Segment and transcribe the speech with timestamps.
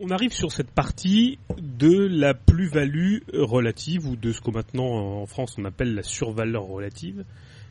[0.00, 5.26] on arrive sur cette partie de la plus-value relative ou de ce que maintenant en
[5.26, 7.24] France on appelle la survaleur relative,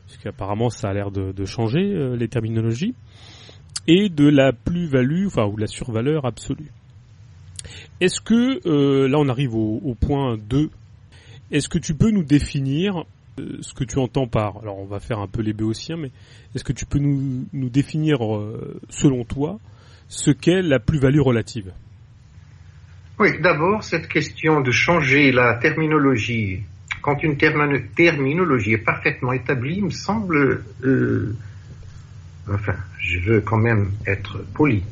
[0.06, 2.94] parce qu'apparemment ça a l'air de, changer euh, les terminologies,
[3.86, 6.70] et de la plus-value, enfin ou la survaleur absolue.
[8.00, 10.70] Est-ce que euh, là on arrive au, point 2
[11.50, 13.04] Est-ce que tu peux nous définir
[13.38, 16.10] euh, ce que tu entends par alors on va faire un peu les béotiens, mais
[16.54, 18.18] est-ce que tu peux nous, nous définir
[18.90, 19.58] selon toi
[20.08, 21.72] ce qu'est la plus-value relative?
[23.18, 26.62] Oui, d'abord, cette question de changer la terminologie,
[27.02, 31.34] quand une terminologie est parfaitement établie, me semble, euh,
[32.48, 34.84] enfin, je veux quand même être poli,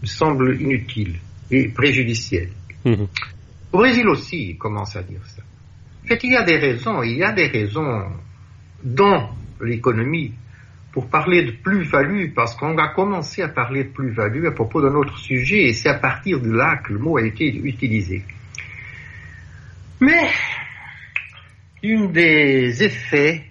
[0.00, 1.16] me semble inutile
[1.50, 2.50] et préjudiciel.
[2.84, 3.08] Mhm.
[3.72, 5.42] Au Brésil aussi, il commence à dire ça.
[6.04, 8.04] En fait, il y a des raisons, il y a des raisons
[8.84, 10.32] dans l'économie
[10.96, 14.94] pour parler de plus-value, parce qu'on a commencé à parler de plus-value à propos d'un
[14.94, 18.24] autre sujet, et c'est à partir de là que le mot a été utilisé.
[20.00, 20.30] Mais,
[21.82, 23.44] une des effets,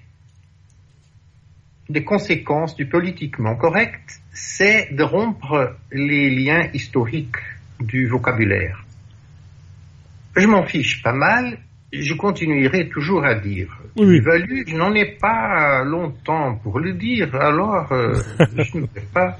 [1.87, 7.37] des conséquences du politiquement correct, c'est de rompre les liens historiques
[7.79, 8.83] du vocabulaire.
[10.35, 11.59] Je m'en fiche pas mal,
[11.91, 13.69] je continuerai toujours à dire.
[13.97, 18.13] Oui, Value, je n'en ai pas longtemps pour le dire, alors euh,
[18.57, 19.37] je ne vais pas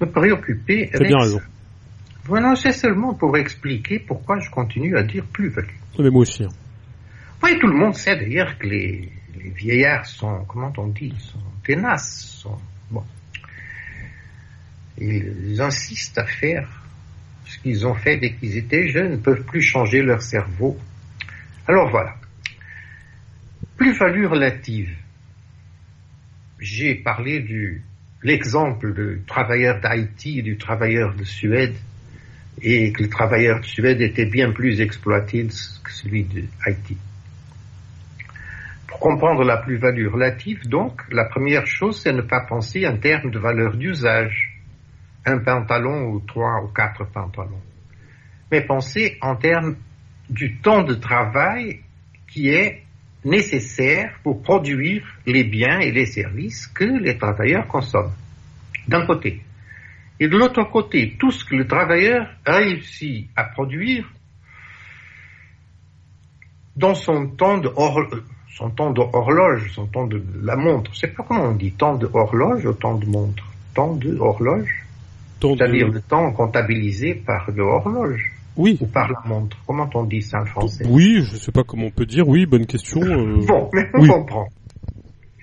[0.00, 1.40] me préoccuper avec bien raison.
[2.24, 5.68] Voilà, c'est seulement pour expliquer pourquoi je continue à dire plus-value.
[5.98, 6.44] Mais moi aussi.
[6.44, 6.48] Hein.
[7.42, 11.38] Oui, tout le monde sait d'ailleurs que les, les, vieillards sont, comment on dit, sont
[11.64, 12.58] tenaces, sont,
[12.90, 13.02] bon.
[15.00, 16.68] Ils insistent à faire
[17.46, 20.76] ce qu'ils ont fait dès qu'ils étaient jeunes, ne peuvent plus changer leur cerveau
[21.68, 22.14] alors voilà.
[23.76, 24.96] Plus-value relative.
[26.58, 27.82] J'ai parlé du
[28.22, 31.76] l'exemple du travailleur d'Haïti et du travailleur de Suède
[32.60, 36.96] et que le travailleur de Suède était bien plus exploité que celui d'Haïti.
[38.88, 43.30] Pour comprendre la plus-value relative, donc, la première chose, c'est ne pas penser en termes
[43.30, 44.58] de valeur d'usage,
[45.24, 47.62] un pantalon ou trois ou quatre pantalons,
[48.50, 49.76] mais penser en termes
[50.30, 51.80] du temps de travail
[52.30, 52.82] qui est
[53.24, 58.14] nécessaire pour produire les biens et les services que les travailleurs consomment,
[58.86, 59.42] d'un côté.
[60.20, 64.04] Et de l'autre côté, tout ce que le travailleur réussit à produire
[66.76, 67.70] dans son temps de
[68.50, 70.92] son temps d'horloge, son temps de la montre.
[70.92, 73.44] Je sais pas comment on dit, temps de horloge ou temps de montre.
[73.74, 74.84] Temps de horloge.
[75.40, 78.32] C'est-à-dire le temps comptabilisé par l'horloge.
[78.58, 78.76] Oui.
[78.80, 79.56] Ou par la montre.
[79.66, 80.84] Comment on dit ça en français?
[80.86, 82.28] Oui, je ne sais pas comment on peut dire.
[82.28, 83.00] Oui, bonne question.
[83.00, 84.48] Euh, bon, mais on comprend.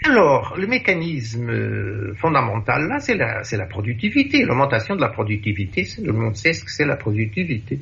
[0.04, 4.44] Alors, le mécanisme euh, fondamental, là, c'est la, c'est la productivité.
[4.44, 7.80] L'augmentation de la productivité, c'est, le monde sait ce que c'est la productivité.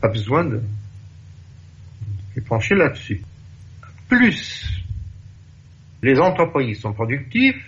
[0.00, 0.62] Pas besoin de,
[2.34, 3.20] de pencher là-dessus.
[4.08, 4.82] Plus
[6.02, 7.62] les entreprises sont productives,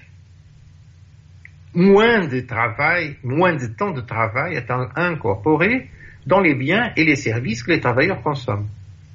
[1.74, 5.88] moins de travail, moins de temps de travail est incorporé
[6.28, 8.68] dans les biens et les services que les travailleurs consomment,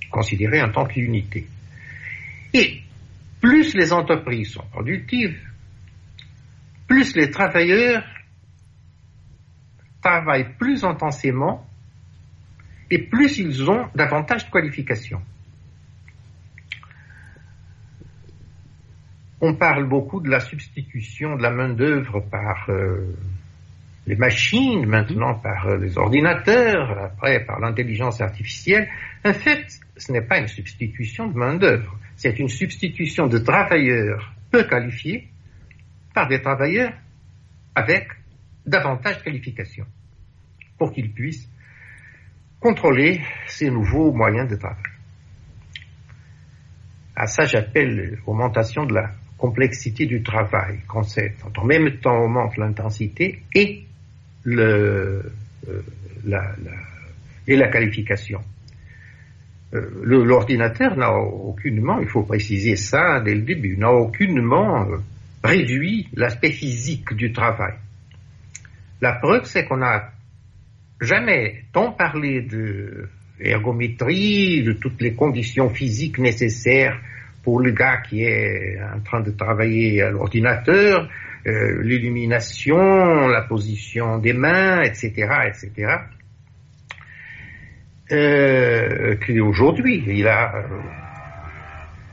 [0.09, 1.47] considérés en tant qu'unité.
[2.53, 2.81] Et
[3.39, 5.39] plus les entreprises sont productives,
[6.87, 8.03] plus les travailleurs
[10.01, 11.67] travaillent plus intensément
[12.89, 15.21] et plus ils ont davantage de qualifications.
[19.39, 23.15] On parle beaucoup de la substitution de la main-d'œuvre par euh,
[24.05, 28.89] les machines, maintenant par euh, les ordinateurs, après par l'intelligence artificielle.
[29.23, 29.65] En fait,
[29.97, 35.29] ce n'est pas une substitution de main-d'œuvre, c'est une substitution de travailleurs peu qualifiés
[36.13, 36.93] par des travailleurs
[37.75, 38.07] avec
[38.65, 39.87] davantage de qualifications
[40.77, 41.49] pour qu'ils puissent
[42.59, 44.77] contrôler ces nouveaux moyens de travail.
[47.15, 51.43] À ça, j'appelle l'augmentation de la complexité du travail, concept.
[51.57, 53.85] En même temps, augmente l'intensité et
[54.43, 55.23] le,
[55.67, 55.81] euh,
[56.25, 56.55] la,
[57.47, 58.41] et la qualification.
[59.73, 64.97] Euh, l'ordinateur n'a aucunement, il faut préciser ça dès le début, n'a aucunement euh,
[65.43, 67.73] réduit l'aspect physique du travail.
[69.01, 70.11] La preuve, c'est qu'on n'a
[71.01, 73.09] jamais tant parlé de
[73.39, 76.99] ergométrie, de toutes les conditions physiques nécessaires
[77.43, 81.09] pour le gars qui est en train de travailler à l'ordinateur,
[81.45, 85.11] euh, l'illumination, la position des mains, etc.,
[85.47, 85.97] etc.
[88.11, 90.81] Euh, il a euh,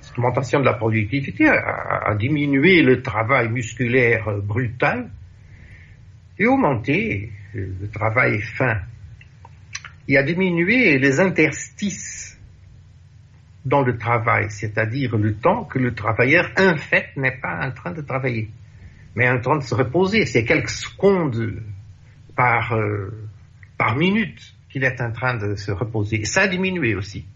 [0.01, 5.11] cette augmentation de la productivité a, diminué le travail musculaire brutal
[6.39, 8.79] et augmenté le travail fin.
[10.09, 12.37] et à diminuer les interstices
[13.65, 17.93] dans le travail, c'est-à-dire le temps que le travailleur, en fait, n'est pas en train
[17.93, 18.51] de travailler,
[19.15, 20.27] mais en train de se reposer.
[20.27, 21.63] C'est quelques secondes
[22.37, 23.11] par, euh,
[23.77, 26.25] par minute qu'il est en train de se reposer.
[26.25, 27.27] Ça a diminué aussi.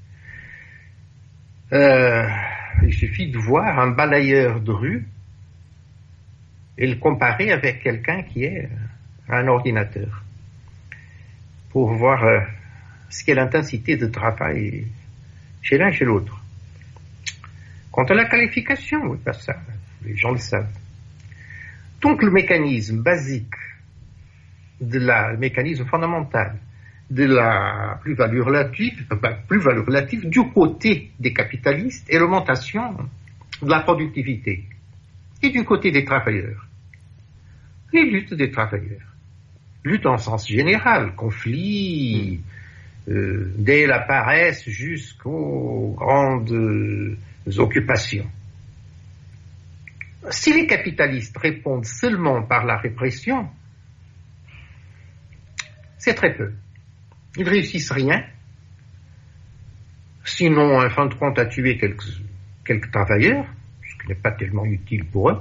[1.72, 2.28] Euh,
[2.82, 5.08] il suffit de voir un balayeur de rue
[6.78, 8.68] et le comparer avec quelqu'un qui est
[9.28, 10.22] un ordinateur
[11.70, 12.40] pour voir euh,
[13.10, 14.86] ce qu'est l'intensité de travail
[15.62, 16.40] chez l'un et chez l'autre.
[17.90, 19.56] Quant à la qualification, oui, pas ça,
[20.04, 20.68] les gens le savent.
[22.04, 23.54] Donc le mécanisme basique,
[24.78, 26.58] de la, le mécanisme fondamental
[27.08, 29.06] de la plus-value relative,
[29.48, 32.94] plus-value relative du côté des capitalistes et l'augmentation
[33.62, 34.64] de la productivité.
[35.42, 36.66] Et du côté des travailleurs,
[37.94, 39.08] les luttes des travailleurs.
[39.82, 42.40] Lutte en sens général, conflit,
[43.08, 47.16] euh, dès la paresse jusqu'aux grandes
[47.56, 48.28] occupations.
[50.30, 53.48] Si les capitalistes répondent seulement par la répression,
[55.98, 56.52] c'est très peu.
[57.36, 58.24] Ils réussissent rien,
[60.24, 62.04] sinon, en fin de compte, à tuer quelques,
[62.64, 63.46] quelques travailleurs,
[63.82, 65.40] ce qui n'est pas tellement utile pour eux.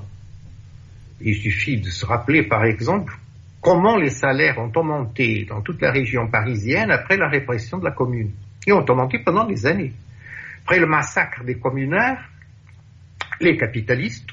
[1.22, 3.18] Il suffit de se rappeler, par exemple,
[3.62, 7.92] comment les salaires ont augmenté dans toute la région parisienne après la répression de la
[7.92, 8.32] commune.
[8.68, 9.94] Ils ont augmenté pendant des années.
[10.64, 12.30] Après le massacre des communards,
[13.40, 14.30] les capitalistes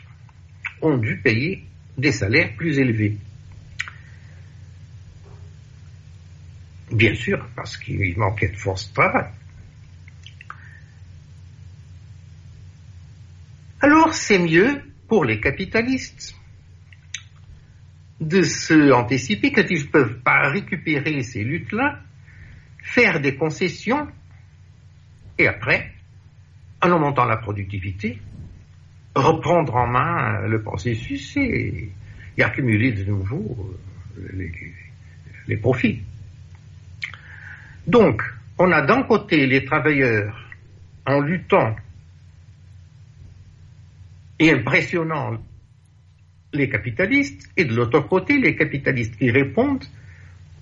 [0.82, 1.65] ont dû payer
[1.97, 3.17] des salaires plus élevés.
[6.93, 9.31] Bien sûr, parce qu'il manquait de force de travail.
[13.81, 16.35] Alors c'est mieux pour les capitalistes
[18.21, 22.00] de se anticiper quand ils ne peuvent pas récupérer ces luttes-là,
[22.82, 24.06] faire des concessions,
[25.38, 25.93] et après,
[26.82, 28.21] en augmentant la productivité,
[29.14, 31.90] reprendre en main le processus et,
[32.40, 33.76] accumuler de nouveau
[34.18, 34.48] euh,
[35.46, 36.00] les profits.
[37.86, 38.22] Donc,
[38.58, 40.50] on a d'un côté les travailleurs
[41.06, 41.76] en luttant
[44.38, 45.38] et impressionnant
[46.52, 49.84] les capitalistes, et de l'autre côté, les capitalistes qui répondent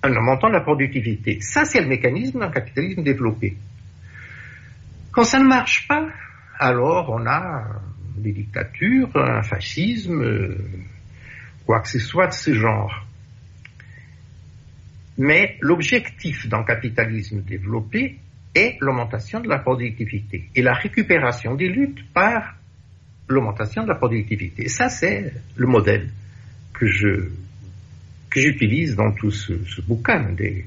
[0.03, 1.39] en augmentant la productivité.
[1.41, 3.57] Ça, c'est le mécanisme d'un capitalisme développé.
[5.11, 6.07] Quand ça ne marche pas,
[6.59, 7.81] alors on a
[8.19, 10.55] des dictatures, un fascisme,
[11.65, 13.05] quoi que ce soit de ce genre.
[15.17, 18.19] Mais l'objectif d'un capitalisme développé
[18.55, 22.55] est l'augmentation de la productivité et la récupération des luttes par
[23.27, 24.67] l'augmentation de la productivité.
[24.69, 26.09] Ça, c'est le modèle
[26.73, 26.87] que
[28.35, 30.65] j'utilise dans tout ce, bouquin des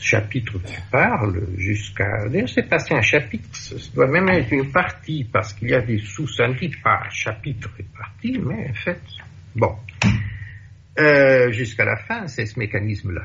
[0.00, 2.28] chapitres qui parlent jusqu'à.
[2.28, 5.74] D'ailleurs, c'est pas si un chapitre, ça doit même être une partie parce qu'il y
[5.74, 9.00] a des sous-indices par chapitre et partie, mais en fait,
[9.54, 9.74] bon,
[10.98, 13.22] euh, jusqu'à la fin, c'est ce mécanisme-là.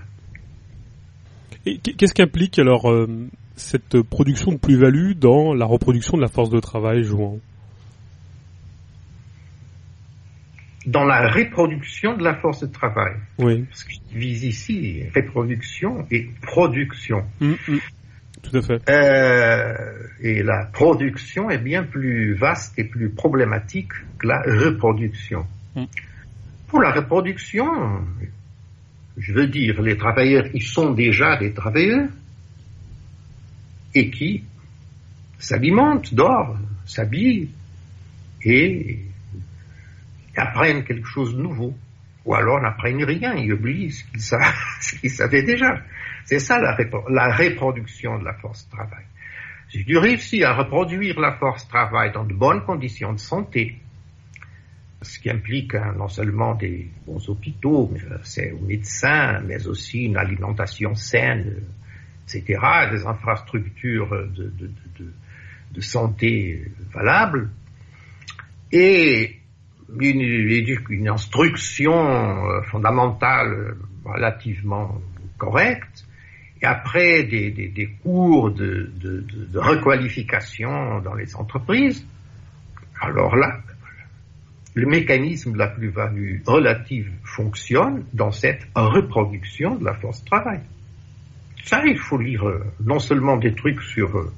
[1.66, 3.08] Et qu'est-ce qu'implique alors euh,
[3.56, 7.40] cette production de plus-value dans la reproduction de la force de travail, jouant
[10.92, 13.14] Dans la reproduction de la force de travail.
[13.38, 13.64] Oui.
[13.70, 17.26] Parce que je divise ici reproduction et production.
[17.42, 17.80] Hum, hum.
[18.42, 18.90] Tout à fait.
[18.90, 19.74] Euh,
[20.22, 25.46] et la production est bien plus vaste et plus problématique que la reproduction.
[25.76, 25.88] Hum.
[26.68, 27.68] Pour la reproduction,
[29.18, 32.10] je veux dire, les travailleurs, ils sont déjà des travailleurs
[33.94, 34.44] et qui
[35.38, 37.50] s'alimentent, dorment, s'habillent
[38.44, 39.00] et
[40.40, 41.76] apprennent quelque chose de nouveau.
[42.26, 45.82] Ou alors n'apprennent rien, ils oublient ce qu'ils, savaient déjà.
[46.26, 46.78] C'est ça la,
[47.10, 49.06] la, reproduction de la force de travail.
[49.70, 53.80] Si tu réussis à reproduire la force de travail dans de bonnes conditions de santé,
[55.02, 60.04] ce qui implique hein, non seulement des bons hôpitaux, mais c'est aux médecins, mais aussi
[60.04, 61.64] une alimentation saine,
[62.28, 62.60] etc.,
[62.92, 64.28] des infrastructures
[65.72, 67.50] de santé valables,
[68.72, 69.39] et
[70.00, 75.00] une, instruction euh, fondamentale relativement
[75.38, 76.06] correcte,
[76.62, 78.92] et après des, cours de,
[79.56, 82.06] requalification dans les entreprises,
[83.02, 83.60] alors là,
[84.76, 90.60] le mécanisme de la plus-value relative fonctionne dans cette reproduction de la force de travail.
[91.64, 94.32] Ça, il faut lire euh, non seulement des trucs sur, euh,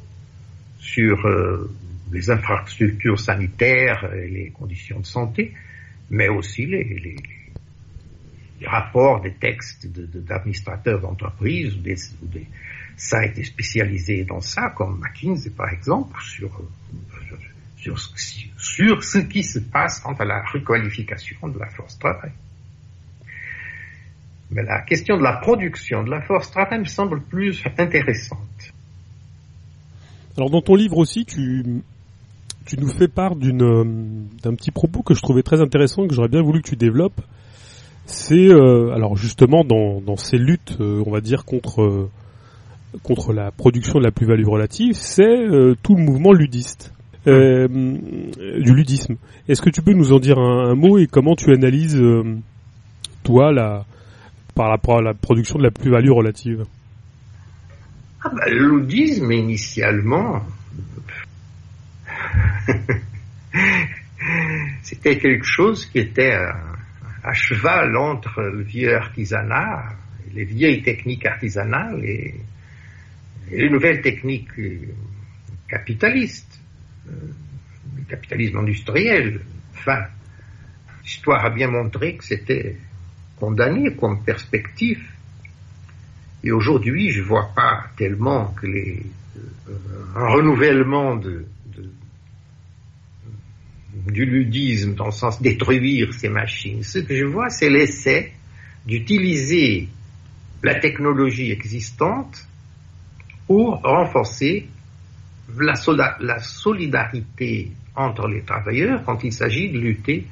[0.79, 1.25] sur
[2.12, 5.53] les infrastructures sanitaires et les conditions de santé,
[6.10, 7.15] mais aussi les,
[8.65, 11.96] rapports, des textes d'administrateurs de, d'entreprise ou des,
[12.96, 16.20] sites spécialisés dans ça, comme McKinsey par exemple,
[17.77, 22.32] sur ce qui se passe quant à la requalification de la force travail.
[24.51, 28.74] Mais la question de la production de la force travail me semble plus intéressante.
[30.38, 31.82] Alors dans ton livre aussi, tu,
[32.65, 33.84] tu nous fais part d'une euh,
[34.44, 36.75] d'un petit propos que je trouvais très intéressant et que j'aurais bien voulu que tu
[36.75, 37.22] développes.
[38.06, 42.10] C'est euh, alors justement dans, ces luttes, euh, on va dire contre
[43.03, 45.48] contre la production de la plus-value relative, c'est
[45.82, 46.94] tout le mouvement ludiste.
[47.25, 49.15] du ludisme.
[49.48, 52.01] Est-ce que tu peux nous en dire un, mot et comment tu analyses
[53.24, 53.86] toi la
[54.56, 56.65] par rapport à la production de la plus-value relative?
[58.24, 60.41] Ah Le ludisme initialement
[64.81, 69.95] C'était quelque chose qui était à, cheval entre le vieux artisanat,
[70.33, 72.35] les vieilles techniques artisanales et,
[73.51, 74.49] les nouvelles techniques
[75.67, 76.61] capitalistes,
[77.09, 77.11] euh,
[77.97, 79.41] le capitalisme industriel.
[79.73, 80.05] Enfin,
[81.03, 82.77] l'histoire a bien montré que c'était
[83.37, 85.03] condamné comme perspective.
[86.43, 89.05] Et aujourd'hui, je vois pas tellement que les,
[89.69, 89.73] euh,
[90.15, 91.45] un renouvellement de,
[93.93, 96.83] du ludisme dans le sens détruire ces machines.
[96.83, 98.33] Ce que je vois, c'est l'essai
[98.86, 99.88] d'utiliser
[100.63, 102.48] la technologie existante
[103.48, 104.67] pour renforcer
[105.60, 110.25] la, solidarité entre les travailleurs quand il s'agit de lutter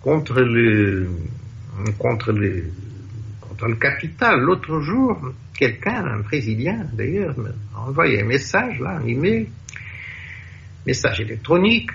[0.00, 1.08] contre le,
[1.98, 2.70] contre le,
[3.40, 4.40] contre le capital.
[4.40, 5.18] L'autre jour,
[5.58, 9.48] quelqu'un, un président d'ailleurs, m'a envoyé un message, là, un email,
[10.86, 11.90] message électronique,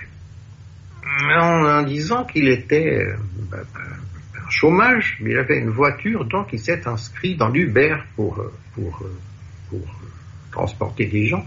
[1.18, 3.16] en, disant qu'il était euh,
[3.52, 8.52] un chômage, mais il avait une voiture, donc il s'est inscrit dans l'Uber pour, euh,
[8.74, 9.18] pour, euh,
[9.68, 9.80] pour
[10.52, 11.44] transporter des gens.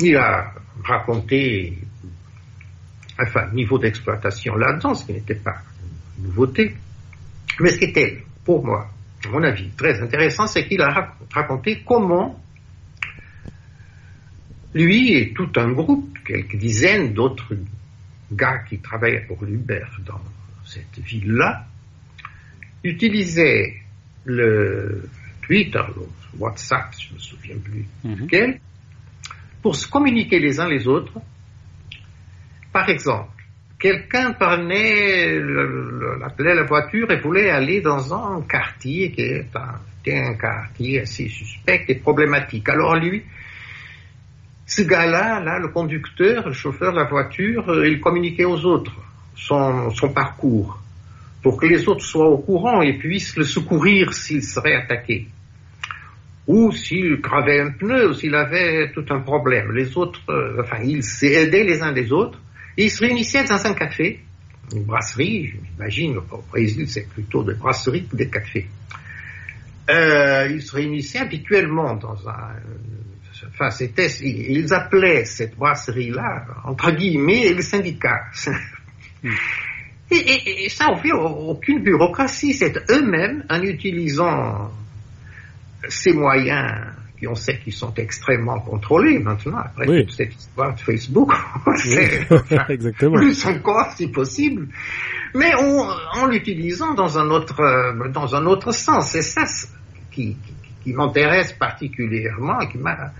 [0.00, 0.52] Il a
[0.84, 1.78] raconté,
[3.20, 5.56] enfin, niveau d'exploitation là-dedans, ce qui n'était pas
[6.18, 6.76] une nouveauté.
[7.60, 8.88] Mais ce qui était, pour moi,
[9.24, 12.40] à mon avis, très intéressant, c'est qu'il a raconté comment
[14.74, 17.54] lui et tout un groupe, quelques dizaines d'autres
[18.32, 20.20] gars qui travaillaient pour l'Uber dans
[20.64, 21.66] cette ville-là,
[22.84, 23.74] utilisaient
[24.24, 25.08] le
[25.42, 26.02] Twitter, le
[26.38, 28.60] WhatsApp, je ne me souviens plus lequel,
[29.62, 31.18] pour se communiquer les uns les autres.
[32.72, 33.42] Par exemple,
[33.78, 35.38] quelqu'un prenait,
[36.22, 41.84] appelait la voiture et voulait aller dans un quartier qui est un quartier assez suspect
[41.88, 42.68] et problématique.
[42.68, 43.24] Alors lui,
[44.68, 48.92] ce gars-là, là, le conducteur, le chauffeur de la voiture, euh, il communiquait aux autres
[49.34, 50.78] son, parcours
[51.42, 55.26] pour que les autres soient au courant et puissent le secourir s'il serait attaqué.
[56.46, 59.72] Ou s'il cravait un pneu, ou s'il avait tout un problème.
[59.72, 62.38] Les autres, euh, enfin, ils s'aidaient les uns les autres.
[62.76, 64.20] Et ils se réunissaient dans un café,
[64.74, 68.68] une brasserie, j'imagine, au Brésil, c'est plutôt des brasseries que des cafés.
[69.88, 72.52] Euh, ils se réunissaient habituellement dans un,
[73.48, 78.20] enfin, c'était, ils appelaient cette brasserie-là, entre guillemets, le syndicat.
[79.22, 79.30] Hmm.
[80.10, 82.54] et, ça n'a fait aucune bureaucratie.
[82.54, 84.70] C'est eux-mêmes, en utilisant
[85.88, 90.80] ces moyens qui on sait qu'ils sont extrêmement contrôlés maintenant, après toute cette histoire de
[90.80, 91.32] Facebook,
[92.68, 93.16] Exactement.
[93.16, 94.68] plus encore si possible,
[95.34, 99.10] mais en l'utilisant dans un autre dans un autre sens.
[99.10, 99.44] C'est ça
[100.12, 100.36] qui,
[100.82, 103.12] qui m'intéresse particulièrement, qui m'a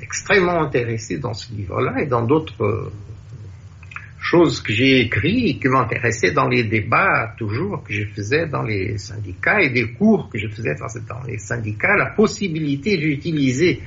[0.00, 2.92] extrêmement intéressé dans ce livre-là et dans d'autres euh,
[4.20, 8.62] choses que j'ai écrites et qui m'intéressaient dans les débats toujours que je faisais dans
[8.62, 13.82] les syndicats et des cours que je faisais dans les syndicats, la possibilité d'utiliser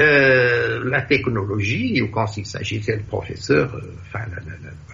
[0.00, 4.24] euh, la technologie, ou quand il s'agissait de professeur, euh, enfin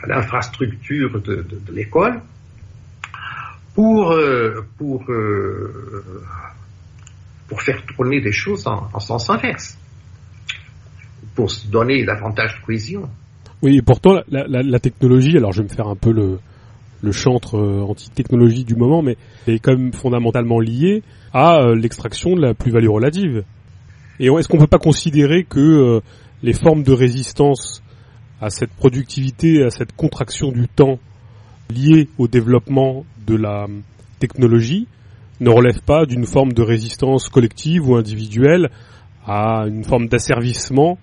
[0.07, 2.23] l'infrastructure de, l'école,
[3.75, 4.17] pour,
[4.79, 5.05] pour,
[7.49, 9.79] pour faire tourner des choses en, en sens inverse
[11.35, 13.09] pour se donner davantage de cohésion.
[13.63, 16.39] Oui, et pourtant, la, la, technologie, alors je vais me faire un peu le,
[17.13, 22.41] chantre euh, anti-technologie du moment, mais est quand même fondamentalement liée à euh, l'extraction de
[22.41, 23.45] la plus-value relative.
[24.21, 26.01] Et est-ce qu'on ne peut pas considérer que euh,
[26.43, 27.83] les formes de résistance
[28.41, 30.99] à cette productivité, à cette contraction du temps
[31.71, 33.67] liée au développement de la
[34.19, 34.87] technologie
[35.41, 38.71] ne relèvent pas d'une forme de résistance collective ou individuelle
[39.27, 40.99] à une forme d'asservissement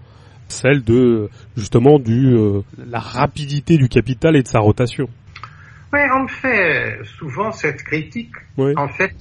[0.51, 5.07] celle de justement du euh, la rapidité du capital et de sa rotation.
[5.93, 8.33] Oui, on me fait souvent cette critique.
[8.57, 9.15] En fait,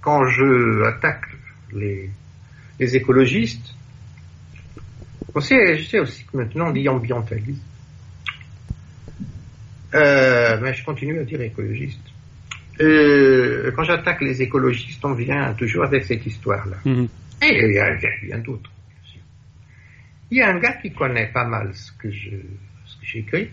[0.00, 1.26] quand je attaque
[1.72, 2.10] les,
[2.78, 3.74] les écologistes,
[5.34, 7.62] on sait, je sais aussi que maintenant on dit ambientaliste.
[9.94, 12.00] Euh, mais je continue à dire écologiste.
[12.80, 16.76] Euh, quand j'attaque les écologistes, on vient toujours avec cette histoire-là.
[16.84, 17.08] Mhm.
[17.42, 18.70] Et il y a, a d'autres,
[20.30, 22.36] Il y a un gars qui connaît pas mal ce que je,
[23.02, 23.50] j'écris,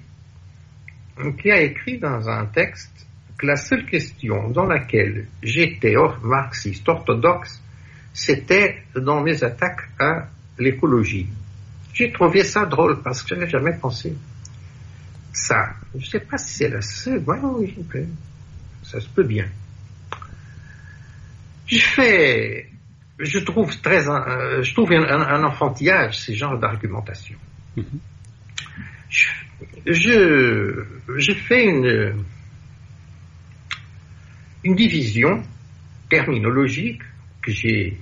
[1.42, 7.62] qui a écrit dans un texte que la seule question dans laquelle j'étais marxiste orthodoxe,
[8.14, 10.28] c'était dans mes attaques à
[10.60, 11.28] l'écologie.
[11.94, 14.16] J'ai trouvé ça drôle parce que j'avais jamais pensé
[15.32, 15.74] ça.
[15.94, 17.24] Je ne sais pas si c'est la seule.
[17.28, 17.76] oui,
[18.94, 19.48] ça se peut bien.
[21.66, 22.70] Je fais,
[23.18, 27.40] je trouve très, euh, je trouve un, enfantillage ces genres d'argumentation.
[27.76, 28.00] Mm-hmm.
[29.88, 30.86] Je,
[31.18, 32.24] je, fais une,
[34.64, 35.42] une division
[36.08, 37.02] terminologique
[37.42, 37.98] que j'ai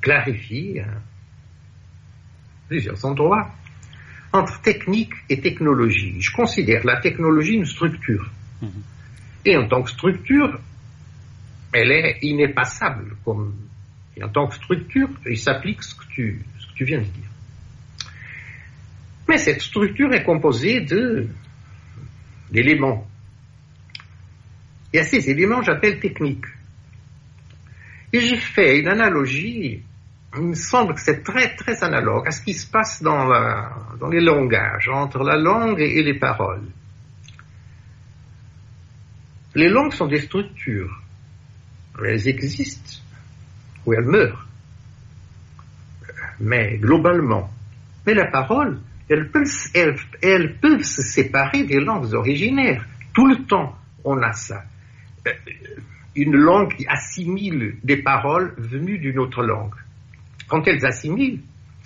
[0.00, 1.02] clarifiée à
[2.68, 3.50] plusieurs endroits
[4.32, 6.20] entre technique et technologie.
[6.20, 8.30] Je considère la technologie une structure.
[8.62, 8.95] Mm-hmm.
[9.46, 10.58] Et en tant que structure,
[11.72, 13.16] elle est inépassable.
[13.24, 13.54] Comme,
[14.16, 16.44] et en tant que structure, il s'applique ce, que tu,
[16.80, 17.30] viens de dire.
[19.28, 20.84] Mais cette structure est composée
[22.50, 23.06] d'éléments.
[24.92, 26.44] Et à ces éléments, j'appelle technique.
[28.12, 29.82] Et j'ai fait une analogie,
[30.36, 33.28] il me semble que c'est très très analogue à ce qui se passe dans
[34.10, 36.66] les langages, entre la langue et les paroles.
[39.56, 41.02] Les langues sont des structures.
[42.04, 43.00] Elles existent
[43.86, 44.46] ou elles meurent.
[46.40, 47.50] Mais globalement.
[48.06, 52.84] Mais la parole, elles peuvent, se séparer des langues originaires.
[53.14, 54.62] Tout le temps, on a ça.
[55.26, 55.30] Euh,
[56.14, 59.74] une langue qui assimile des paroles venues d'une autre langue.
[60.48, 61.40] Quand elles assimilent,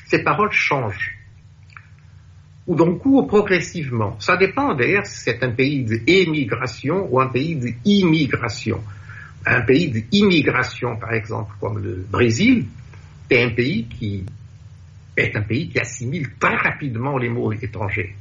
[0.06, 1.19] ces paroles changent
[2.66, 4.18] ou d'un coup progressivement.
[4.20, 8.80] Ça dépend d'ailleurs si c'est un pays d'émigration ou un pays d'immigration.
[9.46, 12.66] Un pays d'immigration, par exemple, comme le Brésil,
[13.30, 14.24] est un pays qui
[15.16, 18.14] est un pays qui assimile très rapidement les mots étrangers.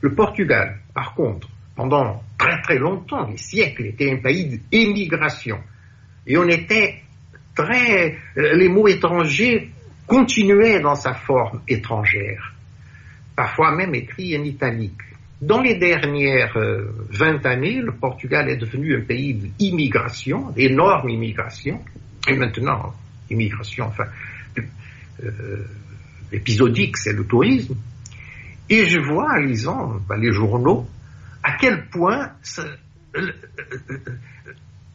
[0.00, 5.58] Le Portugal, par contre, pendant très très longtemps, des siècles, était un pays d'émigration.
[6.26, 7.02] Et on était
[7.54, 9.70] très, les mots étrangers
[10.06, 12.54] continuaient dans sa forme étrangère
[13.38, 15.00] parfois même écrit en italique.
[15.40, 21.80] Dans les dernières euh, vingt années, le Portugal est devenu un pays d'immigration, d'énorme immigration,
[22.28, 22.92] et maintenant,
[23.30, 24.06] immigration, enfin,
[25.22, 25.64] euh,
[26.32, 27.76] épisodique, c'est le tourisme.
[28.68, 30.88] Et je vois, en lisant ben, les journaux,
[31.44, 32.32] à quel point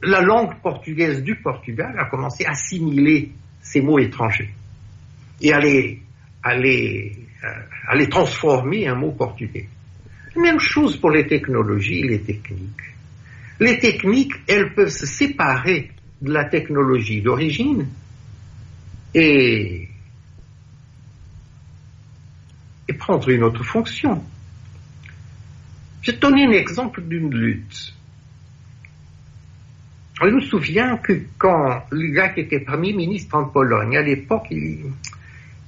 [0.02, 4.54] la langue portugaise du Portugal a commencé à assimiler ces mots étrangers
[5.40, 6.04] et à les,
[6.44, 9.68] à les euh, transformer en mots portugais.
[10.36, 12.94] Même chose pour les technologies et les techniques.
[13.60, 17.88] Les techniques, elles peuvent se séparer de la technologie d'origine
[19.14, 19.88] et,
[22.88, 24.24] et prendre une autre fonction.
[26.02, 27.94] Je vais donner un exemple d'une lutte.
[30.22, 34.86] Je me souviens que quand le était Premier ministre en Pologne, à l'époque, il,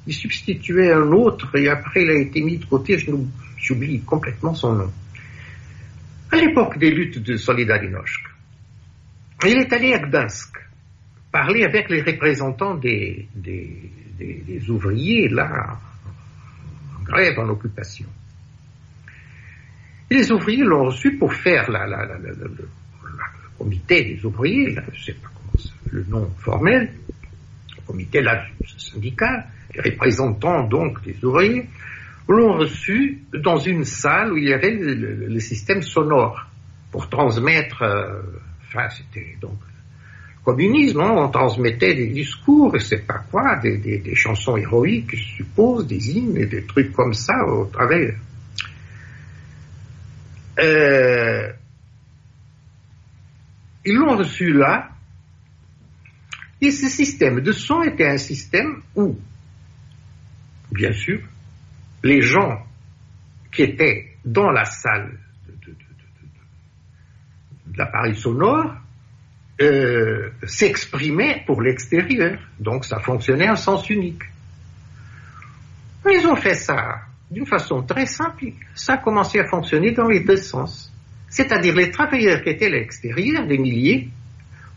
[0.07, 2.97] il substituait un autre et après il a été mis de côté,
[3.57, 4.91] j'oublie complètement son nom.
[6.31, 8.23] À l'époque des luttes de Solidarność,
[9.45, 10.57] il est allé à Gdansk
[11.31, 15.77] parler avec les représentants des, des, ouvriers là
[16.97, 18.07] en grève, en occupation.
[20.09, 22.67] les ouvriers l'ont reçu pour faire la, le
[23.57, 26.93] comité des ouvriers, je ne sais pas comment le nom formel,
[27.75, 28.45] le comité là,
[28.77, 31.67] syndical, les représentants donc des ouvriers,
[32.27, 36.47] l'ont reçu dans une salle où il y avait le, système sonore
[36.91, 38.21] pour transmettre, euh,
[38.67, 39.59] enfin c'était donc
[40.43, 45.87] communisme, hein, on transmettait des discours, et c'est pas quoi, des, chansons héroïques, je suppose,
[45.87, 48.15] des hymnes et des trucs comme ça au travers.
[50.59, 51.51] Euh,
[53.85, 54.89] ils l'ont reçu là,
[56.61, 59.17] et ce système de son était un système où
[60.75, 61.19] bien sûr,
[62.03, 62.63] les gens
[63.51, 65.75] qui étaient dans la salle de,
[67.77, 68.75] l'appareil sonore
[69.61, 72.39] euh, s'exprimaient pour l'extérieur.
[72.59, 74.23] Donc ça fonctionnait en sens unique.
[76.07, 78.45] Ils ont fait ça d'une façon très simple.
[78.75, 80.93] Ça a commencé à fonctionner dans les deux sens.
[81.29, 84.09] C'est-à-dire les travailleurs qui étaient à l'extérieur, des milliers,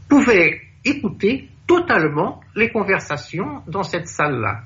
[0.08, 4.62] pouvaient écouter totalement les conversations dans cette salle-là.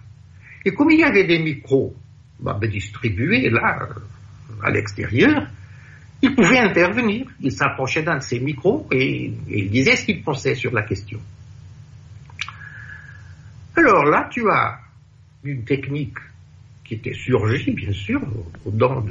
[0.65, 1.95] Et comme il y avait des micros
[2.41, 3.89] bah, ben, distribués là,
[4.63, 5.49] à l'extérieur,
[6.23, 7.27] ils pouvaient intervenir.
[7.41, 10.83] Ils s'approchaient d'un de ces micros et, et ils disaient ce qu'ils pensaient sur la
[10.83, 11.21] question.
[13.77, 14.79] Alors là, tu as
[15.45, 16.19] une technique
[16.85, 18.21] qui était surgie, bien sûr,
[18.65, 19.05] au dents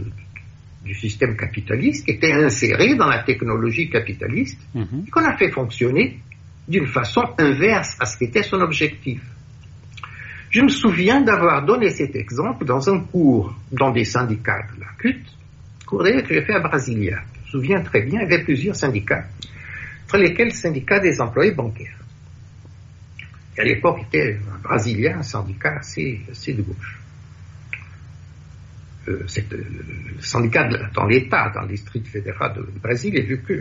[0.83, 5.05] du système capitaliste, qui était insérée dans la technologie capitaliste, mhm.
[5.07, 6.19] et qu'on a fait fonctionner
[6.67, 9.21] d'une façon inverse à ce qu'était son objectif.
[10.51, 14.87] Je me souviens d'avoir donné cet exemple dans un cours dans des syndicats de la
[14.97, 15.23] CUT,
[15.85, 17.21] cours d'ailleurs que j'ai fait à Brasilia.
[17.45, 19.25] Je me souviens très bien, il y avait plusieurs syndicats,
[20.03, 21.97] entre lesquels le syndicat des employés bancaires.
[23.57, 26.99] Et à l'époque, était un Brasilia, un syndicat assez, de gauche.
[29.07, 29.57] Euh, euh,
[30.17, 33.53] le syndicat dans l'État, dans le district fédéral de, Brésil, et vu que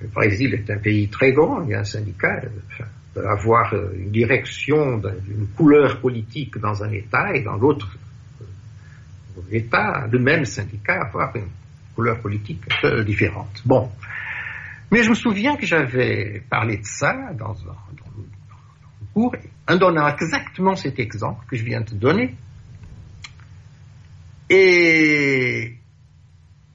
[0.00, 2.84] le Brésil est un pays très grand, il y a un syndicat, euh,
[3.16, 7.96] avoir une direction d'une couleur politique dans un État et dans l'autre
[9.50, 11.48] État, le même syndicat, avoir une
[11.94, 12.62] couleur politique
[13.04, 13.62] différente.
[13.64, 13.90] Bon.
[14.90, 18.24] Mais je me souviens que j'avais parlé de ça dans, un, dans
[19.12, 19.34] cours,
[19.68, 22.34] en donnant exactement cet exemple que je viens de donner,
[24.48, 25.74] et,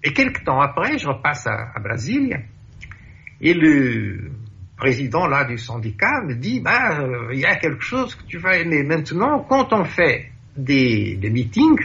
[0.03, 2.39] et quelques temps après, je repasse à, à Brasilia
[3.39, 4.31] et le
[4.81, 6.97] président là du syndicat me dit bah
[7.31, 11.29] il y a quelque chose que tu vas aimer maintenant quand on fait des, des
[11.29, 11.79] meetings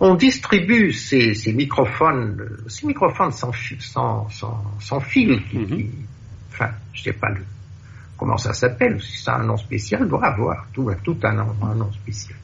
[0.00, 5.90] on distribue ces, ces, microphones ces microphones sans, sans, sans, sans fil qui, mm-hmm.
[6.52, 7.44] enfin je sais pas le,
[8.16, 11.74] comment ça s'appelle si ça a un nom spécial doit avoir tout, tout un un
[11.74, 12.38] nom spécial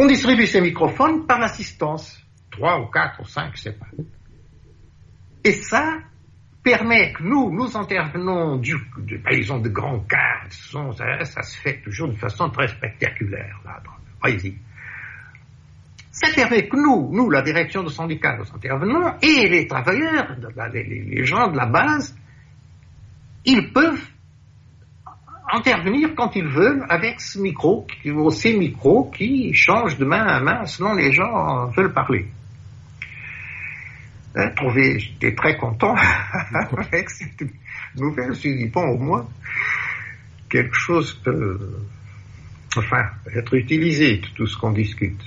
[0.00, 2.22] on distribue ces microphones par assistance.
[2.52, 3.86] Trois ou quatre ou cinq, je sais pas.
[5.42, 5.98] Et ça
[6.68, 8.76] permet que nous, nous intervenons du,
[9.24, 14.38] par exemple, de grands cas, ça, se fait toujours de façon très spectaculaire, là, dans
[16.10, 20.36] Ça permet que nous, nous, la direction de syndicat, nous intervenons, et les travailleurs,
[20.74, 22.14] les, gens de la base,
[23.46, 24.06] ils peuvent
[25.50, 27.86] intervenir quand ils veulent avec ce micro,
[28.30, 32.26] ces micros qui changent de main à main selon les gens veulent parler.
[34.38, 34.52] Hein,
[34.98, 35.96] j'étais très content
[36.54, 37.42] avec cette
[37.96, 38.34] nouvelle.
[38.34, 39.28] Je suis bon, au moins,
[40.48, 41.58] quelque chose peut,
[42.76, 45.20] enfin, être utilisé, tout ce qu'on discute.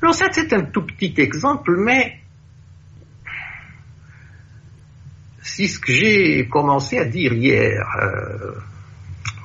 [0.00, 2.20] Alors ça, c'est un tout petit exemple, mais
[5.42, 8.52] si ce que j'ai commencé à dire hier, euh,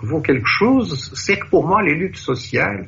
[0.03, 2.87] vaut quelque chose, c'est que pour moi, les luttes sociales,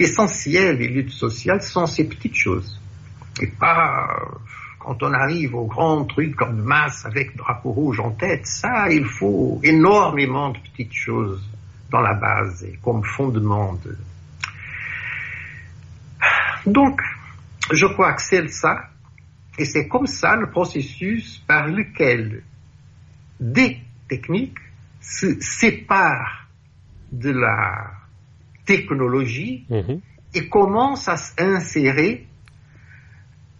[0.00, 2.80] essentielles, les luttes sociales, sont ces petites choses.
[3.40, 4.08] Et pas
[4.78, 9.04] quand on arrive au grand truc comme masse avec drapeau rouge en tête, ça, il
[9.04, 11.44] faut énormément de petites choses
[11.90, 13.96] dans la base et comme fondement de...
[16.66, 17.00] Donc,
[17.72, 18.88] je crois que c'est ça,
[19.58, 22.42] et c'est comme ça le processus par lequel
[23.40, 24.58] des techniques
[25.00, 26.46] se sépare
[27.12, 27.90] de la
[28.64, 30.00] technologie mhm.
[30.34, 32.27] et commence à s'insérer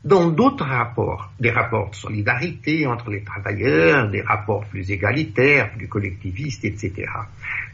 [0.08, 5.86] dans d'autres rapports, des rapports de solidarité entre les travailleurs, des rapports plus égalitaires, plus
[5.86, 7.06] collectivistes, etc.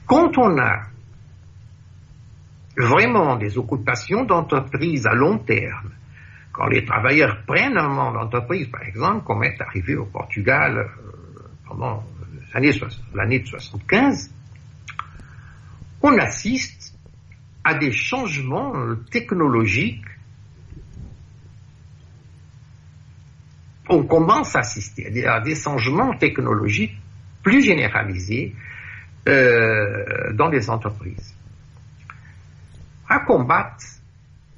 [0.05, 0.83] Quand on a
[2.77, 5.91] vraiment des occupations d'entreprise à long terme,
[6.53, 10.89] quand les travailleurs prennent un moment d'entreprise, par exemple, comme est arrivé au Portugal euh,
[11.69, 12.05] pendant
[12.53, 14.31] l'année de 75,
[16.03, 16.95] on assiste
[17.65, 20.05] à des changements euh, technologiques.
[23.89, 26.99] On commence à assister à des, changements technologiques
[27.43, 28.55] plus généralisés
[29.29, 31.35] euh, dans les entreprises.
[33.09, 33.85] À combattre,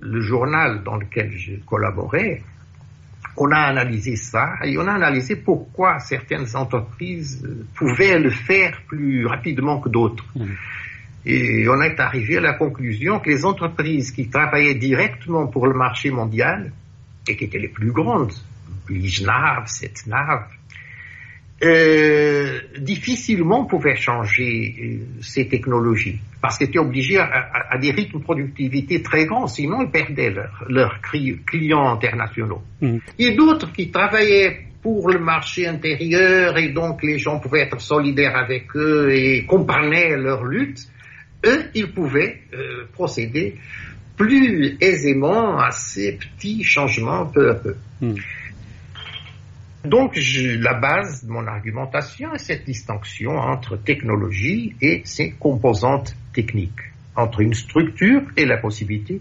[0.00, 2.42] le journal dans lequel j'ai collaboré,
[3.36, 8.80] on a analysé ça et on a analysé pourquoi certaines entreprises euh, pouvaient le faire
[8.86, 10.24] plus rapidement que d'autres.
[10.34, 10.44] Mmh.
[11.26, 15.74] Et on est arrivé à la conclusion que les entreprises qui travaillaient directement pour le
[15.74, 16.70] marché mondial
[17.26, 18.32] et qui étaient les plus grandes,
[18.88, 20.48] Lijnav, Setnav,
[21.64, 28.22] euh, difficilement pouvaient changer euh, ces technologies parce qu'ils étaient obligés à, des rythmes de
[28.22, 30.34] productivité très grands, sinon ils perdaient
[30.68, 32.62] leurs clients internationaux.
[32.82, 32.98] Mm.
[33.18, 38.36] Et d'autres qui travaillaient pour le marché intérieur et donc les gens pouvaient être solidaires
[38.36, 40.86] avec eux et comprenaient leur lutte,
[41.46, 43.56] eux, ils pouvaient euh, procéder
[44.16, 47.76] plus aisément à ces petits changements peu à peu.
[48.00, 48.14] Mm.
[49.86, 56.92] Donc, la base de mon argumentation est cette distinction entre technologie et ses composantes techniques,
[57.14, 59.20] entre une structure et la possibilité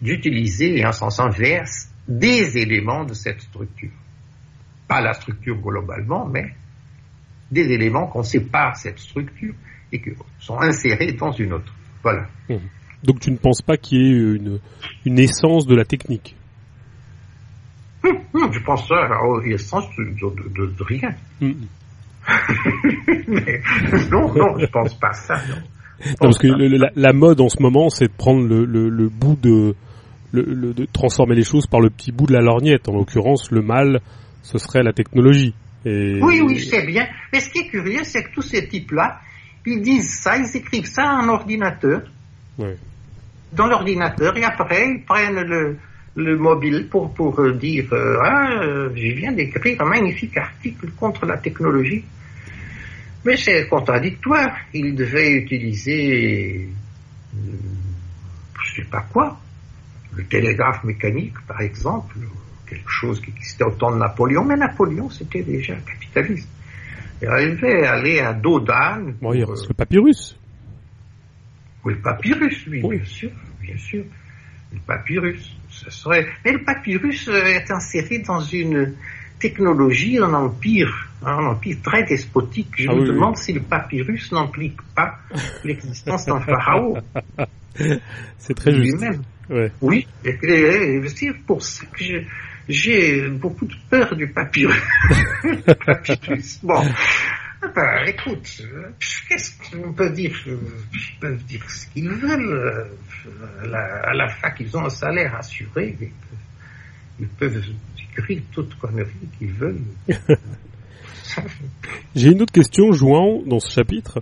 [0.00, 3.90] d'utiliser en sens inverse des éléments de cette structure.
[4.88, 6.52] Pas la structure globalement, mais
[7.50, 9.54] des éléments qu'on sépare cette structure
[9.92, 11.72] et qui sont insérés dans une autre.
[12.02, 12.26] Voilà.
[13.02, 14.60] Donc tu ne penses pas qu'il y ait
[15.04, 16.36] une essence de la technique?
[18.04, 19.08] Hum, hum, je pense à
[19.44, 21.14] l'essence de, de, de, de, rien.
[23.28, 23.62] Mais,
[24.10, 25.34] non, non, je pense pas ça.
[25.48, 28.64] Non, non parce que le, la, la, mode en ce moment, c'est de prendre le,
[28.64, 29.74] le, le bout de,
[30.32, 32.88] de transformer les choses par le petit bout de la lorgnette.
[32.88, 34.00] En l'occurrence, le mal,
[34.42, 35.54] ce serait la technologie.
[35.84, 36.18] Et...
[36.22, 37.06] Oui, oui, c'est bien.
[37.32, 39.20] Mais ce qui est curieux, c'est que tous ces types-là,
[39.66, 42.02] ils disent ça, ils écrivent ça en ordinateur.
[42.58, 42.76] Ouais.
[43.52, 45.76] Dans l'ordinateur, et après, ils prennent le,
[46.14, 51.38] le mobile pour, pour dire euh, Ah, je viens d'écrire un magnifique article contre la
[51.38, 52.04] technologie.
[53.24, 54.56] Mais c'est contradictoire.
[54.74, 56.68] Il devait utiliser,
[57.34, 57.38] euh,
[58.64, 59.38] je sais pas quoi,
[60.16, 62.16] le télégraphe mécanique, par exemple,
[62.68, 64.44] quelque chose qui existait au temps de Napoléon.
[64.44, 66.48] Mais Napoléon, c'était déjà capitaliste.
[67.22, 69.14] Il arrivait à aller à dos d'âne.
[69.20, 70.36] Bon, il reste le papyrus.
[71.84, 74.04] Oui, le papyrus, oui, oui, bien sûr, bien sûr.
[74.72, 75.56] Le papyrus.
[75.72, 76.26] Ce serait...
[76.44, 78.94] Mais le papyrus est inséré dans une
[79.38, 82.68] technologie, un empire, un empire très despotique.
[82.76, 83.14] Je Ah me oui, oui.
[83.14, 85.18] demande si le papyrus n'implique pas
[85.64, 87.02] l'existence d'un pharaon
[88.38, 89.02] C'est très juste.
[89.50, 89.72] Ouais.
[89.80, 90.36] Oui, et
[91.08, 92.22] c'est pour ça que je-
[92.68, 94.80] j'ai beaucoup de peur du papyrus.
[95.86, 96.60] Papyrus.
[96.62, 96.80] Bon,
[97.74, 98.88] ben, écoute, euh,
[99.28, 102.52] qu'est-ce qu'on peut dire Ils peuvent dire ce qu'ils veulent.
[102.52, 102.84] euh,
[103.62, 103.78] À la,
[104.10, 105.96] à la fac, ils ont un salaire assuré.
[106.00, 106.12] et que-
[107.20, 107.62] Ils peuvent
[108.18, 109.80] écrire toute connerie qu'ils veulent.
[112.14, 114.20] J'ai une autre question, Jouan, dans ce chapitre.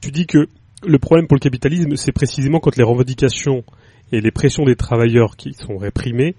[0.00, 0.46] Tu dis que
[0.86, 3.64] le problème pour le capitalisme, c'est précisément quand les revendications
[4.12, 6.36] et les pressions des travailleurs qui sont réprimées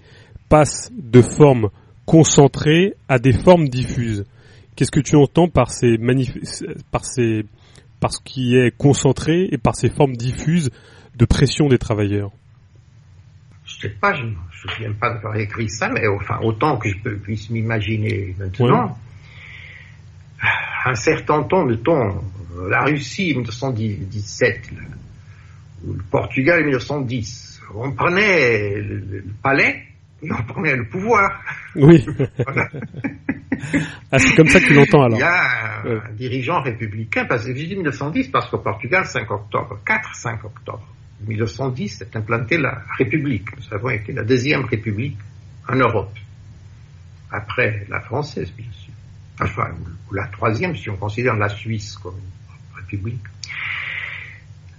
[0.48, 1.68] passent de formes
[2.06, 4.24] concentrées à des formes diffuses.
[4.80, 6.40] Qu'est-ce que tu entends par ces manif-
[6.90, 7.44] par ces
[8.00, 10.70] par ce qui est concentré et par ces formes diffuses
[11.16, 12.30] de pression des travailleurs?
[13.66, 16.88] Je sais pas, je ne me souviens pas d'avoir écrit ça, mais enfin, autant que
[16.88, 18.96] je puisse m'imaginer maintenant.
[20.86, 22.18] Un certain temps, mettons,
[22.70, 24.80] la Russie 1917, là,
[25.84, 29.89] ou le Portugal 1910, on prenait le palais
[30.22, 31.42] et on prenait le pouvoir.
[31.76, 32.04] Oui.
[32.44, 32.68] Voilà.
[34.12, 35.28] ah, c'est comme ça que tu l'entends Il y alors.
[35.28, 35.98] a un, Ouais.
[36.08, 40.86] un dirigeant républicain, parce que je dis 1910 parce qu'au Portugal, 5 octobre, 4-5 octobre
[41.26, 43.48] 1910 s'est implantée la République.
[43.56, 45.16] Nous avons été la deuxième République
[45.68, 46.12] en Europe,
[47.30, 48.92] après la française, bien sûr.
[49.42, 49.70] Enfin,
[50.10, 52.20] ou la troisième si on considère la Suisse comme
[52.76, 53.24] République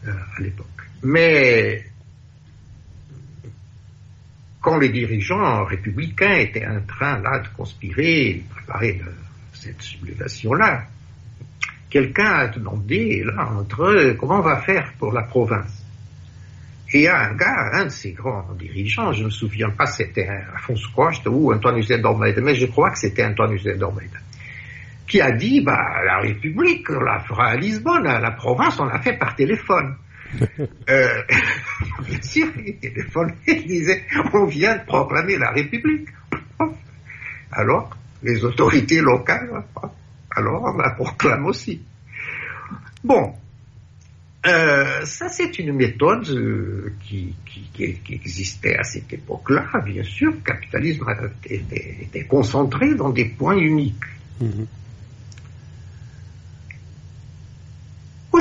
[0.07, 0.67] euh, à l'époque.
[1.03, 1.83] Mais
[4.61, 9.01] quand les dirigeants républicains étaient en train là de conspirer, de préparer
[9.53, 10.83] cette sublévation-là,
[11.89, 15.83] quelqu'un a demandé là entre eux comment on va faire pour la province.
[16.93, 19.69] Et il y a un gars, un de ces grands dirigeants, je ne me souviens
[19.69, 24.19] pas c'était Afonso Costa ou de Almeida, mais je crois que c'était de Almeida,
[25.07, 28.99] qui a dit, bah, la République, on la fera à Lisbonne, la province, on la
[28.99, 29.95] fait par téléphone.
[30.37, 36.07] Bien sûr, il disait, on vient de proclamer la République.
[37.51, 39.63] Alors, les autorités locales,
[40.35, 41.81] alors on la proclame aussi.
[43.03, 43.33] Bon,
[44.45, 47.35] euh, ça c'est une méthode euh, qui,
[48.09, 50.31] existait à cette époque-là, bien sûr.
[50.31, 51.05] Le capitalisme
[51.45, 54.03] était, concentré dans des points uniques.
[54.39, 54.67] Mhm.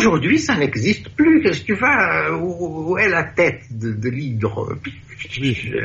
[0.01, 1.43] Aujourd'hui, ça n'existe plus.
[1.43, 4.79] Qu'est-ce que tu vas où, où est la tête de, de l'hydre?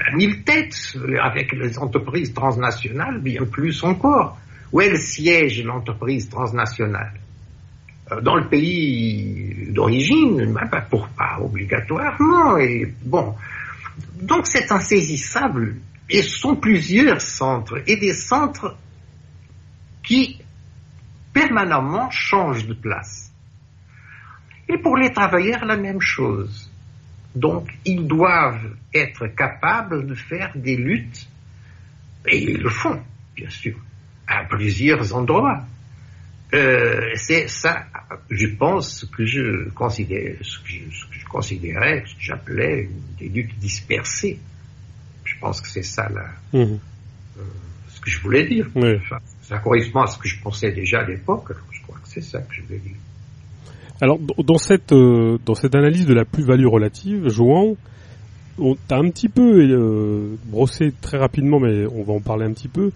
[0.08, 4.38] À mille têtes, avec les entreprises transnationales, bien plus encore.
[4.72, 7.20] Où est le siège de l'entreprise transnationale?
[8.10, 12.58] Euh, Dans le pays d'origine, pas pour pas obligatoirement.
[12.58, 13.36] Et bon,
[14.22, 15.76] donc c'est insaisissable.
[16.10, 18.78] Et ce sont plusieurs centres et des centres
[20.02, 20.38] qui
[21.34, 23.25] permanemment changent de place.
[24.70, 26.72] Et pour les travailleurs, la même chose.
[27.36, 31.28] Donc, ils doivent être capables de faire des luttes,
[32.28, 33.00] et ils le font,
[33.36, 33.76] bien sûr,
[34.28, 35.64] à plusieurs endroits.
[36.54, 37.86] Euh, c'est ça,
[38.30, 42.22] je pense, ce que je considère, ce que je, ce que je considérais, ce que
[42.22, 44.40] j'appelais des luttes dispersées.
[45.26, 46.80] Je pense que c'est ça là, Mhm.
[47.90, 48.68] ce que je voulais dire.
[48.76, 52.22] Enfin, Ça correspond à ce que je pensais déjà à l'époque, je crois que c'est
[52.22, 52.96] ça que je vais dire.
[54.02, 57.76] Alors, dans cette, euh, dans cette analyse de la plus-value relative, Joan,
[58.58, 62.54] on t'a un petit peu euh, brossé très rapidement, mais on va en parler un
[62.54, 62.92] petit peu,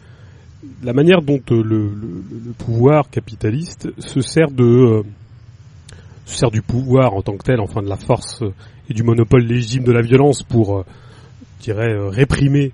[0.84, 5.04] la manière dont euh, le, le, le, pouvoir capitaliste se sert de euh,
[6.26, 8.44] se sert du pouvoir en tant que tel, enfin de la force
[8.90, 10.86] et du monopole légitime de la violence pour,
[11.60, 12.72] je dirais, réprimer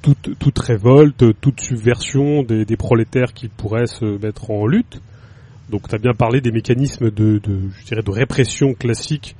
[0.00, 5.02] toute, toute révolte, toute subversion des, des prolétaires qui pourraient se mettre en lutte.
[5.70, 9.36] Donc tu as bien parlé des mécanismes de, je dirais, de répression classique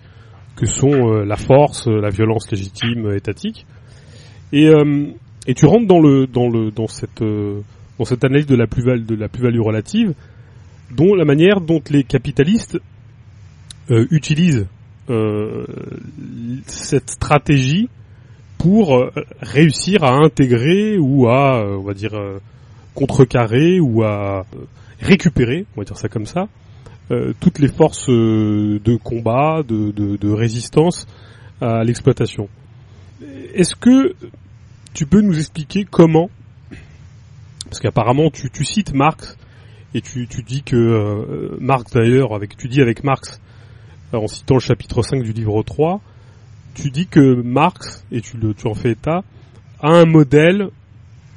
[0.57, 3.64] que sont euh, la force, la violence légitime euh, étatique.
[4.53, 5.07] Et, euh,
[5.47, 9.05] et tu rentres dans le dans le dans cette dans cette analyse de la plus-value
[9.05, 10.14] de la plus-value relative,
[10.95, 12.79] dont la manière dont les capitalistes
[13.88, 14.67] utilisent
[16.67, 17.88] cette stratégie
[18.59, 19.11] pour
[19.41, 22.12] réussir à intégrer ou à on va dire
[22.95, 24.45] contrecarrer ou à
[25.01, 26.49] récupérer, on va dire ça comme ça,
[27.11, 31.07] euh, toutes les forces euh, de combat, de, de, résistance
[31.61, 32.49] à l'exploitation.
[33.55, 34.15] Est-ce que
[34.93, 36.29] tu peux nous expliquer comment,
[37.65, 39.39] parce qu'apparemment tu, cites Marx
[39.95, 43.41] et tu, tu dis que euh, Marx d'ailleurs, avec, tu dis avec Marx,
[44.13, 46.03] en citant le chapitre 5 du livre 3,
[46.75, 49.25] tu dis que Marx, et tu, tu en fais état,
[49.81, 50.69] a un modèle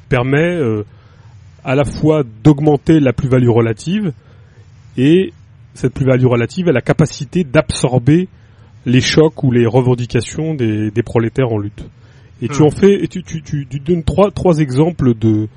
[0.10, 0.60] permet
[1.63, 4.13] à la fois d'augmenter la plus-value relative
[4.97, 5.34] et
[5.74, 8.28] cette plus-value relative a la capacité d'absorber
[8.86, 11.86] les chocs ou les revendications des, des prolétaires en lutte.
[12.41, 12.65] Et tu hmm.
[12.65, 15.47] en fais, et tu, tu, tu, tu, donnes trois, trois exemples de,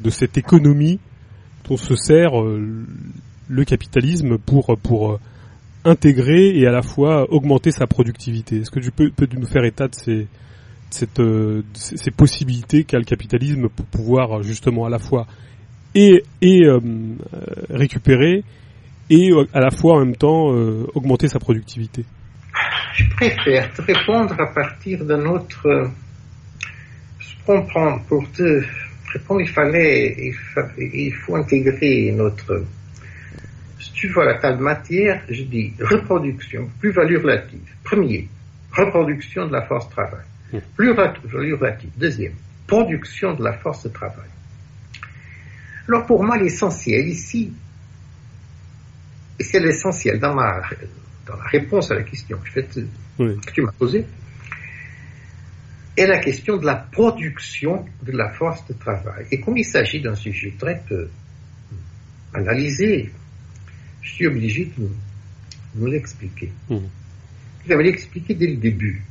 [0.00, 1.00] de cette économie
[1.68, 2.86] dont se sert euh,
[3.48, 5.20] le capitalisme pour, pour euh,
[5.84, 8.58] intégrer et à la fois augmenter sa productivité.
[8.58, 10.28] Est-ce que tu peux, peux nous faire état de ces,
[10.90, 15.26] cette, euh, ces possibilités qu'a le capitalisme pour pouvoir justement à la fois
[15.94, 16.80] et, et euh,
[17.70, 18.44] récupérer
[19.08, 22.04] et euh, à la fois en même temps euh, augmenter sa productivité
[22.94, 25.90] Je préfère te répondre à partir d'un autre.
[27.18, 28.62] Je comprends pour te
[29.12, 30.32] répondre, il fallait,
[30.78, 32.64] il, faut intégrer notre.
[33.80, 37.74] Si tu vois la table matière, je dis reproduction, plus-value relative.
[37.82, 38.28] Premier,
[38.72, 40.24] reproduction de la force travail.
[40.78, 41.90] Relative.
[41.96, 42.34] Deuxième,
[42.66, 44.28] production de la force de travail.
[45.88, 47.52] Alors pour moi, l'essentiel ici,
[49.38, 50.60] et c'est l'essentiel dans, ma,
[51.26, 54.04] dans la réponse à la question que, que tu m'as posée,
[55.96, 59.26] est la question de la production de la force de travail.
[59.30, 61.08] Et comme il s'agit d'un sujet très peu
[62.32, 63.10] analysé,
[64.02, 64.88] je suis obligé de
[65.74, 66.52] vous l'expliquer.
[66.68, 66.76] Mmh.
[67.68, 69.02] Je vais l'expliquer dès le début.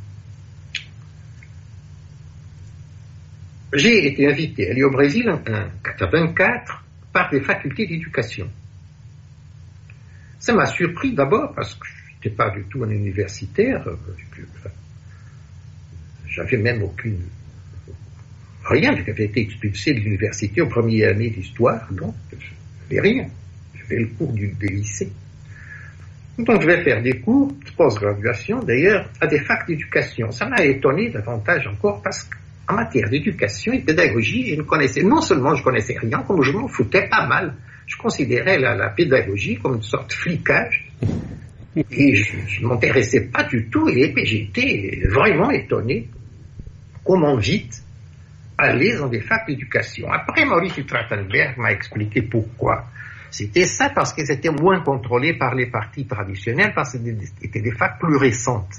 [3.74, 8.50] J'ai été invité à aller au Brésil en 1984 par des facultés d'éducation.
[10.40, 13.86] Ça m'a surpris d'abord parce que je n'étais pas du tout un universitaire.
[16.28, 17.20] J'avais même aucune.
[18.66, 23.28] Rien, j'avais été expulsé de l'université au premier année d'histoire, donc je n'avais rien.
[23.76, 24.82] J'avais le cours du, des.
[26.40, 30.32] Donc je vais faire des cours de post-graduation, d'ailleurs, à des facs d'éducation.
[30.32, 32.39] Ça m'a étonné davantage encore parce que
[32.70, 36.42] en matière d'éducation et de pédagogie, je ne connaissais, non seulement je connaissais rien, comme
[36.44, 37.56] je m'en foutais pas mal.
[37.88, 40.86] Je considérais la, pédagogie comme une sorte de flicage.
[41.76, 46.10] Et je ne m'intéressais pas du tout et j'étais vraiment étonné
[47.04, 47.84] comment vite
[48.58, 50.12] aller dans des facs d'éducation.
[50.12, 52.86] Après, Maurice Trachtenberg m'a expliqué pourquoi.
[53.32, 57.00] C'était ça parce qu'ils étaient moins contrôlés par les partis traditionnels, parce que
[57.42, 58.74] c'était des facs plus récentes.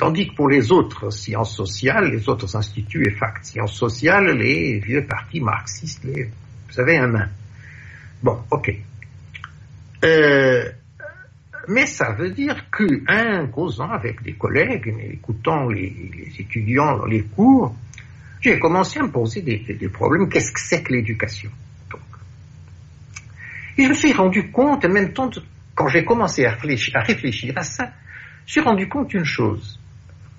[0.00, 4.78] Tandis que pour les autres sciences sociales, les autres instituts et facs sciences sociales, les
[4.78, 7.28] vieux partis marxistes, les, vous savez, un main.
[8.22, 8.74] Bon, ok.
[10.02, 10.70] Euh,
[11.68, 17.76] mais ça veut dire qu'un causant avec des collègues, écoutant les, étudiants dans les cours,
[18.40, 20.30] j'ai commencé à me poser des, des problèmes.
[20.30, 21.50] Qu'est-ce que c'est que l'éducation
[23.76, 25.28] Et je me suis rendu compte, en même temps,
[25.74, 27.90] quand j'ai commencé à réfléchir, à réfléchir à ça, je
[28.44, 29.76] me suis rendu compte d'une chose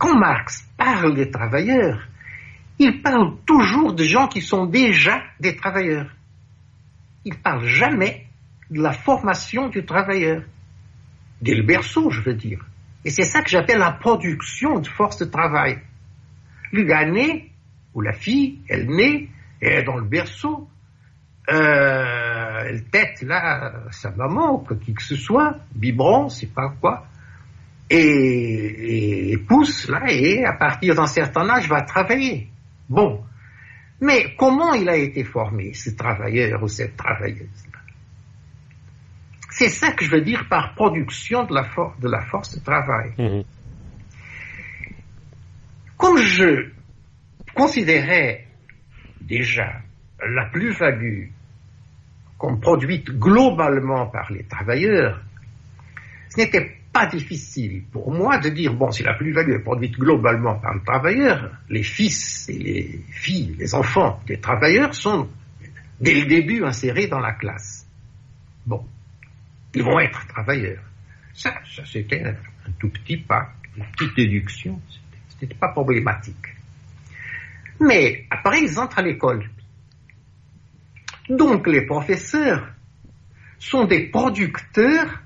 [0.01, 2.07] quand Marx parle des travailleurs,
[2.79, 6.09] il parle toujours de gens qui sont déjà des travailleurs.
[7.23, 8.25] Il parle jamais
[8.71, 10.41] de la formation du travailleur.
[11.39, 12.65] Dès le berceau, je veux dire.
[13.05, 15.77] Et c'est ça que j'appelle la production de force de travail.
[16.73, 17.51] Naît,
[17.93, 19.29] ou la fille, elle naît,
[19.61, 20.67] elle est dans le berceau,
[21.47, 27.05] euh, elle tête là sa maman ou qui que ce soit, biberon, c'est pas quoi
[27.91, 32.47] et, pousse là et à partir d'un certain âge va travailler.
[32.89, 33.23] Bon,
[33.99, 37.49] Mais comment il a été formé, ce travailleur ou cette travailleuse
[39.49, 41.67] C'est ça que je veux dire par production de la,
[41.99, 43.11] de la force de travail.
[43.17, 43.41] Mmh.
[45.97, 46.71] Comme je
[47.53, 48.47] considérais
[49.19, 49.81] déjà
[50.19, 51.27] la plus-value
[52.37, 55.21] comme produite globalement par les travailleurs,
[56.29, 60.55] ce n'était pas difficile pour moi de dire, bon, si la plus-value est produite globalement
[60.55, 65.29] par le travailleur, les fils et les filles, les enfants des travailleurs sont
[65.99, 67.87] dès le début insérés dans la classe.
[68.65, 68.85] Bon,
[69.73, 70.83] ils vont être travailleurs.
[71.33, 71.53] Ça,
[71.85, 72.35] c'était un,
[72.79, 74.79] tout petit pas, une petite déduction,
[75.29, 76.55] c'était pas problématique.
[77.79, 79.49] Mais après, ils entrent à l'école.
[81.29, 82.67] Donc les professeurs
[83.57, 85.21] sont des producteurs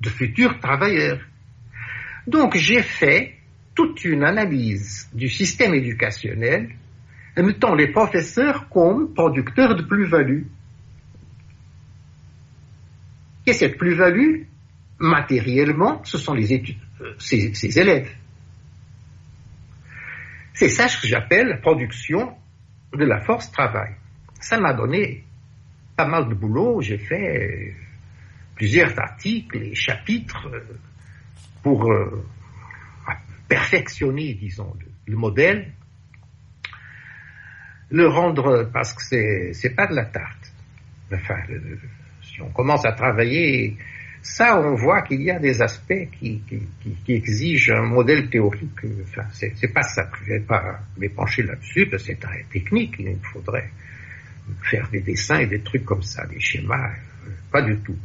[0.00, 1.20] de futurs travailleurs.
[2.26, 3.34] Donc j'ai fait
[3.74, 6.70] toute une analyse du système éducationnel
[7.42, 10.42] mettant les professeurs comme producteurs de plus-value.
[13.46, 14.42] Et cette plus-value,
[14.98, 18.10] matériellement, ce sont les études, euh, ces, élèves.
[20.52, 22.34] C'est ça que j'appelle production
[22.92, 23.94] de la force travail.
[24.40, 25.24] Ça m'a donné
[25.96, 26.80] pas mal de boulot.
[26.80, 27.74] J'ai fait
[28.58, 30.60] plusieurs articles et chapitres euh,
[31.62, 32.24] pour euh,
[33.48, 34.74] perfectionner, disons,
[35.06, 35.72] le, modèle,
[37.90, 40.52] le rendre, parce que c'est, c'est pas de la tarte.
[41.12, 41.36] Enfin,
[42.20, 43.76] si on commence à travailler,
[44.20, 46.42] ça, on voit qu'il y a des aspects qui,
[47.06, 48.84] exigent un modèle théorique.
[49.02, 50.10] Enfin, c'est pas ça.
[50.24, 52.96] Je vais pas m'épancher là-dessus, parce que c'est très technique.
[52.98, 53.70] Il faudrait
[54.62, 56.90] faire des dessins et des trucs comme ça, des schémas.
[57.26, 57.96] Euh, pas du tout.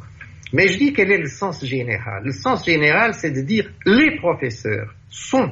[0.52, 2.24] Mais je dis quel est le sens général?
[2.24, 5.50] Le sens général, c'est de dire les professeurs sont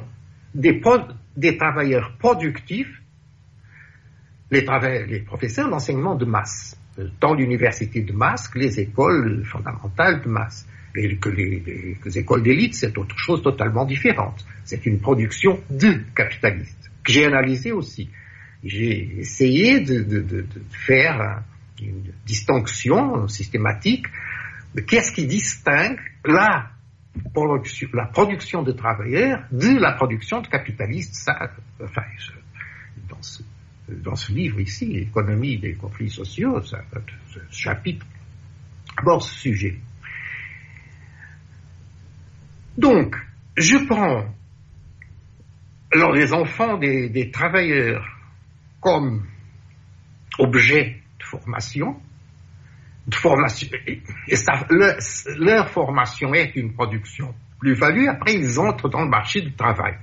[0.53, 0.81] des,
[1.35, 3.01] des travailleurs productifs,
[4.51, 4.65] les,
[5.07, 6.77] les professeurs d'enseignement de masse,
[7.19, 10.67] dans l'université de masse que les écoles fondamentales de masse.
[10.95, 14.45] Et que les, les écoles d'élite, c'est autre chose totalement différente.
[14.63, 18.11] C'est une production de capitalistes, que j'ai analysé aussi.
[18.63, 21.41] J'ai essayé de, de, de, de faire
[21.81, 24.05] une distinction systématique
[24.81, 26.71] qu'est-ce qui distingue la
[27.33, 31.51] production, de travailleurs de la production de capitalistes ça,
[31.81, 32.01] enfin,
[33.89, 36.79] dans, ce, livre ici, L'économie des conflits sociaux, ça,
[37.27, 38.05] ce chapitre
[38.97, 39.79] aborde ce sujet.
[42.77, 43.15] Donc,
[43.55, 44.25] je prends
[46.13, 48.05] les enfants des, travailleurs
[48.81, 49.25] comme
[50.39, 52.01] objet de formation,
[53.11, 53.67] formation,
[54.27, 59.53] et ça, leur, formation est une production plus-value, après ils entrent dans le marché du
[59.53, 59.95] travail.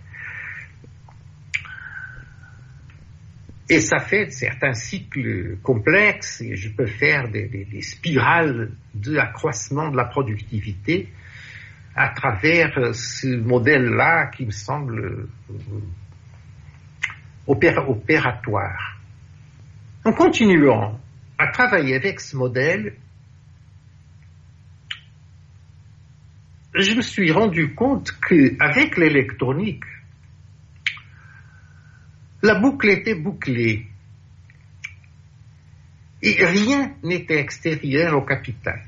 [3.68, 9.96] Et ça fait certains cycles complexes, et je peux faire des, des, spirales d'accroissement de
[9.96, 11.09] la productivité
[11.94, 15.80] à travers ce modèle-là qui me semble euh,
[17.46, 18.98] opératoire.
[20.05, 20.98] En continuant,
[21.41, 22.97] à travailler avec ce modèle,
[26.74, 29.84] je me suis rendu compte qu'avec l'électronique,
[32.43, 33.86] la boucle était bouclée
[36.20, 38.84] et rien n'était extérieur au capital.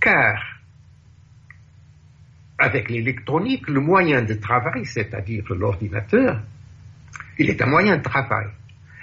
[0.00, 0.58] Car
[2.58, 6.42] avec l'électronique, le moyen de travail, c'est-à-dire l'ordinateur,
[7.38, 8.48] il est un moyen de travail.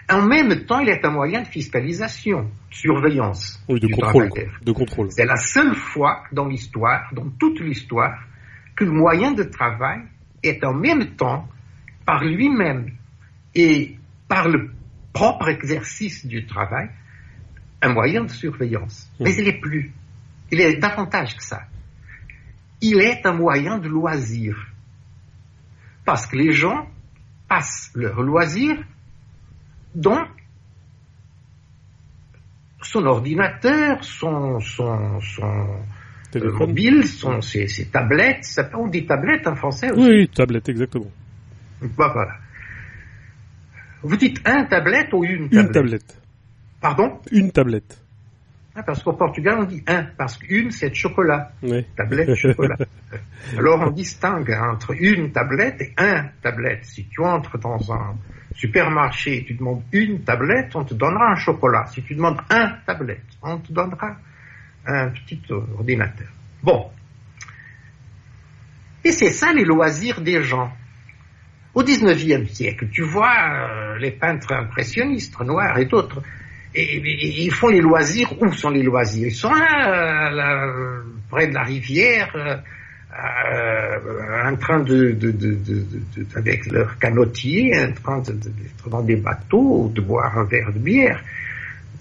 [0.10, 4.30] En même temps, il est un moyen de fiscalisation, de surveillance oui, de du contrôle,
[4.62, 5.12] de contrôle.
[5.12, 8.20] C'est la seule fois dans l'histoire, dans toute l'histoire,
[8.76, 10.00] que le moyen de travail
[10.42, 11.48] est en même temps,
[12.06, 12.92] par lui-même
[13.54, 13.98] et
[14.28, 14.72] par le
[15.14, 16.90] propre exercice du travail,
[17.82, 19.12] un moyen de surveillance.
[19.20, 19.94] Mais il n'est plus.
[20.52, 21.62] Il est davantage que ça.
[22.82, 24.56] Il est un moyen de loisir.
[26.04, 26.88] Parce que les gens
[27.48, 28.76] passent leur loisir
[29.96, 30.26] dont
[32.82, 35.68] son ordinateur, son, son, son
[36.36, 40.02] euh, mobile, son, ses, ses, tablettes, ça, on dit tablettes en français aussi.
[40.02, 41.12] Oui, tablette, exactement.
[41.82, 42.34] Bah, voilà.
[44.02, 46.22] Vous dites un tablette ou une tablette Une tablette.
[46.82, 48.02] Pardon Une tablette.
[48.76, 51.52] Ah, parce qu'au Portugal, on dit un, parce qu'une, c'est de chocolat.
[51.64, 51.86] Oui.
[51.98, 52.78] Tablette, chocolat.
[53.58, 56.86] Alors, on distingue entre une tablette et un tablette.
[56.86, 58.16] Si tu entres dans un
[58.56, 61.86] supermarché, tu demandes une tablette, on te donnera un chocolat.
[61.88, 64.16] Si tu demandes un tablette, on te donnera
[64.86, 66.28] un petit ordinateur.
[66.64, 66.90] Bon.
[69.04, 70.72] Et c'est ça les loisirs des gens.
[71.74, 76.22] Au XIXe siècle, tu vois euh, les peintres impressionnistes, Renoir et d'autres,
[76.74, 78.34] et, ils font les loisirs.
[78.42, 79.28] Où sont les loisirs?
[79.28, 80.68] Ils sont là, là,
[81.30, 82.58] près de la rivière, euh, euh,
[84.46, 85.18] en train de,
[86.36, 91.24] avec leur canotier, en train d'être dans des bateaux, de boire un verre de bière.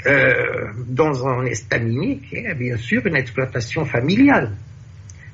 [0.07, 4.57] Euh, dans un estaminet qui est bien sûr une exploitation familiale.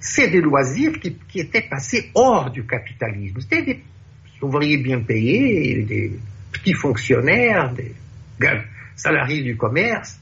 [0.01, 3.41] C'est des loisirs qui, qui, étaient passés hors du capitalisme.
[3.41, 3.82] C'était des
[4.41, 6.18] ouvriers bien payés, des
[6.51, 7.95] petits fonctionnaires, des
[8.97, 10.18] salariés du commerce.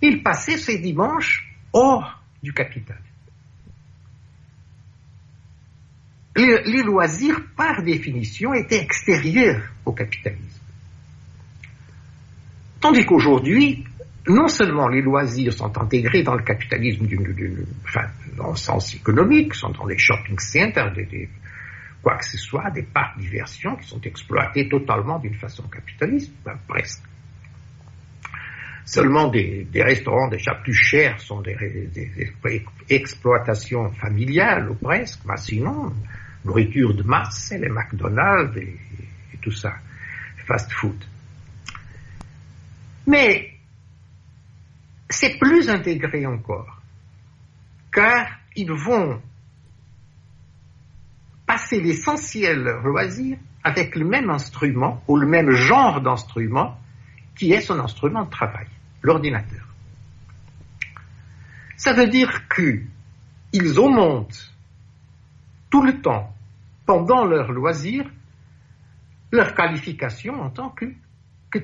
[0.00, 2.98] Ils passaient ces dimanches hors du capital.
[6.36, 10.60] Les, loisirs, par définition, étaient extérieurs au capitalisme.
[12.80, 13.84] Tandis qu'aujourd'hui,
[14.28, 18.06] non seulement les loisirs sont intégrés dans le capitalisme d'une, enfin,
[18.36, 21.28] dans le sens économique, sont dans les shopping centers, des,
[22.02, 26.32] quoi que ce soit, des parcs de diversion qui sont exploités totalement d'une façon capitaliste,
[26.44, 27.02] ben, presque.
[28.84, 31.56] Seulement des, des, restaurants déjà plus chers sont des,
[32.88, 35.92] exploitations familiales ou presque, mais sinon,
[36.44, 38.76] nourriture de masse, c'est les McDonald's et,
[39.34, 39.74] et tout ça,
[40.46, 41.04] fast food.
[43.06, 43.52] Mais
[45.08, 46.80] c'est plus intégré encore,
[47.92, 48.26] car
[48.56, 49.20] ils vont
[51.46, 56.78] passer l'essentiel loisir avec le même instrument ou le même genre d'instrument
[57.36, 58.66] qui est son instrument de travail,
[59.02, 59.66] l'ordinateur.
[61.76, 64.52] Ça veut dire qu'ils augmentent
[65.70, 66.32] tout le temps,
[66.86, 68.04] pendant leur loisir,
[69.32, 70.86] leur qualification en tant que,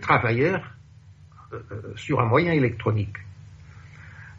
[0.00, 0.74] travailleurs
[1.52, 3.16] euh, sur un moyen électronique.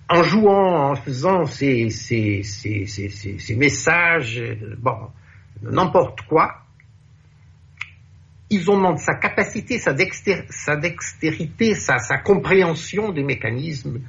[0.09, 1.87] En jouant, en faisant ces,
[3.55, 4.43] messages,
[4.79, 5.11] bon,
[5.61, 6.63] n'importe quoi,
[8.49, 9.95] ils ont sa capacité, sa,
[10.49, 14.01] sa dextérité, sa, compréhension des mécanismes,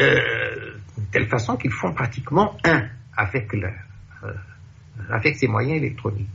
[0.00, 3.68] euh, de telle façon qu'ils font pratiquement un avec, euh,
[5.10, 6.28] avec ces moyens électroniques.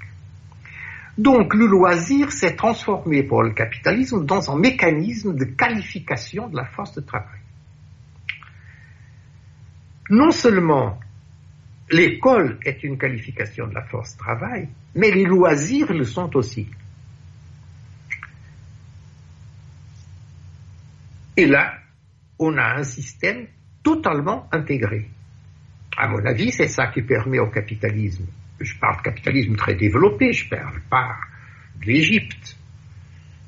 [1.17, 6.65] Donc le loisir s'est transformé pour le capitalisme dans un mécanisme de qualification de la
[6.65, 7.39] force de travail.
[10.09, 10.99] Non seulement
[11.89, 16.67] l'école est une qualification de la force de travail, mais les loisirs le sont aussi.
[21.37, 21.77] Et là,
[22.39, 23.47] on a un système
[23.83, 25.09] totalement intégré.
[25.95, 28.25] À mon avis, c'est ça qui permet au capitalisme
[28.59, 31.17] je parle de capitalisme très développé, je parle pas
[31.81, 32.57] de l'Égypte,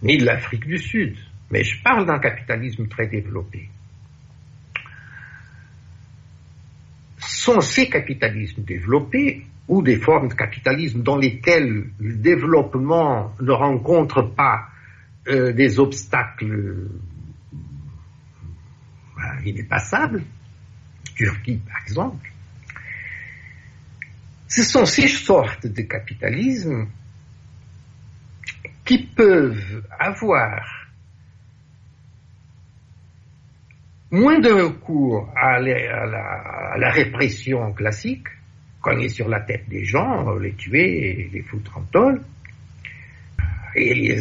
[0.03, 1.17] ni de l'Afrique du Sud,
[1.51, 3.69] mais je parle d'un capitalisme très développé.
[7.17, 14.21] Sont ces capitalismes développés ou des formes de capitalisme dans lesquelles le développement ne rencontre
[14.21, 14.67] pas
[15.27, 16.87] euh, des obstacles
[19.45, 20.23] inépassables,
[21.15, 22.31] Turquie par exemple,
[24.47, 26.87] ce sont ces sortes de capitalisme
[28.83, 30.79] qui peuvent avoir
[34.11, 38.27] moins de recours à, la, répression classique,
[38.81, 42.23] cogner sur la tête des gens, les tuer, les foutre en tôle,
[43.75, 44.19] et les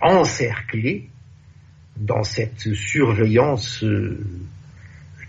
[0.00, 1.08] encercler
[1.96, 4.18] dans cette surveillance euh,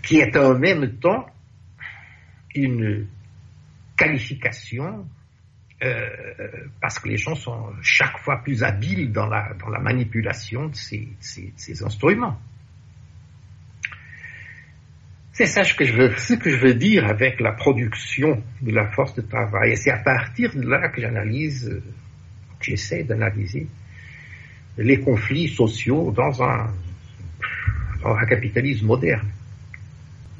[0.02, 1.26] qui est en même temps
[2.54, 3.06] une
[3.96, 5.06] qualification
[5.84, 6.08] euh,
[6.80, 10.74] parce que les gens sont chaque fois plus habiles dans la, dans la manipulation de
[10.74, 12.40] ces, ces, instruments.
[15.32, 18.90] C'est ça que, je veux, ce que je veux dire avec la production de la
[18.92, 19.72] force de travail.
[19.72, 21.82] Et c'est à partir de là que j'analyse,
[22.58, 23.66] que j'essaie d'analyser
[24.78, 26.66] les conflits sociaux dans un,
[28.02, 29.28] dans un capitalisme moderne.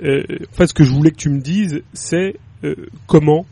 [0.03, 0.22] Euh,
[0.53, 2.74] en fait, ce que je voulais que tu me dises, c'est euh,
[3.07, 3.47] comment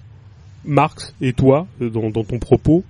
[0.64, 2.85] Marx et toi, euh, dans, ton propos,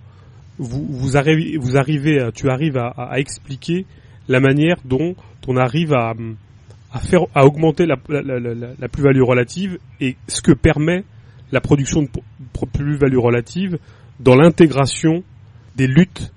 [0.59, 3.87] vous, vous, arrivez, vous arrivez à, tu arrives à, expliquer
[4.29, 5.15] la manière dont
[5.47, 6.15] on arrive à,
[6.93, 11.05] à faire, à augmenter la, plus-value relative et ce que permet
[11.53, 12.09] la production de
[12.73, 13.79] plus-value relative
[14.21, 15.23] dans l'intégration
[15.77, 16.33] des luttes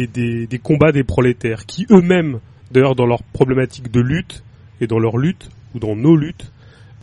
[0.00, 2.40] et des, combats des prolétaires, qui eux-mêmes,
[2.70, 4.42] d'ailleurs dans leur problématique de lutte
[4.80, 6.50] et dans leur lutte ou dans nos luttes,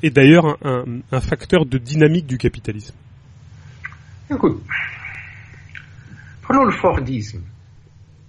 [0.03, 2.95] est d'ailleurs un, un, facteur de dynamique du capitalisme.
[4.31, 4.61] Écoute,
[6.41, 7.41] prenons le Fordisme,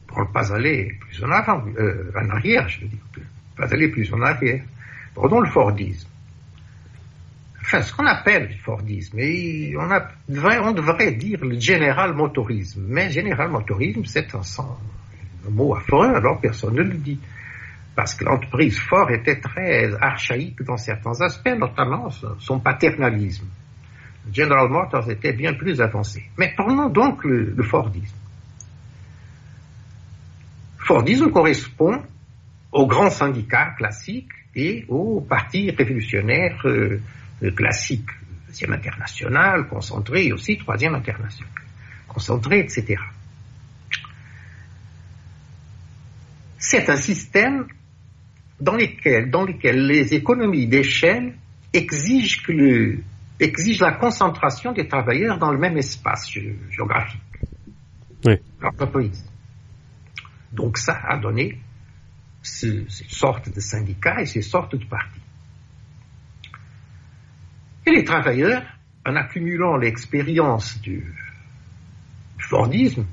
[0.07, 2.99] pour ne pas aller plus en avant, euh, en arrière, je veux dire,
[3.57, 4.63] pas aller plus en arrière.
[5.15, 6.08] Prenons le Fordisme.
[7.69, 9.19] Enfin, ce qu'on appelle le Fordisme.
[9.19, 12.85] Et on, a, devrait dire le général motorisme.
[12.89, 17.21] Mais général motorisme, c'est un, un mot affreux, alors personne ne le dit.
[17.95, 22.09] Parce que l'entreprise Ford était très archaïque dans certains aspects, notamment
[22.39, 23.47] son paternalisme.
[24.33, 26.25] General Motors était bien plus avancé.
[26.39, 28.17] Mais prenons donc le, le Fordisme.
[30.79, 32.03] Fordisme correspond
[32.73, 37.01] aux grands syndicats classiques et aux partis révolutionnaires euh,
[37.55, 38.11] classiques,
[38.47, 41.51] deuxième international, concentré et aussi troisième international,
[42.07, 42.97] concentré, etc.
[46.59, 47.67] C'est un système
[48.61, 51.35] dans lequel, dans lequel les économies d'échelle
[51.73, 52.99] exigent, que le,
[53.39, 56.29] exigent la concentration des travailleurs dans le même espace
[56.71, 57.21] géographique.
[58.25, 58.35] Oui.
[60.53, 61.61] Donc ça a donné
[62.43, 65.18] ces, sortes de syndicats et ces sortes de partis.
[67.89, 68.63] Et les travailleurs,
[69.07, 71.03] en accumulant l'expérience du,
[72.39, 73.07] Fordisme,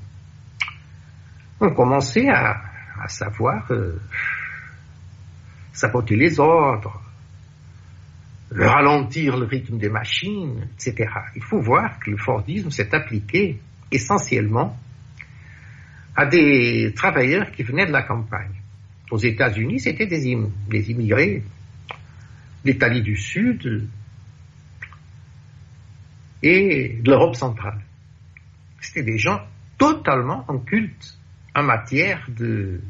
[1.60, 2.62] ont commencé à,
[3.08, 3.98] savoir euh,
[5.72, 7.00] saboter les ordres,
[8.50, 11.10] ralentir le rythme des machines, etc.
[11.34, 13.58] Il faut voir que le Fordisme s'est appliqué
[13.90, 14.78] essentiellement
[16.14, 18.60] à des travailleurs qui venaient de la campagne.
[19.10, 20.36] Aux États-Unis, c'était des,
[20.68, 21.42] des, immigrés
[22.62, 23.88] d'Italie du Sud
[26.42, 27.80] et de l'Europe centrale.
[28.80, 29.40] C'était des gens
[29.78, 31.18] totalement en culte
[31.54, 32.80] en matière de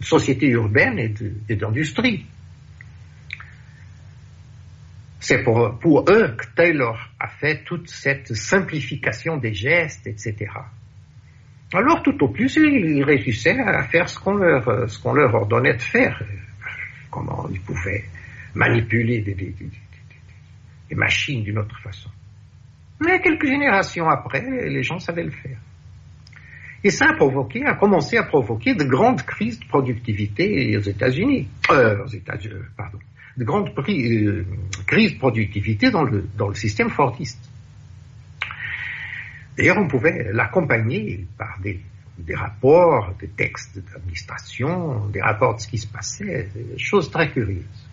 [0.00, 0.98] société urbaine
[1.48, 2.26] et d'industrie.
[5.20, 10.46] C'est pour, eux que Taylor a fait toute cette simplification des gestes, etc.
[11.74, 16.22] Alors, tout au plus, ils réussissaient à faire ce qu'on leur, ordonnait de faire.
[17.10, 18.04] Comment ils pouvaient
[18.54, 19.54] manipuler des,
[20.90, 22.10] des, des machines d'une autre façon.
[23.00, 25.58] Mais quelques générations après, les gens savaient le faire.
[26.82, 31.48] Et ça a provoqué, a commencé à provoquer de grandes crises de productivité aux États-Unis.
[31.70, 32.98] Euh, aux États-Unis, pardon.
[33.36, 34.44] De grandes euh,
[34.86, 37.50] crises de productivité dans le, dans le système fordiste.
[39.56, 41.80] D'ailleurs, on pouvait l'accompagner par des,
[42.34, 47.89] rapports, des textes d'administration, des rapports de ce qui se passait, des choses très curieuses.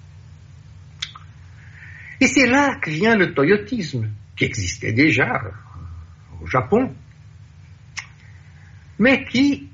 [2.20, 5.41] Et c'est là que vient le toyotisme, qui existait déjà
[6.41, 6.93] au Japon,
[8.99, 9.70] mais qui,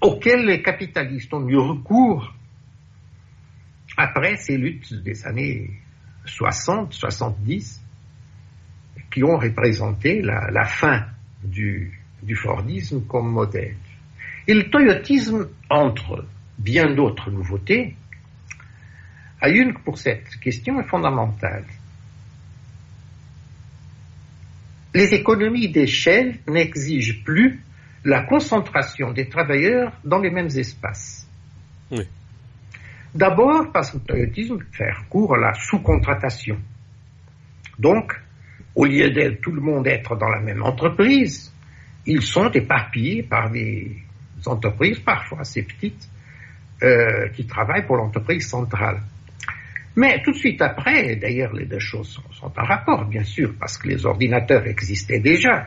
[0.00, 2.34] auquel les capitalistes ont eu recours
[3.96, 5.70] après ces luttes des années
[6.26, 7.82] 60, 70,
[9.10, 11.06] qui ont représenté la, fin
[11.42, 11.98] du,
[12.34, 13.76] Fordisme comme modèle.
[14.46, 16.26] Et le toyotisme, entre
[16.58, 17.96] bien d'autres nouveautés,
[19.40, 21.64] a une pour cette question est fondamentale.
[24.94, 27.60] Les économies d'échelle n'exigent plus
[28.04, 31.28] la concentration des travailleurs dans les mêmes espaces.
[33.14, 33.98] D'abord parce que
[34.72, 36.58] fait recours à la sous-contratation.
[37.78, 38.12] Donc,
[38.74, 41.52] au lieu d'être tout le monde être dans la même entreprise,
[42.06, 43.96] ils sont éparpillés par des
[44.46, 46.08] entreprises parfois assez petites
[46.82, 49.00] euh, qui travaillent pour l'entreprise centrale.
[49.96, 53.78] Mais tout de suite après, d'ailleurs les deux choses sont, en rapport, bien sûr, parce
[53.78, 55.66] que les ordinateurs existaient déjà,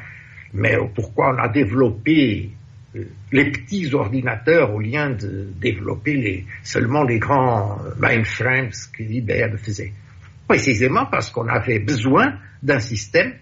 [0.54, 2.52] mais pourquoi on a développé
[2.96, 9.58] euh, les petits ordinateurs au lieu de développer les, seulement les grands mainframes que IBM
[9.58, 9.94] faisait?
[10.48, 13.34] Précisément parce qu'on avait besoin d'un système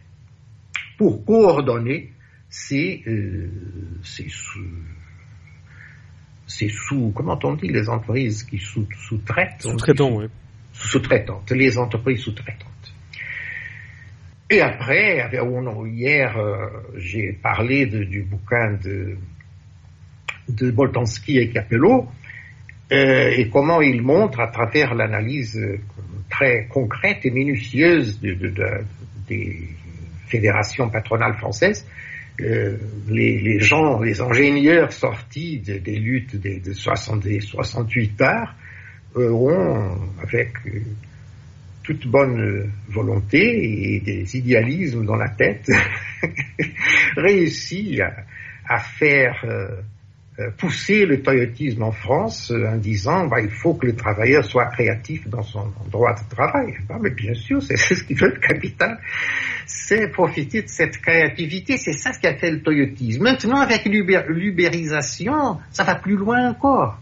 [0.97, 2.11] pour coordonner
[2.49, 3.49] ces, euh,
[4.03, 4.59] ces sous,
[6.47, 10.27] ces sous, comment on dit, les entreprises qui sous, sous-traitent Sous-traitants, oui.
[10.80, 12.67] Sous-traitantes, les entreprises sous-traitantes.
[14.49, 15.30] Et après,
[15.88, 19.17] hier, euh, j'ai parlé du bouquin de,
[20.47, 22.07] de Boltanski et Capello,
[22.91, 25.59] euh, et comment il montre à travers l'analyse
[26.30, 28.65] très concrète et minutieuse de, de,
[29.28, 29.67] des
[30.28, 31.86] fédérations patronales françaises,
[32.39, 32.78] euh,
[33.09, 38.55] les, gens, les ingénieurs sortis de, des luttes des, de 60, 68 arts
[39.15, 40.81] euh, ont, avec euh,
[41.83, 45.69] toute bonne volonté et des idéalismes dans la tête,
[47.15, 48.01] réussi
[48.67, 49.69] à, faire euh,
[50.39, 54.65] euh, pousser le toyotisme en France en disant bah, il faut que le travailleur soit
[54.65, 56.75] créatif dans son droit de travail.
[56.89, 58.99] Bah, mais bien sûr, c'est ce qui veut le capital,
[59.65, 63.23] c'est profiter de cette créativité, c'est ça ce qui a fait le toyotisme.
[63.23, 66.99] Maintenant, avec l'ubérisation, ça va plus loin encore,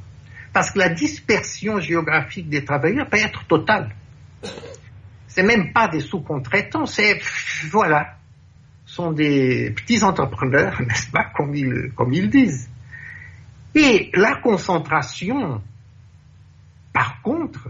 [0.55, 3.93] parce que la dispersion géographique des travailleurs peut être totale.
[5.27, 7.19] c'est même pas des sous-contraitants, c'est
[7.69, 8.15] voilà,
[8.85, 12.69] sont des petits entrepreneurs, n'est-ce pas, comme ils, disent.
[13.75, 15.61] Et la concentration,
[16.93, 17.67] par contre,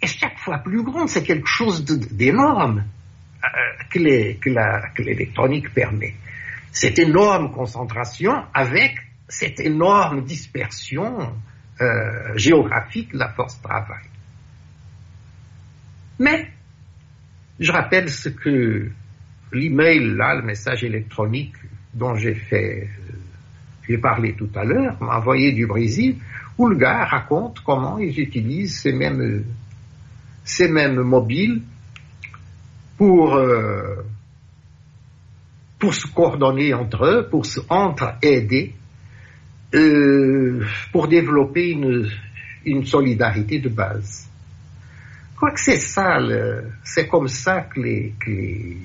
[0.00, 1.08] est chaque fois plus grande.
[1.08, 2.84] C'est quelque chose d'énorme
[3.42, 3.48] euh,
[3.90, 6.14] que l'électronique que permet.
[6.70, 8.94] Cette énorme concentration avec
[9.26, 11.34] cette énorme dispersion
[11.82, 14.04] euh, géographique de la force de travail.
[16.18, 16.48] Mais,
[17.58, 18.90] je rappelle ce que
[19.52, 21.56] l'email, là, le message électronique
[21.92, 23.12] dont j'ai fait, euh,
[23.88, 26.18] j'ai parlé tout à l'heure, m'a envoyé du Brésil,
[26.56, 29.44] où le gars raconte comment ils utilisent ces mêmes,
[30.44, 31.62] ces mêmes mobiles
[32.96, 34.04] pour, euh,
[35.78, 38.74] pour se coordonner entre eux, pour se entre-aider,
[39.74, 42.08] euh, pour développer une,
[42.64, 44.28] une solidarité de base.
[45.38, 46.18] Quoi que c'est ça,
[46.84, 48.76] c'est comme ça que les, que les,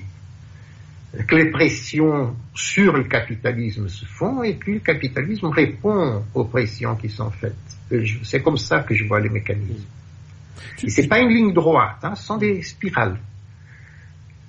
[1.26, 6.96] que les pressions sur le capitalisme se font et que le capitalisme répond aux pressions
[6.96, 7.54] qui sont faites.
[8.24, 9.86] C'est comme ça que je vois les mécanismes.
[10.82, 13.18] Et c'est pas une ligne droite, hein, ce sont des spirales.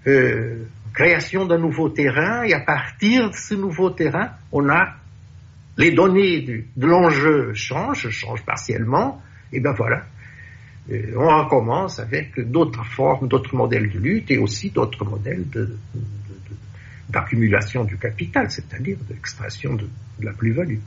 [0.08, 4.96] Euh, création d'un nouveau terrain et à partir de ce nouveau terrain, on a
[5.80, 9.22] les données de l'enjeu changent, changent partiellement,
[9.54, 10.04] et ben voilà.
[10.92, 15.46] Euh, on recommence avec d'autres formes, d'autres modèles de lutte et aussi d'autres modèles
[17.10, 19.88] d'accumulation du capital, c'est-à-dire d'extraction de,
[20.22, 20.80] la plus-value.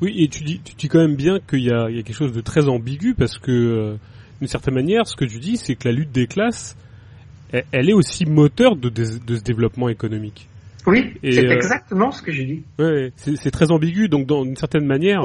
[0.00, 3.14] Oui, et tu dis, quand même bien qu'il y a, quelque chose de très ambigu
[3.14, 3.96] parce que, euh,
[4.40, 6.76] d'une certaine manière, ce que tu dis, c'est que la lutte des classes,
[7.52, 10.48] elle, est aussi moteur de, ce développement économique.
[10.88, 12.62] Oui, c'est euh, exactement ce que je dis.
[12.78, 15.22] Ouais, c'est très ambigu, donc d'une certaine manière,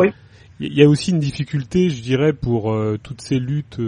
[0.59, 3.79] il y a aussi une difficulté, je dirais, pour euh, toutes ces luttes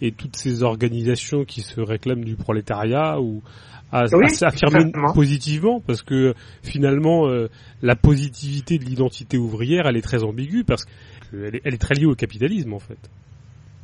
[0.00, 3.42] et toutes ces organisations qui se réclament du prolétariat ou
[3.92, 7.48] à, s'affirmer positivement parce que finalement euh,
[7.82, 11.94] la positivité de l'identité ouvrière elle est très ambiguë parce qu'elle est, elle est très
[11.94, 13.10] liée au capitalisme en fait.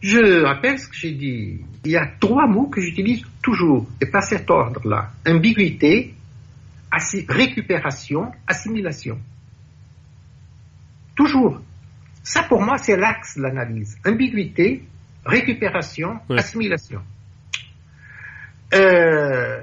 [0.00, 1.60] Je rappelle ce que j'ai dit.
[1.84, 5.10] Il y a trois mots que j'utilise toujours et pas cet ordre-là.
[5.26, 6.14] Ambiguïté,
[7.28, 9.18] récupération, assimilation.
[11.14, 11.60] Toujours.
[12.22, 13.98] Ça pour moi c'est l'axe de l'analyse.
[14.06, 14.84] Ambiguïté,
[15.24, 17.02] récupération, assimilation.
[18.74, 19.62] Euh,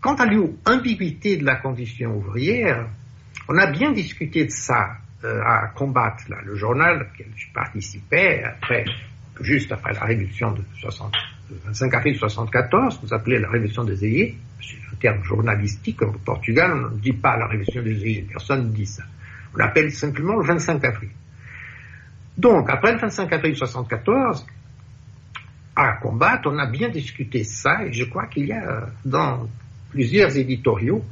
[0.00, 2.88] quant à l'ambiguïté de la condition ouvrière,
[3.48, 8.42] on a bien discuté de ça euh, à combattre, là, le journal auquel je participais,
[8.44, 8.84] après,
[9.40, 11.14] juste après la révolution de 60,
[11.50, 16.72] 25 avril 74, vous appelez la révolution des ayés, c'est un terme journalistique, au Portugal,
[16.72, 19.02] on ne dit pas la révolution des ayés, personne ne dit ça.
[19.54, 21.10] On l'appelle simplement le 25 avril.
[22.36, 24.46] Donc, après le 25 avril 74,
[25.76, 29.48] à combattre, on a bien discuté ça, et je crois qu'il y a dans
[29.90, 31.04] plusieurs éditoriaux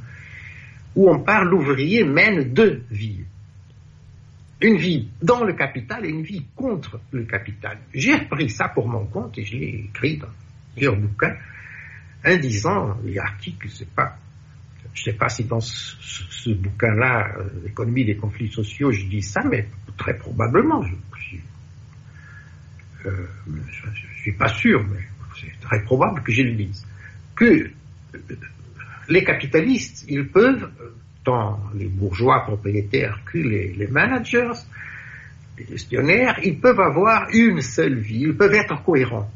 [0.95, 3.25] où on parle l'ouvrier mène deux vies.
[4.63, 7.77] Une vie dans le capital et une vie contre le capital.
[7.93, 10.29] J'ai repris ça pour mon compte et je l'ai écrit dans
[10.73, 11.35] plusieurs bouquins,
[12.25, 14.17] en disant, les articles, c'est pas,
[14.93, 19.43] je sais pas si dans ce, bouquin-là, euh, l'économie des conflits sociaux, je dis ça,
[19.43, 20.95] mais très probablement, je,
[23.05, 23.27] euh,
[23.69, 25.01] je, suis pas sûr, mais
[25.41, 26.87] c'est très probable que je le dise,
[27.35, 27.45] que
[28.15, 28.19] euh,
[29.09, 30.71] les capitalistes, ils peuvent,
[31.23, 34.51] tant les bourgeois propriétaires que les, managers,
[35.57, 39.29] les gestionnaires, ils peuvent avoir une seule vie, ils peuvent être cohérents.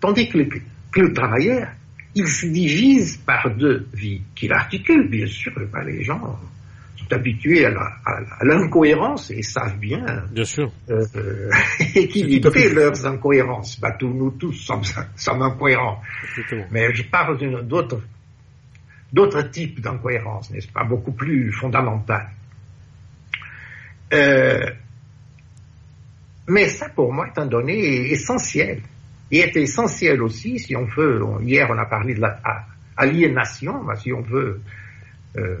[0.00, 1.68] Tandis que le, travailleur,
[2.14, 5.52] il se divise par deux vies, qu'il articule, bien sûr,
[5.86, 6.38] les gens
[7.14, 7.70] habitués à
[8.42, 10.70] l'incohérence et savent bien, bien sûr.
[10.90, 11.50] Euh,
[11.94, 13.78] équilibrer leurs incohérences.
[13.80, 14.82] Bah, tous, nous tous sommes,
[15.42, 16.00] incohérents.
[16.70, 18.00] Mais je parle d'autres
[19.14, 22.30] d'autres types d'incohérences, n'est-ce pas, beaucoup plus fondamentales.
[24.12, 24.70] Euh,
[26.48, 28.82] mais ça, pour moi, est un donné essentiel.
[29.30, 34.12] Et est essentiel aussi, si on veut, hier on a parlé de l'aliénation, bah, si
[34.12, 34.60] on veut
[35.36, 35.58] euh,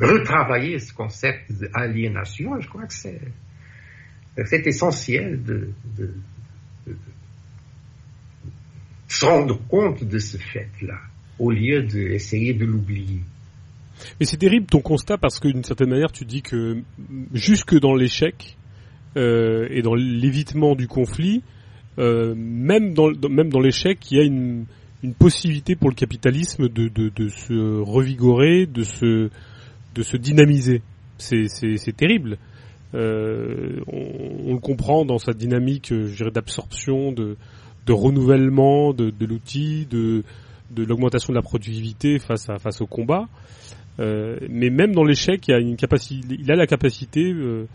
[0.00, 3.20] retravailler ce concept d'aliénation, je crois que c'est,
[4.66, 6.14] essentiel de, de,
[9.08, 10.98] se rendre compte de ce fait-là,
[11.40, 13.20] au lieu d'essayer de l'oublier.
[14.20, 16.78] Mais c'est terrible ton constat parce que d'une certaine manière tu dis que
[17.34, 18.56] jusque dans l'échec
[19.16, 21.42] euh, et dans l'évitement du conflit,
[21.98, 24.64] euh, même dans même dans l'échec, il y a une,
[25.02, 29.30] une possibilité pour le capitalisme de, de, se revigorer, de se
[29.94, 30.82] de se dynamiser.
[31.18, 32.38] C'est terrible.
[32.94, 37.36] Euh, on, le comprend dans sa dynamique, euh, d'absorption, de,
[37.86, 40.24] de renouvellement de, de l'outil, de,
[40.70, 43.26] de l'augmentation de la productivité face à face au combat.
[43.98, 47.66] Euh, mais même dans l'échec, il a une capacité, il a la capacité euh,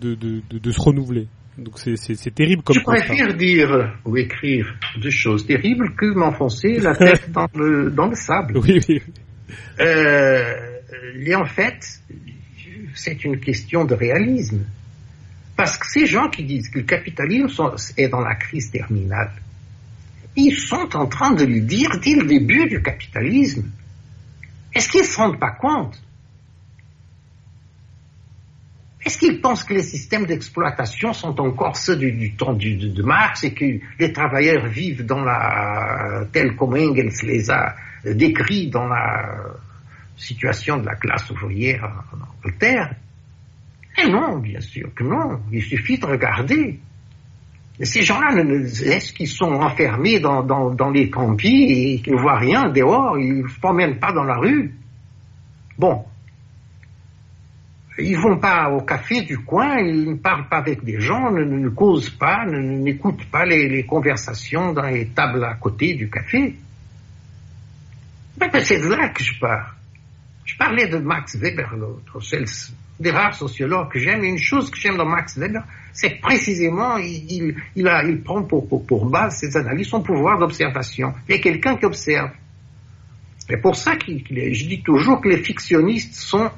[0.00, 1.28] de, de, de, de, se renouveler.
[1.58, 6.96] Donc c'est terrible comme Je préfère dire ou écrire des choses terribles que m'enfoncer la
[6.96, 8.56] tête dans le dans le sable.
[8.56, 9.02] Oui, oui.
[9.80, 10.54] Euh,
[11.20, 12.00] et en fait,
[12.94, 14.64] c'est une question de réalisme.
[15.56, 19.30] Parce que ces gens qui disent que le capitalisme est dans la crise terminale,
[20.36, 23.70] ils sont en train de le dire dès le début du capitalisme.
[24.72, 26.00] Est-ce qu'ils ne se rendent pas compte?
[29.04, 33.54] Est-ce qu'ils pensent que les systèmes d'exploitation sont encore ceux du, temps de, Marx et
[33.54, 37.74] que les travailleurs vivent dans la telle comme Engels les a
[38.04, 39.56] décrits dans la
[40.16, 42.94] situation de la classe ouvrière en Angleterre?
[43.98, 45.40] Eh non, bien sûr que non.
[45.50, 46.78] Il suffit de regarder.
[47.82, 53.18] Ces gens-là, est-ce qu'ils sont enfermés dans, les campis et qu'ils ne voient rien dehors
[53.18, 54.74] Ils ne se promènent pas dans la rue?
[55.78, 56.04] Bon.
[57.98, 61.42] Ils vont pas au café du coin, ils ne parlent pas avec des gens, ne,
[61.42, 66.56] ne causent pas, n'écoutent pas les, conversations dans les tables à côté du café.
[68.38, 69.72] Mais c'est de là que je parle.
[70.44, 72.44] Je parlais de Max Weber l'autre, c'est
[72.98, 74.22] des rares sociologues que j'aime.
[74.22, 75.62] Une chose que j'aime dans Max Weber,
[75.92, 81.12] c'est précisément, il, prend pour, base ses analyses, son pouvoir d'observation.
[81.28, 82.30] Il y a quelqu'un qui observe.
[83.48, 86.50] C'est pour ça que je dis toujours que les fictionnistes sont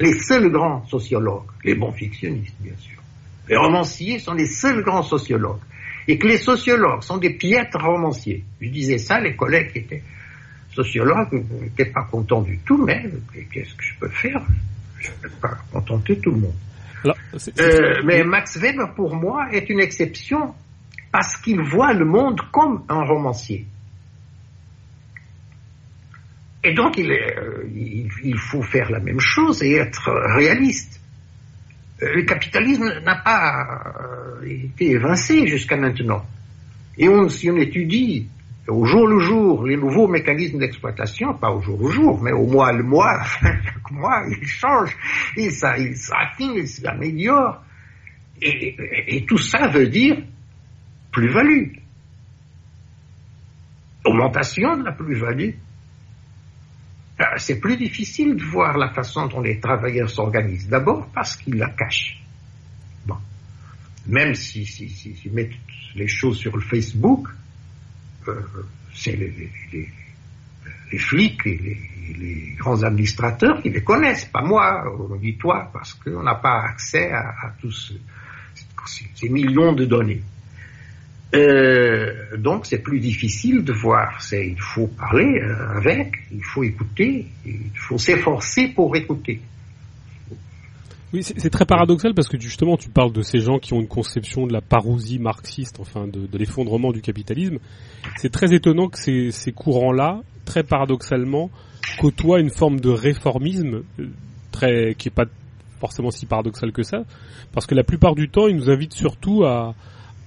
[0.00, 3.00] les seuls grands sociologues, les bons fictionnistes, bien sûr.
[3.48, 5.60] Les romanciers sont les seuls grands sociologues.
[6.08, 8.44] Et que les sociologues sont des piètres romanciers.
[8.60, 10.02] Je disais ça, les collègues qui étaient
[10.74, 13.08] sociologues n'étaient pas contents du tout, mais
[13.52, 14.44] qu'est-ce que je peux faire?
[14.98, 16.54] Je ne peux pas contenter tout le monde.
[17.04, 20.54] Euh, mais Max Weber, pour moi, est une exception
[21.12, 23.66] parce qu'il voit le monde comme un romancier.
[26.64, 27.64] Et donc, il, euh,
[28.22, 31.00] il, faut faire la même chose et être réaliste.
[32.02, 33.66] Euh, le capitalisme n'a pas
[34.44, 36.24] été évincé jusqu'à maintenant.
[36.96, 38.28] Et on, si on étudie
[38.68, 42.46] au jour le jour, les nouveaux mécanismes d'exploitation, pas au jour le jour, mais au
[42.46, 44.96] mois le mois, chaque mois, ils changent,
[45.36, 47.62] ils s'affinent, ils s'améliorent.
[48.40, 50.16] Et, tout ça veut dire
[51.12, 51.76] plus-value.
[54.04, 55.50] Augmentation de la plus-value.
[57.36, 60.68] C'est plus difficile de voir la façon dont les travailleurs s'organisent.
[60.68, 62.20] D'abord parce qu'ils la cachent.
[63.06, 63.16] Bon.
[64.06, 65.52] Même si, si, si, si mettent
[65.94, 67.43] les choses sur le Facebook, euh,
[68.94, 71.78] c'est les, flics et
[72.18, 74.84] les, grands administrateurs qui les connaissent, pas moi,
[75.20, 77.94] ni toi, parce qu'on n'a pas accès à, tous
[78.86, 80.22] ces, millions de données.
[81.34, 84.20] Euh, donc c'est plus difficile de voir.
[84.32, 89.40] il faut parler euh, avec, il faut écouter, il faut s'efforcer pour écouter.
[91.14, 93.86] Oui, c'est très paradoxal parce que justement tu parles de ces gens qui ont une
[93.86, 97.58] conception de la parousie marxiste, enfin de, l'effondrement du capitalisme.
[98.16, 101.50] C'est très étonnant que ces, courants-là, très paradoxalement,
[102.00, 104.08] côtoient une forme de réformisme euh,
[104.50, 105.26] très qui est pas
[105.78, 107.04] forcément si paradoxal que ça,
[107.52, 109.76] parce que la plupart du temps ils nous invitent surtout à,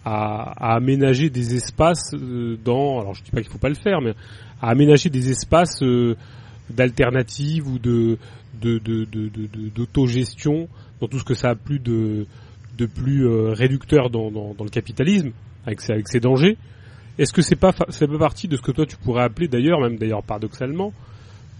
[0.05, 3.99] à, à, des espaces euh, dans, alors je dis pas qu'il faut pas le faire,
[3.99, 4.13] mais
[4.61, 6.15] à aménager des espaces euh,
[6.69, 8.17] d'alternatives ou de
[9.75, 10.67] d'autogestion de, de,
[11.01, 12.25] dans tout ce que ça a plus de,
[12.77, 15.31] de plus euh, réducteur dans, dans, dans, le capitalisme,
[15.65, 16.57] avec ses, avec ses dangers.
[17.17, 19.79] Est-ce que c'est pas ça fait partie de ce que toi tu pourrais appeler d'ailleurs,
[19.81, 20.93] même d'ailleurs paradoxalement,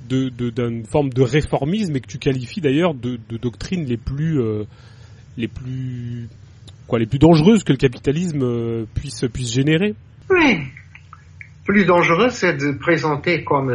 [0.10, 4.40] de d'une forme de réformisme et que tu qualifies d'ailleurs de, de doctrines les plus
[4.40, 4.64] euh,
[5.36, 6.30] les plus
[6.88, 9.96] quoi les plus dangereuses que le capitalisme euh, puisse puisse générer?
[10.30, 10.60] Oui.
[11.66, 13.70] Plus dangereux, c'est de présenter comme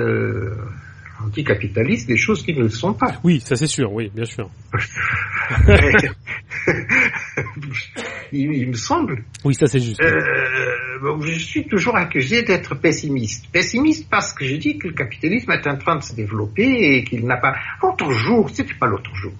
[1.26, 3.18] anticapitalistes des choses qui ne le sont pas.
[3.24, 4.48] Oui, ça c'est sûr, oui, bien sûr.
[8.32, 9.24] il, me semble.
[9.44, 10.00] Oui, ça c'est juste.
[10.00, 13.50] Euh, je suis toujours accusé d'être pessimiste.
[13.50, 17.04] Pessimiste parce que je dis que le capitalisme est en train de se développer et
[17.04, 17.54] qu'il n'a pas.
[17.82, 19.32] L'autre jour, c'était pas l'autre jour.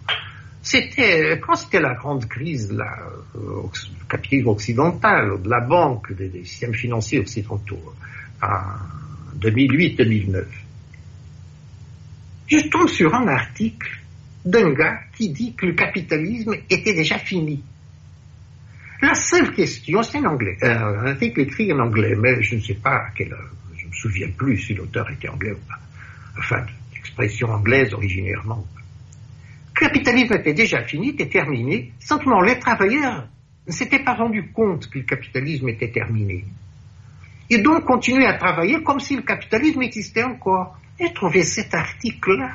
[0.62, 3.62] C'était quand c'était la grande crise du euh,
[4.08, 7.82] capitalisme occidental, de la banque, des, des systèmes financiers occidentaux,
[8.40, 10.44] en 2008-2009
[12.58, 14.00] je tombe sur un article
[14.44, 17.62] d'un gars qui dit que le capitalisme était déjà fini.
[19.00, 22.60] La seule question, c'est en anglais, euh, un article écrit en anglais, mais je ne
[22.60, 25.78] sais pas à je me souviens plus si l'auteur était anglais ou pas.
[26.38, 26.64] Enfin,
[26.96, 28.64] expression anglaise originairement.
[29.74, 31.92] Le capitalisme était déjà fini, était terminé.
[31.98, 33.26] Simplement, les travailleurs
[33.66, 36.44] ne s'étaient pas rendu compte que le capitalisme était terminé.
[37.50, 40.78] Et donc continuaient à travailler comme si le capitalisme existait encore.
[41.00, 42.50] J'ai trouvé cet article-là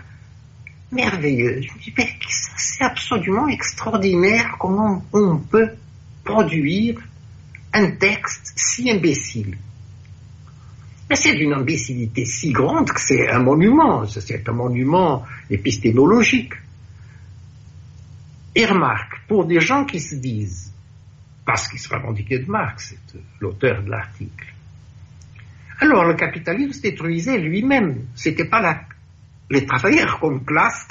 [0.91, 1.61] merveilleux.
[1.61, 2.09] Je me dis, mais
[2.57, 5.71] c'est absolument extraordinaire comment on peut
[6.23, 6.99] produire
[7.73, 9.57] un texte si imbécile.
[11.09, 16.53] Mais c'est d'une imbécilité si grande que c'est un monument, c'est un monument épistémologique.
[18.55, 20.73] Et remarque, pour des gens qui se disent,
[21.45, 24.53] parce qu'ils se revendiquaient de Marx, c'est l'auteur de l'article,
[25.79, 28.07] alors le capitalisme se détruisait lui-même.
[28.15, 28.81] C'était pas la,
[29.49, 30.87] les travailleurs comme classe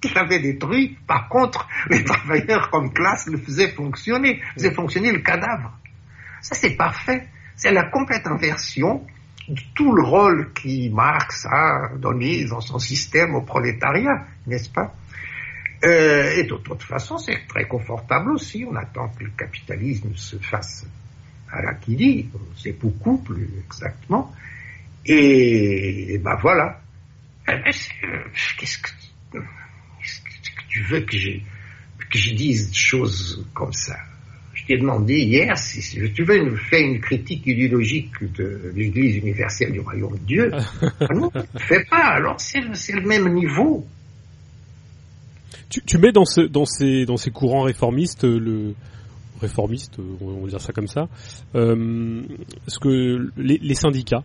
[0.00, 0.96] qui, l'avaient détruit.
[1.06, 5.78] Par contre, les travailleurs comme classe le faisaient fonctionner, faisaient fonctionner le cadavre.
[6.42, 7.28] Ça c'est parfait.
[7.56, 9.06] C'est la complète inversion
[9.48, 14.94] de tout le rôle qui Marx a donné dans son système au prolétariat, n'est-ce pas?
[15.84, 18.66] Euh, et de toute façon, c'est très confortable aussi.
[18.70, 20.86] On attend que le capitalisme se fasse
[21.52, 24.32] à dit, c'est beaucoup plus exactement.
[25.06, 26.80] Et, ben voilà.
[27.48, 29.38] Euh, qu'est-ce que,
[30.68, 31.30] tu veux que je,
[32.10, 33.96] que je dise des choses comme ça?
[34.54, 35.80] Je t'ai demandé hier si,
[36.12, 40.50] tu veux faire une critique idéologique de l'Église universelle du royaume de Dieu.
[41.00, 42.14] ah non, fais pas.
[42.14, 43.86] Alors c'est le même niveau.
[45.70, 48.74] Tu, tu mets dans, ce, dans, ces, dans ces courants réformistes le
[49.40, 51.08] réformistes, on va dire ça comme ça,
[51.54, 52.22] euh,
[52.66, 54.22] ce que les, les, syndicats.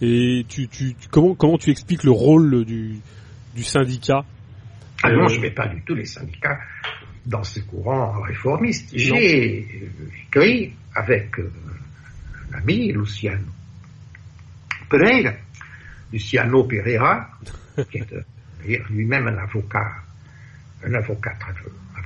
[0.00, 3.00] Et tu, tu, comment comment tu expliques le rôle du,
[3.54, 4.24] du syndicat?
[5.02, 6.58] Ah non, euh, je mets pas du tout les syndicats
[7.26, 8.90] dans ces courants réformistes.
[8.94, 9.66] J'ai
[10.26, 11.52] écrit avec euh,
[12.52, 13.44] un ami, Luciano
[14.88, 15.32] Pereira,
[16.12, 17.28] Luciano Pereira,
[17.90, 20.02] qui est lui-même un avocat
[20.84, 21.36] un avocat,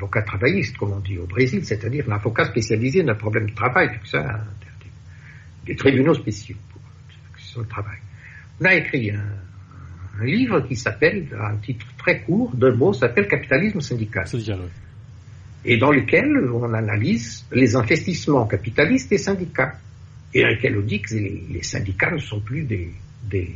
[0.02, 3.54] avocat travailliste, comme on dit au Brésil, c'est-à-dire un avocat spécialisé dans le problème du
[3.54, 4.44] travail, ça,
[5.64, 7.98] des tribunaux spéciaux pour le travail.
[8.60, 13.80] On a écrit un, livre qui s'appelle, un titre très court, deux mots, s'appelle Capitalisme
[13.80, 14.26] syndical.
[15.64, 19.74] Et dans lequel on analyse les investissements capitalistes et syndicats.
[20.34, 22.90] Et dans lequel on dit que les, syndicats ne sont plus des,
[23.30, 23.54] des,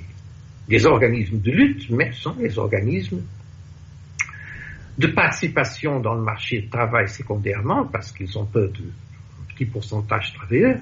[0.68, 3.22] des organismes de lutte, mais sont des organismes
[4.98, 8.84] de participation dans le marché du travail secondairement, parce qu'ils ont peu de
[9.48, 10.80] petit pourcentage de travailleurs,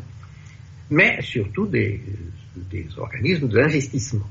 [0.91, 2.01] mais surtout des,
[2.71, 4.27] des organismes d'investissement.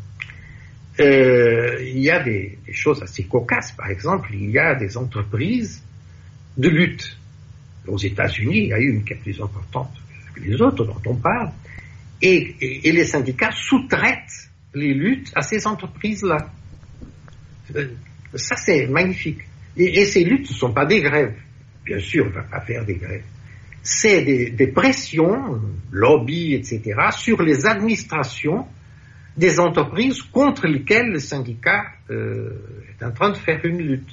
[0.99, 3.71] Euh, il y a des, choses assez cocasses.
[3.71, 5.83] Par exemple, il y a des entreprises
[6.57, 7.17] de lutte.
[7.87, 9.91] Aux États-Unis, il y a eu une qui est plus importante
[10.33, 11.51] que les autres dont on parle,
[12.21, 16.49] et, et, et les syndicats sous-traitent les luttes à ces entreprises-là.
[17.75, 17.89] Euh,
[18.35, 19.41] ça, c'est magnifique.
[19.77, 21.35] Et, ces luttes ne sont pas des grèves.
[21.85, 23.23] Bien sûr, on ne va pas faire des grèves.
[23.81, 25.59] C'est des, pressions,
[25.91, 28.65] lobby, etc., sur les administrations
[29.35, 32.51] des entreprises contre lesquelles le syndicat euh,
[32.89, 34.11] est en train de faire une lutte.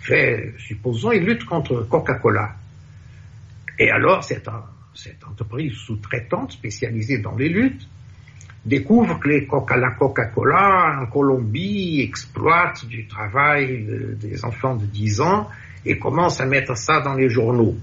[0.00, 2.54] Fait, supposons, une lutte contre Coca-Cola.
[3.78, 4.48] Et alors, cette
[5.28, 7.86] entreprise sous-traitante spécialisée dans les luttes
[8.64, 13.86] découvre que les Coca, la Coca-Cola en Colombie exploite du travail
[14.20, 15.48] des enfants de 10 ans
[15.84, 17.76] et commence à mettre ça dans les journaux.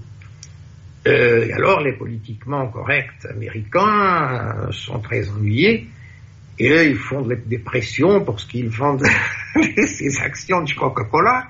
[1.06, 5.88] Euh, et alors les politiquement corrects américains euh, sont très ennuyés
[6.58, 9.06] et ils font des pressions pour ce qu'ils vendent
[9.86, 11.48] ces actions du Coca-Cola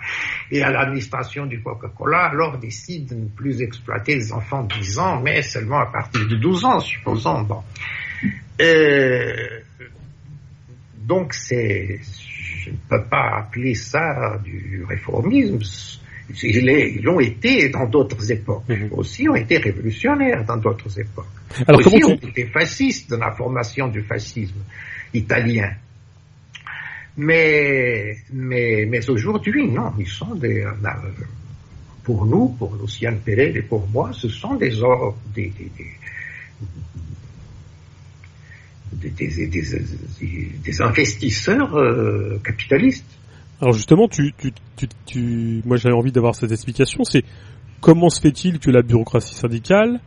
[0.53, 4.99] et à l'administration du Coca-Cola alors décide de ne plus exploiter les enfants de 10
[5.01, 7.43] ans mais seulement à partir de 12 ans supposons.
[7.43, 7.63] Bon.
[8.61, 9.61] Euh,
[10.97, 11.99] donc c'est,
[12.65, 15.59] je ne peux pas appeler ça du réformisme.
[16.43, 18.69] Ils l'ont été dans d'autres époques.
[18.69, 18.89] Mhm.
[18.93, 21.27] Aussi ont été révolutionnaires dans d'autres époques.
[21.67, 24.63] Alors, aussi ont été fascistes dans la formation du fascisme
[25.13, 25.73] italien.
[27.17, 30.65] Mais, mais, mais aujourd'hui, non, ils sont des,
[32.05, 34.71] pour nous, pour Lucien Perret et pour moi, ce sont des,
[35.35, 35.73] des, des,
[38.93, 43.07] des, investisseurs euh, capitalistes.
[43.61, 47.25] Alors justement, tu, tu, tu, tu moi j'avais envie d'avoir cette explication, c'est
[47.81, 50.01] comment se fait-il que la bureaucratie syndicale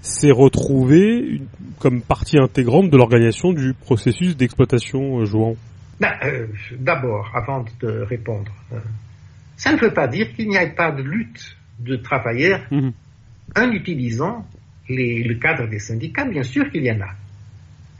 [0.00, 1.42] s'est retrouvée
[1.78, 5.56] comme partie intégrante de l'organisation du processus d'exploitation euh, jouant
[6.00, 6.46] ben, euh,
[6.78, 8.52] D'abord, avant de répondre,
[9.56, 12.92] ça ne veut pas dire qu'il n'y ait pas de lutte de travailleurs mhm.
[13.56, 14.46] en utilisant
[14.88, 17.14] les, le cadre des syndicats, bien sûr qu'il y en a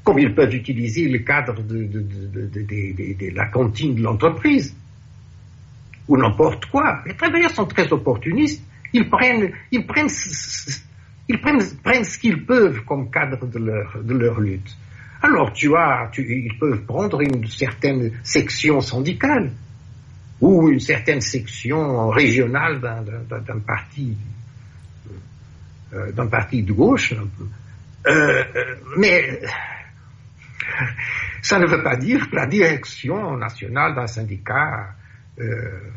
[0.04, 4.76] comme ils peuvent utiliser le cadre de, de, de, de la cantine de l'entreprise,
[6.06, 7.00] ou n'importe quoi.
[7.06, 8.62] Les travailleurs sont très opportunistes.
[8.92, 10.10] Ils prennent, ils prennent
[11.28, 14.76] Ils prennent, prennent ce qu'ils peuvent comme cadre de leur, de leur lutte.
[15.22, 19.50] Alors tu as, tu, ils peuvent prendre une certaine section syndicale
[20.40, 24.14] ou une certaine section régionale d'un parti
[25.94, 27.14] euh, d'un parti de gauche.
[28.06, 29.40] Euh, euh, mais
[31.42, 34.94] ça ne veut pas dire que la direction nationale d'un syndicat
[35.38, 35.90] euh,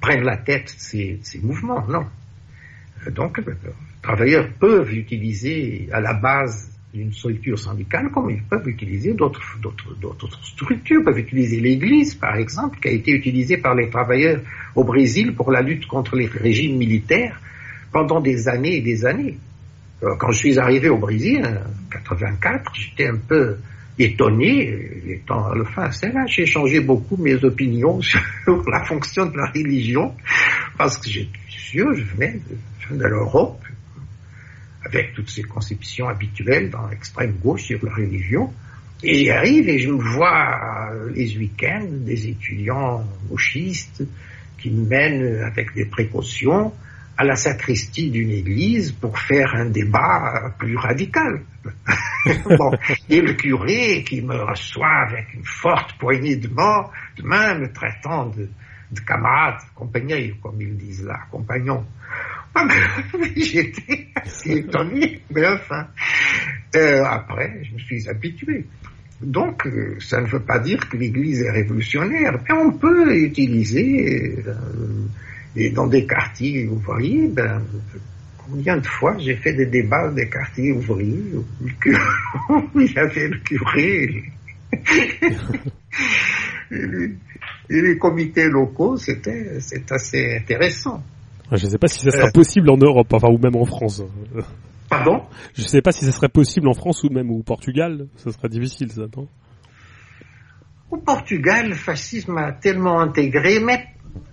[0.00, 2.06] prenne la tête de ces, mouvements, non.
[3.10, 3.44] Donc, les
[4.02, 9.42] travailleurs peuvent utiliser à la base d'une structure syndicale comme ils peuvent utiliser d'autres,
[10.42, 14.40] structures, peuvent utiliser l'Église, par exemple, qui a été utilisée par les travailleurs
[14.74, 17.40] au Brésil pour la lutte contre les régimes militaires
[17.92, 19.38] pendant des années et des années.
[20.02, 23.56] Euh, quand je suis arrivé au Brésil, en 84, j'étais un peu
[23.98, 29.36] étonné, étant le fin, c'est là, j'ai changé beaucoup mes opinions sur la fonction de
[29.36, 30.14] la religion,
[30.76, 32.40] parce que j'ai sûr, je venais
[32.90, 33.60] de, l'Europe,
[34.84, 38.52] avec toutes ces conceptions habituelles dans l'extrême gauche sur la religion,
[39.02, 44.04] et j'arrive et je me vois les week-ends des étudiants gauchistes
[44.58, 46.72] qui mènent avec des précautions
[47.18, 51.42] à la sacristie d'une église pour faire un débat plus radical.
[52.56, 52.70] bon,
[53.08, 56.84] et le curé qui me reçoit avec une forte poignée de main,
[57.16, 58.48] de main me traitant de,
[58.92, 61.84] de camarade, compagnon, comme ils disent là, compagnon.
[63.36, 65.88] J'étais assez étonné, mais enfin,
[66.76, 68.64] euh, après, je me suis habitué.
[69.20, 74.38] Donc, euh, ça ne veut pas dire que l'Église est révolutionnaire, mais on peut utiliser
[74.46, 74.54] euh,
[75.56, 77.62] et dans des quartiers ouvriers, ben,
[78.36, 83.38] combien de fois j'ai fait des débats des quartiers ouvriers où il y avait le
[83.38, 84.24] curé
[86.70, 91.02] et, les, comités locaux, c'était c'est assez intéressant.
[91.52, 92.32] Je ne sais pas si ça sera euh.
[92.32, 94.02] possible en Europe, enfin ou même en France.
[94.90, 95.22] Pardon?
[95.54, 98.06] Je ne sais pas si ça serait possible en France ou même au Portugal.
[98.16, 99.28] Ça serait difficile, ça, non?
[100.90, 103.84] Au Portugal, le fascisme a tellement intégré, mais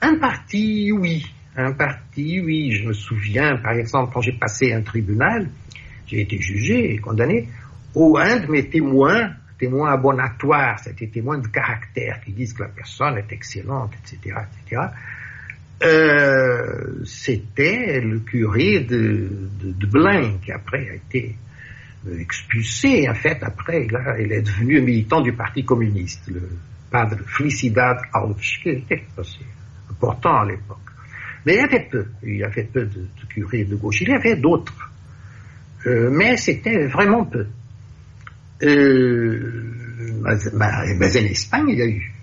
[0.01, 1.25] un parti, oui.
[1.55, 2.71] Un parti, oui.
[2.71, 5.49] Je me souviens, par exemple, quand j'ai passé un tribunal,
[6.07, 7.47] j'ai été jugé et condamné,
[7.93, 12.69] où un de mes témoins, témoins abonatoires, c'était témoins de caractère, qui disent que la
[12.69, 14.81] personne est excellente, etc., etc.,
[15.83, 21.35] euh, c'était le curé de, de, de qui après a été
[22.07, 26.47] euh, expulsé, en fait, après, là, il est devenu militant du Parti communiste, le
[26.89, 29.03] padre Felicidad Alves, qui était
[30.05, 30.77] important à l'époque.
[31.45, 34.13] Mais il y avait peu, il y avait peu de, curés de gauche, il y
[34.13, 34.91] avait d'autres,
[35.85, 37.45] euh, mais c'était vraiment peu.
[38.63, 39.63] Euh,
[40.53, 42.13] mais, en Espagne, il y a eu,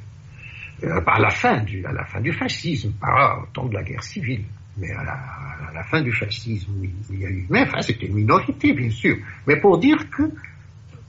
[0.85, 4.45] euh, à la fin du, fascisme, pas au temps de la guerre civile,
[4.77, 5.05] mais à
[5.73, 6.73] la, fin du fascisme,
[7.11, 7.47] il y a eu.
[7.49, 9.17] Mais enfin, c'était une minorité, bien sûr.
[9.47, 10.23] Mais pour dire que,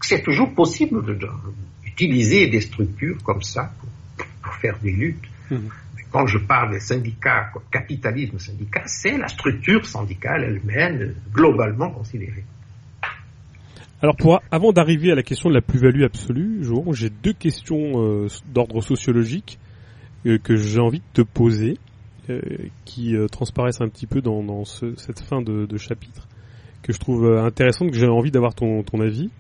[0.02, 1.18] c'est toujours possible
[1.84, 5.24] d'utiliser des structures comme ça pour, pour faire des luttes.
[5.50, 5.56] Mmh
[6.14, 12.44] quand je parle des syndicats, capitalisme syndical, c'est la structure syndicale elle-même globalement considérée.
[14.02, 18.28] Alors pour avant d'arriver à la question de la plus-value absolue, j'ai deux questions euh,
[18.54, 19.58] d'ordre sociologique
[20.28, 21.80] euh, que j'ai envie de te poser,
[22.30, 22.40] euh,
[22.86, 26.28] qui transparaissent un petit peu dans, cette fin de, chapitre,
[26.84, 29.32] que je trouve intéressante, que j'ai envie d'avoir ton, ton avis.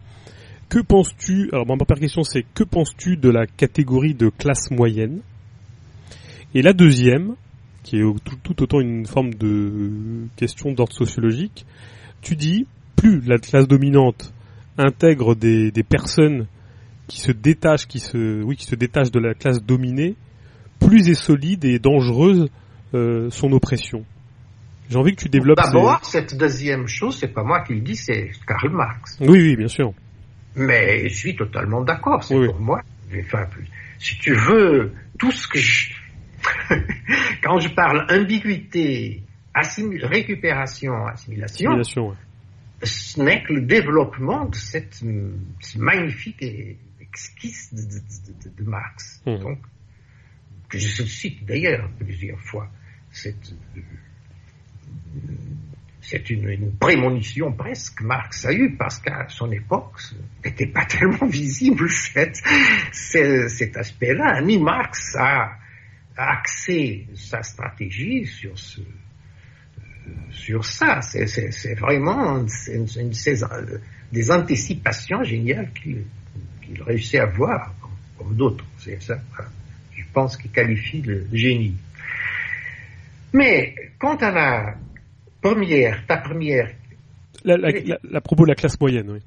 [0.70, 5.20] Que penses-tu Alors ma première question c'est que penses-tu de la catégorie de classe moyenne?
[6.54, 7.36] Et la deuxième,
[7.84, 11.66] qui est tout, autant une forme de question d'ordre sociologique,
[12.22, 14.34] tu dis, plus la classe dominante
[14.78, 16.48] intègre des, personnes
[17.08, 20.16] qui se détachent, qui se, oui, qui se détachent de la classe dominée,
[20.80, 22.50] plus est solide et dangereuse
[22.94, 24.06] euh, son oppression.
[24.90, 25.58] J'ai envie que tu développes.
[25.58, 29.18] D'abord, cette deuxième chose, c'est pas moi qui le dis, c'est Karl Marx.
[29.22, 29.94] Oui, oui, bien sûr.
[30.56, 32.24] Mais je suis totalement d'accord.
[32.24, 32.82] C'est pour moi.
[33.18, 33.48] Enfin,
[34.00, 35.94] si tu veux, tout ce que je,
[37.44, 39.24] Quand je parle ambiguïté,
[39.56, 41.84] récupération, assimilation,
[42.84, 45.04] ce n'est que le développement de cette,
[45.78, 46.44] magnifique
[47.14, 49.22] esquisse de, Marx.
[49.26, 49.60] Donc,
[50.70, 52.70] que je cite d'ailleurs plusieurs fois.
[53.12, 53.36] C'est
[56.30, 60.02] une, prémonition presque Marx a eue parce qu'à son époque,
[60.44, 62.42] n'était pas tellement visible cet,
[62.92, 64.42] cet aspect-là.
[64.42, 65.58] Ni Marx a
[66.18, 68.82] axer sa stratégie sur ce,
[70.32, 71.02] sur ça.
[71.02, 72.46] C'est vraiment
[74.12, 76.04] des anticipations géniales qu'il
[76.84, 77.74] réussit à voir,
[78.18, 78.66] comme, d'autres.
[78.78, 79.16] C'est ça,
[79.96, 81.76] je pense, qu'il qualifie le génie.
[83.34, 84.76] Mais quant à la
[85.42, 86.72] première, ta première.
[87.44, 89.20] La, la, la, la propos de la classe moyenne, oui.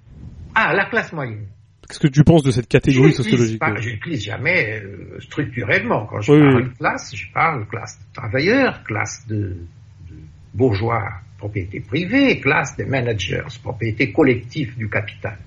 [0.55, 1.47] Ah, la classe moyenne.
[1.89, 6.07] Qu'est-ce que tu penses de cette catégorie sociologique Je n'utilise jamais euh, structurellement.
[6.07, 6.65] Quand je oui, parle oui.
[6.65, 10.17] de classe, je parle classe de travailleurs, classe de, de,
[10.53, 15.39] bourgeois, propriété privée, classe des managers, propriété collective du capital.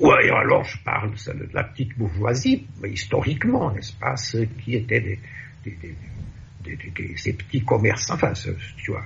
[0.00, 5.00] Ou alors je parle de la petite bourgeoisie, mais historiquement, n'est-ce pas, ceux qui étaient
[5.00, 5.18] des,
[5.64, 8.32] des, des, ces petits commerçants, enfin,
[8.76, 9.04] tu vois,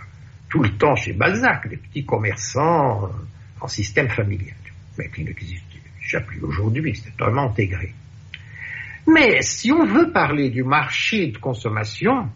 [0.51, 3.11] tout le temps chez Balzac, les petits commerçants
[3.61, 4.57] en système familial,
[4.99, 5.72] mais qui n'existent
[6.27, 7.93] plus aujourd'hui, c'est totalement intégré.
[9.07, 12.29] Mais si on veut parler du marché de consommation,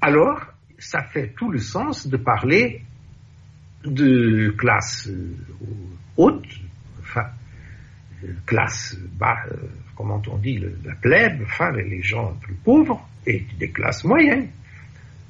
[0.00, 0.40] alors
[0.78, 2.82] ça fait tout le sens de parler
[3.84, 5.10] de classe
[6.16, 6.46] haute,
[7.00, 7.26] enfin,
[8.46, 9.38] classe bas,
[9.96, 14.48] comment on dit, la plèbe, enfin, les gens plus pauvres, et des classes moyennes.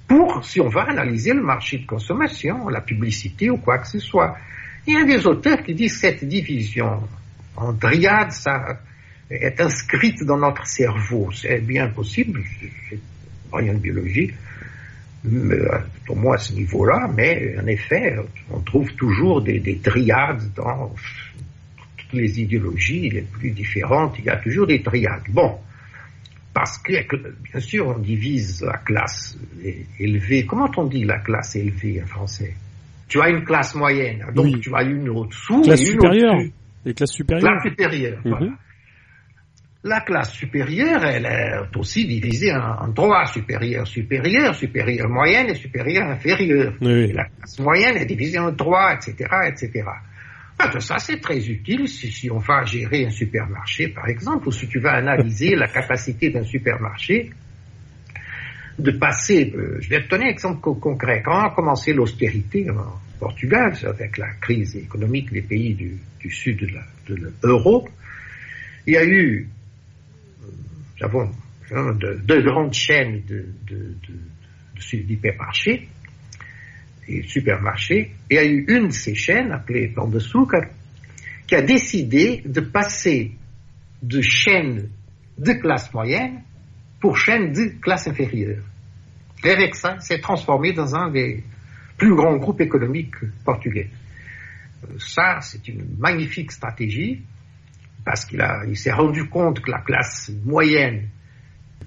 [0.07, 3.99] Pour, si on va analyser le marché de consommation, la publicité ou quoi que ce
[3.99, 4.39] soit.
[4.89, 7.03] Il y a des auteurs qui disent cette division
[7.57, 8.81] en triade, ça
[9.31, 11.31] est inscrite dans notre cerveau.
[11.31, 12.43] C'est bien possible,
[13.53, 14.33] rien de biologie,
[16.07, 18.17] pour moi à ce niveau-là, mais en effet,
[18.51, 20.95] on trouve toujours des triades dans
[21.99, 25.29] toutes les idéologies les plus différentes, il y a toujours des triades.
[25.29, 25.59] Bon,
[26.55, 26.95] parce que,
[27.53, 29.37] bien sûr, on divise la classe
[30.01, 30.47] élevée.
[30.47, 32.55] Comment on dit la classe élevée en français?
[33.09, 34.61] Tu as une classe moyenne, donc oui.
[34.61, 36.35] tu as une au-dessous classe et une supérieure.
[36.85, 37.51] Les classes supérieures.
[37.51, 38.29] Classe supérieure, -hmm.
[38.29, 38.53] voilà.
[39.85, 45.55] La classe supérieure, elle est aussi divisée en, en trois supérieures, supérieure, supérieure moyenne et
[45.55, 46.75] supérieure inférieure.
[46.81, 47.13] Oui.
[47.13, 49.13] La classe moyenne est divisée en trois, etc.,
[49.47, 49.85] etc.
[50.81, 54.67] Ça, c'est très utile si, si, on va gérer un supermarché, par exemple, ou si
[54.67, 57.31] tu vas analyser la capacité d'un supermarché
[58.79, 59.53] de passer.
[59.57, 61.23] Euh, je vais te donner un exemple co concret.
[61.25, 66.69] Quand a commencé l'austérité en Portugal, avec la crise économique des pays du, sud
[67.09, 67.89] de l'euro,
[68.87, 69.49] il y a eu,
[70.43, 71.31] nous avons
[71.71, 74.15] deux de grandes chaînes de, de, de,
[77.09, 80.67] et supermarchés, et il y a eu une de ces chaînes, appelée Pan de Sucre,
[81.47, 83.33] qui a décidé de passer
[84.03, 84.89] de chaîne
[85.39, 86.43] de classe moyenne
[87.01, 88.63] pour chaîne de classe inférieure.
[89.73, 91.45] Ça, s'est transformé dans un des
[91.97, 93.15] plus grands groupes économiques
[93.45, 93.89] portugais.
[94.99, 97.23] Ça, c'est une magnifique stratégie
[98.05, 101.09] parce qu'il il s'est rendu compte que la classe moyenne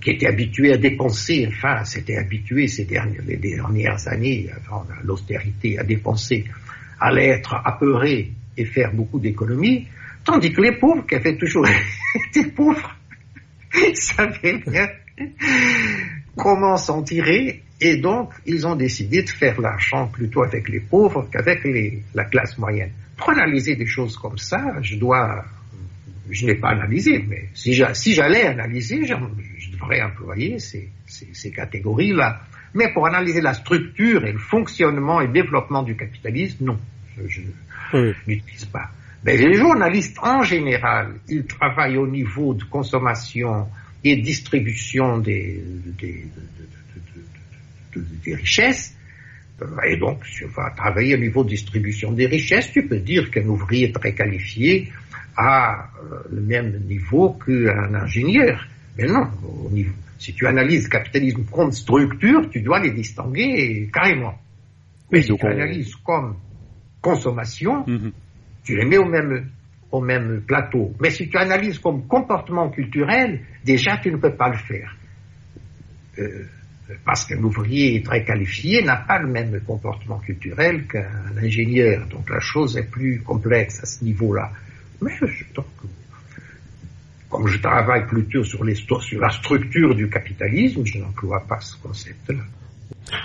[0.02, 6.46] qui était habitué à dépenser, enfin, s'était habitué ces dernières, années, avant l'austérité, à dépenser,
[7.00, 9.88] allait être apeuré et faire beaucoup d'économies,
[10.24, 11.68] tandis que les pauvres, qui avaient toujours
[12.28, 12.98] été pauvres,
[13.94, 14.88] savaient bien
[16.36, 21.28] comment s'en tirer, et donc ils ont décidé de faire l'argent plutôt avec les pauvres
[21.32, 21.68] qu'avec
[22.14, 22.92] la classe moyenne.
[23.18, 25.46] Pour analyser des choses comme ça, je dois,
[26.30, 29.06] je n'ai pas analysé, mais si j'allais analyser,
[29.72, 32.42] devrait employer ces, ces, ces catégories-là.
[32.74, 36.80] Mais pour analyser la structure et le fonctionnement et le développement du capitalisme, non,
[37.18, 37.42] je, je
[37.94, 38.14] oui.
[38.28, 38.90] n'utilise pas.
[39.24, 43.68] Mais les journalistes, en général, ils travaillent au niveau de consommation
[44.04, 45.62] et distribution des,
[46.00, 46.26] des,
[47.96, 48.96] des, des richesses.
[49.88, 53.30] Et donc, si on va travailler au niveau de distribution des richesses, tu peux dire
[53.30, 54.92] qu'un ouvrier très qualifié
[55.38, 55.90] a
[56.32, 58.68] le même niveau qu'un ingénieur.
[58.98, 59.28] Mais non,
[59.66, 64.36] au niveau, si tu analyses capitalisme comme structure, tu dois les distinguer carrément.
[65.12, 66.38] Mais si tu analyses comme
[67.02, 68.12] consommation, mm -hmm.
[68.64, 69.50] tu les mets au même,
[69.92, 70.94] au même plateau.
[71.00, 74.96] Mais si tu analyses comme comportement culturel, déjà tu ne peux pas le faire.
[76.20, 76.46] Euh,
[77.06, 82.08] parce qu'un ouvrier très qualifié n'a pas le même comportement culturel qu'un ingénieur.
[82.08, 84.52] Donc la chose est plus complexe à ce niveau-là.
[85.02, 85.14] Mais
[85.56, 85.66] donc,
[87.30, 91.78] comme je travaille plutôt sur, les, sur la structure du capitalisme, je n'emploie pas ce
[91.78, 92.44] concept-là.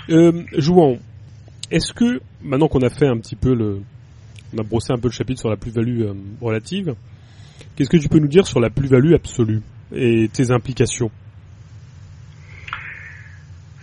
[0.09, 0.97] Euh, Jouan,
[1.69, 3.81] est-ce que, maintenant qu'on a fait un petit peu le,
[4.53, 6.95] on a brossé un peu le chapitre sur la plus-value euh, relative,
[7.75, 9.61] qu'est-ce que tu peux nous dire sur la plus-value absolue
[9.93, 11.11] et tes implications?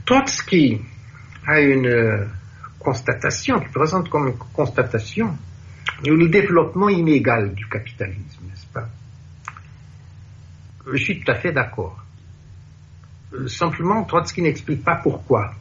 [0.07, 0.81] Trotsky
[1.47, 2.27] a une euh,
[2.79, 5.37] constatation qui présente comme une constatation
[6.13, 8.89] le développement inégal du capitalisme, n'est-ce pas?
[10.93, 11.99] Je suis tout à fait d'accord.
[13.47, 15.55] Simplement, Trotsky n'explique pas pourquoi.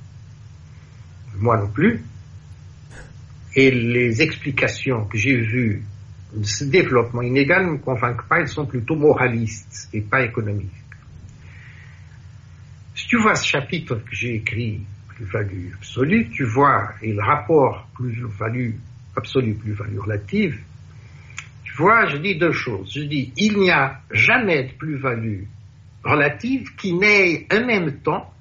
[1.38, 2.04] Moi non plus.
[3.56, 5.84] Et les explications que j'ai vues
[6.36, 10.72] de ce développement inégal ne me convainquent pas, elles sont plutôt moralistes et pas économiques.
[12.96, 17.88] Si tu vois ce chapitre que j'ai écrit plus-value absolue, tu vois, et le rapport
[17.94, 18.72] plus-value
[19.16, 20.60] absolue, plus-value relative,
[21.64, 22.92] tu vois, je dis deux choses.
[22.94, 25.44] Je dis, il n'y a jamais de plus-value
[26.04, 28.32] relative qui n'ait en même temps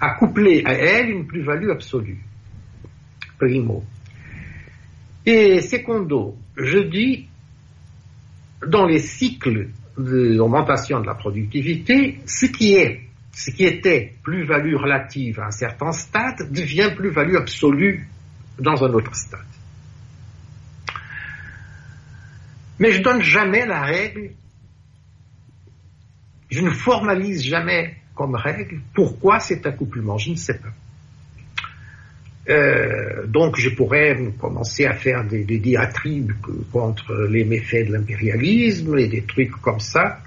[0.00, 2.18] à coupler à elle une plus-value absolue.
[3.38, 3.84] Primo.
[5.24, 7.28] Et secondo, je dis,
[8.66, 15.40] dans les cycles d'augmentation de la productivité, ce qui est, ce qui était plus-value relative
[15.40, 18.08] à un certain stade devient plus-value absolue
[18.58, 19.40] dans un autre stade.
[22.78, 24.32] Mais je donne jamais la règle,
[26.50, 30.72] je ne formalise jamais comme règle pourquoi cet accouplement, je ne sais pas.
[32.48, 36.32] Euh, donc je pourrais commencer à faire des, diatribes
[36.72, 40.20] contre les méfaits de l'impérialisme et des trucs comme ça,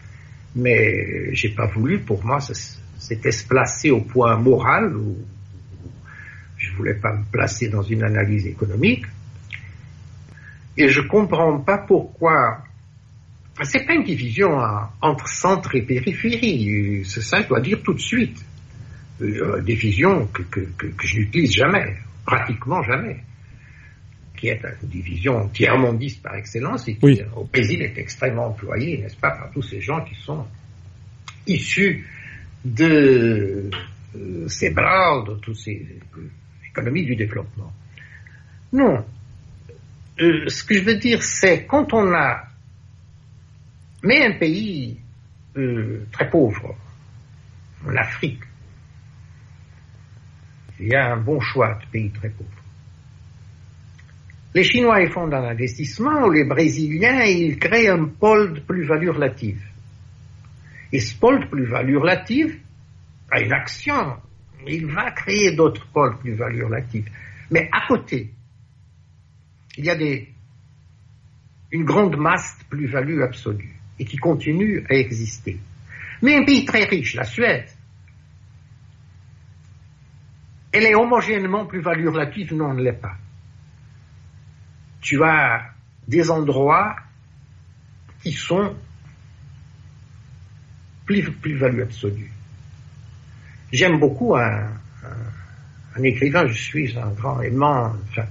[0.55, 1.99] mais j'ai pas voulu.
[1.99, 2.39] Pour moi,
[2.97, 5.17] c'était se placer au point moral où
[6.57, 9.05] je voulais pas me placer dans une analyse économique.
[10.77, 12.63] Et je comprends pas pourquoi.
[13.63, 14.57] C'est pas une division
[15.01, 17.03] entre centre et périphérie.
[17.05, 18.44] C'est ça, je dois dire tout de suite.
[19.21, 23.23] Euh, division que, que, que, que je n'utilise jamais pratiquement jamais,
[24.35, 29.15] qui est une division tiers-mondiste par excellence et qui au Brésil est extrêmement employée, n'est-ce
[29.15, 30.45] pas, par tous ces gens qui sont
[31.47, 32.05] issus
[32.65, 33.69] de
[34.15, 35.85] euh, ces bras, de toutes ces
[36.67, 37.71] économies du développement.
[38.73, 39.05] Non.
[40.19, 42.43] Euh, ce que je veux dire, c'est quand on a
[44.05, 44.97] mais un pays
[45.57, 46.75] euh, très pauvre,
[47.87, 48.41] l'Afrique,
[50.79, 52.49] il y a un bon choix de pays très pauvres.
[54.53, 59.61] Les Chinois, ils font un investissement, les Brésiliens, ils créent un pôle de plus-value relative.
[60.93, 62.57] Et ce pôle de plus-value relative
[63.31, 64.15] a une action.
[64.65, 67.09] Il va créer d'autres pôles de plus-value relative.
[67.51, 68.31] Mais à côté,
[69.77, 70.29] il y a des,
[71.71, 75.57] une grande masse de plus-value absolue et qui continue à exister.
[76.21, 77.65] Mais un pays très riche, la Suède,
[80.75, 83.15] elle est homogènement plus-value relative, non, elle ne l'est pas.
[84.99, 85.69] Tu as
[86.05, 86.97] des endroits
[88.21, 88.75] qui sont
[91.05, 92.29] plus-value absolue.
[93.71, 94.67] J'aime beaucoup un,
[96.03, 98.25] écrivain, je suis un grand aimant, enfin,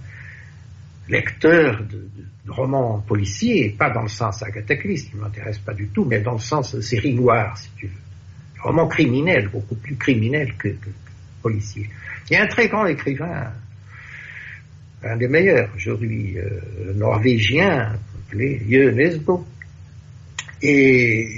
[1.09, 2.09] lecteur de,
[2.47, 6.21] romans policiers, pas dans le sens Agatha Christie, qui ne m'intéresse pas du tout, mais
[6.21, 8.63] dans le sens série noire, si tu veux.
[8.63, 10.91] Romans criminels, beaucoup plus criminels que, que
[11.45, 11.91] policiers.
[12.29, 13.53] Il y a un très grand écrivain,
[15.03, 17.97] un des meilleurs aujourd'hui, euh, norvégien,
[18.27, 18.61] appelé
[18.93, 19.47] Nesbo.
[20.63, 21.29] Et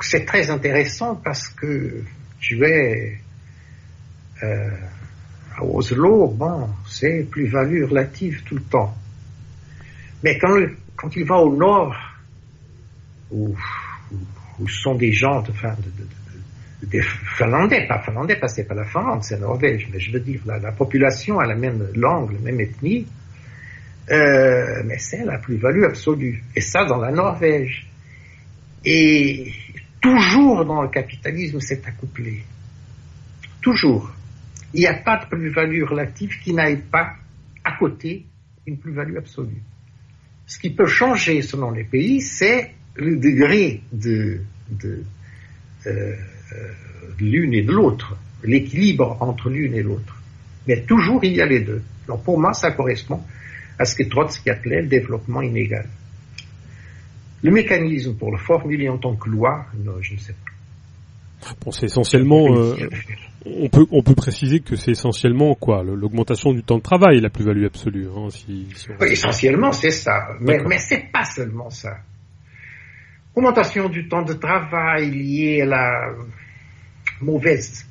[0.00, 2.02] c'est très intéressant parce que
[2.38, 3.18] tu es
[4.42, 4.70] euh,
[5.56, 8.94] à Oslo, bon, c'est plus-value relative tout le temps.
[10.22, 10.54] Mais quand,
[10.96, 11.94] quand il va au nord,
[13.30, 13.56] où,
[14.60, 16.23] où, sont des gens de, fin, de, de
[16.86, 20.12] des Finlandais, pas Finlandais parce que c'est pas la Finlande, c'est la Norvège, mais je
[20.12, 23.06] veux dire, la, population a la même langue, la même ethnie,
[24.10, 26.42] euh, mais c'est la plus-value absolue.
[26.54, 27.86] Et ça dans la Norvège.
[28.84, 29.52] Et
[30.00, 32.44] toujours dans le capitalisme, c'est accouplé.
[33.62, 34.12] Toujours.
[34.74, 37.14] Il n'y a pas de plus-value relative qui n'aille pas
[37.64, 38.26] à côté
[38.66, 39.62] une plus-value absolue.
[40.46, 44.40] Ce qui peut changer selon les pays, c'est le degré de,
[45.86, 46.16] euh,
[47.18, 50.20] l'une et de l'autre, l'équilibre entre l'une et l'autre.
[50.66, 51.82] Mais toujours il y a les deux.
[52.06, 53.20] Alors pour moi, ça correspond
[53.78, 55.86] à ce que Trotsky appelait le développement inégal.
[57.42, 60.54] Le mécanisme pour le formuler en tant que loi, non, je ne sais pas.
[61.62, 62.56] Bon, c'est essentiellement.
[62.56, 62.74] Euh,
[63.44, 67.28] on peut on peut préciser que c'est essentiellement quoi l'augmentation du temps de travail la
[67.28, 68.08] plus-value absolue.
[68.16, 68.66] Hein, si,
[69.00, 70.28] essentiellement, c'est ça.
[70.40, 71.98] Mais mais c'est pas seulement ça.
[73.34, 76.14] Augmentation du temps de travail liée à la
[77.24, 77.86] mauvaise.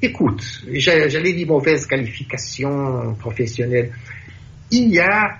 [0.00, 3.92] Écoute, j'allais dire mauvaise qualification professionnelle.
[4.70, 5.38] Il y a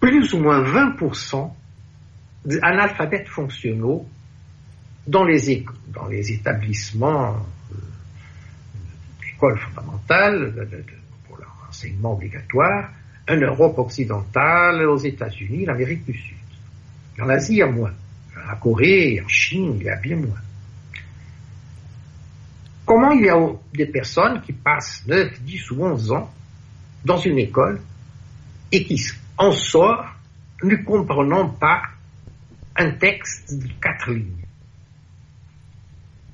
[0.00, 1.50] plus ou moins 20%
[2.44, 4.04] d'analphabètes fonctionnels
[5.06, 7.76] dans les, dans les établissements euh,
[9.22, 10.68] d'école fondamentale
[11.26, 12.90] pour l'enseignement obligatoire,
[13.28, 16.36] en Europe occidentale, aux États-Unis, l'Amérique du Sud.
[17.20, 17.92] En Asie, il y a moins.
[18.50, 20.40] En Corée, en Chine, il y a bien moins.
[22.84, 23.38] Comment il y a
[23.72, 26.30] des personnes qui passent 9, 10 ou 11 ans
[27.04, 27.80] dans une école
[28.72, 29.00] et qui
[29.38, 30.06] en sortent
[30.62, 31.82] ne comprenant pas
[32.76, 34.44] un texte de quatre lignes?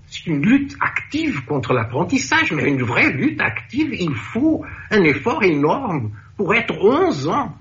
[0.09, 3.94] C'est une lutte active contre l'apprentissage, mais une vraie lutte active.
[3.94, 7.56] Il faut un effort énorme pour être 11 ans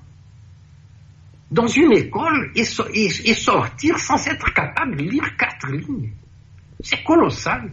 [1.51, 6.11] dans une école et, sortir sans être capable de lire quatre lignes.
[6.81, 7.69] C'est colossal.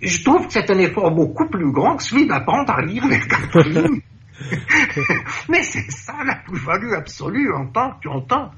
[0.00, 3.20] Je trouve que c'est un effort beaucoup plus grand que celui d'apprendre à lire les
[3.20, 4.02] quatre lignes.
[5.48, 8.50] Mais c'est ça la plus-value absolue en tant que tu entends.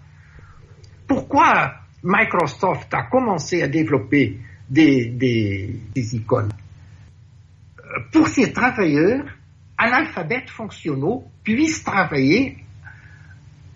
[1.06, 6.52] Pourquoi Microsoft a commencé à développer des, des icônes?
[8.12, 9.24] Pour ces travailleurs,
[9.78, 12.58] analphabètes fonctionnaux puissent travailler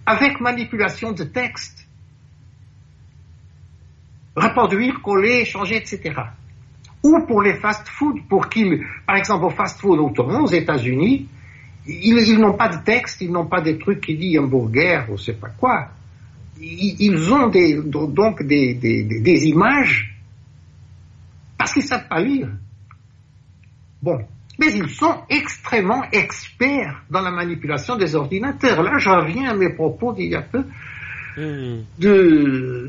[0.04, 1.86] avec manipulation de texte.
[4.34, 6.12] Reproduire, coller, changer, etc.
[7.02, 11.28] Ou pour les fast-food, pour qu'ils, par exemple, au fast-food aux États-Unis,
[11.86, 15.24] ils, n'ont pas de texte, ils n'ont pas des trucs qui disent hamburger ou je
[15.24, 15.88] sais pas quoi.
[16.60, 17.48] Ils, ont
[18.06, 20.12] donc des images
[21.58, 22.48] parce qu'ils savent pas lire.
[24.02, 24.18] Bon,
[24.58, 28.82] mais ils sont extrêmement experts dans la manipulation des ordinateurs.
[28.82, 30.64] Là, je reviens à mes propos d'il y a peu
[31.36, 32.88] de,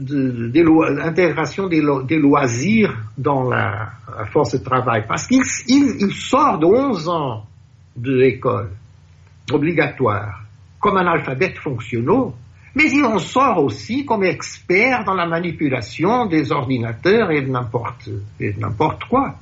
[0.95, 3.91] l'intégration des, loisirs dans la,
[4.31, 5.05] force de travail.
[5.07, 7.45] Parce qu'il il, sort de 11 ans
[7.95, 8.71] de l'école
[9.51, 10.41] obligatoire
[10.79, 12.31] comme un alphabet fonctionnel,
[12.75, 19.03] mais il en sort aussi comme expert dans la manipulation des ordinateurs et de n'importe
[19.09, 19.35] quoi.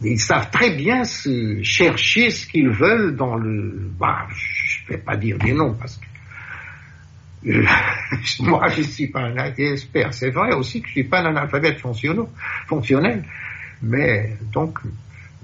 [0.00, 3.90] Ils savent très bien se chercher ce qu'ils veulent dans le...
[3.98, 6.06] Bah, je ne vais pas dire des noms parce que
[8.40, 10.12] moi je ne suis pas un expert.
[10.12, 13.24] C'est vrai aussi que je ne suis pas un analphabète fonctionnel.
[13.82, 14.78] Mais donc,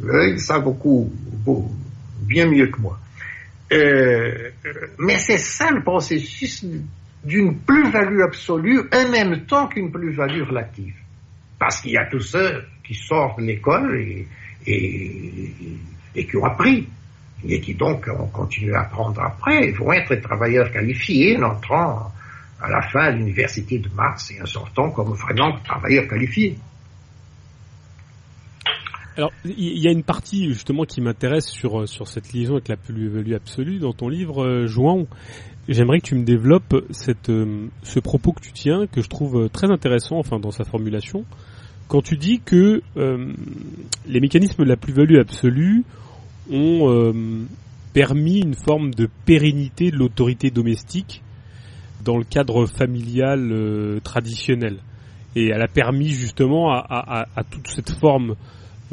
[0.03, 1.13] ils savent beaucoup,
[2.23, 2.99] bien mieux que moi.
[3.73, 4.51] Euh,
[4.99, 6.65] mais c'est ça le processus
[7.25, 10.95] d'une plus-value absolue en même temps qu'une plus-value relative.
[11.59, 13.99] Parce qu'il y a tous ceux qui sortent de l'école
[14.67, 15.07] et,
[16.15, 16.89] qui ont appris
[17.49, 22.13] et qui donc ont continué à apprendre après, vont être travailleurs qualifiés en entrant
[22.61, 26.57] à la fin de l'université de Mars et en sortant comme vraiment travailleurs qualifiés.
[29.17, 32.77] Alors, il y a une partie justement qui m'intéresse sur sur cette liaison avec la
[32.77, 35.07] plus-value absolue dans ton livre, euh, Jouan.
[35.69, 39.49] J'aimerais que tu me développes cette, euh, ce propos que tu tiens, que je trouve
[39.51, 41.25] très intéressant, enfin dans sa formulation,
[41.89, 43.33] quand tu dis que euh,
[44.07, 45.85] les mécanismes de la plus-value absolue
[46.51, 47.13] ont euh,
[47.93, 51.23] permis une forme de pérennité de l'autorité domestique
[52.05, 54.79] dans le cadre familial euh, traditionnel.
[55.37, 58.37] Et elle a permis justement à, toute cette forme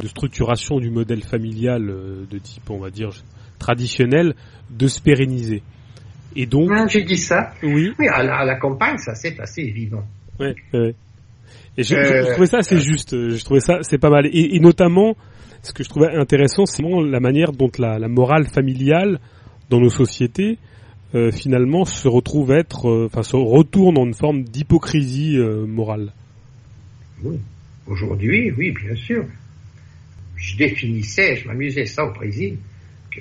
[0.01, 3.11] de structuration du modèle familial de type, on va dire,
[3.59, 4.33] traditionnel,
[4.71, 5.61] de se pérenniser.
[6.35, 6.71] Et donc...
[6.89, 7.51] j'ai dit ça.
[7.61, 7.93] Oui.
[7.99, 10.03] Oui, à la, campagne, ça c'est assez évident.
[10.39, 10.95] Oui, oui.
[11.77, 13.11] Et je, je, trouvais ça assez juste.
[13.11, 14.25] Je trouvais ça c'est pas mal.
[14.25, 15.15] Et, et, notamment,
[15.63, 19.19] ce que je trouvais intéressant, c'est la manière dont la, morale familiale
[19.69, 20.57] dans nos sociétés
[21.13, 26.13] euh, finalement se retrouve être, euh, enfin se retourne en une forme d'hypocrisie euh, morale.
[27.21, 27.37] Oui.
[27.85, 29.25] Aujourd'hui, oui, bien sûr.
[30.37, 32.57] Je définissais, je m'amusais ça au Brésil,
[33.11, 33.19] que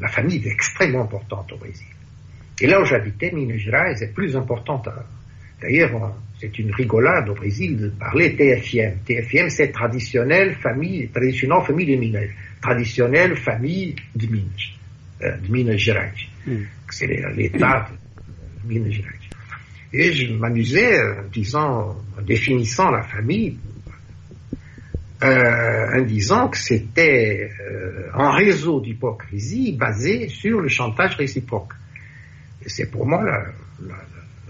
[0.00, 1.86] la famille est extrêmement importante au Brésil.
[2.60, 4.88] Et là où j'habitais, Minas Gerais est plus importante.
[5.60, 9.00] D'ailleurs, c'est une rigolade au Brésil de parler TFM.
[9.04, 12.28] TFM, c'est traditionnelle famille, traditionnelle famille de Minas.
[12.62, 14.72] Traditionnelle famille de Minas,
[15.22, 16.12] euh, de Minas Gerais.
[16.46, 16.56] Mm.
[16.88, 17.06] C'est
[17.36, 17.88] l'état
[18.64, 19.08] de Minas Gerais.
[19.92, 23.58] Et je m'amusais en disant, en définissant la famille,
[25.22, 31.72] euh, en disant que c'était euh, un réseau d'hypocrisie basé sur le chantage réciproque.
[32.64, 33.44] Et c'est pour moi la,
[33.86, 33.96] la,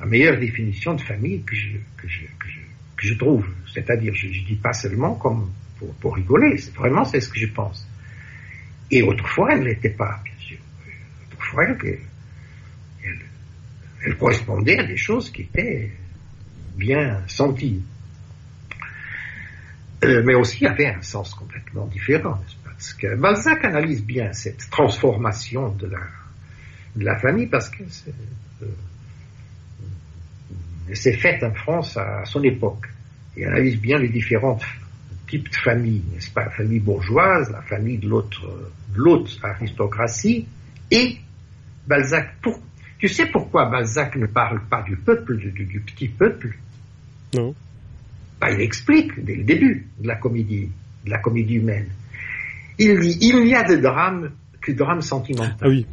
[0.01, 2.61] la meilleure définition de famille que je, que je, que je,
[2.97, 3.47] que je trouve.
[3.73, 7.39] C'est-à-dire, je ne dis pas seulement comme pour, pour rigoler, c'est vraiment c'est ce que
[7.39, 7.87] je pense.
[8.91, 10.59] Et autrefois, elle ne l'était pas, bien sûr.
[11.33, 11.99] Autrefois, elle,
[13.05, 13.19] elle,
[14.05, 15.93] elle, correspondait à des choses qui étaient
[16.77, 17.83] bien senties.
[20.03, 25.69] Euh, mais aussi avait un sens complètement différent, Parce que Balzac analyse bien cette transformation
[25.69, 26.01] de la,
[26.97, 28.67] de la famille parce que euh,
[30.95, 32.87] s'est faite en France à son époque.
[33.37, 34.59] Et analyse bien les différents
[35.29, 36.45] types de familles, n'est-ce pas?
[36.45, 40.47] La famille bourgeoise, la famille de l'autre, l'autre aristocratie,
[40.91, 41.17] et
[41.87, 42.37] Balzac.
[42.43, 42.61] Pour,
[42.99, 46.57] tu sais pourquoi Balzac ne parle pas du peuple, du, petit peuple?
[47.35, 47.55] Non.
[48.41, 50.71] Bah, il explique dès le début de la comédie,
[51.05, 51.89] de la comédie humaine.
[52.79, 55.57] Il dit il n'y a de drame que drame sentimental.
[55.61, 55.87] Ah oui.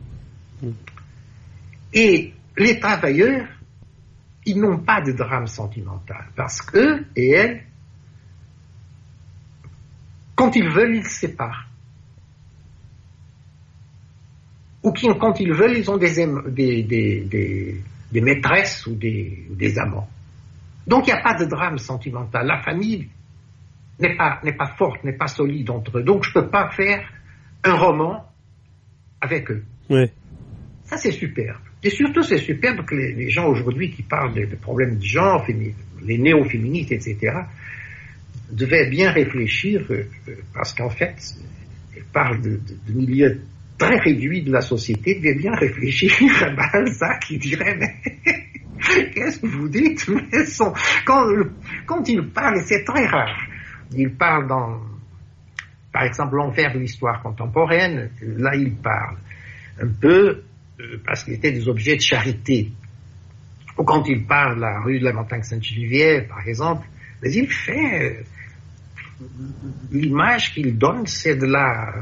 [1.93, 3.47] Et les travailleurs
[4.47, 7.63] ils n'ont pas de drame sentimental parce qu'eux et elles
[10.37, 11.67] quand ils veulent, ils se séparent.
[14.83, 16.13] Ou quand ils veulent, ils ont des,
[16.51, 20.07] des, des, des, maîtresses ou des, des amants.
[20.85, 22.45] Donc il n'y a pas de drame sentimental.
[22.45, 23.09] La famille
[23.99, 26.03] n'est pas, n'est pas forte, n'est pas solide entre eux.
[26.03, 27.03] Donc je ne peux pas faire
[27.63, 28.23] un roman
[29.19, 29.65] avec eux.
[29.89, 30.13] Ouais.
[30.83, 31.66] Ça c'est superbe.
[31.83, 35.45] Et surtout c'est superbe que les, gens aujourd'hui qui parlent des, problèmes de genre,
[36.03, 37.33] les néo-féministes, etc.,
[38.51, 41.15] devaient bien réfléchir, euh, euh, parce qu'en fait,
[41.95, 43.41] ils parlent de, de, milieux
[43.77, 46.11] très réduits de la société, devaient bien réfléchir
[46.43, 48.21] à Balzac qui dirait, mais
[49.13, 50.09] qu'est-ce que vous dites?
[51.05, 51.25] Quand,
[51.85, 53.45] quand ils parlent, c'est très rare,
[53.95, 54.79] ils parlent dans,
[55.91, 59.17] par exemple, l'enfer de l'histoire contemporaine, là ils parlent
[59.81, 60.43] un peu
[61.05, 62.71] parce qu'ils étaient des objets de charité.
[63.77, 66.87] Ou quand il parle de la rue de la montagne Sainte-Geneviève, par exemple,
[67.21, 68.25] mais il fait
[69.91, 71.93] l'image qu'il donne, c'est de la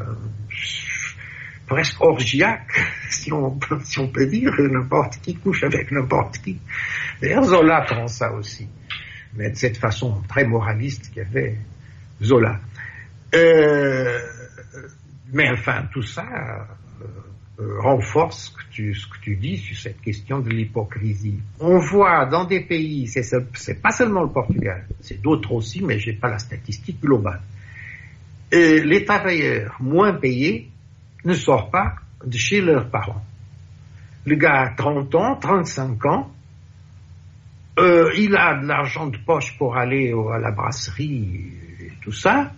[1.67, 2.79] presque orgiaque,
[3.09, 6.59] si on, peut dire, n'importe qui couche avec n'importe qui.
[7.21, 8.67] D'ailleurs, Zola prend ça aussi,
[9.35, 11.57] mais de cette façon très moraliste qu'il y avait
[12.21, 12.59] Zola.
[13.33, 14.19] Euh,
[15.33, 16.63] mais enfin, tout ça euh,
[17.57, 21.39] renforce ce que, tu, dis sur cette question de l'hypocrisie.
[21.59, 26.13] On voit dans des pays, c'est pas seulement le Portugal, c'est d'autres aussi, mais j'ai
[26.13, 27.41] pas la statistique globale.
[28.53, 30.69] Euh, les travailleurs moins payés
[31.23, 31.95] ne sortent pas
[32.25, 33.23] de chez leurs parents.
[34.25, 36.31] Le gars a 30 ans, 35 ans,
[37.77, 41.51] euh, il a de l'argent de poche pour aller à la brasserie
[41.81, 42.51] et tout ça,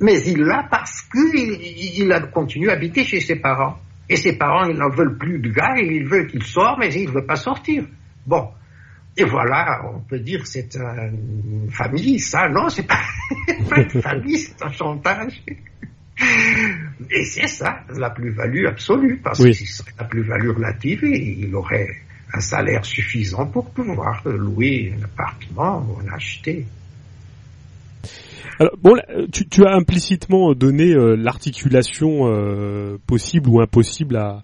[0.00, 3.78] mais il l'a parce qu'il il a continué à habiter chez ses parents.
[4.12, 7.08] Et ses parents, ils n'en veulent plus de gars, ils veulent qu'il sorte, mais il
[7.08, 7.84] ne veut pas sortir.
[8.26, 8.46] Bon.
[9.16, 12.46] Et voilà, on peut dire que c'est une famille, ça.
[12.50, 13.00] Non, c'est pas,
[13.70, 15.42] pas une famille, c'est un chantage.
[17.10, 21.54] Et c'est ça, la plus-value absolue, parce que si ce serait la plus-value relative, il
[21.54, 21.88] aurait
[22.34, 26.66] un salaire suffisant pour pouvoir louer un appartement ou en acheter.
[28.58, 28.96] Alors, bon,
[29.32, 34.42] tu, tu, as implicitement donné euh, l'articulation euh, possible ou impossible à,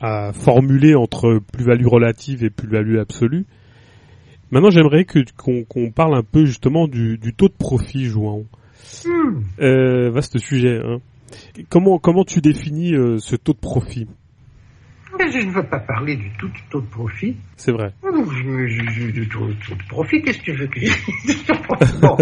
[0.00, 3.46] à formuler entre plus-value relative et plus-value absolue.
[4.50, 8.44] Maintenant, j'aimerais que qu'on parle un peu justement du, du taux de profit, jouant.
[9.04, 9.40] Hmm.
[9.60, 10.80] Euh, vaste sujet.
[10.84, 10.98] Hein.
[11.68, 14.06] Comment comment tu définis euh, ce taux de profit?
[15.18, 17.36] Mais je ne veux pas parler du tout taux de profit.
[17.56, 17.92] C'est vrai.
[18.02, 22.16] Du taux, de profit, qu'est-ce que tu veux que je bon,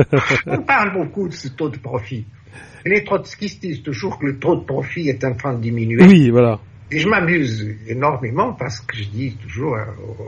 [0.47, 2.25] On parle beaucoup de ce taux de profit.
[2.85, 6.05] Les trotskistes disent toujours que le taux de profit est en train de diminuer.
[6.05, 6.61] Oui, voilà.
[6.91, 9.77] Et je m'amuse énormément parce que je dis toujours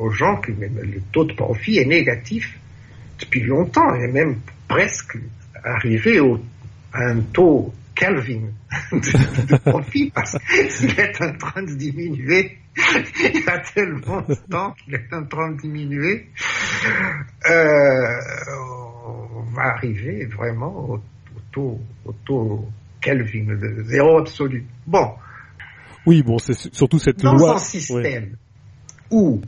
[0.01, 2.59] aux gens que le taux de profit est négatif
[3.21, 5.19] depuis longtemps et même presque
[5.63, 6.41] arrivé au,
[6.93, 8.53] à un taux Calvin
[8.93, 10.37] de, profit parce
[10.79, 12.59] qu'il est en train de diminuer.
[12.77, 16.29] Il y a tellement de temps qu'il est en train de diminuer.
[17.51, 18.17] Euh,
[19.07, 21.01] on va arriver vraiment au,
[21.51, 22.69] taux, au taux
[23.01, 24.67] Kelvin de zéro absolu.
[24.87, 25.15] Bon.
[26.05, 27.49] Oui, bon, c'est surtout cette dans loi.
[27.49, 28.37] Dans un système
[29.11, 29.41] où,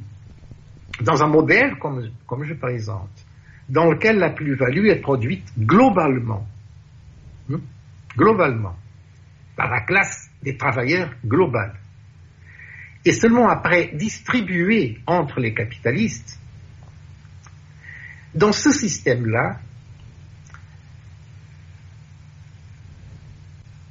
[1.02, 3.26] dans un modèle comme, comme je présente,
[3.68, 6.46] dans lequel la plus-value est produite globalement,
[7.52, 7.60] hein,
[8.18, 8.76] globalement,
[9.56, 11.78] par la classe des travailleurs globale,
[13.04, 16.38] et seulement après distribuer entre les capitalistes,
[18.34, 19.60] dans ce système-là,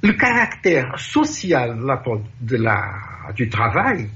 [0.02, 1.76] le caractère social
[2.40, 4.08] de la, du travail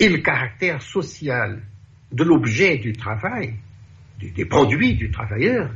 [0.00, 1.62] et le caractère social
[2.10, 3.54] de l'objet du travail,
[4.18, 5.70] des produits du travailleur,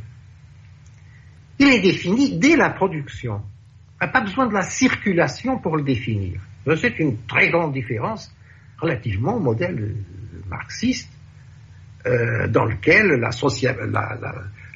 [1.59, 3.41] il est défini dès la production.
[4.01, 6.41] On n'a pas besoin de la circulation pour le définir.
[6.77, 8.35] C'est une très grande différence
[8.79, 9.97] relativement au modèle
[10.49, 11.11] marxiste
[12.07, 13.31] euh, dans lequel la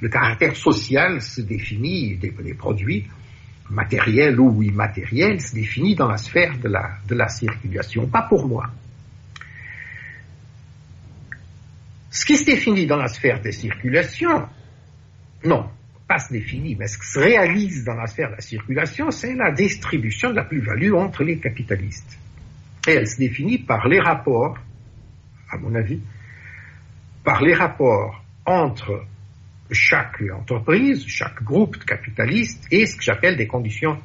[0.01, 3.07] le caractère social se définit, des, produits
[3.69, 8.47] matériels ou immatériels se définit dans la sphère de la, de la circulation, pas pour
[8.47, 8.70] moi.
[12.11, 14.48] Ce qui se définit dans la sphère des circulations,
[15.44, 15.69] non,
[16.19, 19.53] se définit, mais ce qui se réalise dans la sphère de la circulation, c'est la
[19.53, 22.19] distribution de la plus-value entre les capitalistes.
[22.89, 24.59] Et elle se définit par les rapports,
[25.51, 26.01] à mon avis,
[27.23, 29.07] par les rapports entre
[29.70, 33.99] chaque entreprise, chaque groupe de capitalistes et ce que j'appelle des conditions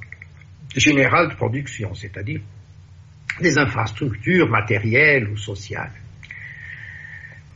[0.75, 2.41] générales de production, c'est-à-dire
[3.41, 5.91] des infrastructures matérielles ou sociales,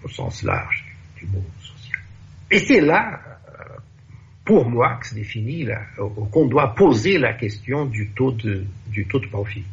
[0.03, 0.85] au sens large
[1.17, 2.01] du mot social.
[2.49, 3.38] Et c'est là
[4.49, 5.67] pour moi que se définit
[6.31, 9.63] qu'on doit poser la question du taux de, du taux de profit.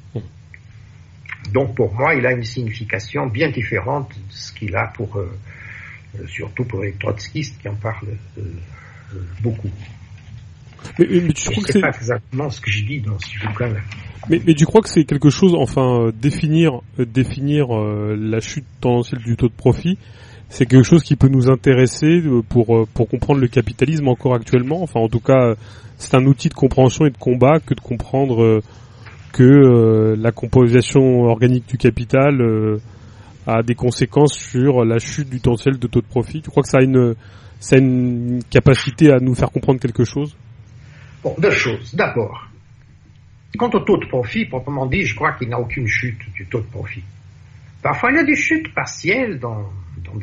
[1.55, 5.35] Donc pour moi, il a une signification bien différente de ce qu'il a pour, euh,
[6.20, 8.43] euh, surtout pour les trotskistes qui en parlent euh,
[9.40, 9.70] beaucoup.
[10.98, 13.81] Mais, mais tu crois que c'est pas exactement ce que je dis dans ce bouquin-là.
[14.28, 19.36] Mais, mais, tu crois que c'est quelque chose, enfin, définir, définir la chute tendancielle du
[19.36, 19.98] taux de profit,
[20.48, 24.82] c'est quelque chose qui peut nous intéresser pour pour comprendre le capitalisme encore actuellement.
[24.82, 25.55] Enfin, en tout cas,
[25.98, 28.62] c'est un outil de compréhension et de combat que de comprendre
[29.36, 32.81] que euh, la composition organique du capital euh,
[33.47, 36.40] a des conséquences sur la chute du potentiel de taux de profit.
[36.40, 37.14] Tu crois que ça a une,
[37.60, 40.35] ça a une capacité à nous faire comprendre quelque chose?
[41.23, 41.94] Bon, deux choses.
[41.94, 42.48] D'abord,
[43.59, 46.47] quant au taux de profit, proprement dit, je crois qu'il n'y a aucune chute du
[46.47, 47.02] taux de profit.
[47.82, 49.70] Parfois, il y a des chutes partielles dans,
[50.14, 50.20] dans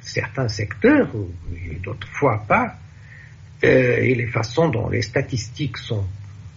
[0.00, 1.08] certains secteurs,
[1.70, 2.76] et d'autres fois pas.
[3.64, 6.04] Euh, et les façons dont les statistiques sont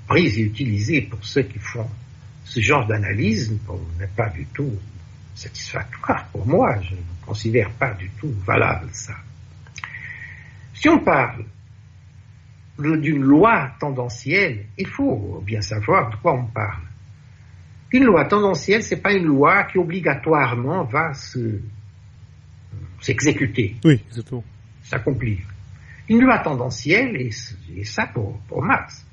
[0.08, 1.88] prise et utilisée pour ceux qui font
[2.44, 3.56] ce genre d'analyse
[4.00, 4.74] n'est pas du tout
[5.36, 6.82] satisfactoire pour moi.
[6.82, 9.14] Je ne considère pas du tout valable ça.
[10.74, 11.46] Si on parle
[12.80, 16.84] d'une loi tendancielle, il faut bien savoir de quoi on parle.
[17.92, 21.60] Une loi tendancielle, c'est pas une loi qui obligatoirement va se,
[23.02, 23.76] s'exécuter.
[23.84, 24.44] Oui, exactement.
[24.84, 25.40] S'accomplir.
[26.08, 29.06] Une loi tendancielle, et, ça pour, pour Marx,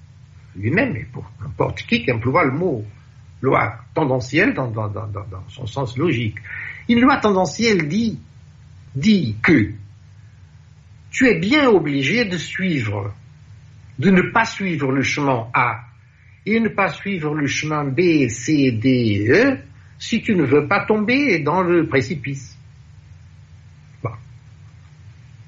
[0.55, 2.85] lui-même, et pour n'importe qui qui emploie le mot
[3.43, 6.37] loi tendancielle dans, dans, dans, dans, son sens logique.
[6.89, 8.19] Une loi tendancielle dit,
[8.95, 9.73] dit que
[11.11, 13.15] tu es bien obligé de suivre,
[13.99, 15.81] de ne pas suivre le chemin A
[16.45, 19.59] et ne pas suivre le chemin B, C, D, E
[19.99, 22.57] si tu ne veux pas tomber dans le précipice.
[24.03, 24.11] Bon.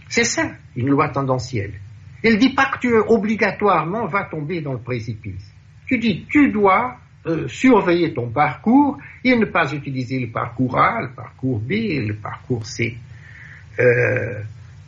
[0.09, 1.75] C'est ça, une loi tendancielle.
[2.23, 5.53] Elle ne dit pas que tu obligatoirement vas tomber dans le précipice.
[5.87, 11.03] Tu dis, tu dois euh, surveiller ton parcours et ne pas utiliser le parcours A,
[11.03, 11.71] le parcours B,
[12.07, 12.97] le parcours C.
[13.79, 14.41] Euh,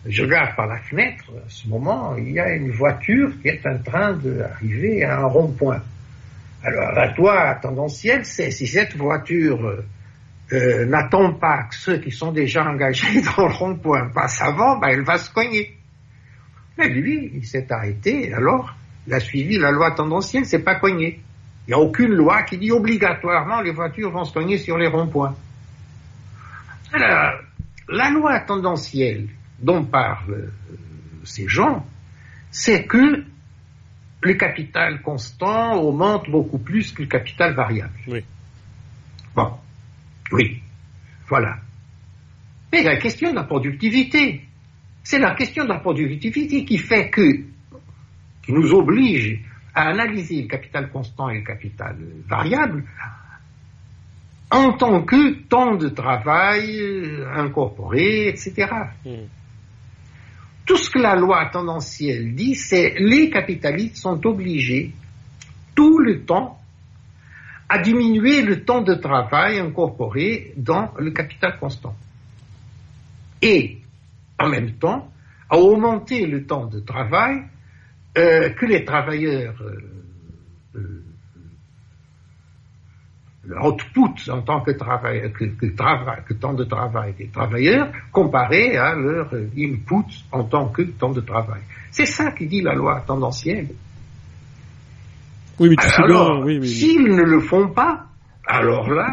[0.07, 3.65] je regarde par la fenêtre, à ce moment, il y a une voiture qui est
[3.67, 5.83] en train d'arriver à un rond-point.
[6.65, 9.83] Alors, la loi tendancielle, c'est si cette voiture
[10.53, 14.89] euh, n'attend pas que ceux qui sont déjà engagés dans le rond-point passent avant, ben,
[14.89, 15.77] elle va se cogner.
[16.79, 18.75] Mais lui, il s'est arrêté, alors,
[19.07, 21.21] il a suivi la loi tendancielle, c'est pas cogné.
[21.67, 24.89] Il n'y a aucune loi qui dit obligatoirement les voitures vont se cogner sur les
[24.89, 25.37] ronds-points.
[26.93, 27.41] Alors,
[27.89, 29.29] la loi tendancielle
[29.61, 30.77] dont parlent euh,
[31.25, 31.87] ces gens,
[32.51, 33.25] c'est que
[34.23, 37.93] le capital constant augmente beaucoup plus que le capital variable.
[38.09, 38.25] Oui.
[39.35, 39.53] Bon.
[40.33, 40.61] Oui.
[41.29, 41.59] Voilà.
[42.73, 44.45] Mais la question de la productivité,
[45.03, 47.45] c'est la question de la productivité qui fait que,
[48.43, 49.41] qui nous oblige
[49.75, 51.97] à analyser le capital constant et le capital
[52.29, 52.85] variable
[54.51, 56.81] en tant que temps de travail
[57.35, 58.67] incorporé, etc.
[59.05, 59.27] Hmm.
[60.67, 64.93] Tout ce que la loi tendancielle dit, c'est les capitalistes sont obligés
[65.75, 66.60] tout le temps
[67.71, 71.95] à diminuer le temps de travail incorporé dans le capital constant.
[73.41, 73.79] Et
[74.41, 75.09] en même temps
[75.49, 77.43] à augmenter le temps de travail
[78.19, 79.79] euh, que les travailleurs euh,
[80.75, 81.05] euh,
[83.61, 90.07] en tant que, travail, que, que temps de travail des travailleurs comparé à leur input
[90.33, 91.63] en tant que temps de travail.
[91.93, 93.69] C'est ça qui dit la loi tendancielle.
[95.61, 98.07] Oui, mais tu sais alors, oui, oui, s'ils ne le font pas,
[98.47, 99.13] alors là,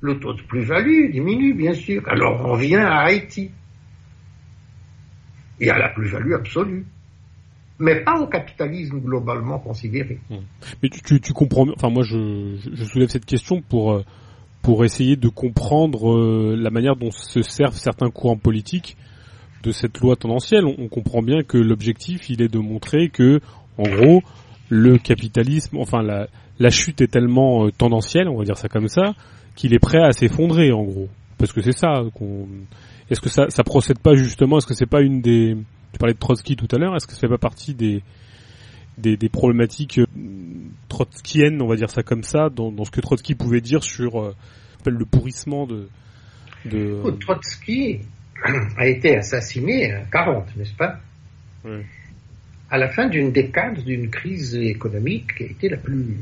[0.00, 2.02] le taux de plus-value diminue, bien sûr.
[2.08, 3.50] Alors on vient à Haïti
[5.60, 6.86] et à la plus-value absolue.
[7.78, 10.18] Mais pas au capitalisme globalement considéré.
[10.28, 10.40] Hmm.
[10.82, 14.04] Mais tu, tu, comprends, enfin moi je, je, soulève cette question pour, euh,
[14.62, 18.96] pour essayer de comprendre euh, la manière dont se servent certains courants politiques
[19.62, 20.64] de cette loi tendancielle.
[20.66, 23.40] On, comprend bien que l'objectif il est de montrer que,
[23.78, 24.22] en gros,
[24.70, 26.28] le capitalisme, enfin la,
[26.58, 29.14] la chute est tellement euh, tendancielle, on va dire ça comme ça,
[29.56, 31.08] qu'il est prêt à s'effondrer en gros.
[31.36, 32.46] Parce que c'est ça qu'on
[33.10, 35.56] est-ce que ça, ça procède pas justement Est-ce que c'est pas une des
[35.92, 36.94] tu parlais de Trotsky tout à l'heure.
[36.94, 38.02] Est-ce que ça fait pas partie des
[38.98, 40.06] des, des problématiques euh,
[40.88, 44.20] trotskiennes, on va dire ça comme ça, dans, dans ce que Trotsky pouvait dire sur
[44.20, 44.34] euh,
[44.86, 45.88] le pourrissement de,
[46.66, 47.00] de...
[47.20, 48.00] Trotsky
[48.76, 51.00] a été assassiné en 40, n'est-ce pas?
[51.64, 51.80] Oui.
[52.70, 56.16] À la fin d'une décade d'une crise économique qui a été la plus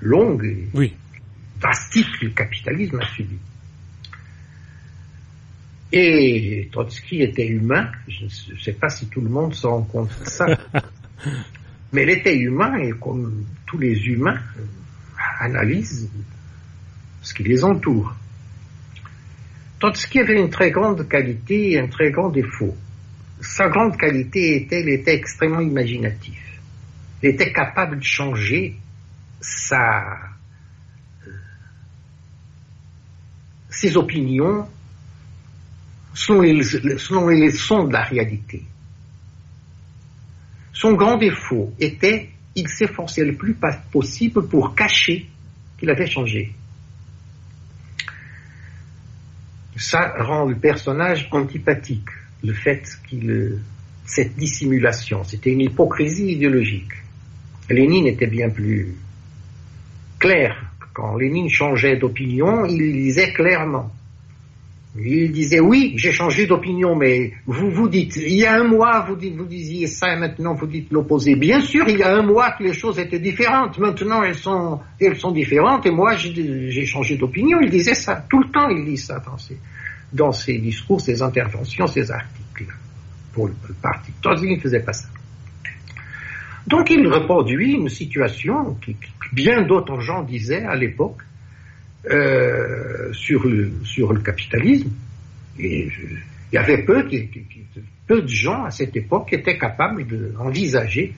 [0.00, 0.92] longue et oui.
[1.60, 3.38] drastique que le capitalisme a subi.
[5.92, 7.90] Et Trotsky était humain.
[8.08, 10.46] Je ne sais pas si tout le monde se rend compte de ça.
[11.92, 14.40] Mais l'été humain, et comme tous les humains,
[15.38, 16.10] analyse
[17.20, 18.14] ce qui les entoure.
[19.78, 22.74] Trotsky avait une très grande qualité et un très grand défaut.
[23.42, 26.38] Sa grande qualité était, qu'il était extrêmement imaginatif.
[27.22, 28.76] Il était capable de changer
[29.40, 30.18] sa,
[33.68, 34.68] ses opinions
[36.14, 38.64] selon les, selon les leçons de la réalité.
[40.72, 43.56] Son grand défaut était il s'efforçait le plus
[43.90, 45.26] possible pour cacher
[45.78, 46.52] qu'il avait changé.
[49.76, 52.10] Ça rend le personnage antipathique,
[52.42, 53.58] le fait qu'il
[54.04, 56.92] cette dissimulation, c'était une hypocrisie idéologique.
[57.70, 58.94] Lénine était bien plus
[60.18, 60.56] clair.
[60.92, 63.90] Quand Lénine changeait d'opinion, il disait clairement.
[64.98, 69.06] Il disait oui, j'ai changé d'opinion, mais vous vous dites, il y a un mois
[69.08, 71.34] vous, vous disiez ça et maintenant vous dites l'opposé.
[71.34, 73.78] Bien sûr, il y a un mois que les choses étaient différentes.
[73.78, 77.58] Maintenant elles sont, elles sont différentes et moi j'ai changé d'opinion.
[77.62, 78.68] Il disait ça tout le temps.
[78.68, 79.18] Il dit ça
[80.12, 82.66] dans ses, discours, ses interventions, ses articles
[83.32, 84.12] pour le, parti.
[84.42, 85.08] il ne faisait pas ça.
[86.66, 88.92] Donc il reproduit une situation que
[89.32, 91.22] bien d'autres gens disaient à l'époque
[92.10, 94.90] euh, sur, le, sur le capitalisme.
[95.58, 95.88] Et
[96.52, 97.08] il y avait peu,
[98.06, 101.14] peu de gens à cette époque qui étaient capables d'envisager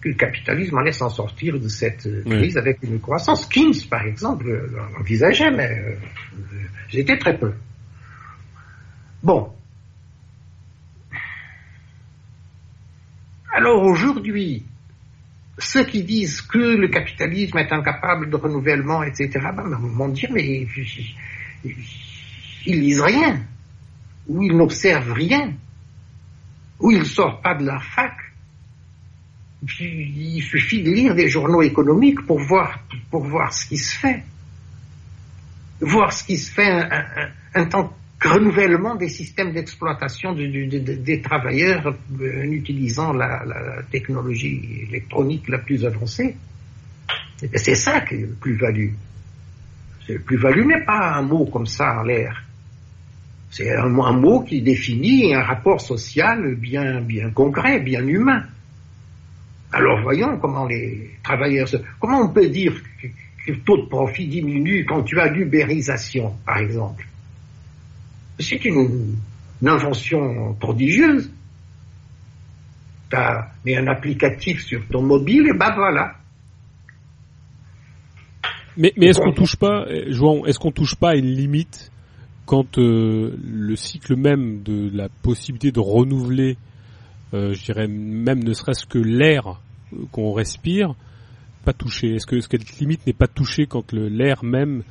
[0.00, 3.46] que le capitalisme allait s'en sortir de cette crise avec une croissance.
[3.46, 4.46] Keynes, par exemple,
[4.96, 5.94] l'envisageait, mais euh,
[6.88, 7.52] j'étais très peu.
[9.28, 9.52] Bon.
[13.54, 14.64] Alors aujourd'hui,
[15.58, 20.66] ceux qui disent que le capitalisme est incapable de renouvellement, etc., ben, m'ont dit, mais
[22.64, 23.42] ils lisent rien,
[24.28, 25.52] ou ils n'observent rien,
[26.80, 28.14] ou ils ne sortent pas de la fac.
[29.78, 32.80] Il suffit de lire des journaux économiques pour voir,
[33.52, 34.24] ce qui se fait.
[35.82, 36.88] Voir ce qui se fait
[37.54, 41.86] un, temps renouvellement des systèmes d'exploitation des travailleurs
[42.20, 46.36] euh, en utilisant la, technologie électronique la plus avancée.
[47.54, 48.90] C'est ça qui est le plus-value.
[50.08, 52.42] Le plus-value n'est pas un mot comme ça en l'air.
[53.50, 58.44] C'est un, mot qui définit un rapport social bien, bien concret, bien humain.
[59.72, 61.68] Alors voyons comment les travailleurs...
[62.00, 62.74] Comment on peut dire
[63.46, 67.06] que le taux de profit diminue quand tu as l'ubérisation, par exemple?
[68.38, 69.16] C'est une,
[69.64, 71.30] invention prodigieuse.
[73.10, 76.14] Tu as mis un applicatif sur ton mobile et ben voilà.
[78.76, 81.90] Mais, mais est-ce qu'on touche pas, eh, João, est-ce qu'on touche pas à une limite
[82.46, 86.56] quand euh, le cycle même de la possibilité de renouveler,
[87.34, 89.60] euh, je dirais même ne serait-ce que l'air
[89.92, 90.94] euh, qu'on respire,
[91.64, 92.14] pas touché?
[92.14, 94.82] Est-ce que, est -ce que cette limite n'est pas touchée quand l'air même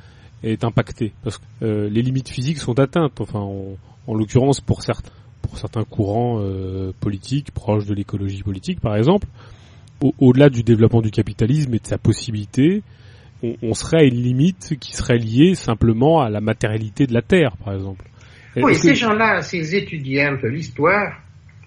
[0.42, 3.20] est impacté parce que euh, les limites physiques sont atteintes.
[3.20, 5.10] Enfin, en l'occurrence pour certains
[5.42, 9.26] pour certains courants euh, politiques proches de l'écologie politique, par exemple,
[10.18, 12.82] au-delà du développement du capitalisme et de sa possibilité,
[13.42, 17.22] on, on, serait à une limite qui serait liée simplement à la matérialité de la
[17.22, 18.04] Terre, par exemple.
[18.56, 21.20] Oui, ces gens-là, ces étudiants de l'histoire,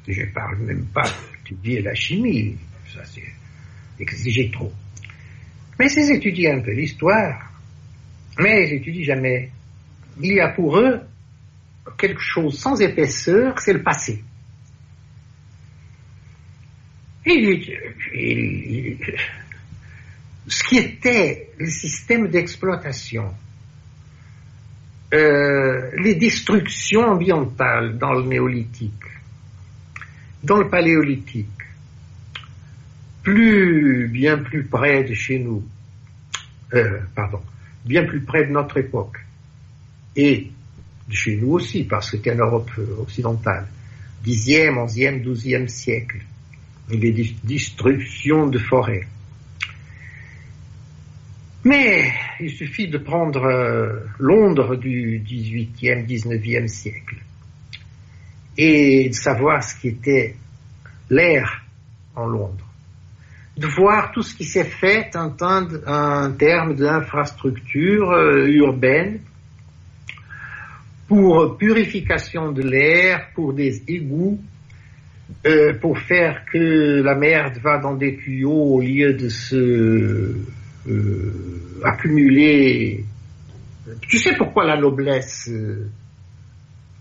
[0.08, 2.56] je parle même pas d'étudier la chimie,
[2.94, 3.24] ça c'est
[4.00, 4.72] exiger trop.
[5.80, 7.51] Mais ces étudiants de l'histoire,
[8.42, 9.52] mais j'étudie jamais.
[10.20, 11.02] Il y a pour eux
[11.98, 14.24] quelque chose sans épaisseur, c'est le passé.
[17.26, 18.98] Et,
[20.48, 23.32] ce qui était le système d'exploitation,
[25.14, 28.92] euh, les destructions ambientales dans le néolithique,
[30.44, 31.48] dans le paléolithique,
[33.22, 35.64] plus, bien plus près de chez nous,
[36.74, 37.42] euh, pardon,
[37.86, 39.18] bien plus près de notre époque.
[40.16, 40.52] Et
[41.10, 43.68] chez nous aussi, parce que c'était en Europe occidentale.
[44.26, 46.22] 10e, 11e, 12e siècle.
[46.90, 47.12] Les
[47.44, 49.08] destructions de forêts.
[51.64, 57.18] Mais il suffit de prendre euh, Londres du 18e, 19e siècle
[58.58, 60.36] et de savoir ce qui était
[61.10, 61.64] l'air
[62.16, 62.71] en Londres
[63.62, 69.20] de voir tout ce qui s'est fait en, termes d'infrastructures euh, urbaines
[71.08, 74.40] pour purification de l'air, pour des égouts,
[75.46, 80.38] euh, pour faire que la merde va dans des tuyaux au lieu de se
[80.88, 83.06] euh, accumuler.
[84.02, 85.52] Tu sais pourquoi la noblesse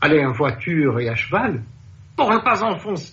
[0.00, 1.62] allait en voiture et à cheval?
[2.20, 2.56] Pour ne pas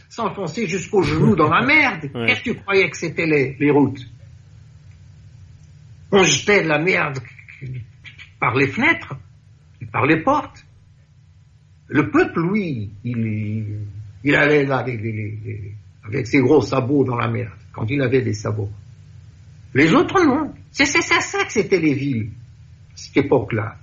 [0.09, 2.09] s'enfoncer jusqu'au genou dans la merde.
[2.11, 4.01] Qu'est-ce que tu croyais que c'était les, routes?
[6.11, 7.19] On jetait de la merde
[8.37, 9.15] par les fenêtres,
[9.93, 10.65] par les portes.
[11.87, 18.01] Le peuple, lui, il, allait là avec ses gros sabots dans la merde, quand il
[18.01, 18.71] avait des sabots.
[19.73, 20.53] Les autres, non.
[20.71, 22.31] C'est ça que c'était les villes,
[22.93, 23.77] cette époque-là.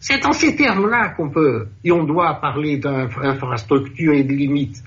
[0.00, 4.82] C'est en ces termes-là qu'on peut et on doit parler d'infrastructure et de limites.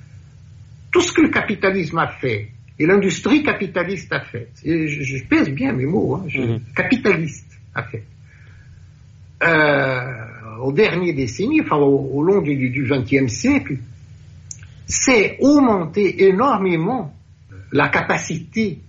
[0.91, 5.73] Tout ce que le capitalisme a fait et l'industrie capitaliste a fait, je, pèse bien
[5.73, 6.61] mes mots, hein, mhm.
[6.75, 8.03] capitaliste a fait,
[9.43, 13.77] euh, au dernier décennie, enfin au, long du XXe siècle,
[14.87, 17.13] c'est augmenter énormément
[17.71, 18.79] la capacité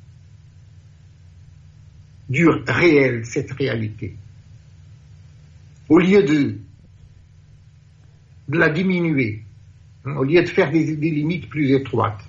[2.28, 4.16] du réel, cette réalité
[5.92, 6.58] au lieu de,
[8.48, 9.42] la diminuer,
[10.06, 12.24] hein, au lieu de faire des, limites plus étroites.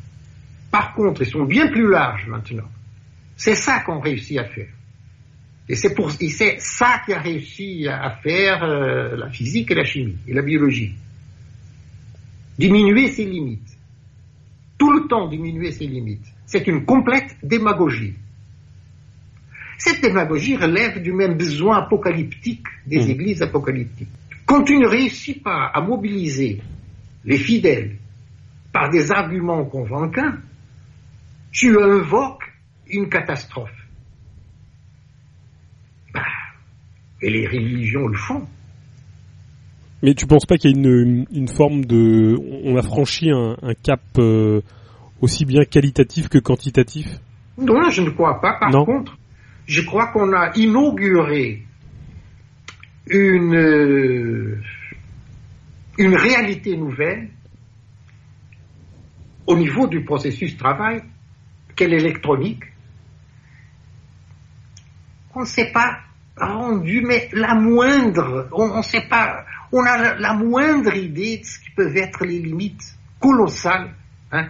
[0.70, 2.70] Par contre, ils sont bien plus larges maintenant.
[3.38, 4.68] C'est ça qu'on réussit à faire.
[5.70, 5.96] Et c'est
[6.60, 10.96] ça qui a réussi à faire euh, la physique et la chimie et la biologie.
[12.60, 13.78] Diminuer ses limites.
[14.78, 16.28] Tout le temps diminuer ses limites.
[16.46, 18.16] C'est une complète démagogie.
[19.86, 23.10] Cette démagogie relève du même besoin apocalyptique des mmh.
[23.10, 24.08] églises apocalyptiques.
[24.46, 26.62] Quand tu ne réussis pas à mobiliser
[27.26, 27.98] les fidèles
[28.72, 30.36] par des arguments convaincants,
[31.52, 32.46] tu invoques
[32.88, 33.76] une catastrophe.
[36.14, 36.22] Bah,
[37.22, 38.48] et les religions le font.
[40.02, 42.38] Mais tu penses pas qu'il y a une, forme de...
[42.64, 44.62] On a franchi un, cap euh,
[45.20, 47.08] aussi bien qualitatif que quantitatif?
[47.58, 48.60] Non, je ne crois pas.
[48.62, 49.18] Par contre,
[49.68, 51.66] je crois qu'on a inauguré
[53.08, 54.62] une,
[55.98, 57.30] une réalité nouvelle
[59.46, 61.04] au niveau du processus travail,
[61.76, 62.64] qu'elle est électronique.
[65.36, 66.00] On ne s'est pas
[66.38, 71.60] rendu, mais la moindre, on ne sait pas, on a la moindre idée de ce
[71.60, 73.94] qui peuvent être les limites colossales
[74.32, 74.48] hein,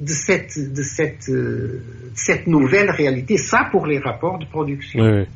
[0.00, 1.82] de cette, de cette, euh,
[2.14, 3.36] cette nouvelle réalité.
[3.36, 5.26] Ça pour les rapports de production.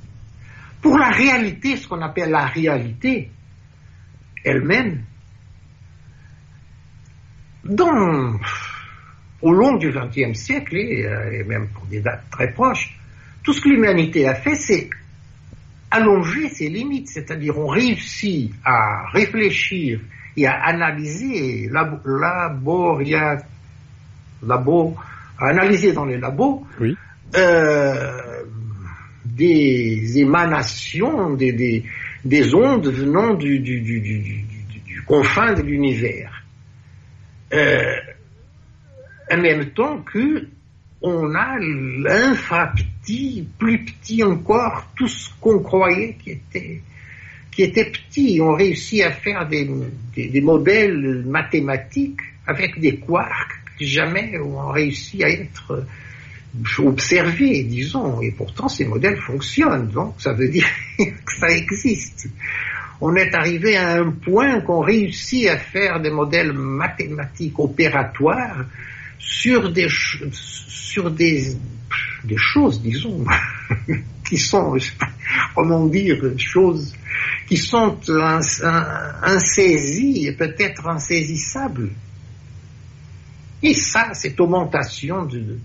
[0.81, 3.31] Pour la réalité, ce qu'on appelle la réalité
[4.45, 5.03] elle-même,
[7.65, 8.39] dans,
[9.41, 12.99] au long du XXe siècle, euh, et, même pour des dates très proches,
[13.43, 14.91] tout ce que l'humanité a fait, c'est
[15.91, 20.01] allonger ses limites, c'est-à-dire on réussit à réfléchir
[20.37, 23.39] et à analyser laboria,
[24.47, 24.95] labos,
[25.39, 26.67] à analyser dans les labos
[27.37, 28.43] euh,
[29.25, 31.83] des émanations, des,
[32.25, 36.43] des, ondes venant du, du, du, du confin de l'univers.
[37.53, 37.97] Euh,
[39.31, 40.49] en même temps que
[41.03, 46.81] on a l'infra-petit, plus petit encore, tout ce qu'on croyait qui était,
[47.53, 48.41] qui était petit.
[48.41, 49.69] On réussit à faire des,
[50.15, 58.21] des, des modèles mathématiques avec des quarks jamais ont réussi à être euh, observés, disons,
[58.21, 60.67] et pourtant ces modèles fonctionnent, donc ça veut dire
[60.99, 62.29] que ça existe.
[63.01, 68.65] On est arrivé à un point qu'on réussit à faire des modèles mathématiques opératoires
[69.19, 71.57] sur des sur des
[72.25, 73.25] des choses, disons,
[74.29, 74.77] qui sont,
[75.55, 76.95] comment dire, choses
[77.47, 77.99] qui sont
[79.23, 81.91] insaisies et peut-être insaisissables.
[83.63, 85.59] Et ça, cette augmentation de,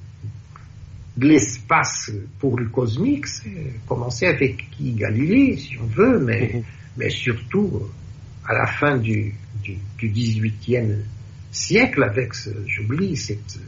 [1.18, 6.64] l'espace pour le cosmique, c'est commencé avec qui Galilée, si on veut, mais, mhm.
[6.98, 7.82] mais surtout
[8.48, 10.96] à la fin du, du, du 18e
[11.52, 12.34] siècle avec,
[12.68, 13.60] j'oublie, cette,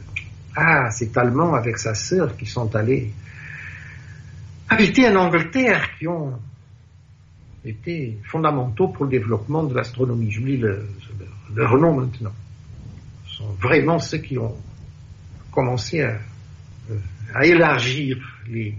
[0.56, 3.10] ah, cet Allemand avec sa sœur qui sont allés
[4.68, 6.32] habiter en Angleterre, qui ont
[7.64, 10.30] été fondamentaux pour le développement de l'astronomie.
[10.30, 10.86] J'oublie le,
[11.54, 12.32] leur nom maintenant
[13.60, 14.56] vraiment ceux qui ont
[15.50, 16.18] commencé à,
[16.90, 18.74] euh, élargir les,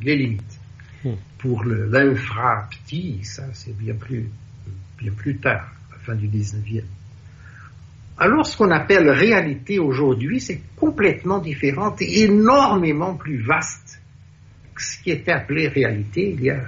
[0.00, 0.60] limites.
[1.04, 1.14] Hmm.
[1.38, 4.28] Pour l'infra-petit, ça c'est bien plus,
[4.98, 6.82] bien plus tard, la fin du 19e.
[8.18, 14.00] Alors ce qu'on appelle réalité aujourd'hui, c'est complètement différent et énormément plus vaste
[14.74, 16.60] que ce qui était appelé réalité il y a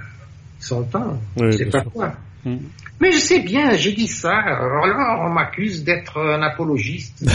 [0.59, 1.21] 100 ans.
[1.39, 2.15] je sais pas quoi.
[2.45, 2.57] Hmm.
[3.01, 4.37] Mais je sais bien, j'ai dit ça.
[4.37, 7.25] Alors on m'accuse d'être un apologiste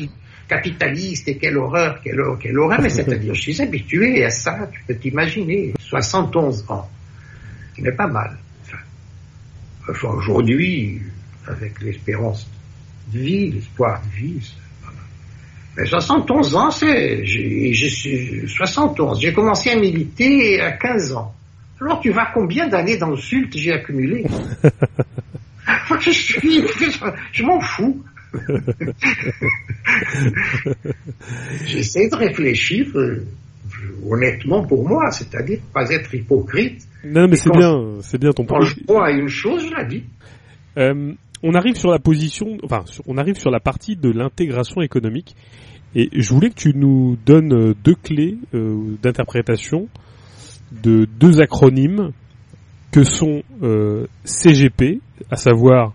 [0.48, 2.80] capitaliste et quelle horreur, quelle, quelle horreur.
[2.80, 5.74] Mais c'est-à-dire, je suis habitué à ça, tu peux t'imaginer.
[5.78, 6.88] 71 ans,
[7.76, 8.36] ce n'est pas mal.
[9.88, 11.02] Enfin, aujourd'hui,
[11.46, 12.48] avec l'espérance
[13.12, 14.54] de vie, l'espoir de vie.
[15.76, 19.20] Mais 71 ans, c'est, je suis 71.
[19.20, 21.34] J'ai commencé à militer à 15 ans.
[21.80, 24.26] Alors tu vois combien d'années d'insultes j'ai accumulé
[26.00, 26.30] Je,
[27.32, 28.02] je m'en fous.
[31.64, 33.24] J'essaie de réfléchir euh,
[34.08, 36.86] honnêtement pour moi, c'est-à-dire pas être hypocrite.
[37.04, 38.58] Non, mais c'est bien, c'est bien ton point.
[38.58, 40.04] Quand je crois à une chose, je la dis.
[40.76, 45.36] Euh, on arrive sur la position, enfin, on arrive sur la partie de l'intégration économique,
[45.94, 49.88] et je voulais que tu nous donnes euh, deux clés euh, d'interprétation
[50.82, 52.10] de deux acronymes
[52.90, 55.92] que sont euh, CGP, à savoir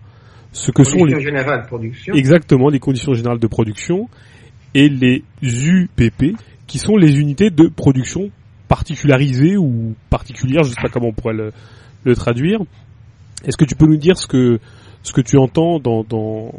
[0.52, 2.14] ce que sont les générales de production.
[2.14, 4.08] exactement les conditions générales de production,
[4.74, 6.36] et les UPP,
[6.66, 8.30] qui sont les unités de production
[8.68, 11.52] particularisées ou particulières, je ne sais pas comment on pourrait le,
[12.04, 12.60] le traduire.
[13.44, 14.60] Est-ce que tu peux nous dire ce que
[15.02, 16.52] ce que tu entends dans, dans,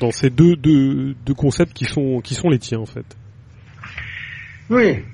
[0.00, 3.16] dans ces deux, deux, deux, concepts qui sont, qui sont les tiens en fait?
[4.68, 5.04] Oui,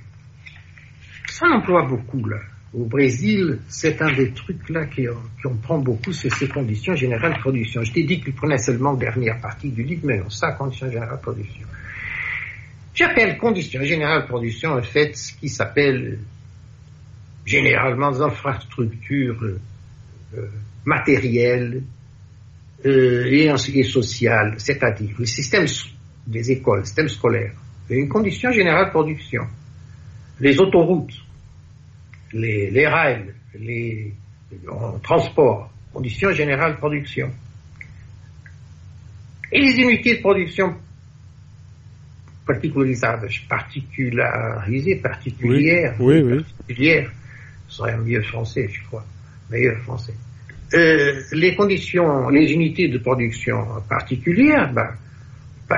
[1.34, 2.38] ça emploie beaucoup là.
[2.72, 6.94] Au Brésil, c'est un des trucs là qui, qui en prend beaucoup, c'est ces conditions
[6.94, 7.82] générales de production.
[7.82, 10.88] Je t'ai dit qu'il prenait seulement la dernière partie du livre, mais non, ça, conditions
[10.88, 11.66] générales de production.
[12.94, 16.20] J'appelle conditions générales de production en fait ce qui s'appelle
[17.44, 20.48] généralement des infrastructures euh,
[20.84, 21.82] matérielles,
[22.86, 25.66] euh, et, et social, c'est-à-dire le système
[26.26, 27.52] des écoles, le système scolaire,
[27.90, 29.42] une condition générale de production.
[30.38, 31.23] Les autoroutes,
[32.34, 34.12] les, les rails, les,
[35.02, 37.30] transports, conditions générales de production.
[39.52, 40.74] Et les unités de production
[42.46, 43.06] particularisées,
[43.48, 47.10] particularisées, particulières, oui, oui, particulières,
[47.68, 49.04] ce serait un mieux français, je crois,
[49.50, 50.14] meilleur français.
[50.74, 54.90] Euh, les conditions, les unités de production particulières, ben,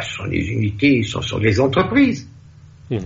[0.00, 2.28] ce sont les unités, ce sont les entreprises.
[2.90, 2.98] Mmh.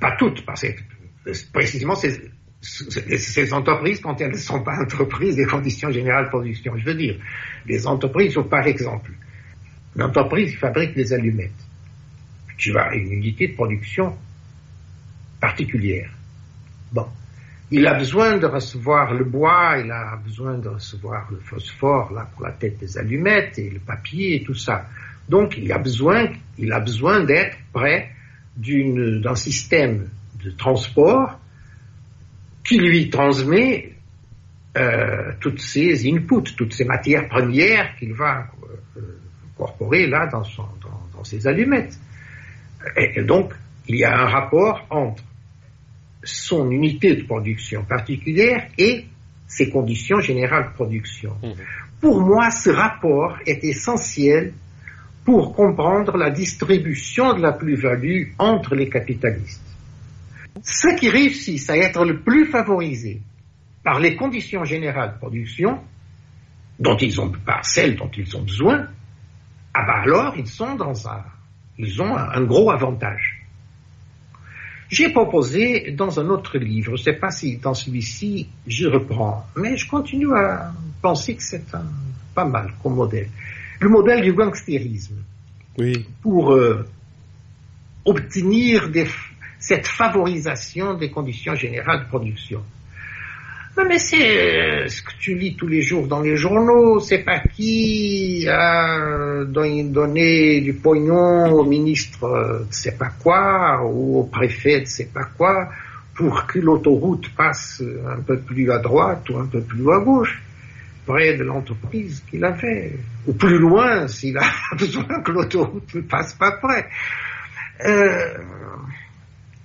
[0.00, 2.30] Pas, toutes, parce que précisément ces,
[2.62, 6.76] ces entreprises, quand elles ne sont pas entreprises, des conditions générales de production.
[6.76, 7.16] Je veux dire,
[7.66, 9.10] les entreprises, par exemple,
[9.96, 11.50] une entreprise fabrique des allumettes.
[12.56, 14.16] Tu as une unité de production
[15.40, 16.10] particulière.
[16.92, 17.06] Bon
[17.72, 22.28] il a besoin de recevoir le bois, il a besoin de recevoir le phosphore là
[22.34, 24.86] pour la tête des allumettes et le papier et tout ça.
[25.26, 26.26] Donc il a besoin,
[26.58, 28.10] il a besoin d'être près
[28.58, 30.10] d'un système
[30.44, 31.38] de transport
[32.64, 33.92] qui lui transmet
[34.76, 38.46] euh, toutes ces inputs, toutes ces matières premières qu'il va
[38.96, 39.00] euh,
[39.54, 41.98] incorporer là dans, son, dans, dans ses allumettes.
[42.96, 43.52] et donc
[43.88, 45.22] il y a un rapport entre
[46.24, 49.06] son unité de production particulière et
[49.46, 51.32] ses conditions générales de production.
[51.42, 51.50] Mmh.
[52.00, 54.54] Pour moi, ce rapport est essentiel
[55.24, 59.71] pour comprendre la distribution de la plus-value entre les capitalistes.
[60.62, 63.20] Ceux qui réussissent à être le plus favorisés
[63.82, 65.80] par les conditions générales de production,
[66.78, 68.86] dont ils ont, par celles dont ils ont besoin,
[69.74, 71.24] ah ben alors ils sont dans un,
[71.78, 73.42] ils ont un gros avantage.
[74.88, 79.46] J'ai proposé dans un autre livre, je ne sais pas si dans celui-ci je reprends,
[79.56, 81.86] mais je continue à penser que c'est un
[82.34, 83.28] pas mal comme modèle.
[83.80, 85.16] Le modèle du gangstérisme.
[85.78, 86.06] Oui.
[86.20, 86.86] Pour euh,
[88.04, 89.06] obtenir des,
[89.62, 92.62] cette favorisation des conditions générales de production.
[93.88, 97.38] Mais c'est euh, ce que tu lis tous les jours dans les journaux, c'est pas
[97.38, 104.86] qui a donné du pognon au ministre de sais pas quoi, ou au préfet de
[104.86, 105.70] sais pas quoi,
[106.14, 110.42] pour que l'autoroute passe un peu plus à droite ou un peu plus à gauche,
[111.06, 114.44] près de l'entreprise qu'il avait, ou plus loin s'il a
[114.76, 116.88] besoin que l'autoroute ne passe pas près.
[117.86, 118.34] Euh,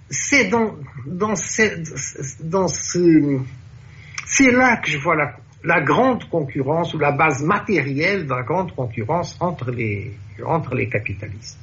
[0.09, 0.75] c'est dans,
[1.05, 1.33] dans,
[2.43, 3.39] dans ce
[4.27, 5.15] c'est là que je vois
[5.63, 10.11] la, grande concurrence ou la base matérielle de la grande concurrence entre les,
[10.45, 11.59] entre les capitalistes.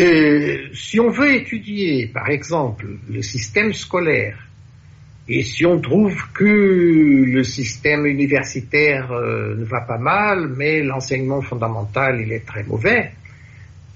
[0.00, 4.38] Euh, si on veut étudier, par exemple, le système scolaire,
[5.28, 11.42] et si on trouve que le système universitaire euh, ne va pas mal, mais l'enseignement
[11.42, 13.12] fondamental il est très mauvais,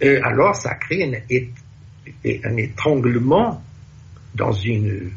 [0.00, 1.24] alors ça crée
[2.44, 3.62] un étranglement
[4.34, 5.10] dans une,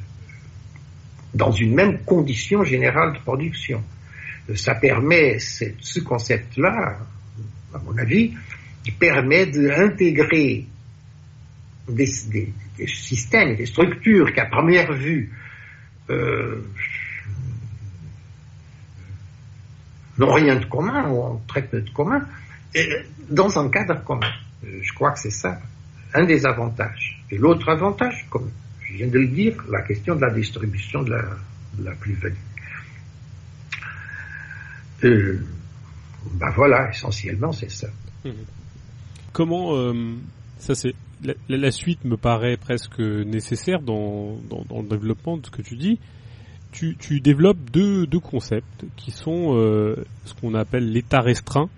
[1.33, 3.83] dans une même condition générale de production.
[4.55, 6.97] Ça permet, ce concept-là,
[7.73, 8.33] à mon avis,
[8.97, 10.65] permet d'intégrer
[11.87, 15.31] des, des, des, systèmes, des structures qu'à première vue
[16.09, 16.63] euh,
[20.17, 22.25] n'ont rien de commun ou ont très peu de commun,
[23.29, 24.31] dans un cadre commun.
[24.63, 25.59] Je crois que c'est ça
[26.13, 27.21] un des avantages.
[27.31, 28.49] Et l'autre avantage, comme
[28.81, 32.33] je viens de le dire, la question de la distribution de la, plus-value.
[35.03, 35.39] Euh,
[36.33, 37.87] ben voilà, essentiellement, c'est ça.
[38.25, 38.33] Mhm.
[39.31, 40.15] Comment euh,
[40.57, 40.93] ça c'est
[41.47, 45.99] la, suite me paraît presque nécessaire dans, dans, le développement de ce que tu dis.
[46.71, 51.69] Tu, tu développes deux, deux concepts qui sont euh, ce qu'on appelle l'état restreint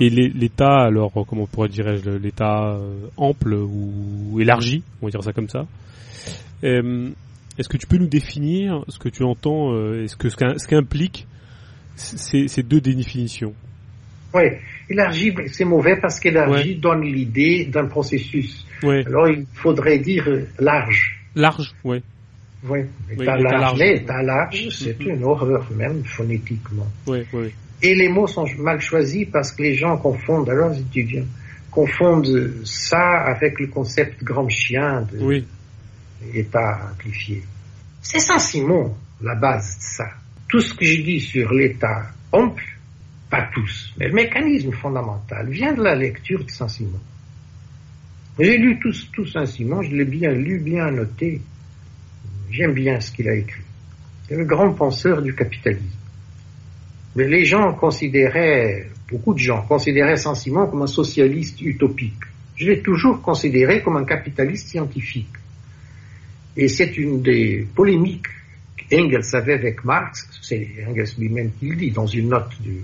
[0.00, 5.32] et l'État, alors comment pourrait dirais-je, l'État euh, ample ou élargi, on va dire ça
[5.32, 5.66] comme ça.
[6.64, 7.10] Euh,
[7.58, 11.26] est-ce que tu peux nous définir ce que tu entends, euh, est-ce que ce qu'implique
[11.94, 13.54] ces, ces deux définitions?
[14.34, 14.44] Oui,
[14.88, 18.66] élargi, c'est mauvais parce qu'élargi donne l'idée d'un processus.
[18.82, 20.26] Alors il faudrait dire
[20.58, 21.20] large.
[21.36, 22.02] Large, oui.
[22.64, 25.16] Oui, état large, large, c'est mm-hmm.
[25.16, 26.86] une horreur même phonétiquement.
[27.08, 27.52] Oui, oui.
[27.82, 31.26] Et les mots sont mal choisis parce que les gens confondent, alors les étudiants,
[31.70, 35.46] confondent ça avec le concept grand chien de oui.
[36.54, 37.42] amplifié.
[38.00, 40.04] C'est Saint-Simon, la base de ça.
[40.48, 42.64] Tout ce que je dis sur l'état ample,
[43.28, 47.00] pas tous, mais le mécanisme fondamental vient de la lecture de Saint-Simon.
[48.38, 51.40] J'ai lu tout, tout Saint-Simon, je l'ai bien lu, bien noté.
[52.50, 53.62] J'aime bien ce qu'il a écrit.
[54.28, 56.01] C'est le grand penseur du capitalisme.
[57.14, 62.24] Mais les gens considéraient, beaucoup de gens considéraient Saint-Simon comme un socialiste utopique.
[62.56, 65.34] Je l'ai toujours considéré comme un capitaliste scientifique.
[66.56, 68.28] Et c'est une des polémiques
[68.76, 72.82] qu'Engels avait avec Marx, c'est Engels lui-même qui le dit dans une note du,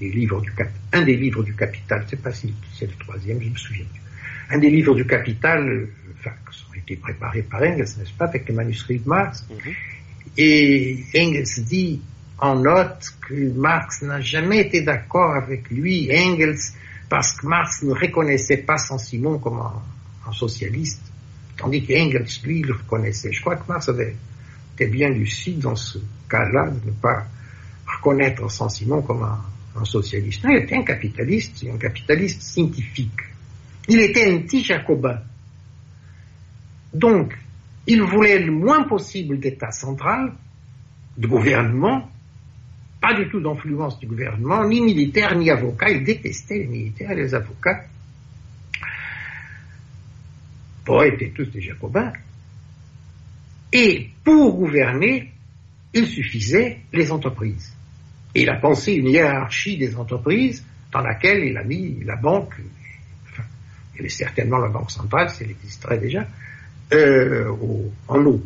[0.00, 0.52] des, livres du
[0.92, 3.84] un des livres du Capital, je sais pas si c'est le troisième, je me souviens
[3.84, 4.00] plus.
[4.54, 8.26] Un des livres du Capital, euh, enfin, qui ont été préparés par Engels, n'est-ce pas,
[8.26, 9.44] avec le manuscrit de Marx.
[9.50, 9.72] Mhm.
[10.38, 12.00] Et Engels dit,
[12.38, 16.58] en note que Marx n'a jamais été d'accord avec lui, Engels,
[17.08, 21.02] parce que Marx ne reconnaissait pas Saint-Simon comme un, socialiste,
[21.56, 23.32] tandis qu'Engels, lui, le reconnaissait.
[23.32, 24.16] Je crois que Marx avait
[24.74, 25.98] été bien lucide dans ce
[26.28, 27.26] cas-là, de ne pas
[27.86, 30.42] reconnaître Saint-Simon comme un, socialiste.
[30.42, 33.20] Non, il était un capitaliste, un capitaliste scientifique.
[33.88, 35.20] Il était anti-jacobin.
[36.94, 37.36] Donc,
[37.86, 40.32] il voulait le moins possible d'État central,
[41.18, 42.10] de gouvernement,
[43.06, 45.90] pas du tout d'influence du gouvernement, ni militaire, ni avocat.
[45.90, 47.84] Il détestait les militaires et les avocats.
[50.84, 52.12] Bon, étaient tous des jacobins.
[53.72, 55.32] Et pour gouverner,
[55.94, 57.76] il suffisait les entreprises.
[58.34, 62.54] Et il a pensé une hiérarchie des entreprises dans laquelle il a mis la banque,
[63.30, 63.44] enfin,
[63.96, 66.26] est certainement la banque centrale, si elle existerait déjà,
[66.92, 67.52] euh,
[68.08, 68.42] en eau.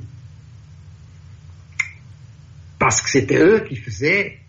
[2.78, 4.39] Parce que c'était eux qui faisaient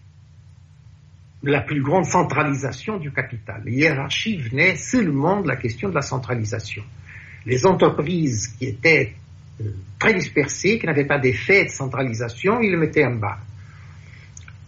[1.44, 3.62] la plus grande centralisation du capital.
[3.66, 6.84] Les hiérarchies venaient seulement de la question de la centralisation.
[7.46, 9.14] Les entreprises qui étaient
[9.60, 13.40] euh, très dispersées, qui n'avaient pas d'effet de centralisation, ils les mettaient en bas.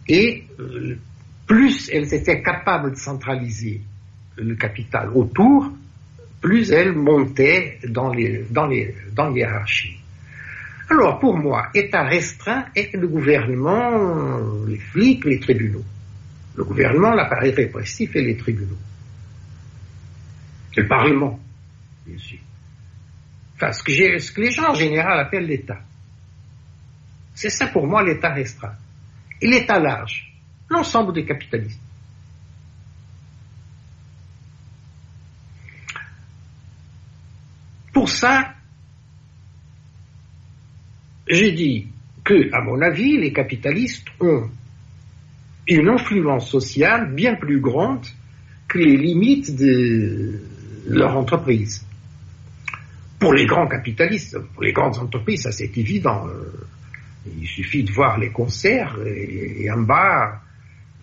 [0.08, 0.98] Et euh,
[1.46, 3.80] plus elles étaient capables de centraliser
[4.36, 5.70] le capital autour,
[6.40, 9.32] plus elles montaient dans les, dans les, dans.
[10.90, 14.36] Alors, pour moi, État restreint est le gouvernement,
[14.66, 15.84] les flics, les tribunaux
[16.54, 18.78] le gouvernement, l'appareil répressif et les tribunaux.
[20.76, 21.38] le Parlement,
[22.06, 22.38] bien sûr.
[23.56, 25.80] Enfin, ce que, les gens en général appellent l'État.
[27.34, 28.76] C'est ça pour moi l'État restreint.
[29.40, 30.32] Et l'État large,
[30.68, 31.80] l'ensemble des capitalistes.
[37.92, 38.54] Pour ça,
[41.28, 41.88] j'ai dit
[42.24, 44.50] que, à mon avis, les capitalistes ont
[45.68, 48.06] une influence sociale bien plus grande
[48.68, 50.40] que les limites de
[50.88, 51.84] leur entreprise.
[53.18, 56.26] Pour les grands capitalistes, pour les grandes entreprises, ça c'est évident.
[56.28, 56.66] Euh,
[57.38, 60.42] il suffit de voir les concerts et, en bas,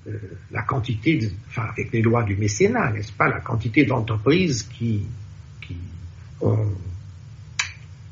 [0.08, 0.18] euh,
[0.52, 5.04] la quantité, enfin avec les lois du mécénat, n'est-ce pas, la quantité d'entreprises qui,
[5.62, 5.78] qui
[6.42, 6.68] ont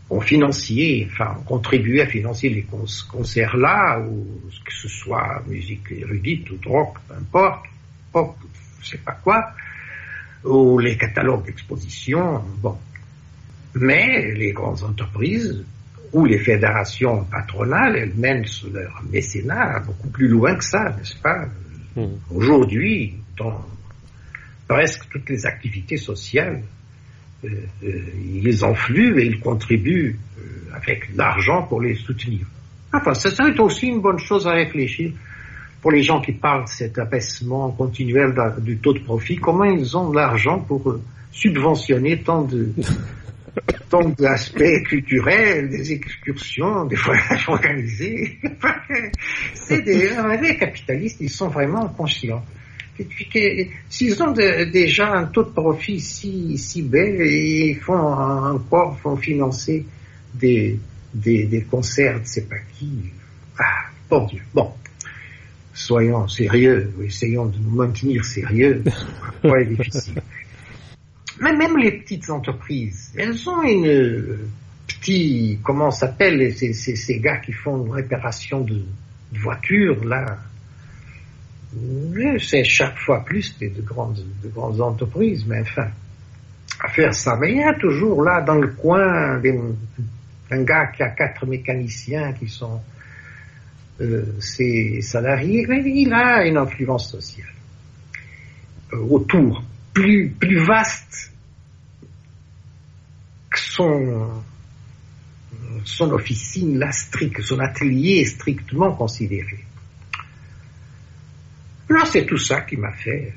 [0.10, 2.66] ont financé, enfin, ont contribué à financer les
[3.12, 7.66] concerts là, ou que ce soit musique érudite ou rock, peu importe,
[8.12, 8.36] pop,
[8.82, 9.52] je sais pas quoi,
[10.44, 12.78] ou les catalogues d'exposition, bon.
[13.76, 15.64] Mais les grandes entreprises
[16.12, 21.46] ou les fédérations patronales, elles mènent leur mécénat beaucoup plus loin que ça, n'est-ce pas?
[21.96, 22.06] Mmh.
[22.32, 23.64] Aujourd'hui, dans
[24.68, 26.64] presque toutes les activités sociales,
[27.44, 32.46] ils influent et ils contribuent euh, avec l'argent pour les soutenir.
[32.94, 35.12] Enfin, ça, c'est aussi une bonne chose à réfléchir.
[35.82, 39.96] pour les gens qui parlent de cet abaissement continuel du taux de profit, comment ils
[39.96, 41.02] ont de l'argent pour euh,
[41.32, 42.74] subventionner tant de
[43.90, 48.38] tant d'aspects culturels, des excursions, des voyages organisés.
[49.54, 50.12] C'est des
[50.42, 52.44] les capitalistes, ils sont vraiment conscients.
[53.90, 59.86] S'ils ont déjà un taux de profit si, si bel, ils font encore font financer
[60.34, 60.80] des,
[61.14, 63.12] des, des concerts c'est pas qui.
[63.58, 64.42] Ah, bon Dieu.
[64.54, 64.72] Bon,
[65.74, 68.84] soyons sérieux, essayons de nous maintenir sérieux.
[69.42, 70.22] C'est difficile.
[71.42, 74.38] Mais même les petites entreprises, elles ont une
[74.88, 78.76] petite, comment s'appelle ces, ces, ces, gars qui font une réparation de,
[79.32, 80.38] de voitures là.
[82.40, 85.90] C'est chaque fois plus des de grandes, de grandes entreprises, mais enfin,
[86.84, 87.38] à faire ça.
[87.40, 89.40] Mais il y a toujours là dans le coin
[90.52, 92.82] un gars qui a quatre mécaniciens qui sont
[94.02, 97.54] euh, ses salariés, il a une influence sociale
[98.94, 99.62] euh, autour,
[99.94, 101.34] plus, plus vaste
[103.52, 104.42] que son,
[105.84, 109.66] son officine là, strict, son atelier strictement considéré.
[111.90, 113.34] Là, c'est tout ça qui m'a fait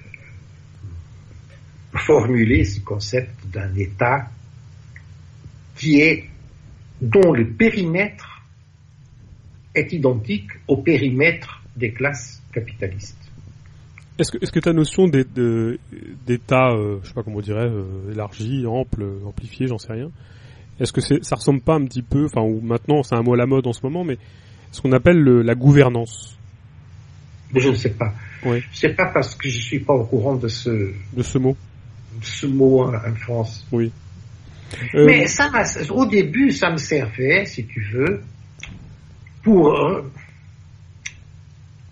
[1.95, 4.29] euh, formuler ce concept d'un État
[5.77, 6.29] qui est,
[7.01, 8.43] dont le périmètre
[9.75, 13.17] est identique au périmètre des classes capitalistes.
[14.19, 19.05] Est-ce que, ta notion d'état, euh, je sais pas comment on dirait, euh, élargi, ample,
[19.25, 20.11] amplifié, j'en sais rien,
[20.79, 23.37] est-ce que ça ressemble pas un petit peu, enfin, ou maintenant c'est un mot à
[23.39, 24.19] la mode en ce moment, mais
[24.71, 26.37] ce qu'on appelle la gouvernance?
[27.55, 28.13] Je ne sais pas.
[28.45, 28.63] Oui.
[28.73, 31.57] Sais pas parce que je suis pas au courant de ce de ce mot.
[32.19, 33.67] De ce mot en, France.
[33.73, 33.93] Oui.
[34.95, 35.51] Mais ça,
[35.91, 38.23] au début, ça me servait, si tu veux,
[39.43, 39.69] pour...
[39.69, 40.11] Euh,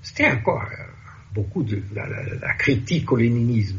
[0.02, 0.84] c'était encore euh,
[1.34, 3.78] beaucoup de la, critique au léninisme,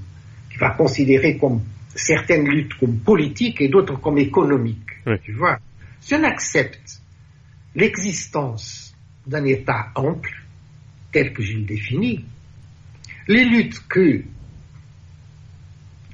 [0.52, 1.62] qui va considérer comme
[1.96, 4.78] certaines luttes comme politiques et d'autres comme économiques.
[5.24, 5.60] Tu vois
[6.00, 7.02] Si on accepte
[7.76, 8.96] l'existence
[9.26, 10.32] d'un État ample,
[11.12, 12.24] tel que je le définis,
[13.28, 14.24] les luttes que,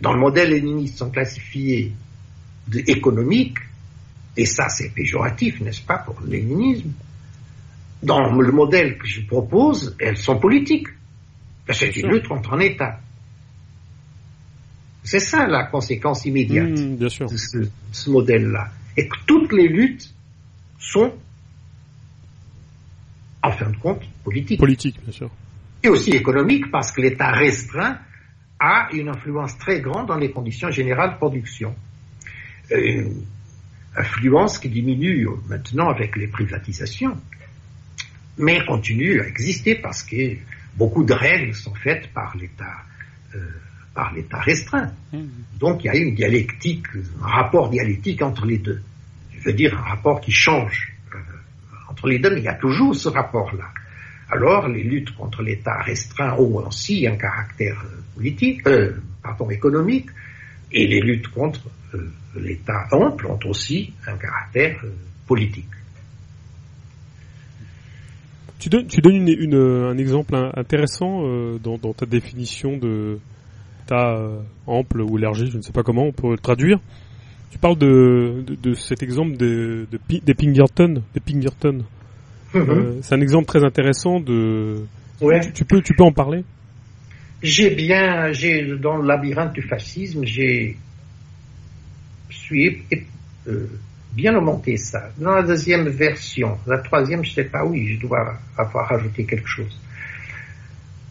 [0.02, 1.94] dans le modèle léniniste, sont classifiées
[2.68, 3.58] de économiques,
[4.36, 6.92] et ça c'est péjoratif, n'est-ce pas, pour le léninisme,
[8.04, 10.88] dans le modèle que je propose, elles sont politiques.
[11.70, 13.00] C'est une lutte contre un État.
[15.04, 18.72] C'est ça la conséquence immédiate mmh, de ce, modèle-là.
[18.96, 20.14] Et que toutes les luttes
[20.80, 21.14] sont,
[23.42, 24.60] en fin de compte, politiques.
[24.60, 25.30] Politiques, bien sûr.
[25.84, 28.00] Et aussi économiques, parce que l'État restreint
[28.60, 31.76] a une influence très grande dans les conditions générales de production.
[32.72, 33.24] Une
[33.96, 37.18] influence qui diminue maintenant avec les privatisations
[38.38, 40.38] mais continue à exister parce que
[40.76, 42.84] beaucoup de règles sont faites par l'État
[43.36, 43.40] euh,
[43.94, 44.92] par l'État restreint.
[45.12, 45.20] Mmh.
[45.60, 46.86] Donc il y a une dialectique,
[47.22, 48.82] un rapport dialectique entre les deux.
[49.32, 51.18] Je veux dire un rapport qui change euh,
[51.90, 53.66] entre les deux, mais il y a toujours ce rapport-là.
[54.30, 58.62] Alors les luttes contre l'État restreint ont aussi un caractère euh, politique,
[59.24, 60.10] pardon, économique,
[60.72, 61.62] et les luttes contre
[62.36, 64.84] l'État ample ont aussi un caractère
[65.26, 65.66] politique.
[68.60, 73.20] Tu donnes, tu donnes une, une, un exemple intéressant euh, dans, dans, ta définition de
[73.86, 76.80] ta euh, ample ou élargi, je ne sais pas comment on peut le traduire.
[77.52, 81.04] Tu parles de, de, de cet exemple de, de, des Pinkerton.
[81.14, 81.84] Des Pinkerton.
[82.54, 82.70] Mm-hmm.
[82.70, 84.86] euh, c'est un exemple très intéressant de.
[85.22, 85.40] Ouais.
[85.42, 86.44] Tu, tu, peux, tu peux en parler?
[87.44, 90.78] J'ai bien, j'ai dans le labyrinthe du fascisme, j'ai
[92.48, 92.82] suis
[93.48, 93.68] euh,
[94.14, 95.10] bien augmenté ça.
[95.18, 99.26] Dans la deuxième version, la troisième, je ne sais pas, oui, je dois avoir rajouté
[99.26, 99.78] quelque chose.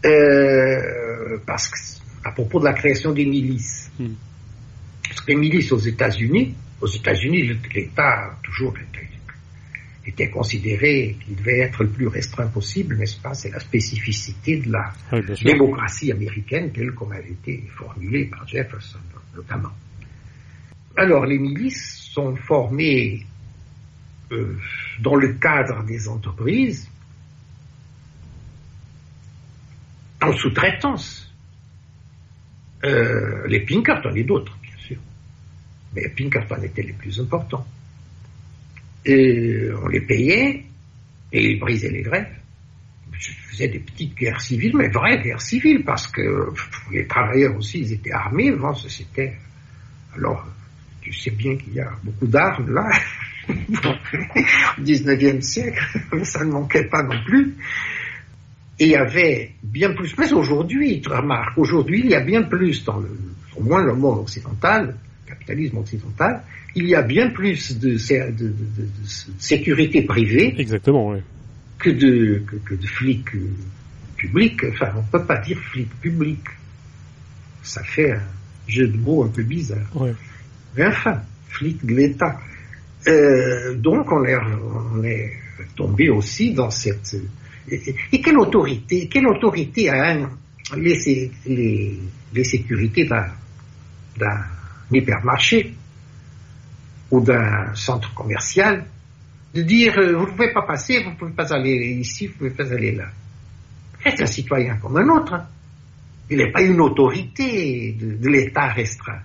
[0.04, 1.78] Euh, parce que,
[2.24, 4.14] à propos de la création des milices, hmm.
[5.08, 9.08] parce que les milices aux États-Unis, aux États-Unis, l'État toujours était,
[10.06, 13.34] était considéré qu'il devait être le plus restreint possible, n'est-ce pas?
[13.34, 14.92] C'est la spécificité de la
[15.42, 19.00] démocratie américaine telle comme elle a été formulée par Jefferson,
[19.34, 19.72] notamment.
[20.96, 23.26] Alors, les milices sont formés
[24.32, 24.56] euh,
[25.00, 26.88] dans le cadre des entreprises
[30.22, 31.34] en sous-traitance.
[32.84, 34.98] Euh, les Pinkerton et d'autres, bien sûr.
[35.94, 37.66] Mais Pinkerton étaient les plus importants.
[39.06, 40.64] Et on les payait
[41.32, 42.26] et ils brisaient les grèves.
[43.12, 46.52] Je faisais des petites guerres civiles, mais vraies guerres civiles, parce que
[46.92, 48.52] les travailleurs aussi, ils étaient armés,
[48.88, 49.36] c'était...
[50.14, 50.44] Alors,
[51.00, 52.90] tu sais bien qu'il y a beaucoup d'armes là,
[53.48, 55.84] au 19e siècle,
[56.24, 57.54] ça ne manquait pas non plus.
[58.78, 62.42] Et il y avait bien plus, mais aujourd'hui, tu remarques, aujourd'hui, il y a bien
[62.42, 63.08] plus dans le,
[63.56, 64.96] au moins le monde occidental,
[65.26, 66.42] capitalisme occidental,
[66.74, 68.48] il y a bien plus de, de,
[69.38, 70.54] sécurité privée.
[70.58, 71.18] Exactement, oui.
[71.78, 73.50] Que de, que, de flics euh,
[74.16, 74.62] publics.
[74.72, 76.48] Enfin, on ne peut pas dire flics publics.
[77.62, 78.22] Ça fait un
[78.68, 79.86] jeu de mots un peu bizarre.
[80.76, 82.38] Mais enfin, flics de l'État.
[83.08, 85.32] Euh, donc, on est, on est
[85.74, 87.16] tombé aussi dans cette.
[87.68, 90.28] Et, quelle autorité, quelle autorité a
[90.76, 91.98] les, les,
[92.32, 93.26] les sécurités d'un
[94.92, 95.74] hypermarché
[97.10, 98.84] ou d'un centre commercial
[99.54, 102.32] de dire euh, vous ne pouvez pas passer, vous ne pouvez pas aller ici, vous
[102.44, 103.06] ne pouvez pas aller là.
[104.04, 105.34] C'est un citoyen comme un autre.
[106.30, 109.20] Il n'est pas une autorité de, l'État restreint.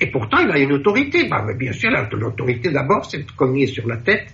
[0.00, 1.28] Et pourtant, il a une autorité.
[1.28, 4.32] Bah, bien sûr, l'autorité d'abord, c'est de cogner sur la tête.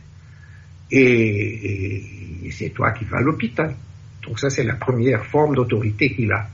[0.90, 3.74] Et, et c'est toi qui vas à l'hôpital.
[4.22, 6.48] Donc ça, c'est la première forme d'autorité qu'il a.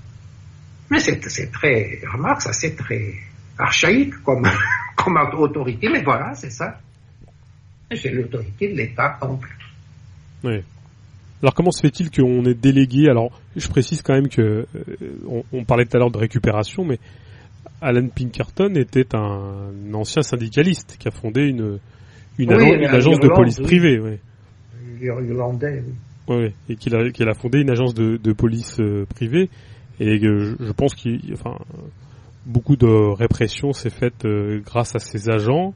[0.91, 3.15] Mais c'est très, remarque, ça c'est très
[3.59, 4.47] archaïque comme,
[4.97, 6.79] comme autorité, mais voilà, c'est ça.
[7.95, 9.51] C'est l'autorité de l'État ample.
[10.45, 10.63] Oui.
[11.43, 13.09] Alors comment se fait-il qu'on est délégué?
[13.09, 16.99] Alors je précise quand même que euh, on, parlait tout à l'heure de récupération, mais
[17.81, 21.81] Alan Pinkerton était un ancien syndicaliste qui a fondé une
[22.39, 23.99] une, agence de police privée.
[23.99, 24.19] Oui.
[25.03, 25.83] Irlandais.
[26.29, 26.37] Oui.
[26.37, 29.49] oui, et qu'il a, qu'il a fondé une agence de, de police euh, privée.
[29.99, 31.57] Et je, je pense qu'il, enfin,
[32.47, 35.75] beaucoup de répression s'est faite euh, grâce à ces agents.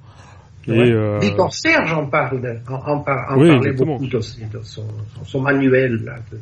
[0.66, 1.20] Et, euh...
[1.50, 4.22] Serge en parle, en, en, parlait beaucoup dans,
[4.62, 4.86] son,
[5.24, 6.40] son, manuel là, de,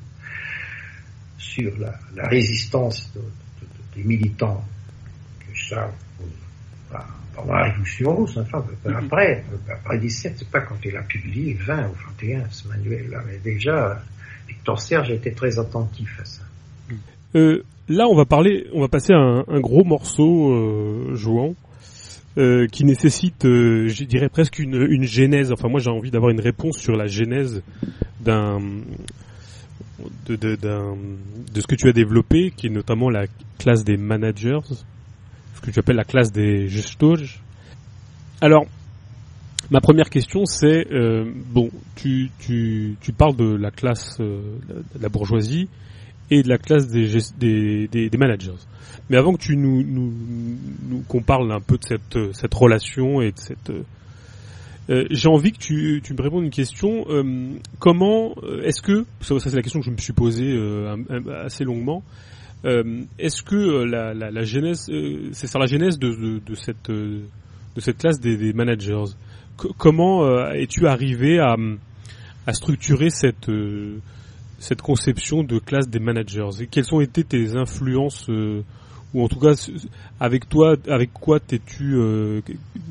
[1.38, 3.20] sur la, la résistance de,
[3.96, 4.64] des militants.
[5.40, 5.90] Que ça,
[7.34, 9.04] pendant la Révolution russe, enfin, mm-hmm.
[9.06, 13.38] après, après 17, c'est pas quand il a publié, 20 ou 21, ce manuel-là, mais
[13.38, 14.00] déjà,
[14.46, 16.42] Victor Serge était très attentif à ça.
[17.34, 21.54] Euh, là, on va parler, on va passer à un, gros morceau euh, jouant.
[22.38, 25.52] Euh, qui nécessite, euh, je dirais presque une, une genèse.
[25.52, 27.62] Enfin, moi, j'ai envie d'avoir une réponse sur la genèse
[28.22, 28.58] d'un
[30.26, 33.26] de, de, de ce que tu as développé, qui est notamment la
[33.58, 34.60] classe des managers,
[35.54, 37.18] ce que tu appelles la classe des gestors.
[38.40, 38.64] Alors,
[39.70, 45.02] ma première question, c'est euh, bon, tu, tu, tu parles de la classe euh, de
[45.02, 45.68] la bourgeoisie
[46.30, 48.52] et de la classe des, managers.
[49.10, 50.12] Mais avant que tu nous,
[51.08, 53.72] qu'on parle un peu de cette, relation et de cette
[54.90, 57.06] euh, j'ai envie que tu, me répondes une question.
[57.08, 60.96] Euh, comment euh, est-ce que ça, c'est la question que je me suis posée euh,
[61.44, 62.02] assez longuement.
[62.64, 64.90] est-ce que la, la, genèse,
[65.32, 69.04] c'est sur la genèse de, de, cette de cette classe des managers.
[69.78, 71.56] comment es-tu arrivé à,
[72.46, 73.50] à structurer cette
[74.62, 78.62] cette conception de classe des managers quelles ont été tes influences euh,
[79.12, 79.54] ou en tout cas
[80.20, 82.40] avec toi avec quoi t'es-tu euh,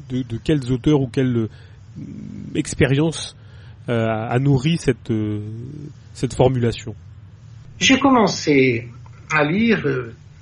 [0.10, 1.50] de, quels auteurs ou quelle euh,
[2.56, 3.36] expérience
[3.88, 5.12] a nourri cette
[6.14, 6.96] cette formulation?
[7.80, 8.88] J'ai commencé
[9.32, 9.86] à lire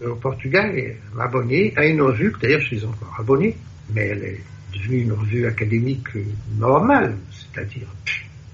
[0.06, 3.56] au Portugal et m'abonner à une revue d'ailleurs je suis encore abonné
[3.94, 4.42] mais elle est
[4.76, 6.10] devenue une revue académique
[6.58, 7.88] normale c'est-à-dire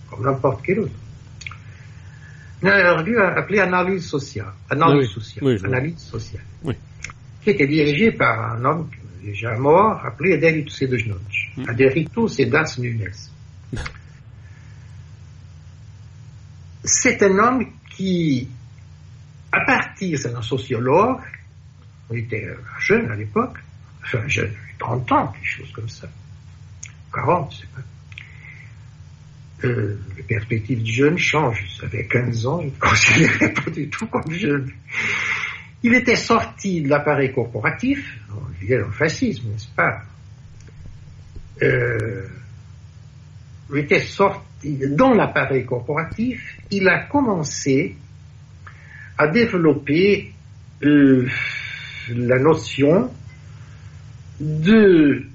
[0.10, 1.05] comme n'importe quelle autre
[2.72, 6.44] une revue appelée Analyse sociale, Analyse sociale, Analyse sociale,
[7.44, 8.90] qui était dirigée par un homme
[9.24, 11.20] déjà mort appelé Adérito Sedojnoc.
[11.58, 11.70] Mm.
[11.70, 13.12] Adérito Sedas Nunes.
[16.84, 17.66] C'est un homme
[17.96, 18.48] qui,
[19.52, 21.20] à partir, c'est un sociologue,
[22.12, 22.48] il était
[22.80, 23.58] jeune à l'époque,
[24.04, 26.08] enfin jeune, 30 ans, quelque chose comme ça,
[27.12, 27.82] 40, je sais pas
[29.66, 31.80] euh, les perspectives du jeune changent.
[31.84, 34.72] avait 15 ans, il ne considérait pas du tout comme jeune.
[35.84, 40.02] Il était sorti de l'appareil corporatif, on vivait le fascisme, n'est-ce pas?
[41.62, 42.28] Euh,
[43.72, 47.96] Il était sorti dans l'appareil corporatif, il a commencé
[49.18, 50.34] à développer
[50.84, 51.28] euh,
[52.10, 53.12] la notion
[54.40, 55.26] de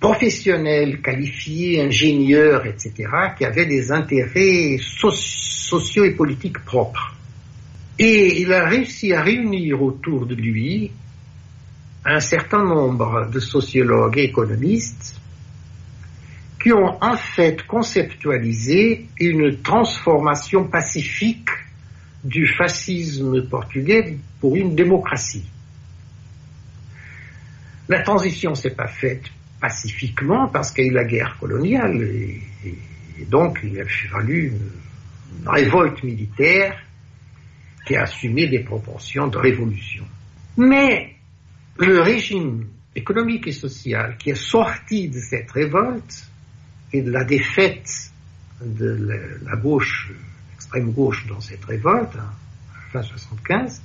[0.00, 2.92] professionnels qualifiés, ingénieurs, etc.,
[3.36, 7.14] qui avaient des intérêts sociaux et politiques propres.
[7.98, 10.92] Et il a réussi à réunir autour de lui
[12.04, 15.20] un certain nombre de sociologues et économistes
[16.60, 21.48] qui ont en fait conceptualisé une transformation pacifique
[22.22, 25.44] du fascisme portugais pour une démocratie.
[27.88, 29.24] La transition s'est pas faite
[29.62, 32.42] pacifiquement parce qu'il y a eu la guerre coloniale et,
[33.30, 34.52] donc il a fallu
[35.46, 36.76] révolte militaire
[37.86, 40.04] qui a assumé des proportions de révolution.
[40.56, 41.14] Mais
[41.78, 42.66] le régime
[42.96, 46.26] économique et social qui est sorti de cette révolte
[46.92, 47.88] et de la défaite
[48.60, 50.12] de la gauche,
[50.54, 52.32] extrême gauche dans cette révolte, hein,
[52.92, 53.80] fin 75,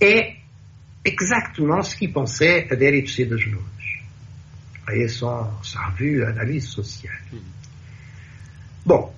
[0.00, 0.34] est
[1.04, 3.62] exactement ce qu'il pensait Adélite Sedejnoun
[4.92, 7.12] et son, sa revue Analyse sociale.
[8.84, 9.10] Bon,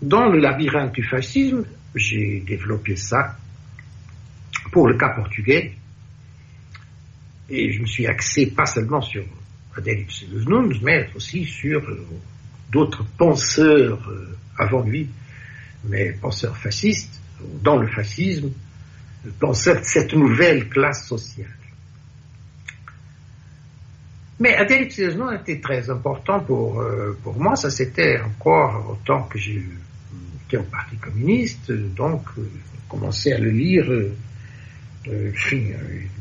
[0.00, 3.36] dans le labyrinthe du fascisme, j'ai développé ça
[4.72, 5.74] pour le cas portugais,
[7.48, 9.24] et je me suis axé pas seulement sur
[9.76, 12.06] Adélite Sedejnoun, mais aussi sur euh,
[12.70, 15.08] d'autres penseurs euh, avant lui,
[15.84, 17.20] mais penseurs fascistes,
[17.62, 18.50] dans le fascisme,
[19.38, 21.56] penseurs de cette nouvelle classe sociale.
[24.42, 27.54] Mais a était très important pour, euh, pour moi.
[27.54, 29.62] Ça, c'était encore autant que j'ai
[30.46, 31.70] été au Parti communiste.
[31.70, 33.88] Donc, euh, j'ai commencé à le lire.
[33.88, 34.12] Euh,
[35.52, 35.74] il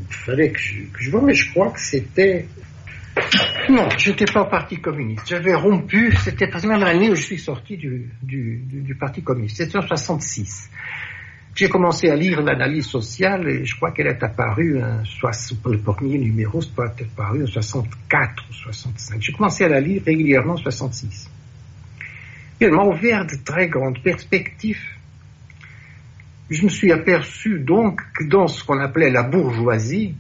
[0.10, 2.46] fallait que je, que je vois, mais je crois que c'était...
[3.70, 5.28] Non, je n'étais pas au Parti communiste.
[5.28, 9.58] J'avais rompu, c'était la même année où je suis sorti du, du, du Parti communiste.
[9.58, 10.70] C'était en 66.
[11.54, 15.32] J'ai commencé à lire l'analyse sociale et je crois qu'elle est apparue, soit
[15.66, 19.22] le premier numéro, c'est peut être apparu en 64 ou 65.
[19.22, 21.30] J'ai commencé à la lire régulièrement en 66.
[22.60, 24.82] elle m'a ouvert de très grandes perspectives.
[26.50, 30.16] Je me suis aperçu donc que dans ce qu'on appelait la bourgeoisie,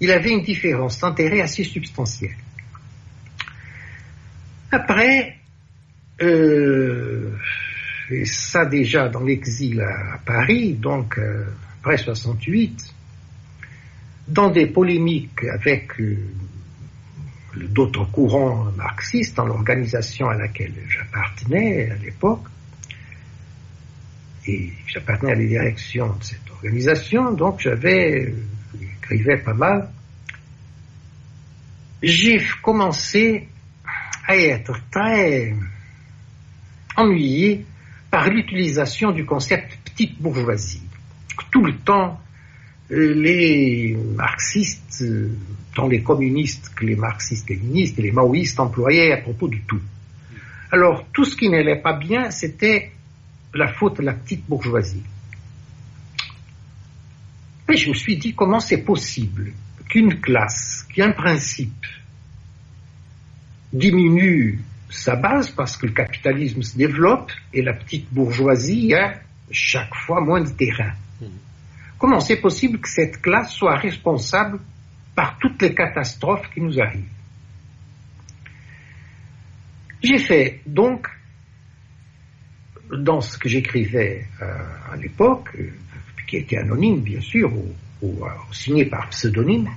[0.00, 2.36] il avait une différence d'intérêt assez substantielle.
[4.70, 5.36] Après,
[6.22, 7.32] euh,
[8.10, 11.44] et ça déjà dans l'exil à Paris, donc euh,
[11.80, 12.94] après 68,
[14.28, 16.16] dans des polémiques avec euh,
[17.54, 22.46] d'autres courants marxistes dans l'organisation à laquelle j'appartenais à l'époque,
[24.46, 28.32] et j'appartenais à la direction de cette organisation, donc j'avais,
[28.80, 29.90] j'écrivais pas mal.
[32.02, 33.48] J'ai commencé
[34.28, 35.54] à être très
[36.96, 37.64] ennuyé
[38.16, 40.80] par l'utilisation du concept petite bourgeoisie.
[41.52, 42.18] Tout le temps,
[42.90, 45.36] euh, les marxistes, euh,
[45.74, 49.82] tant les communistes que les marxistes-léninistes et les maoïstes employaient à propos de tout.
[50.72, 52.90] Alors, tout ce qui n'allait pas bien, c'était
[53.52, 55.04] la faute de la petite bourgeoisie.
[57.70, 59.52] Et je me suis dit, comment c'est possible
[59.90, 61.84] qu'une classe qui, en principe,
[63.74, 69.14] diminue sa base parce que le capitalisme se développe et la petite bourgeoisie a
[69.50, 70.92] chaque fois moins de terrain.
[71.20, 71.26] Mmh.
[71.98, 74.60] Comment c'est possible que cette classe soit responsable
[75.14, 77.08] par toutes les catastrophes qui nous arrivent?
[80.02, 81.08] J'ai fait donc,
[82.90, 85.72] dans ce que j'écrivais euh, à l'époque, euh,
[86.28, 87.52] qui était anonyme bien sûr,
[88.02, 89.68] ou, euh, signé par pseudonyme,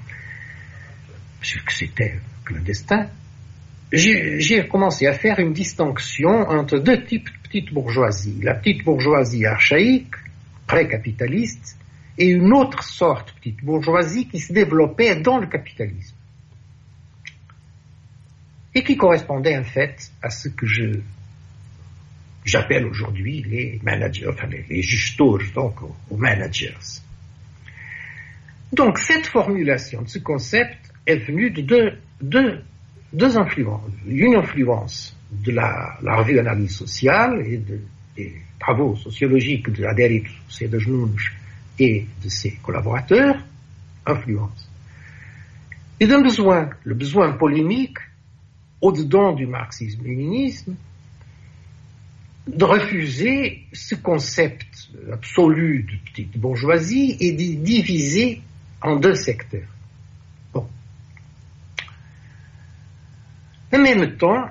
[1.40, 3.08] parce que c'était clandestin,
[3.92, 8.40] j'ai commencé à faire une distinction entre deux types de petite bourgeoisie.
[8.44, 10.14] La petite bourgeoisie archaïque,
[10.68, 11.78] pré-capitaliste,
[12.18, 16.16] et une autre sorte de petite bourgeoisie qui se développait dans le capitalisme.
[18.76, 21.00] Et qui correspondait en fait à ce que je
[22.46, 24.84] j'appelle aujourd'hui les managers, enfin les, les
[25.54, 25.76] donc
[26.10, 26.74] aux managers.
[28.74, 31.92] Donc cette formulation de ce concept est venue de deux,
[32.22, 32.64] deux
[33.14, 33.90] deux influences.
[34.08, 37.58] Une influence de la, revue Analyse sociale et
[38.16, 41.34] des travaux sociologiques de Adérit Sedejnunj
[41.80, 43.38] et de ses collaborateurs,
[44.06, 44.70] influence.
[46.00, 47.98] Et d'un besoin, le besoin polémique,
[48.82, 50.76] au-dedans du marxisme-léninisme,
[52.48, 58.42] de refuser ce concept absolu de petite bourgeoisie et de diviser
[58.82, 59.68] en deux secteurs.
[63.72, 64.50] En même temps,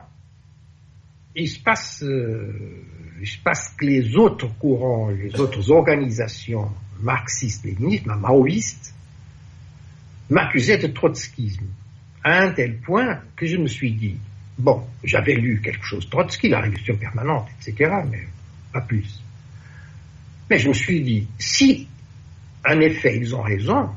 [1.35, 2.85] il se passe, euh,
[3.21, 6.71] il se passe que les autres courants, les autres organisations
[7.01, 8.95] marxistes, léninistes, maoïstes,
[10.31, 11.67] m'accusaient de trotskisme,
[12.25, 14.17] à un tel point que je me suis dit,
[14.59, 18.27] bon, j'avais lu quelque chose de Trotsky, la révolution permanente, etc., mais
[18.73, 19.23] pas plus.
[20.51, 21.89] Mais je me suis dit, si,
[22.69, 23.91] en effet, ils ont raison,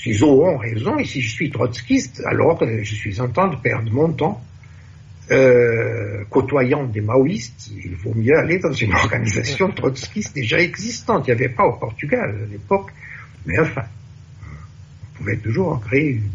[0.00, 3.56] S'ils auront raison, et si je suis trotskiste, alors euh, je suis en train de
[3.56, 4.42] perdre mon temps
[5.30, 7.70] euh, côtoyant des maoïstes.
[7.84, 11.28] Il vaut mieux aller dans une organisation trotskiste déjà existante.
[11.28, 12.90] Il n'y avait pas au Portugal à l'époque,
[13.44, 13.82] mais enfin,
[14.42, 16.30] on pouvait toujours en créer une.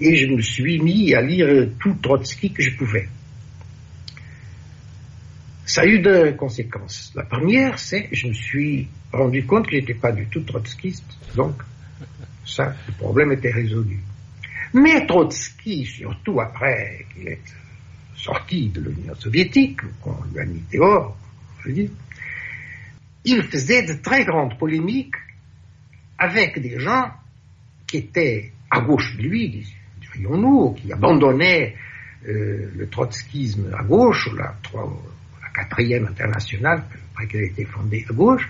[0.00, 1.48] Et je me suis mis à lire
[1.80, 3.08] tout Trotsky que je pouvais.
[5.64, 7.12] Ça a eu deux conséquences.
[7.14, 10.42] La première, c'est que je me suis rendu compte que je n'étais pas du tout
[10.42, 11.54] trotskiste, donc
[12.46, 13.98] ça, le problème était résolu.
[14.74, 17.40] Mais Trotsky, surtout après qu'il est
[18.16, 21.16] sorti de l'Union soviétique, qu'on lui a mis dehors,
[21.64, 21.90] je dire,
[23.24, 25.14] il faisait de très grandes polémiques
[26.18, 27.10] avec des gens
[27.86, 29.66] qui étaient à gauche de lui,
[30.00, 31.76] dirions-nous, qui abandonnaient
[32.26, 38.12] euh, le trotskisme à gauche, la, la quatrième internationale, après qu'elle ait été fondée à
[38.12, 38.48] gauche,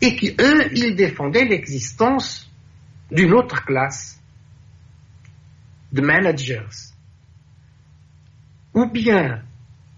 [0.00, 2.51] et qui, eux, ils défendaient l'existence
[3.12, 4.18] d'une autre classe
[5.92, 6.92] de managers,
[8.74, 9.42] ou bien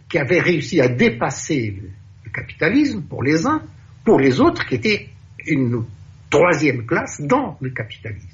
[0.09, 1.81] qui avaient réussi à dépasser
[2.25, 3.63] le capitalisme pour les uns,
[4.05, 5.11] pour les autres qui étaient
[5.47, 5.85] une
[6.29, 8.29] troisième classe dans le capitalisme.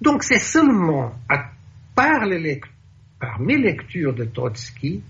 [0.00, 1.50] Donc c'est seulement à,
[1.94, 2.22] par,
[3.18, 5.02] par mes lectures de Trotsky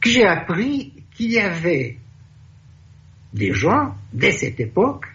[0.00, 1.98] que j'ai appris qu'il y avait
[3.32, 5.06] des gens, dès cette époque,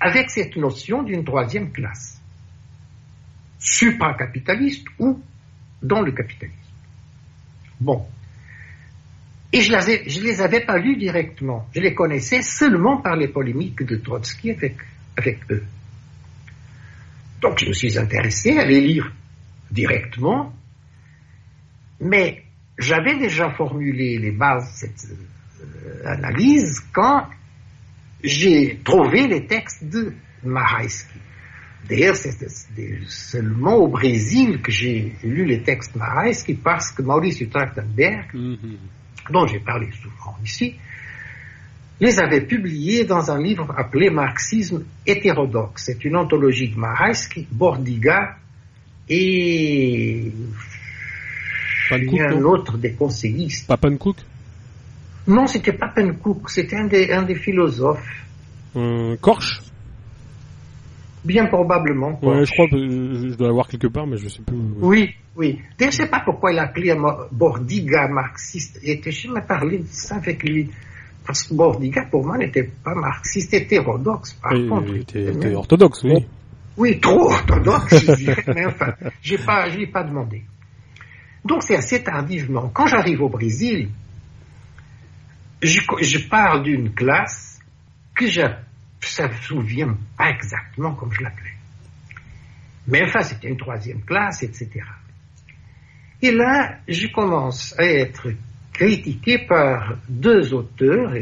[0.00, 2.20] avec cette notion d'une troisième classe,
[3.58, 5.20] supracapitaliste ou
[5.82, 6.58] dans le capitalisme.
[7.80, 8.06] Bon.
[9.52, 11.66] Et je ne les avais pas lus directement.
[11.74, 14.76] Je les connaissais seulement par les polémiques de Trotsky avec,
[15.16, 15.64] avec eux.
[17.40, 19.12] Donc je me suis intéressé à les lire
[19.70, 20.52] directement,
[22.00, 22.42] mais
[22.78, 25.10] j'avais déjà formulé les bases de cette
[25.60, 27.26] euh, analyse quand
[28.26, 30.12] j'ai trouvé les textes de
[30.44, 31.18] Maraïski.
[31.88, 32.34] D'ailleurs, c'est
[33.06, 39.30] seulement au Brésil que j'ai lu les textes Maraïski parce que Maurice Trachtenberg, mm-hmm.
[39.30, 40.74] dont j'ai parlé souvent ici,
[42.00, 45.84] les avait publiés dans un livre appelé Marxisme hétérodoxe.
[45.86, 48.36] C'est une anthologie de Maraïski, Bordiga
[49.08, 50.32] et
[51.92, 53.68] un autre des conseillistes.
[53.68, 54.16] Papencook
[55.26, 58.24] non, c'était pas Pencook, c'était un des, un des philosophes.
[58.76, 59.60] Euh, Korsch
[61.24, 62.18] Bien probablement.
[62.22, 64.56] Ouais, je crois que je dois l'avoir quelque part, mais je sais plus.
[64.80, 65.60] Oui, oui.
[65.80, 66.94] Je sais pas pourquoi il a appelé
[67.32, 68.78] Bordiga marxiste.
[68.84, 70.70] Je me parlé de ça avec lui.
[71.26, 74.94] Parce que Bordiga, pour moi, n'était pas marxiste, hétérodoxe, par contre.
[74.94, 76.24] Il était, orthodoxe, oui.
[76.76, 78.92] Oui, trop orthodoxe, je dirais, mais enfin,
[79.22, 80.44] j'ai pas, je l'ai pas demandé.
[81.44, 82.70] Donc, c'est assez tardivement.
[82.72, 83.88] Quand j'arrive au Brésil,
[85.62, 87.58] je, parle d'une classe
[88.14, 91.54] que je ne me souviens pas exactement comme je l'appelais.
[92.88, 94.70] Mais enfin, c'était une troisième classe, etc.
[96.22, 98.28] Et là, je commence à être
[98.72, 101.12] critiqué par deux auteurs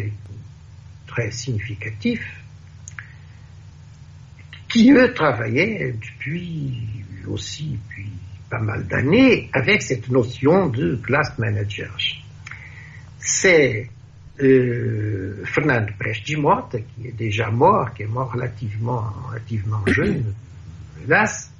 [1.06, 2.40] très significatifs
[4.68, 8.10] qui, eux, travaillaient depuis aussi depuis
[8.50, 11.96] pas mal d'années avec cette notion de classe manager.
[13.18, 13.88] C'est
[14.42, 20.34] euh, Fernando Prestes qui est déjà mort, qui est mort relativement, relativement jeune,
[21.04, 21.52] hélas,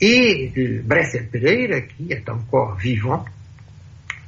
[0.00, 3.24] et euh, Bressel Pereira, qui est encore vivant,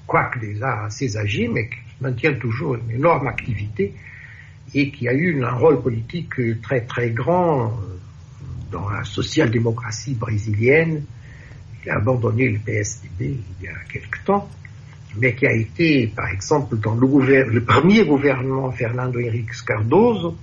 [0.07, 3.95] quoique déjà assez âgé, mais qui maintient toujours une énorme activité
[4.75, 7.99] et qui a eu un rôle politique très très grand euh,
[8.73, 11.05] dans la social-démocratie brésilienne.
[11.85, 14.49] Il a abandonné le PSDB il y a quelque temps
[15.19, 20.37] mais qui a été, par exemple, dans le, premier gouvernement Fernando Henrique Cardoso,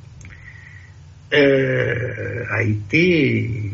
[1.33, 3.71] euh, a été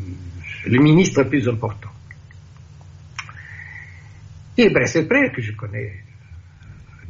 [0.65, 1.89] le ministre le plus important.
[4.57, 5.93] Et Bressel-Pré, que je connais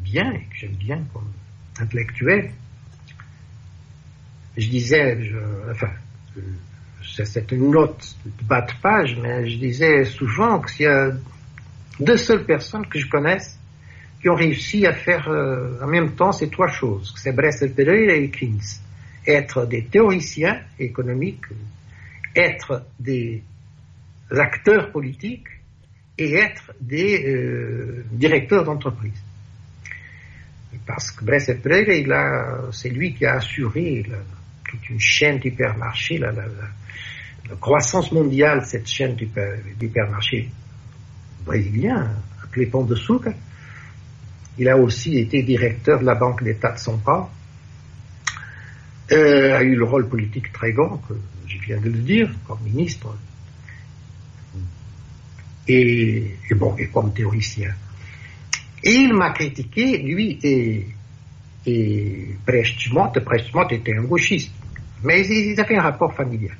[0.02, 1.32] bien et que j'aime bien comme
[1.80, 2.52] intellectuel,
[4.58, 5.18] je disais,
[5.72, 5.90] enfin,
[7.02, 11.12] c'est une note de bas de page, mais je disais souvent que s'il y a
[12.00, 13.59] deux seules personnes que je connaisse
[14.22, 17.14] qui ont réussi à faire euh, en même temps ces trois choses.
[17.18, 18.60] C'est Bressel Pereira et Keynes.
[19.26, 21.46] Être des théoriciens économiques,
[22.36, 23.44] être des
[24.32, 25.48] acteurs politiques
[26.18, 29.22] et être des euh, directeurs d'entreprise.
[30.86, 34.06] Parce que Bressel Pereira, c'est lui qui a assuré
[34.68, 40.50] toute une chaîne d'hypermarchés, la, la, la, croissance mondiale, cette chaîne d'hypermarchés
[41.46, 42.12] brésilien,
[42.44, 43.32] appelée Pont de Sucre,
[44.60, 47.32] il a aussi été directeur de la Banque d'État de son pas.
[49.12, 51.14] Euh, a eu le rôle politique très grand, que
[51.48, 53.16] je viens de le dire, comme ministre.
[55.68, 57.74] Et, bon, et comme théoricien.
[58.84, 60.88] Et il m'a critiqué, lui et,
[61.66, 63.12] et Prestemont.
[63.70, 64.52] était un gauchiste.
[65.04, 66.58] Mais ils, avaient un rapport familial.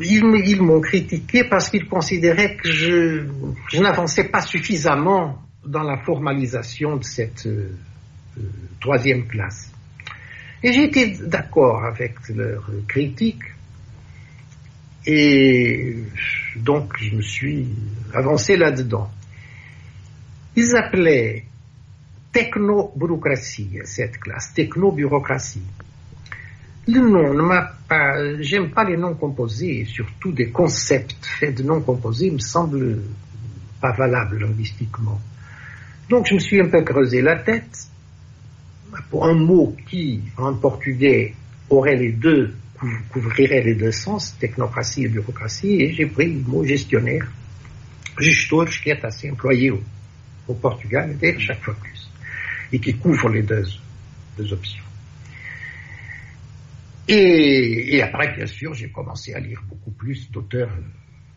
[0.00, 3.26] Ils, m'ont critiqué parce qu'ils considéraient que je,
[3.70, 7.70] je n'avançais pas suffisamment dans la formalisation de cette euh,
[8.38, 8.42] euh,
[8.80, 9.72] troisième classe.
[10.62, 13.44] Et été d'accord avec leurs critiques.
[15.06, 15.96] Et
[16.56, 17.66] donc, je me suis
[18.12, 19.10] avancé là-dedans.
[20.56, 21.44] Ils appelaient
[22.32, 25.62] techno-bureaucratie cette classe, techno-bureaucratie.
[26.88, 31.62] Le nom ne m'a pas, j'aime pas les noms composés, surtout des concepts faits de
[31.62, 33.00] noms composés me semblent
[33.80, 35.20] pas valables linguistiquement.
[36.10, 37.86] Donc je me suis un peu creusé la tête
[39.10, 41.34] pour un mot qui, en portugais,
[41.70, 42.52] aurait les deux,
[43.12, 47.30] couvrirait les deux sens, technocratie et bureaucratie, et j'ai pris le mot gestionnaire,
[48.18, 49.80] gestor, qui est assez employé au,
[50.48, 52.10] au Portugal, et chaque fois plus,
[52.72, 53.64] et qui couvre les deux,
[54.36, 54.82] deux options.
[57.06, 60.70] Et, après, bien sûr, j'ai commencé à lire beaucoup plus d'auteurs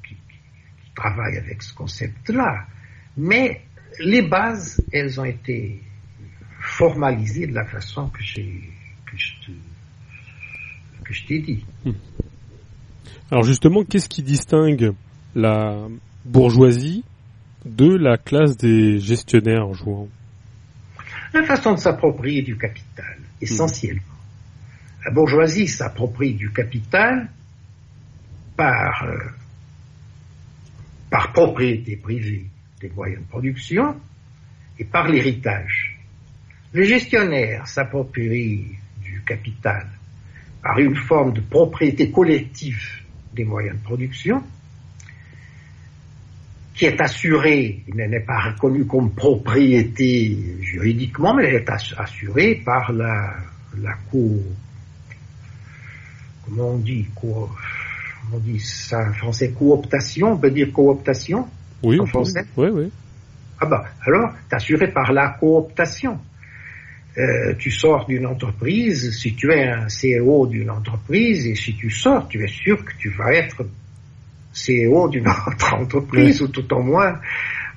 [0.08, 2.68] qui, qui, travaillent avec ce concept-là.
[3.18, 3.62] Mais
[3.99, 5.82] les bases, elles ont été
[6.60, 8.70] formalisées de la façon que j'ai
[9.06, 9.52] que je te,
[11.03, 11.65] que je t'ai dit.
[11.86, 11.91] Hmm.
[13.32, 14.94] Alors justement, qu'est-ce qui distingue
[15.36, 15.88] la
[16.26, 17.03] bourgeoisie
[17.65, 20.07] de la classe des gestionnaires jouant
[21.34, 24.02] La façon de s'approprier du capital, essentiellement.
[25.06, 27.30] La bourgeoisie s'approprie du capital
[28.56, 29.18] par, euh,
[31.10, 32.45] par propriété privée
[32.84, 33.95] des moyens de production
[34.77, 35.97] et par l'héritage.
[36.73, 39.88] Le gestionnaire s'approprie du capital
[40.61, 42.81] par une forme de propriété collective
[43.34, 44.43] des moyens de production
[46.76, 52.91] qui est assurée, il n'est pas reconnu comme propriété juridiquement, mais elle est assurée par
[52.91, 53.35] la,
[53.77, 54.41] la co,
[56.43, 61.47] comment on dit, on dit ça français, cooptation, on peut dire cooptation,
[61.84, 62.91] oui, en français Oui, oui.
[63.60, 66.19] Ah bah, alors, t'es assuré par la cooptation.
[67.17, 71.90] Euh, tu sors d'une entreprise, si tu es un CEO d'une entreprise, et si tu
[71.91, 73.66] sors, tu es sûr que tu vas être
[74.53, 77.19] CEO d'une autre entreprise, ou tout au moins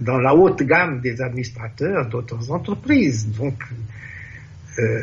[0.00, 3.30] dans la haute gamme des administrateurs d'autres entreprises.
[3.36, 3.62] Donc,
[4.78, 5.02] euh,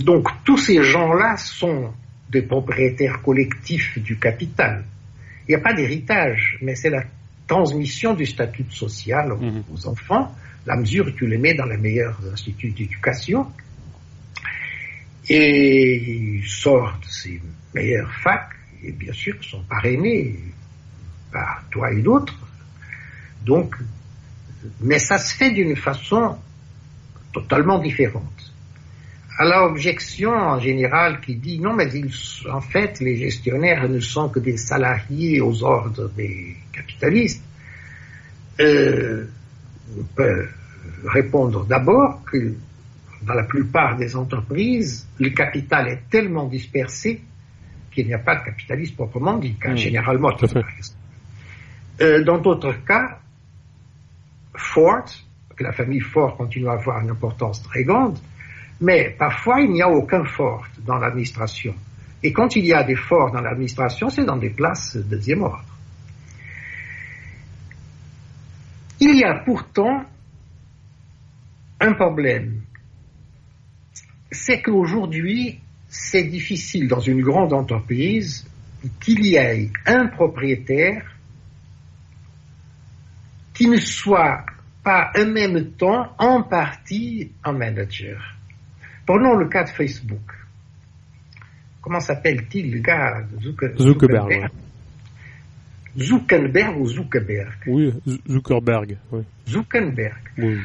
[0.00, 1.92] donc tous ces gens-là sont
[2.30, 4.84] des propriétaires collectifs du capital.
[5.46, 7.04] Il n'y a pas d'héritage, mais c'est la
[7.48, 9.64] transmission du statut social mhm.
[9.72, 10.32] aux, enfants,
[10.66, 13.46] la mesure où tu les mets dans les meilleurs instituts d'éducation,
[15.28, 17.42] et ils sortent de ces
[17.74, 18.52] meilleures facs,
[18.84, 20.38] et bien sûr sont parrainés
[21.32, 22.38] par toi et d'autres.
[23.44, 23.74] Donc,
[24.80, 26.36] mais ça se fait d'une façon
[27.32, 28.37] totalement différente.
[29.40, 31.88] À l'objection en général qui dit non, mais
[32.50, 37.44] en fait, les gestionnaires ne sont que des salariés aux ordres des capitalistes,
[38.58, 39.26] euh,
[39.96, 40.48] on peut
[41.04, 42.54] répondre d'abord que
[43.22, 47.22] dans la plupart des entreprises, le capital est tellement dispersé
[47.92, 50.32] qu'il n'y a pas de capitalisme proprement dit, car mmh, généralement,
[52.00, 53.18] euh, dans d'autres cas,
[54.54, 55.04] Ford,
[55.56, 58.18] que la famille Ford continue à avoir une importance très grande,
[58.80, 61.74] mais parfois il n'y a aucun Ford dans l'administration.
[62.22, 65.42] Et quand il y a des Ford dans l'administration, c'est dans des places de deuxième
[65.42, 65.64] ordre.
[69.00, 70.04] Il y a pourtant
[71.80, 72.62] un problème.
[74.30, 78.46] C'est qu'aujourd'hui, c'est difficile dans une grande entreprise
[79.00, 81.04] qu'il y ait un propriétaire
[83.54, 84.44] qui ne soit
[84.84, 88.37] pas en même temps en partie un manager.
[89.08, 90.34] Prenons le cas de Facebook.
[91.80, 94.50] Comment s'appelle-t-il le gars Zuckerberg.
[95.96, 96.76] Zuckerberg?
[96.78, 97.54] Ou Zuckerberg?
[97.68, 97.94] Oui,
[98.28, 98.98] Zuckerberg.
[99.10, 99.22] Oui.
[99.48, 100.18] Zuckerberg.
[100.36, 100.58] Oui.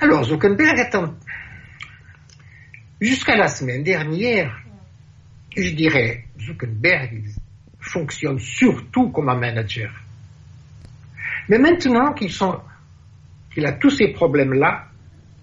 [0.00, 1.16] Alors, Zuckerberg est un...
[3.00, 4.56] Jusqu'à la semaine dernière,
[5.56, 7.24] je dirais, Zuckerberg
[7.80, 9.90] fonctionne surtout comme un manager.
[11.48, 14.86] Mais maintenant qu'il a tous ces problèmes-là,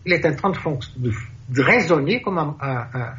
[0.06, 1.12] il est en train de,
[1.56, 3.18] raisonner comme un,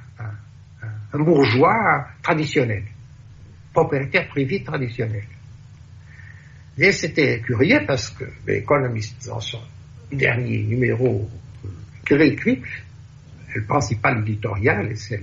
[1.12, 2.84] bourgeois traditionnel,
[3.72, 5.24] propriétaire privé traditionnel.
[6.78, 9.60] Et c'était curieux parce que l'Economist, dans son
[10.10, 11.28] dernier numéro
[12.06, 12.62] qu'il a écrit,
[13.54, 15.20] le principal éditorial, c'est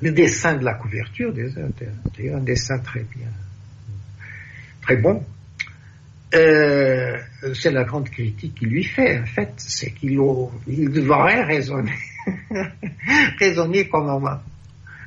[0.00, 3.28] le, dessin de la couverture, d'ailleurs un dessin très bien,
[4.80, 5.24] très bon.
[6.34, 7.18] Euh,
[7.54, 10.18] c'est la grande critique qu'il lui fait, en fait, c'est qu'il
[10.66, 11.92] il devrait raisonner,
[13.38, 14.40] raisonner comme un,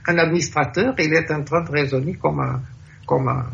[0.07, 2.61] un administrateur, il est en train de raisonner comme un,
[3.07, 3.45] comme un,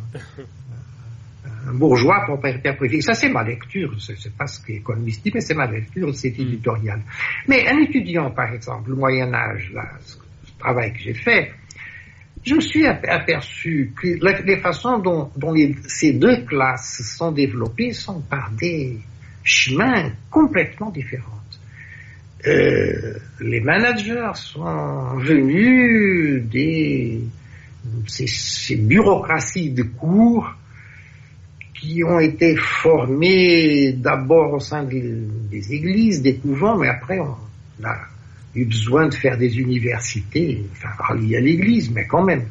[1.68, 3.02] un bourgeois propriétaire privé.
[3.02, 3.94] Ça, c'est ma lecture.
[4.00, 6.42] C'est pas ce qu'économiste dit, mais c'est ma lecture, c'est mm.
[6.42, 7.02] éditorial.
[7.48, 10.18] Mais un étudiant, par exemple, le Moyen Âge, là, ce
[10.60, 11.52] travail que j'ai fait,
[12.44, 14.08] je me suis aperçu que
[14.46, 15.30] les façons dont,
[15.88, 18.98] ces deux classes sont développées sont par des
[19.44, 21.40] chemins complètement différents.
[22.48, 27.22] Euh, les managers sont venus des
[28.08, 30.52] ces, bureaucraties de cours
[31.80, 37.36] qui ont été formées d'abord au sein des, églises, des couvents, mais après on
[37.84, 38.11] a
[38.56, 42.46] eu besoin de faire des universités, enfin reliées à l'église, mais quand même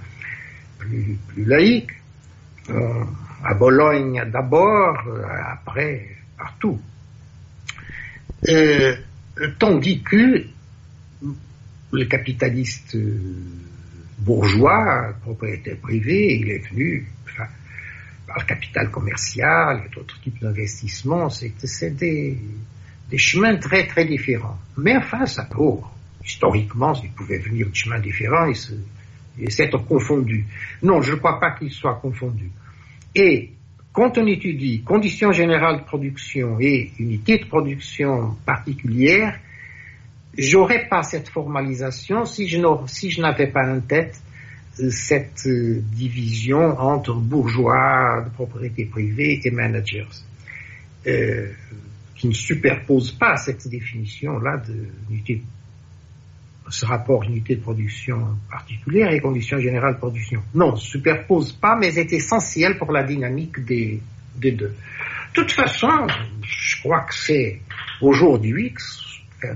[0.78, 1.92] plus, laïques.
[2.68, 3.04] Euh,
[3.42, 5.22] à Bologne d'abord, euh,
[5.52, 6.78] après partout.
[8.48, 8.96] Euh,
[9.58, 10.44] tandis que
[11.92, 12.96] le capitaliste
[14.18, 17.46] bourgeois, propriétaire privé, il est venu enfin,
[18.26, 21.30] par le capital commercial et d'autres types d'investissements.
[21.30, 22.38] C'est des,
[23.10, 24.58] des chemins très très différents.
[24.76, 25.80] Mais enfin, ça peut,
[26.24, 30.46] historiquement, ils pouvaient venir de chemins différents et, s'être confondus.
[30.82, 32.50] Non, je ne crois pas qu'ils soient confondus.
[33.14, 33.50] Et
[33.92, 39.38] quand on étudie conditions générales de production et unités de production particulières,
[40.36, 44.20] j'aurais pas cette formalisation si je si je n'avais pas en tête
[44.78, 50.06] euh, cette euh, division entre bourgeois de propriété privée et managers,
[51.06, 51.48] euh,
[52.20, 54.88] qui ne superpose pas cette définition-là de
[56.68, 60.42] ce rapport unité de production particulière et conditions générales de production.
[60.54, 64.02] Non, superpose pas, mais est essentiel pour la dynamique des,
[64.36, 64.52] deux.
[64.52, 64.74] De
[65.32, 65.88] toute façon,
[66.42, 67.62] je crois que c'est
[68.02, 68.74] aujourd'hui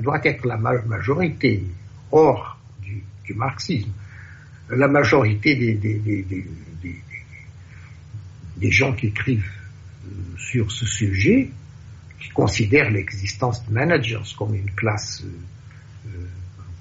[0.00, 1.62] doit être la majorité,
[2.10, 3.92] hors du, marxisme,
[4.70, 5.74] la majorité des,
[8.56, 9.52] des, gens qui écrivent
[10.06, 11.50] euh, sur ce sujet,
[12.24, 16.26] qui considèrent l'existence de managers comme une classe euh, euh,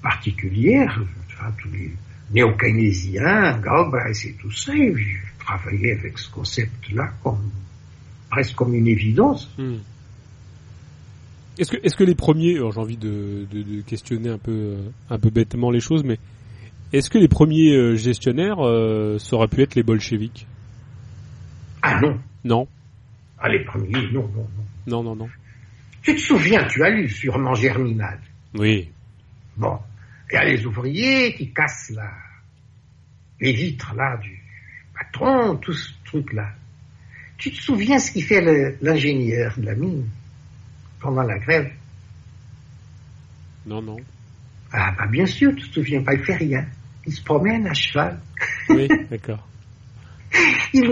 [0.02, 1.92] particulière, enfin, tous les
[2.32, 4.96] néo-keynésiens, Galbraith et tout ça, ils
[5.38, 7.50] travaillaient avec ce concept-là comme
[8.30, 9.50] presque comme une évidence.
[9.58, 9.76] Hmm.
[11.58, 14.74] Est-ce que, les premiers, j'ai envie de, de, questionner un peu,
[15.08, 16.18] un peu bêtement les choses, mais
[16.92, 20.48] est-ce que les premiers euh, gestionnaires, euh, ça aurait pu être les bolcheviks?
[21.82, 22.18] Ah non.
[22.44, 22.68] Non.
[23.46, 24.64] Ah les premiers, non, non, non.
[24.86, 25.28] Non, non, non.
[26.00, 28.18] Tu te souviens, tu as lu sûrement Germinal.
[28.54, 28.90] Oui.
[29.54, 29.78] Bon.
[30.30, 32.10] Il y a les ouvriers qui cassent la,
[33.40, 34.42] les vitres là du
[34.94, 36.54] patron, tout ce truc-là.
[37.36, 38.40] Tu te souviens ce qui fait
[38.80, 40.08] l'ingénieur de la mine
[40.98, 41.70] pendant la grève?
[43.66, 43.98] Non, non.
[44.72, 46.64] Ah, bah bien sûr, tu te souviens pas, il fait rien.
[47.06, 48.18] Il se promène à cheval.
[48.70, 49.46] Oui, d'accord.
[50.72, 50.90] il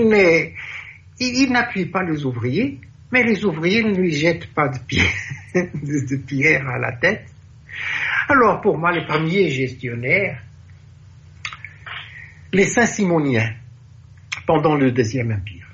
[1.23, 5.13] il, n'appuie pas les ouvriers, mais les ouvriers ne lui jettent pas de pierre,
[5.55, 7.27] de, pierre à la tête.
[8.29, 10.43] Alors, pour moi, les premiers gestionnaires,
[12.53, 13.55] les Saint-Simoniens,
[14.47, 15.67] pendant le Deuxième Empire.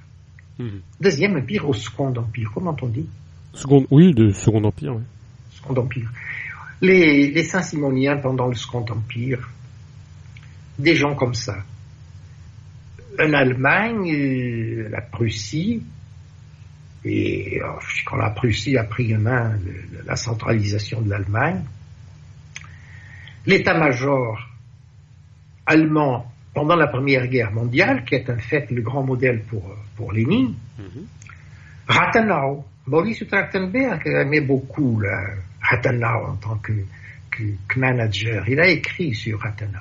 [0.59, 0.81] Mhm.
[1.01, 3.09] Deuxième Empire au Second Empire, comment on dit?
[3.91, 4.95] Oui, de Second Empire.
[4.97, 5.03] Oui.
[5.51, 6.11] Second Empire.
[6.81, 9.49] Les, Saint-Simoniens pendant le Second Empire,
[10.79, 11.57] des gens comme ça.
[13.21, 15.83] En Allemagne, euh, la Prussie,
[17.05, 17.67] et euh,
[18.07, 19.59] quand la Prussie a pris en main
[20.07, 21.65] la centralisation de l'Allemagne,
[23.47, 24.39] l'état-major
[25.67, 30.13] allemand pendant la Première Guerre mondiale, qui est en fait le grand modèle pour, pour
[30.13, 30.83] Lénine, mm
[31.89, 35.01] Rathenau, Maurice Trachtenberg aimait beaucoup
[35.63, 36.73] Rathenau en tant que,
[37.77, 38.47] manager.
[38.49, 39.79] Il a écrit sur Rathenau.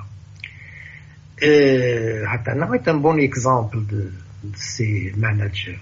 [1.43, 4.11] Euh, Rathenau est un bon exemple de,
[4.56, 5.80] ces managers.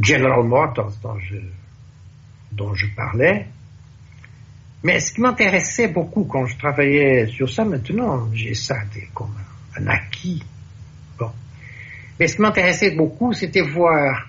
[0.00, 1.36] General Motors, dont je,
[2.52, 3.46] dont je parlais,
[4.84, 8.76] mais ce qui m'intéressait beaucoup quand je travaillais sur ça, maintenant j'ai ça
[9.12, 9.34] comme
[9.76, 10.42] un acquis.
[11.18, 11.30] Bon.
[12.20, 14.28] Mais ce qui m'intéressait beaucoup, c'était voir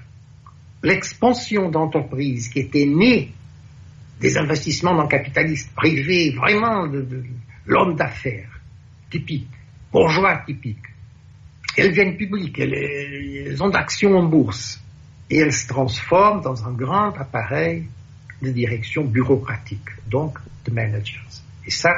[0.82, 3.32] l'expansion d'entreprises qui était née
[4.20, 7.24] des investissements dans le capitalisme privé, vraiment de,
[7.66, 8.59] l'homme d'affaires
[9.10, 9.50] typique,
[9.92, 10.84] bourgeois typique.
[11.78, 14.82] Elles viennent publiques, elles, ont d'actions en bourse
[15.30, 17.86] et elles se transforment dans un grand appareil
[18.42, 21.20] de direction bureaucratique, donc de managers.
[21.66, 21.94] Et ça,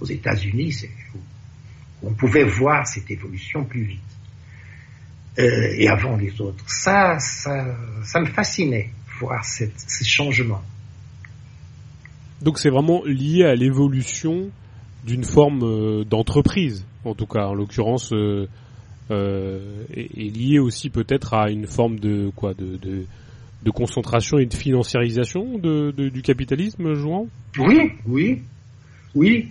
[0.00, 0.86] aux États-Unis,
[2.02, 4.00] on pouvait voir cette évolution plus vite.
[5.38, 6.64] Euh, et avant les autres.
[6.68, 7.74] Ça, ça,
[8.04, 9.70] ça me fascinait, voir ces
[10.04, 10.62] changements.
[12.42, 14.50] Donc c'est vraiment lié à l'évolution
[15.04, 18.46] d'une forme euh, d'entreprise, en tout cas, en l'occurrence euh,
[19.10, 25.58] est, lié aussi peut-être à une forme de quoi de, de, concentration et de financiarisation
[25.58, 27.26] de, du capitalisme, Jouan
[27.58, 28.42] Oui, oui,
[29.14, 29.48] oui,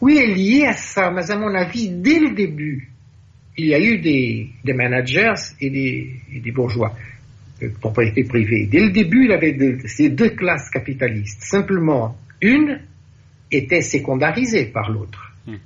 [0.00, 1.10] oui, est lié à ça.
[1.10, 2.90] Mais à mon avis, dès le début,
[3.58, 6.94] il y a eu des, des managers et des, des bourgeois
[7.60, 8.66] de propriété privée.
[8.66, 11.42] Dès le début, il avait ces deux classes capitalistes.
[11.42, 12.80] Simplement, une
[13.50, 15.32] était sécondarisée par l'autre.
[15.46, 15.56] Hmm.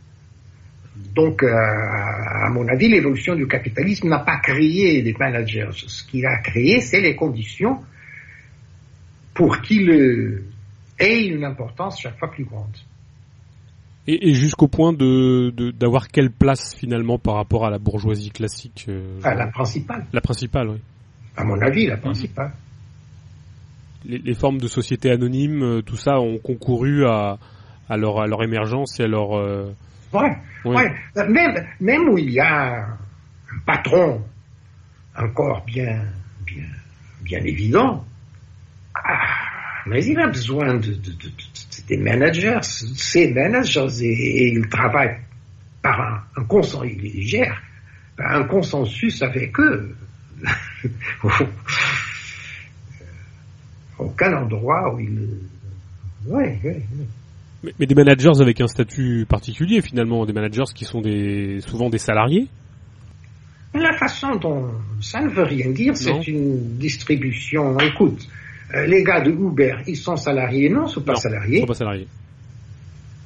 [1.15, 5.71] Donc, euh, à mon avis, l'évolution du capitalisme n'a pas créé des managers.
[5.73, 7.81] Ce qu'il a créé, c'est les conditions
[9.35, 9.91] pour qu'il
[10.99, 12.77] ait une importance chaque fois plus grande.
[14.07, 19.21] Et, jusqu'au point de d'avoir quelle place finalement par rapport à la bourgeoisie classique euh,
[19.23, 20.07] La principale.
[20.13, 20.79] La principale, oui.
[21.37, 22.53] À mon avis, la principale.
[24.05, 27.39] Les, formes de sociétés anonymes, euh, tout ça, ont concouru à,
[27.91, 29.37] à, leur, à leur émergence et à leur...
[29.37, 29.75] Euh...
[30.13, 30.95] Ouais, ouais.
[31.29, 32.99] Même, même où il y a un
[33.67, 34.23] patron
[35.17, 36.01] encore bien,
[36.47, 36.65] bien,
[37.23, 38.05] bien évident,
[38.95, 39.19] ah,
[39.87, 41.31] mais il a besoin de, de, de,
[41.89, 45.19] des managers, ces managers, et, ils travaillent
[45.83, 47.61] par un, un consensus, ils gèrent
[48.19, 49.97] un consensus avec eux.
[53.99, 55.29] Aucun endroit où ils...
[56.27, 56.83] Ouais, ouais,
[57.63, 61.91] mais, mais, des managers avec un statut particulier finalement, des managers qui sont des, souvent
[61.91, 62.49] des salariés
[63.75, 67.79] La façon dont ça ne veut rien dire, c'est une distribution.
[67.79, 68.27] Écoute,
[68.75, 71.57] euh, les gars de Uber, ils sont salariés Non, ils ne sont pas salariés.
[71.59, 72.09] Ils sont pas salariés.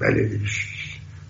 [0.01, 0.41] Ben,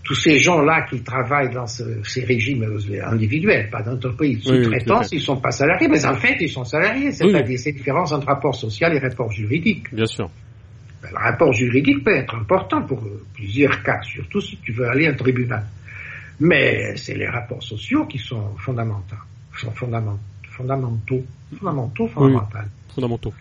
[0.05, 2.67] tous ces gens-là qui travaillent dans ces régimes
[3.05, 7.11] individuels, pas d'entreprise, sous-traitance, ils ne sont pas salariés, mais en fait, ils sont salariés.
[7.11, 9.93] C'est-à-dire, cette différence entre rapport social et rapport juridique.
[9.95, 10.31] Bien sûr.
[11.05, 14.89] Ben, le rapport juridique peut être important pour euh, plusieurs cas, surtout si tu veux
[14.89, 15.65] aller à un tribunal.
[16.41, 19.17] Mais c'est les rapports sociaux qui sont fondamentaux.
[19.59, 20.19] Sont fondamentaux.
[20.51, 21.25] Fondamentaux.
[21.59, 22.59] Fondamentaux, fondamentaux.
[22.95, 23.35] Fondamentaux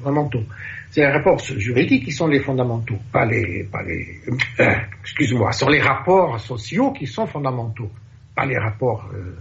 [0.00, 0.44] fondamentaux.
[0.90, 4.20] C'est les rapports juridiques qui sont les fondamentaux, pas les, pas les,
[4.60, 4.64] euh,
[5.02, 7.90] excuse-moi, sont les rapports sociaux qui sont fondamentaux,
[8.34, 9.36] pas les rapports euh,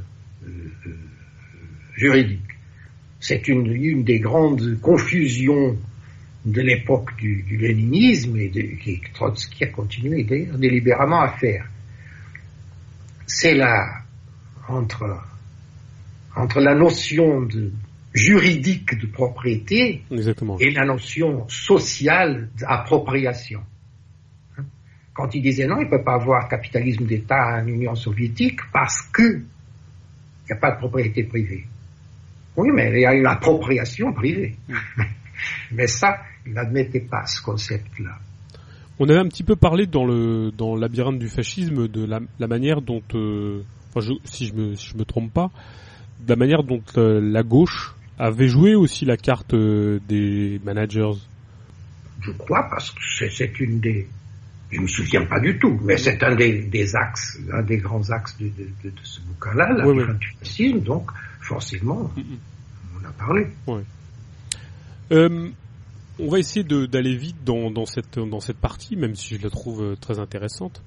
[0.45, 0.95] euh,
[1.95, 2.41] juridiques.
[3.19, 5.75] C'est une, une des grandes confusions
[6.45, 11.67] de l'époque du, du, léninisme et de, qui Trotsky a continué délibérément à faire.
[13.27, 14.01] C'est là,
[14.67, 15.21] entre,
[16.35, 17.71] entre la notion de,
[18.13, 20.03] juridique de propriété
[20.59, 23.61] et la notion sociale d'appropriation.
[24.57, 24.63] Hein?
[25.13, 29.01] Quand il disait non, il ne peut pas avoir capitalisme d'État en Union soviétique parce
[29.13, 29.43] qu'il
[30.45, 31.65] n'y a pas de propriété privée.
[32.55, 34.55] Oui, mais il y a une appropriation privée.
[35.71, 35.75] Mm.
[35.75, 38.17] mais ça, il n'admettait pas ce concept-là.
[38.99, 42.81] On avait un petit peu parlé dans le dans labyrinthe du fascisme de la, manière
[42.81, 43.61] dont, euh,
[44.25, 45.51] si je me si je me trompe pas,
[46.19, 51.13] de la manière dont euh, la gauche avait joué aussi la carte euh, des managers
[52.21, 54.05] Je crois, parce que c'est une des...
[54.71, 58.07] Je ne me souviens pas du tout, mais c'est un des, axes, un des grands
[58.11, 58.51] axes de,
[59.01, 61.09] ce bouquin-là, la oui, donc
[61.39, 63.47] forcément, on a parlé.
[65.11, 65.49] Euh,
[66.19, 69.81] on va essayer d'aller vite dans, cette, dans cette partie, même si je la trouve
[69.81, 70.83] euh, très intéressante.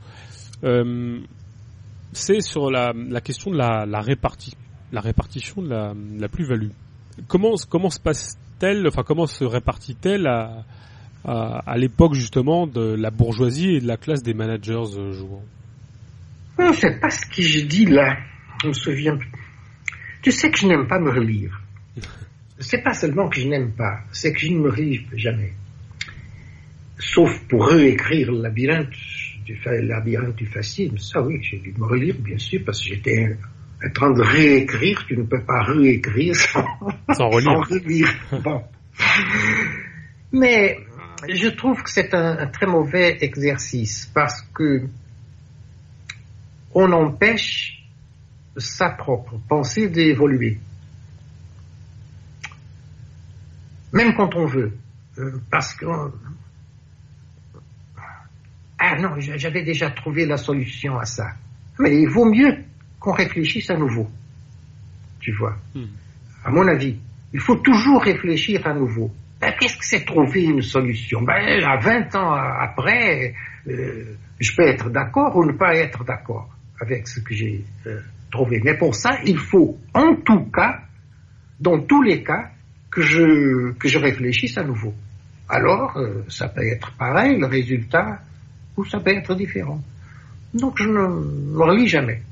[2.13, 2.93] c'est sur la,
[3.23, 4.03] question de la, la,
[4.93, 6.71] la répartition de la, la plus-value
[7.29, 10.65] comment comment se passe-t-elle, enfin comment se répartit-elle à,
[11.25, 15.45] à, l'époque justement de la bourgeoisie et de la classe des managers euh, jouant?
[16.59, 18.17] Je sais pas ce que je dis là.
[18.63, 19.19] Je me souviens.
[20.23, 21.61] Tu sais que je n'aime pas me relire.
[22.63, 25.53] C'est pas seulement que je n'aime pas, c'est que je ne me relis jamais.
[26.99, 28.91] Sauf pour réécrire le labyrinthe
[29.45, 30.97] du, labyrinthe du fascisme.
[30.99, 33.37] Ça oui, j'ai dû me relire bien sûr parce que j'étais
[33.85, 36.65] en train de réécrire, tu ne peux pas réécrire sans,
[37.13, 38.09] sans relire.
[38.45, 38.63] Bon.
[40.33, 40.79] Mais
[41.29, 44.89] je trouve que c'est un, très mauvais exercice parce que
[46.75, 47.85] on empêche
[48.57, 50.59] sa propre pensée d'évoluer.
[53.93, 54.73] Même quand on veut.
[55.19, 55.87] Euh, parce que...
[58.79, 61.29] Ah non, j'avais déjà trouvé la solution à ça.
[61.79, 62.65] Mais il vaut mieux
[62.99, 64.11] qu'on réfléchisse à nouveau.
[65.21, 65.85] Tu vois hmm.
[66.45, 66.99] À mon avis,
[67.33, 69.11] il faut toujours réfléchir à nouveau.
[69.41, 71.23] Ben, Qu'est-ce que c'est trouver une solution?
[71.23, 73.35] Ben, À 20 ans après,
[73.69, 78.01] euh, je peux être d'accord ou ne pas être d'accord avec ce que j'ai euh,
[78.31, 78.61] trouvé.
[78.65, 80.81] Mais pour ça, il faut en tout cas,
[81.61, 82.51] dans tous les cas,
[82.93, 84.95] que je, que je réfléchisse à nouveau.
[85.49, 88.23] Alors, euh, ça peut être pareil, le résultat,
[88.77, 89.83] ou ça peut être différent.
[90.55, 92.23] Donc, je ne me relis jamais.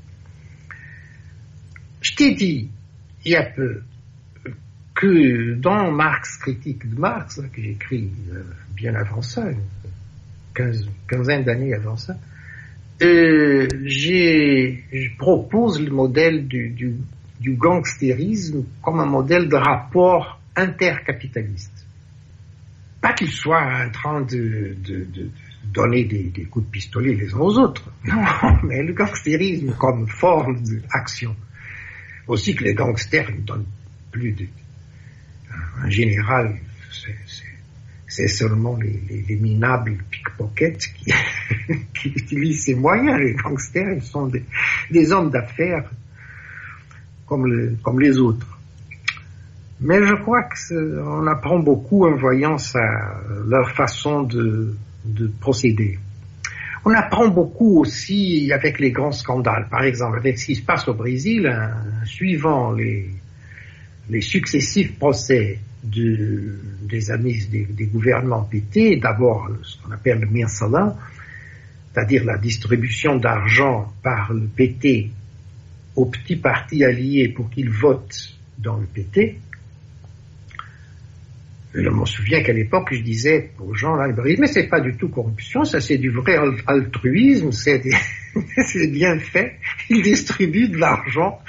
[2.01, 2.69] Je t'ai dit
[3.25, 3.81] il y a peu
[4.95, 8.43] que dans Marx, critique de Marx, hein, que j'écris euh,
[8.75, 12.15] bien avant ça, une quinzaine d'années avant ça,
[13.01, 16.95] euh, je propose le modèle du, du,
[17.39, 21.85] du, gangstérisme comme un modèle de rapport intercapitaliste.
[23.01, 25.29] Pas qu'il soit en train de, de, de
[25.63, 27.91] donner des, des, coups de pistolet les uns aux autres.
[28.05, 31.35] Non, mais le gangstérisme comme forme d'action.
[32.27, 33.65] Aussi que les gangsters ne donnent
[34.11, 34.45] plus de...
[35.83, 36.59] En général,
[38.07, 41.05] c'est seulement les, les, minables pickpockets qui,
[41.93, 43.19] qui, utilisent ces moyens.
[43.19, 44.43] Les gangsters, ils sont des,
[44.91, 45.89] des hommes d'affaires
[47.25, 48.60] comme, le, comme les autres.
[49.81, 52.79] Mais je crois qu'on apprend beaucoup en voyant ça,
[53.47, 55.97] leur façon de, de procéder.
[56.85, 59.67] On apprend beaucoup aussi avec les grands scandales.
[59.69, 61.73] Par exemple, avec ce qui se passe au Brésil, hein,
[62.05, 63.09] suivant les,
[64.09, 70.95] les successifs procès de, des amis des, gouvernements PT, d'abord ce qu'on appelle le mensalin,
[71.93, 75.09] c'est-à-dire la distribution d'argent par le PT
[75.95, 79.37] aux petits partis alliés pour qu'ils votent dans le PT,
[81.73, 85.07] je me souviens qu'à l'époque, je disais aux gens là, mais c'est pas du tout
[85.09, 89.53] corruption, ça c'est du vrai altruisme, c'est bien fait.
[89.89, 91.39] Ils distribuent de l'argent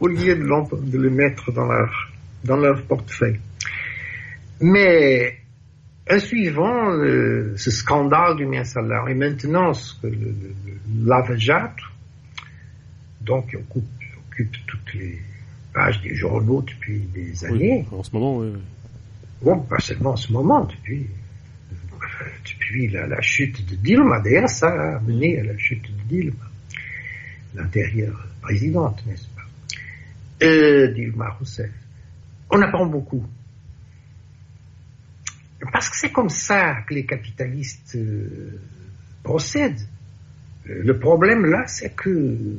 [0.00, 2.10] au lieu de, le mettre dans leur,
[2.44, 3.40] dans leur portefeuille.
[4.60, 5.36] Mais
[6.10, 6.92] en suivant
[7.56, 10.34] ce scandale du salaire et maintenant ce que le,
[11.06, 11.18] le,
[13.22, 13.84] donc occupe,
[14.28, 15.18] occupe toutes les
[15.72, 17.86] pages des journaux depuis des années.
[17.90, 18.52] en ce moment, oui.
[19.42, 21.08] Bon, pas seulement en ce moment, depuis,
[22.92, 24.20] la, chute de Dilma.
[24.20, 26.48] D'ailleurs, ça a mené à la chute de Dilma,
[27.54, 30.46] l'intérieure présidente, n'est-ce pas?
[30.46, 31.70] Euh, Dilma Rousseff.
[32.50, 33.24] On apprend beaucoup.
[35.72, 38.60] Parce que c'est comme ça que les capitalistes euh,
[39.22, 39.86] procèdent.
[40.68, 42.58] Euh, le problème là, c'est que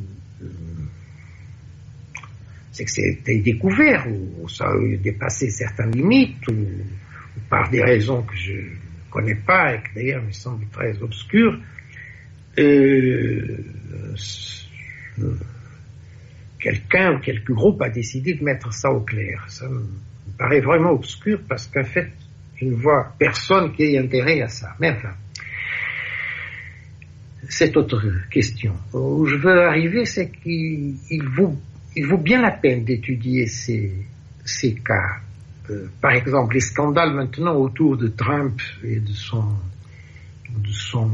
[2.73, 6.67] c'est que c'était découvert, ou, ça a dépassé certaines limites, ou,
[7.49, 11.59] par des raisons que je ne connais pas et qui d'ailleurs me semblent très obscures,
[12.59, 13.57] euh,
[16.59, 19.45] quelqu'un ou quelques groupes a décidé de mettre ça au clair.
[19.49, 19.83] Ça me
[20.37, 22.11] paraît vraiment obscur parce qu'en fait,
[22.55, 24.75] je ne vois personne qui ait intérêt à ça.
[24.79, 25.13] Mais enfin,
[27.49, 28.73] cette autre question.
[28.93, 31.57] Où je veux arriver, c'est qu'il vaut
[31.95, 33.91] il vaut bien la peine d'étudier ces,
[34.45, 35.17] ces cas.
[35.69, 39.45] Euh, par exemple, les scandales maintenant autour de Trump et de son,
[40.57, 41.09] de son,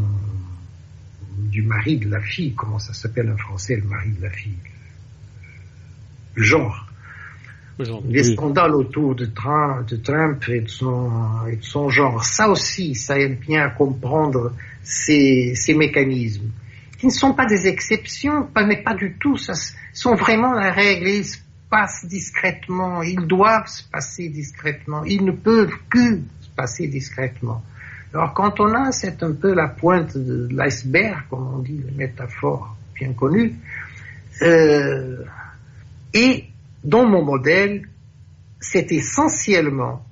[1.38, 4.58] du mari de la fille, comment ça s'appelle en français, le mari de la fille,
[6.36, 6.88] le genre.
[8.06, 11.12] les scandales autour de Trump, de Trump et, de son,
[11.48, 16.50] et de son genre, ça aussi, ça aide bien à comprendre ces, ces mécanismes
[17.00, 19.54] qui ne sont pas des exceptions, mais pas du tout, ça
[19.94, 21.08] sont vraiment la règle.
[21.08, 21.38] Ils se
[21.70, 27.64] passent discrètement, ils doivent se passer discrètement, ils ne peuvent que se passer discrètement.
[28.14, 31.96] Alors quand on a, c'est un peu la pointe de l'iceberg, comme on dit, une
[31.96, 33.56] métaphore bien connue,
[34.42, 35.24] euh,
[36.14, 36.46] et
[36.84, 37.88] dans mon modèle,
[38.60, 40.04] c'est essentiellement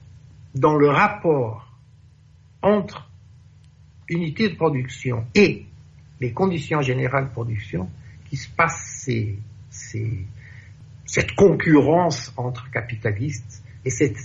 [0.55, 1.67] dans le rapport
[2.61, 3.09] entre
[4.07, 5.65] unité de production et
[6.19, 7.89] les conditions générales de production,
[8.29, 9.37] qui se passe ces,
[9.69, 10.25] ces,
[11.05, 14.17] cette concurrence entre capitalistes et cette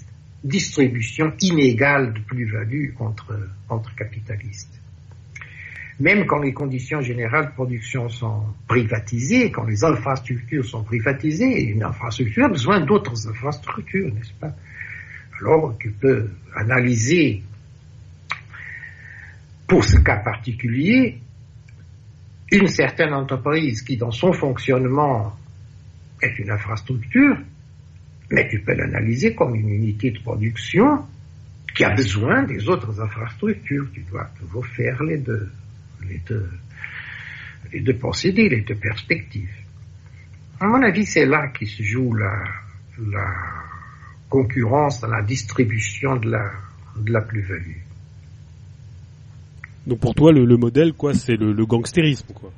[0.42, 4.80] distribution inégale de plus-value entre, entre capitalistes.
[6.00, 11.84] Même quand les conditions générales de production sont privatisées, quand les infrastructures sont privatisées, une
[11.84, 14.52] infrastructure a besoin d'autres infrastructures, n'est-ce pas?
[15.40, 17.42] Alors tu peux analyser
[19.68, 21.20] pour ce cas particulier
[22.52, 25.34] une certaine entreprise qui, dans son fonctionnement,
[26.20, 27.36] est une infrastructure,
[28.30, 31.06] mais tu peux l'analyser comme une unité de production
[31.74, 33.86] qui a besoin des autres infrastructures.
[33.92, 35.50] Tu dois toujours faire les deux,
[36.06, 36.48] les deux,
[37.72, 39.54] les deux procédés, les deux perspectives.
[40.60, 42.44] À mon avis, c'est là qui se joue la,
[42.98, 43.34] la
[44.28, 46.52] concurrence dans la distribution de la,
[46.96, 47.91] de la plus-value.
[49.86, 52.52] Donc pour toi, le, modèle, quoi, c'est le, le, gangstérisme, quoi.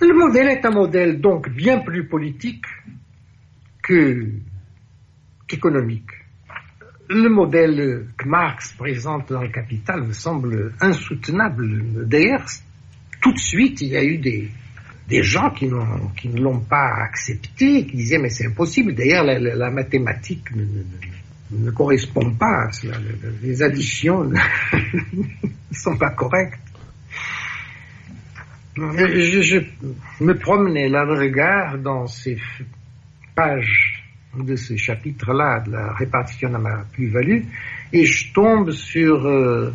[0.00, 2.64] Le modèle est un modèle donc bien plus politique
[3.82, 4.28] que
[5.46, 6.10] qu'économique.
[7.08, 12.06] Le modèle que Marx présente dans le Capital me semble insoutenable.
[12.06, 12.44] D'ailleurs,
[13.20, 14.50] tout de suite, il y a eu des,
[15.08, 15.68] des gens qui,
[16.16, 18.94] qui ne l'ont pas accepté, qui disaient mais c'est impossible.
[18.94, 20.48] D'ailleurs, la, mathématique
[21.70, 22.66] correspond pas.
[22.68, 22.96] À cela.
[23.42, 24.36] Les additions ne
[25.72, 26.58] sont pas correctes.
[28.74, 29.62] Je,
[30.20, 32.38] me promenais là de regard dans ces
[33.34, 34.02] pages
[34.38, 37.42] de ce chapitre-là de la répartition de la plus-value
[37.92, 39.74] et je tombe sur euh,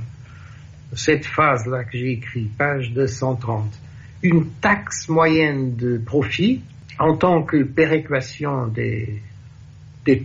[0.93, 3.80] cette phase-là que j'ai écrite, page 230.
[4.23, 6.64] Une taxe moyenne de profit
[6.97, 9.22] en tant que péréquation des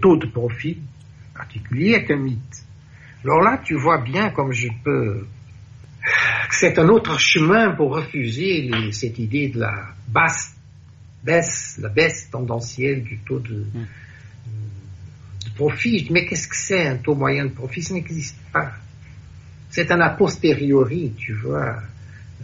[0.00, 0.78] taux de profit
[1.34, 2.64] particuliers est un mythe.
[3.24, 5.26] Alors là, tu vois bien comme je peux
[6.50, 10.54] c'est un autre chemin pour refuser cette idée de la basse
[11.22, 13.86] baisse, la baisse tendancielle du taux de, mm.
[15.54, 16.08] profit.
[16.10, 17.82] Mais qu'est-ce que c'est un taux moyen de profit?
[17.82, 18.72] Ça n'existe pas.
[19.70, 21.80] C'est un a posteriori, tu vois.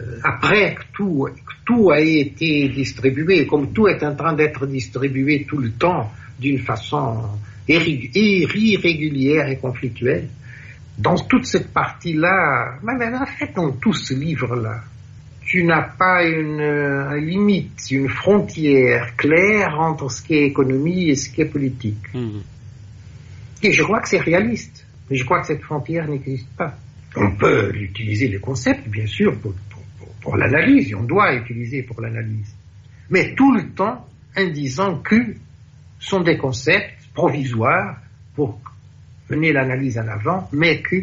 [0.01, 1.29] Euh, après que tout,
[1.67, 6.59] tout a été distribué, comme tout est en train d'être distribué tout le temps d'une
[6.59, 7.25] façon
[7.69, 10.29] irrégulière et conflictuelle,
[10.99, 14.83] dans toute cette partie-là, même en fait dans tout ce livre-là,
[15.43, 21.15] tu n'as pas une, une, limite, une frontière claire entre ce qui est économie et
[21.15, 22.13] ce qui est politique.
[22.13, 22.43] Mhm.
[23.63, 26.75] Et je crois que c'est réaliste, mais je crois que cette frontière n'existe pas.
[27.17, 31.83] On peut utiliser les concepts, bien sûr, pour, pour, pour l'analyse, et on doit utiliser
[31.83, 32.55] pour l'analyse,
[33.09, 35.35] mais tout le temps en disant que
[35.99, 37.97] sont des concepts provisoires
[38.35, 38.61] pour
[39.31, 40.97] mener l'analyse en avant, mais que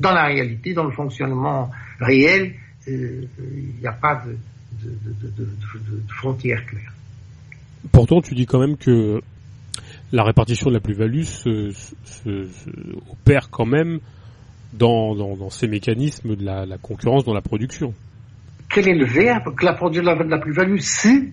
[0.00, 1.70] dans la réalité, dans le fonctionnement
[2.00, 2.54] réel,
[2.88, 4.36] euh, il n'y a pas de,
[4.84, 5.48] de,
[6.08, 6.92] frontières claires.
[7.92, 9.20] Pourtant, tu dis quand même que
[10.12, 11.72] la répartition de la plus-value se,
[13.10, 14.00] opère quand même
[14.72, 17.94] dans, dans, ces mécanismes de la, concurrence dans la production.
[18.68, 21.32] Quel est le verbe que la, la, la plus-value, c'est?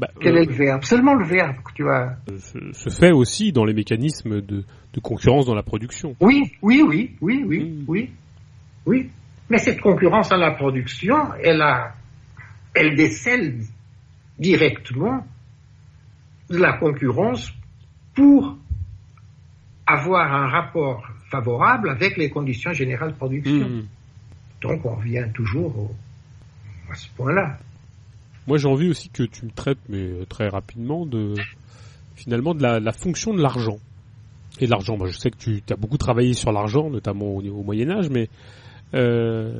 [0.00, 0.84] Bah, Quel est le euh, verbe?
[0.84, 2.16] Seulement le verbe que tu as.
[2.72, 4.64] Se, fait aussi dans les mécanismes de,
[4.94, 6.16] de, concurrence dans la production.
[6.20, 7.84] Oui, oui, oui, oui, oui, hmm.
[7.86, 8.10] oui,
[8.86, 9.10] oui.
[9.50, 11.92] Mais cette concurrence dans la production, elle a,
[12.74, 13.60] elle décèle
[14.38, 15.26] directement
[16.48, 17.52] de la concurrence
[18.14, 18.56] pour
[19.86, 23.68] avoir un rapport favorable avec les conditions générales de production.
[23.68, 23.86] Hmm.
[24.62, 25.90] Donc on revient toujours
[26.90, 27.58] à ce point-là.
[28.46, 31.34] Moi, j'ai envie aussi que tu me traites, mais euh, très rapidement, de
[32.16, 33.78] finalement de la, fonction de l'argent.
[34.60, 37.90] Et l'argent, moi, je sais que tu as beaucoup travaillé sur l'argent, notamment au, Moyen
[37.90, 38.28] Âge, mais
[38.94, 39.58] euh,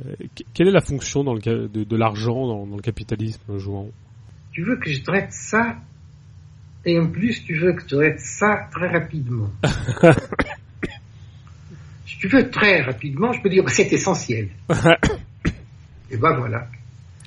[0.53, 3.89] quelle est la fonction dans le, de, de l'argent dans, le capitalisme, Jouan
[4.51, 5.77] Tu veux que je traite ça?
[6.85, 9.49] Et en plus, tu veux que je traite ça très rapidement.
[12.05, 14.49] si tu veux très rapidement, je peux dire que c'est essentiel.
[16.11, 16.67] et ben voilà.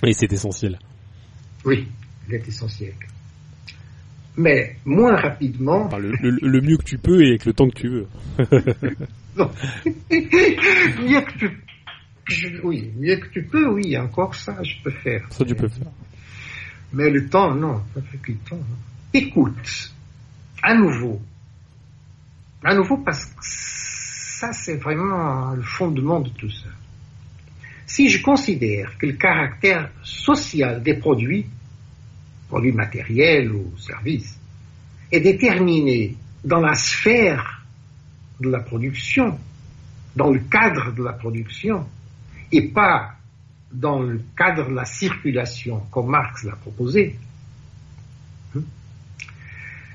[0.02, 0.78] Oui, c'est essentiel.
[1.65, 1.89] Oui,
[2.28, 2.94] il est essentiel.
[4.36, 5.89] Mais moins rapidement.
[5.97, 8.07] le, mieux que tu peux et avec le temps que tu veux.
[9.36, 9.51] non.
[10.10, 15.26] mieux que tu, oui, mieux que tu peux, oui, encore ça, je peux faire.
[15.31, 15.91] Ça, tu peux faire.
[16.93, 18.60] Mais le temps, non, pas que le temps.
[19.12, 19.93] Écoute,
[20.62, 21.20] à nouveau,
[22.65, 26.68] à nouveau parce que ça, c'est vraiment le fondement de tout ça.
[27.87, 31.47] Si je considère que le caractère social des produits,
[32.49, 34.39] produits matériels ou services,
[35.13, 37.63] est déterminé dans la sphère
[38.41, 39.39] de la production,
[40.17, 41.87] dans le cadre de la production,
[42.53, 43.13] et pas
[43.73, 47.17] dans le cadre de la circulation, comme Marx l'a proposé,
[48.57, 48.61] hein,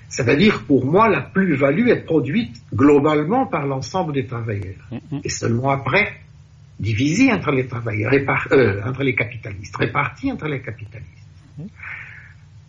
[0.09, 4.87] ça veut dire pour moi la plus-value est produite globalement par l'ensemble des travailleurs.
[4.91, 5.21] Mm-hmm.
[5.23, 6.19] Et seulement après,
[6.79, 8.13] divisé entre les travailleurs,
[8.51, 11.09] euh, entre les capitalistes, réparti entre les capitalistes.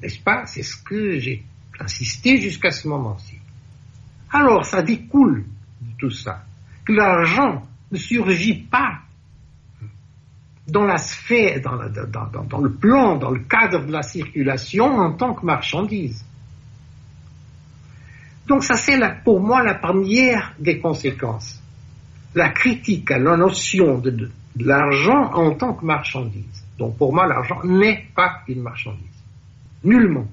[0.02, 0.46] N'est-ce pas?
[0.46, 1.44] C'est ce que j'ai
[1.78, 3.38] insisté jusqu'à ce moment-ci.
[4.32, 5.44] Alors, ça découle
[5.80, 6.44] de tout ça,
[6.84, 9.00] que l'argent ne surgit pas
[10.66, 15.12] dans la sphère, dans, dans, dans, le plan, dans le cadre de la circulation en
[15.12, 16.24] tant que marchandise.
[18.46, 21.59] Donc ça c'est pour moi la première des conséquences
[22.34, 26.64] la critique à la notion de, l'argent en tant que marchandise.
[26.78, 29.06] Donc pour moi, l'argent n'est pas une marchandise.
[29.84, 30.26] Nullement.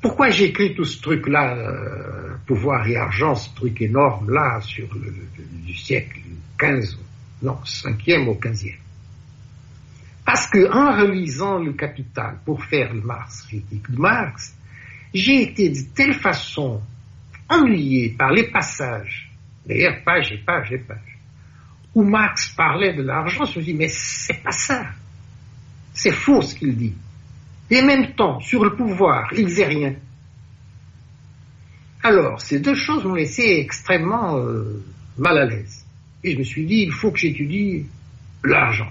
[0.00, 5.12] Pourquoi j'écris tout ce truc-là, euh, pouvoir et argent, ce truc énorme-là, sur le,
[5.64, 6.20] du siècle
[6.58, 6.98] 15,
[7.42, 8.76] non, 5e au 15e
[10.24, 14.54] Parce que en relisant le Capital pour faire le Marx, critique de Marx,
[15.12, 16.80] j'ai été de telle façon
[17.48, 19.30] ennuyé par les passages,
[19.66, 21.09] d'ailleurs page et page et page,
[21.94, 24.86] où Marx parlait de l'argent, je me dis, mais c'est pas ça.
[25.92, 26.94] C'est faux ce qu'il dit.
[27.70, 29.94] et même temps, sur le pouvoir, il faisait rien.
[32.02, 34.82] Alors, ces deux choses m'ont laissé extrêmement euh,
[35.18, 35.84] mal à l'aise.
[36.24, 37.86] Et je me suis dit, il faut que j'étudie
[38.44, 38.90] l'argent,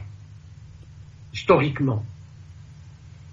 [1.34, 2.06] historiquement.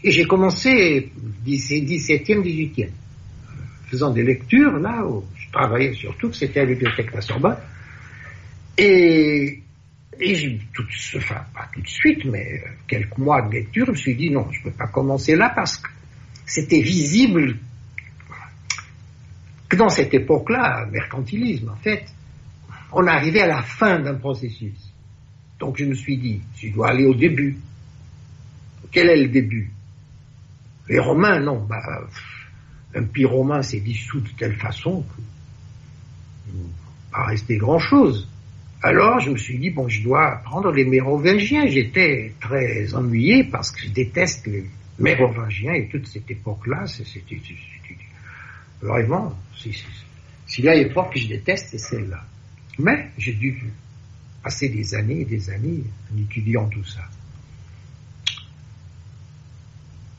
[0.02, 1.12] Et j'ai commencé
[1.44, 2.88] 17e, 18e,
[3.86, 7.56] faisant des lectures, là où je travaillais surtout, c'était à la bibliothèque Sorbonne.
[8.78, 9.62] Et,
[10.18, 14.14] et tout, enfin, pas tout de suite, mais quelques mois de lecture, je me suis
[14.14, 15.88] dit, non, je ne peux pas commencer là parce que
[16.44, 17.58] c'était visible
[19.68, 22.04] que dans cette époque-là, mercantilisme, en fait,
[22.92, 24.92] on arrivait à la fin d'un processus.
[25.58, 27.58] Donc je me suis dit, je dois aller au début.
[28.92, 29.70] Quel est le début?
[30.88, 31.66] Les Romains, non.
[31.66, 31.82] Bah,
[33.12, 36.52] pays romain s'est dissous de telle façon que
[37.12, 38.28] pas resté grand-chose.
[38.82, 41.66] Alors je me suis dit, bon, je dois apprendre les mérovingiens.
[41.66, 44.64] J'étais très ennuyé parce que je déteste les
[44.98, 46.86] mérovingiens et toute cette époque-là.
[46.86, 47.40] C'était
[48.80, 49.34] vraiment,
[50.46, 52.22] s'il y a une époque que je déteste, c'est celle-là.
[52.78, 53.58] Mais j'ai dû
[54.42, 55.82] passer des années et des années
[56.12, 57.02] en étudiant tout ça.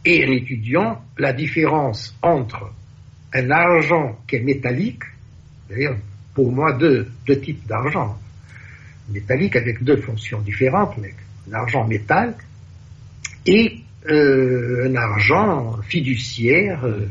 [0.03, 2.73] Et en étudiant la différence entre
[3.33, 5.03] un argent qui est métallique,
[5.69, 5.97] d'ailleurs
[6.33, 8.17] pour moi deux, deux types d'argent,
[9.09, 11.13] métallique avec deux fonctions différentes, mais
[11.49, 12.35] un argent métal
[13.45, 13.79] et
[14.09, 17.09] euh, un argent fiduciaire euh,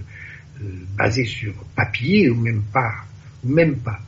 [0.62, 2.92] euh, basé sur papier ou même pas,
[3.44, 4.00] même pas,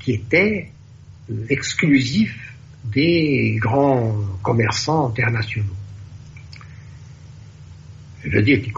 [0.00, 0.70] qui était
[1.48, 5.76] exclusif des grands commerçants internationaux.
[8.24, 8.72] Je veux dire qui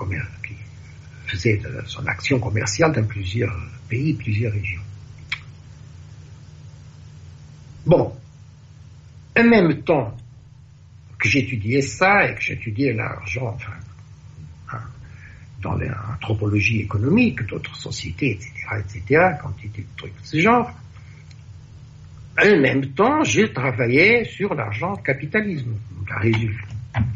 [1.26, 3.56] faisait son action commerciale dans plusieurs
[3.88, 4.82] pays, plusieurs régions.
[7.86, 8.12] Bon,
[9.36, 10.16] en même temps
[11.18, 13.72] que j'étudiais ça et que j'étudiais l'argent, enfin,
[14.72, 14.82] hein,
[15.60, 20.70] dans l'anthropologie économique d'autres sociétés, etc., etc., quantité de trucs de ce genre,
[22.40, 25.74] en même temps, j'ai travaillé sur l'argent capitalisme.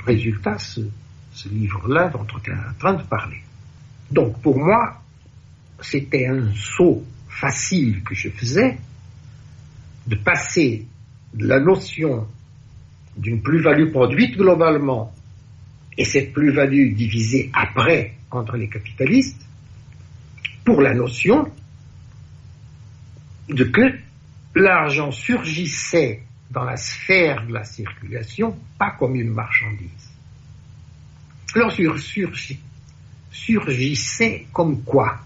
[0.04, 3.40] Résultat, ce livre-là dont on est en train de parler.
[4.10, 5.00] Donc, pour moi,
[5.80, 8.78] c'était un saut facile que je faisais
[10.06, 10.86] de passer
[11.34, 12.26] de la notion
[13.16, 15.12] d'une plus-value produite globalement
[15.96, 19.46] et cette plus-value divisée après entre les capitalistes
[20.64, 21.50] pour la notion
[23.48, 23.98] de que
[24.54, 30.10] l'argent surgissait dans la sphère de la circulation pas comme une marchandise.
[31.54, 31.72] Alors
[33.30, 35.20] surgissait comme quoi?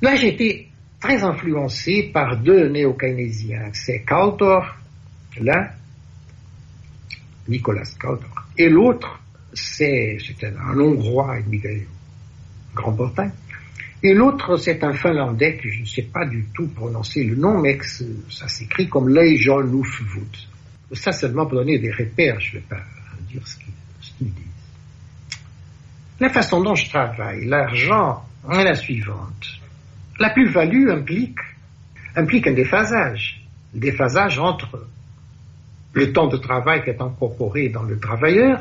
[0.00, 0.68] Là j'étais
[1.04, 3.68] très influencé par deux néo-keynésiens.
[3.74, 4.74] C'est Kautor,
[5.38, 5.68] l'un,
[7.46, 9.20] Nicolas Kautor, et l'autre,
[9.52, 11.86] c'est un, Hongrois immigré
[12.74, 13.32] Grand-Bretagne.
[14.02, 17.60] Et l'autre, c'est un Finlandais que je ne sais pas du tout prononcer le nom,
[17.60, 17.78] mais
[18.30, 20.34] ça s'écrit comme Leijon Nufvud.
[20.92, 22.80] Ça seulement pour donner des repères, je ne vais pas
[23.28, 24.44] dire ce qu'ils disent.
[26.18, 29.63] La façon dont je travaille, l'argent, est la suivante.
[30.18, 31.38] La plus-value implique,
[32.14, 33.44] implique un déphasage.
[33.72, 34.86] Déphasage entre
[35.92, 38.60] le temps de travail qui est incorporé dans le travailleur,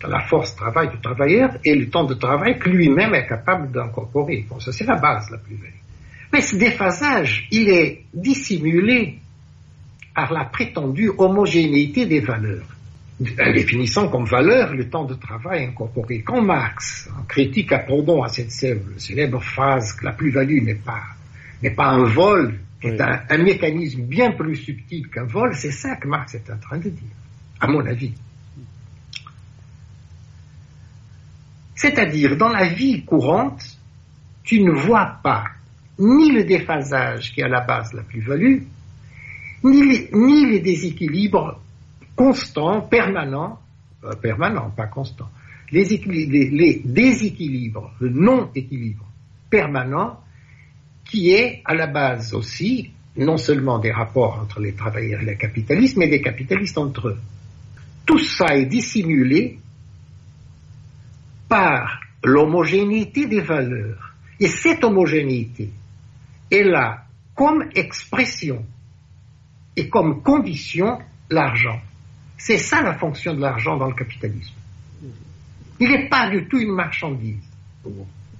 [0.00, 3.70] dans la force travail du travailleur, et le temps de travail que lui-même est capable
[3.70, 4.46] d'incorporer.
[4.48, 5.72] Bon, ça c'est la base, la plus-value.
[6.32, 9.18] Mais ce déphasage, il est dissimulé
[10.14, 12.66] par la prétendue homogénéité des valeurs
[13.20, 16.22] définissant comme valeur le temps de travail incorporé.
[16.22, 21.02] Quand Marx, en critique à Proudhon à cette célèbre phrase que la plus-value n'est pas,
[21.62, 25.96] n'est pas un vol, c'est un, un, mécanisme bien plus subtil qu'un vol, c'est ça
[25.96, 27.10] que Marx est en train de dire,
[27.60, 28.12] à mon avis.
[31.74, 33.64] C'est-à-dire, dans la vie courante,
[34.44, 35.44] tu ne vois pas
[35.98, 38.62] ni le déphasage qui est à la base la plus-value,
[39.64, 41.60] ni ni les déséquilibres
[42.18, 43.60] constant, permanent,
[44.02, 45.30] euh, permanent, pas constant,
[45.70, 49.06] les, déséquilibres, le non-équilibre
[49.48, 50.18] permanent,
[51.04, 55.36] qui est à la base aussi non seulement des rapports entre les travailleurs et les
[55.36, 57.18] capitalistes, mais des capitalistes entre eux.
[58.04, 59.58] Tout ça est dissimulé
[61.48, 64.14] par l'homogénéité des valeurs.
[64.40, 65.70] Et cette homogénéité
[66.50, 68.64] est là comme expression
[69.76, 70.98] et comme condition
[71.30, 71.80] l'argent.
[72.38, 74.54] C'est ça la fonction de l'argent dans le capitalisme.
[75.80, 77.42] Il n'est pas du tout une marchandise.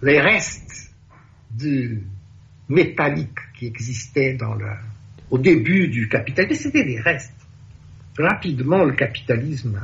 [0.02, 0.92] Les restes
[1.50, 1.98] de
[2.68, 4.56] métallique qui existaient dans
[5.30, 7.34] au début du capitalisme, c'était des restes.
[8.16, 9.80] Rapidement, le capitalisme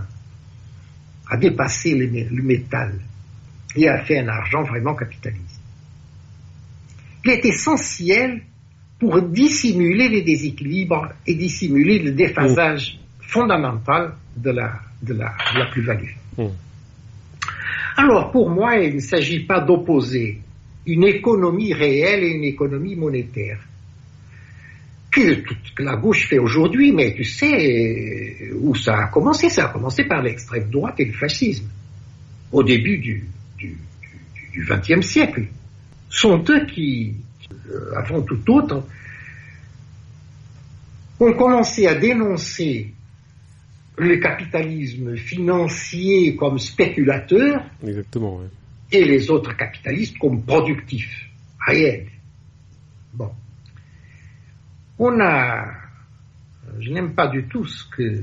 [1.28, 2.98] a dépassé le, métal
[3.76, 5.60] et a fait un argent vraiment capitaliste.
[7.24, 8.42] Il est essentiel
[8.98, 15.34] pour dissimuler les déséquilibres et dissimuler le déphasage fondamental de la, de la,
[15.70, 16.12] plus-value.
[16.36, 16.48] Hmm.
[17.96, 20.40] Alors, pour moi, il ne s'agit pas d'opposer
[20.86, 23.60] une économie réelle et une économie monétaire.
[25.10, 25.42] Que,
[25.76, 29.48] que la gauche fait aujourd'hui, mais tu sais où ça a commencé?
[29.48, 31.68] Ça a commencé par l'extrême droite et le fascisme,
[32.50, 33.24] au début du,
[33.56, 33.76] du,
[34.52, 35.46] du XXe siècle.
[36.10, 37.14] Sont eux qui,
[37.70, 38.84] euh, avant tout autre,
[41.20, 42.92] ont commencé à dénoncer
[43.96, 48.40] le capitalisme financier comme spéculateur Exactement,
[48.90, 51.28] et les autres capitalistes comme productifs,
[51.66, 52.08] réels.
[53.12, 53.30] Bon.
[54.98, 55.66] On a,
[56.78, 58.22] je n'aime pas du tout ce que,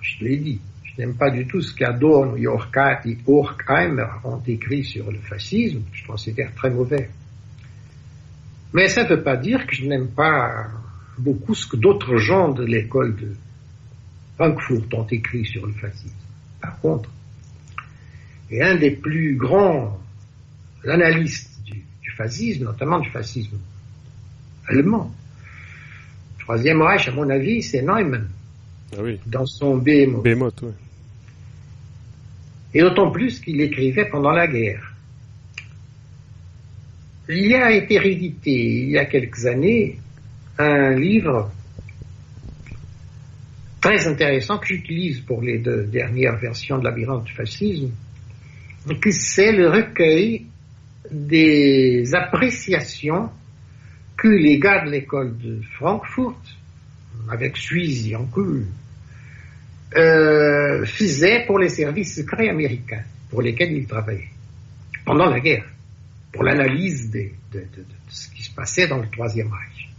[0.00, 5.10] je l'ai dit, je n'aime pas du tout ce qu'Adorno et Horkheimer ont écrit sur
[5.10, 7.10] le fascisme, je considère très mauvais.
[8.72, 10.66] Mais ça ne veut pas dire que je n'aime pas
[11.18, 13.32] beaucoup ce que d'autres gens de l'école de
[14.36, 16.16] Frankfurt ont écrit sur le fascisme.
[16.60, 17.10] Par contre,
[18.50, 19.98] et un des plus grands
[20.86, 21.82] analystes du,
[22.16, 23.58] fascisme, notamment du fascisme
[24.68, 25.12] allemand,
[26.38, 28.28] le Troisième Reich, à mon avis, c'est Neumann,
[28.92, 29.18] ah oui.
[29.26, 30.22] dans son Behemoth.
[30.22, 30.72] Behemoth oui.
[32.74, 34.94] Et d'autant plus qu'il écrivait pendant la guerre.
[37.28, 39.98] Il y a été réédité il y a quelques années
[40.58, 41.50] un livre
[43.84, 47.90] très intéressant que j'utilise pour les deux dernières versions de Labyrinthe du fascisme,
[49.10, 50.46] c'est le recueil
[51.10, 53.28] des appréciations
[54.16, 56.40] que les gars de l'école de Francfort,
[57.28, 58.26] avec Suisse en
[59.96, 64.30] euh, faisaient pour les services secrets américains pour lesquels ils travaillaient
[65.04, 65.66] pendant la guerre,
[66.32, 67.66] pour l'analyse de, de,
[68.08, 69.93] ce qui se passait dans le Troisième Reich.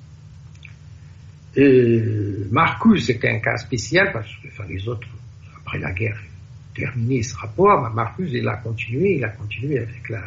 [1.58, 5.08] Euh, Marcus était un cas spécial parce que enfin, les autres,
[5.58, 6.20] après la guerre,
[6.76, 10.24] terminé ce rapport, Marcus, il a continué, il a continué avec la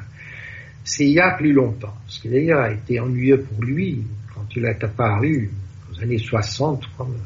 [0.84, 1.94] CIA plus longtemps.
[2.07, 4.02] Ce qui d'ailleurs a été ennuyeux pour lui
[4.34, 5.50] quand il est apparu
[5.90, 7.16] aux années 60 comme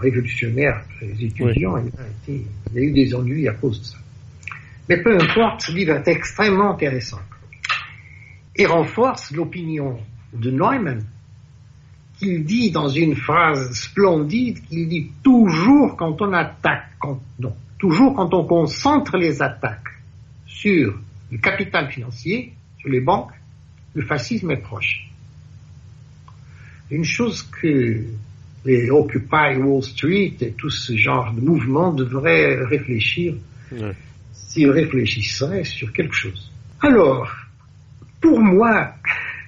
[0.00, 3.98] révolutionnaire les étudiants, il, a été, il a eu des ennuis à cause de ça.
[4.88, 7.20] Mais peu importe, ce livre est extrêmement intéressant
[8.56, 9.98] et renforce l'opinion
[10.32, 11.04] de Neumann
[12.22, 16.86] qu'il dit dans une phrase splendide, qu'il dit toujours quand on attaque,
[17.40, 19.88] non, toujours quand on concentre les attaques
[20.46, 20.96] sur
[21.32, 23.32] le capital financier, sur les banques,
[23.94, 25.08] le fascisme est proche.
[26.92, 28.04] Une chose que
[28.64, 33.34] les Occupy Wall Street et tout ce genre de mouvement devraient réfléchir
[34.32, 36.52] s'ils réfléchissaient sur quelque chose.
[36.80, 37.28] Alors,
[38.20, 38.94] pour moi,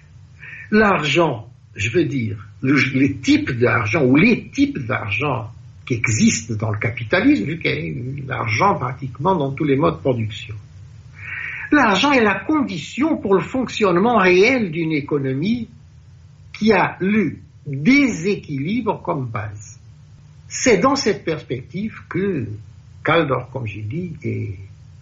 [0.72, 5.50] l'argent, je veux dire, les types d'argent ou les types d'argent
[5.86, 9.96] qui existent dans le capitalisme, vu qu'il y a l'argent pratiquement dans tous les modes
[9.96, 10.54] de production.
[11.72, 15.68] L'argent est la condition pour le fonctionnement réel d'une économie
[16.52, 17.36] qui a le
[17.66, 19.78] déséquilibre comme base.
[20.46, 22.46] C'est dans cette perspective que
[23.04, 24.54] Caldor, comme j'ai dit, et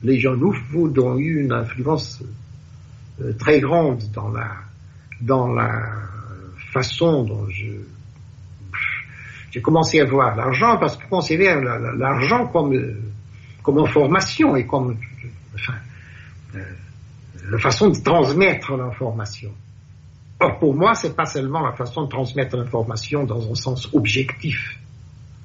[0.03, 2.23] les gens nouveaux ont eu une influence
[3.21, 4.53] euh, très grande dans la,
[5.21, 5.91] dans la
[6.73, 7.67] façon dont je
[9.51, 12.75] j'ai commencé à voir l'argent parce que je considère l'argent comme
[13.63, 14.97] comme information et comme
[15.55, 15.75] enfin,
[16.55, 16.61] euh,
[17.51, 19.53] la façon de transmettre l'information.
[20.41, 24.79] Or pour moi, c'est pas seulement la façon de transmettre l'information dans un sens objectif.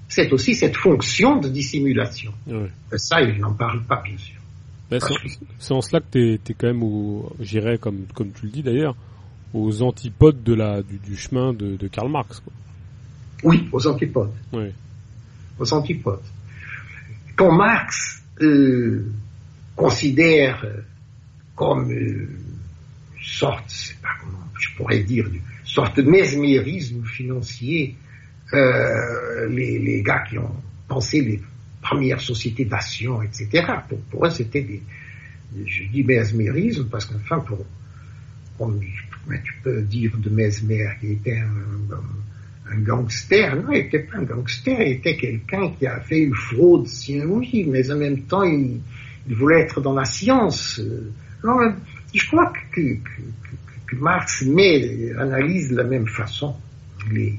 [0.08, 2.34] C'est aussi cette fonction de dissimulation.
[2.48, 4.38] Et ça, il n'en parle pas, bien sûr.
[4.90, 5.02] Ben,
[5.60, 8.96] c'est en cela que tu es, quand même, j'irais, comme, comme tu le dis d'ailleurs,
[9.58, 12.40] aux antipodes de la, du, chemin de, Karl Marx.
[12.40, 12.54] Quoi.
[13.44, 14.34] Oui, aux antipodes.
[14.54, 14.72] Oui.
[15.60, 16.22] Aux antipodes.
[17.36, 19.12] Quand Marx euh,
[19.76, 20.82] considère euh,
[21.56, 22.30] comme euh,
[23.16, 27.96] une sorte, c'est pas comment je pourrais dire, une sorte de mesmérisme financier,
[28.54, 30.56] les, les, gars qui ont
[30.88, 31.42] pensé les
[31.82, 33.66] premières sociétés d'action, etc.
[33.90, 34.82] Pour, pour eux, c'était des,
[35.66, 37.66] je dis mesmérisme parce qu'enfin, pour,
[39.28, 43.56] comme tu peux dire de Mesmer qu'il était un, gangster.
[43.56, 47.22] Non, il n'était pas un gangster, il était quelqu'un qui a fait une fraude, si
[47.22, 48.82] oui, mais en même temps, il,
[49.30, 50.82] voulait être dans la science.
[51.44, 51.74] Non,
[52.14, 53.22] je crois que, que, que,
[53.88, 56.56] que Marx met, analyse de la même façon
[57.12, 57.38] les,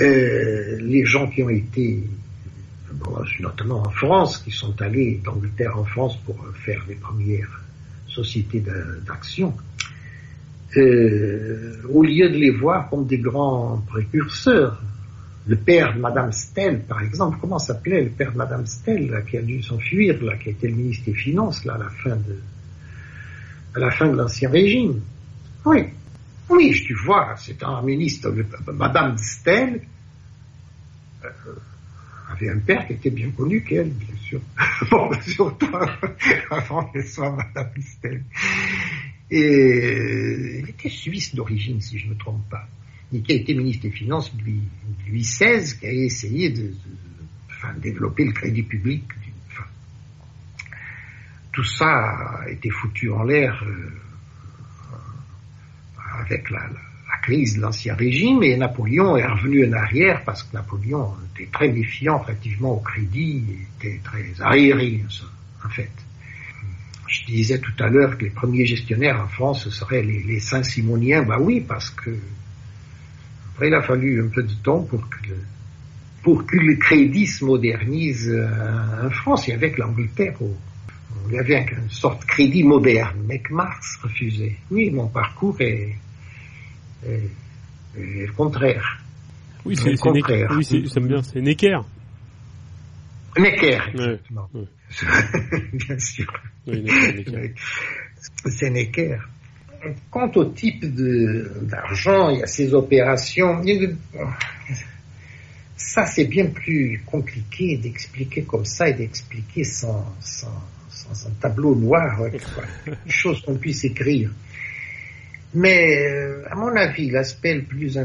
[0.00, 2.04] euh, les gens qui ont été
[3.40, 7.62] notamment en France, qui sont allés d'Angleterre en France pour faire les premières
[8.06, 8.62] sociétés
[9.06, 9.54] d'action,
[10.76, 14.80] euh, au lieu de les voir comme des grands précurseurs.
[15.46, 19.36] Le père de Madame Stell, par exemple, comment s'appelait le père de Madame Stell, qui
[19.36, 22.38] a dû s'enfuir, là, qui était le ministre des Finances, là, à la fin de,
[23.74, 25.00] à la fin de l'Ancien Régime?
[25.64, 25.84] Oui.
[26.48, 28.32] Oui, tu vois, c'est un ministre,
[28.72, 29.80] Madame Stell,
[31.24, 31.28] euh,
[32.32, 34.40] avait un père qui était bien connu qu'elle, bien sûr.
[34.90, 35.70] bon, surtout
[36.50, 38.22] avant qu'elle soit Madame Stell.
[39.34, 42.68] Et il était suisse d'origine, si je ne me trompe pas.
[43.14, 44.60] Et qui a été ministre des Finances Louis,
[45.08, 49.04] Louis XVI, qui a essayé de, de développer le crédit public.
[51.52, 53.90] Tout ça a été foutu en l'air euh,
[56.20, 56.68] avec la,
[57.22, 61.68] crise de l'Ancien Régime et Napoléon est revenu en arrière parce que Napoléon était très
[61.68, 63.44] méfiant relativement au crédit,
[63.78, 65.04] était très aéré
[65.64, 65.90] en fait.
[67.12, 70.40] Je disais tout à l'heure que les premiers gestionnaires en France, ce seraient les, les
[70.40, 71.24] Saint-Simoniens.
[71.24, 72.10] Bah oui, parce que
[73.52, 75.36] après, il a fallu un peu de temps pour que le,
[76.22, 80.38] pour que le crédit se modernise euh, en France et avec l'Angleterre.
[81.28, 84.56] Il y avait une sorte de crédit moderne, mais que Marx refusait.
[84.70, 85.94] Oui, mon parcours est,
[87.06, 87.30] est,
[87.98, 89.00] est le contraire.
[89.66, 90.50] Oui, c'est le contraire.
[90.56, 91.80] Oui, c'est Necker.
[93.38, 94.48] Necker, exactement.
[94.54, 94.66] Ouais, ouais.
[95.72, 96.32] bien sûr.
[96.66, 96.84] Oui.
[100.10, 100.84] Quant au type
[101.66, 103.62] d'argent, il y a ces opérations.
[105.76, 111.74] Ça, c'est bien plus compliqué d'expliquer comme ça et d'expliquer sans, sans, sans, un tableau
[111.74, 114.30] noir, une chose qu'on puisse écrire.
[115.54, 116.06] Mais,
[116.48, 117.98] à mon avis, l'aspect le plus,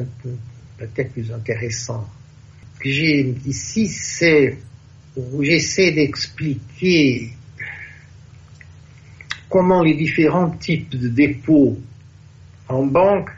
[0.77, 2.09] peut-être plus intéressant
[2.80, 4.57] que j'ai ici, c'est
[5.42, 7.32] j'essaie d'expliquer
[9.50, 11.78] comment les différents types de dépôts
[12.68, 13.30] en banque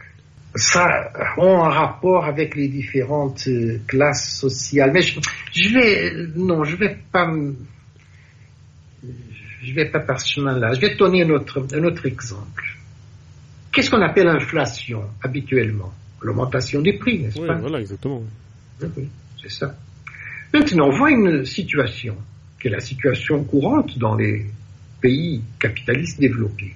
[0.56, 3.48] ça ont un rapport avec les différentes
[3.88, 4.92] classes sociales.
[4.94, 5.20] Mais je,
[5.54, 7.32] je vais, non, je vais pas,
[9.62, 10.74] je vais pas par ce chemin-là.
[10.74, 12.64] Je vais te donner un autre, un autre exemple.
[13.72, 15.94] Qu'est-ce qu'on appelle inflation habituellement?
[16.22, 17.56] L'augmentation des prix, n'est-ce oui, pas?
[17.56, 18.24] Voilà, exactement.
[18.82, 19.08] Oui,
[19.42, 19.76] c'est ça.
[20.54, 22.18] Maintenant, on voit une situation
[22.60, 24.50] qui est la situation courante dans les
[25.00, 26.76] pays capitalistes développés.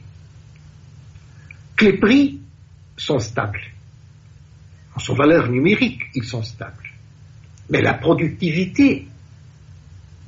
[1.76, 2.40] Que les prix
[2.96, 3.62] sont stables.
[4.96, 6.90] En son valeur numérique, ils sont stables.
[7.70, 9.08] Mais la productivité,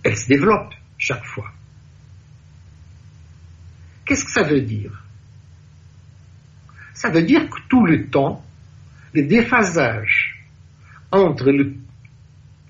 [0.03, 1.51] elle se développe chaque fois.
[4.06, 5.03] Qu'est-ce que ça veut dire?
[6.93, 8.43] Ça veut dire que tout le temps,
[9.14, 10.43] le déphasage
[11.11, 11.75] entre le,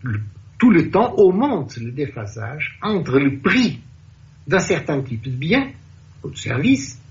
[0.03, 0.21] le
[0.57, 3.79] tout le temps augmente le déphasage entre le prix
[4.47, 5.71] d'un certain type de bien
[6.23, 7.01] ou de service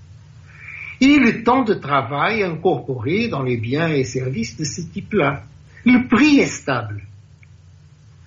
[1.00, 5.42] et le temps de travail incorporé dans les biens et services de ce type-là.
[5.84, 7.02] Le prix est stable.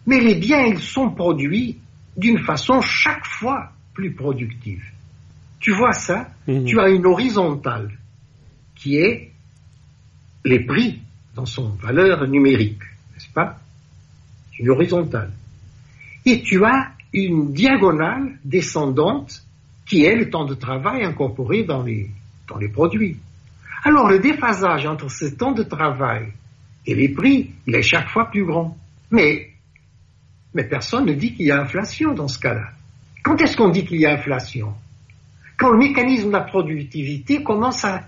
[0.05, 1.79] Mais les biens, ils sont produits
[2.15, 4.83] d'une façon chaque fois plus productive.
[5.59, 6.27] Tu vois ça?
[6.47, 6.65] Mmh.
[6.65, 7.97] Tu as une horizontale
[8.75, 9.31] qui est
[10.45, 11.01] les prix
[11.35, 12.81] dans son valeur numérique,
[13.13, 13.59] n'est-ce pas?
[14.59, 15.31] Une horizontale.
[16.25, 19.43] Et tu as une diagonale descendante
[19.85, 22.09] qui est le temps de travail incorporé dans les,
[22.47, 23.17] dans les produits.
[23.83, 26.33] Alors le déphasage entre ce temps de travail
[26.85, 28.77] et les prix, il est chaque fois plus grand.
[29.11, 29.51] Mais,
[30.53, 32.69] mais personne ne dit qu'il y a inflation dans ce cas-là.
[33.23, 34.73] Quand est-ce qu'on dit qu'il y a inflation?
[35.57, 38.03] Quand le mécanisme de la productivité commence à,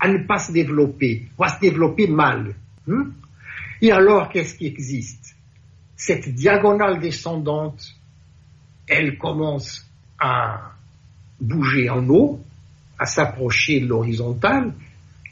[0.00, 2.54] à ne pas se développer, ou à se développer mal.
[2.88, 3.08] Hein
[3.80, 5.36] et alors, qu'est-ce qui existe?
[5.98, 7.98] Cette diagonale descendante
[8.88, 9.86] elle commence
[10.18, 10.72] à
[11.40, 12.42] bouger en haut,
[12.98, 14.72] à s'approcher de l'horizontale,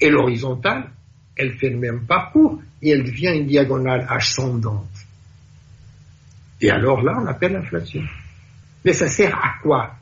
[0.00, 0.90] et l'horizontale,
[1.36, 4.86] elle fait le même parcours, et elle devient une diagonale ascendante.
[6.60, 8.02] Et alors là, on appelle l'inflation.
[8.84, 9.94] Mais ça sert à quoi?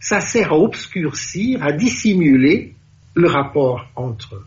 [0.00, 2.74] Ça sert à obscurcir, à dissimuler
[3.14, 4.44] le rapport entre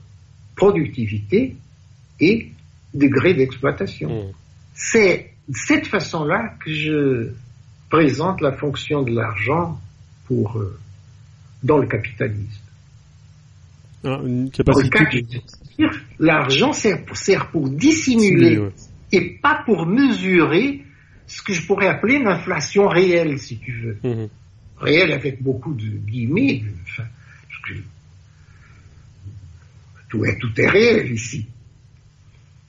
[0.55, 1.55] productivité
[2.19, 2.51] et
[2.93, 4.09] degré d'exploitation.
[4.09, 4.33] Mmh.
[4.79, 7.31] C'est de cette façon-là que je
[7.89, 9.79] présente la fonction de l'argent
[10.27, 10.77] pour euh,
[11.63, 12.61] dans le capitalisme.
[14.03, 15.25] Ah, une capacité
[16.19, 18.71] l'argent sert, sert, pour dissimuler ouais.
[19.11, 20.83] et pas pour mesurer
[21.25, 23.97] ce que je pourrais appeler une inflation réelle, si tu veux.
[24.03, 24.27] Mmh.
[24.79, 26.63] Réelle avec beaucoup de guillemets.
[26.83, 27.03] Enfin,
[27.67, 27.73] que,
[30.09, 31.47] tout, est, tout est réel ici.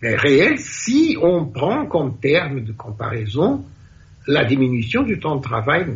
[0.03, 3.65] Réel si on prend comme terme de comparaison
[4.27, 5.87] la diminution du temps de travail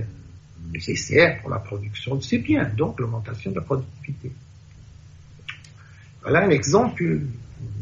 [0.72, 4.32] nécessaire pour la production de ces biens, donc l'augmentation de la productivité.
[6.22, 7.20] Voilà un exemple,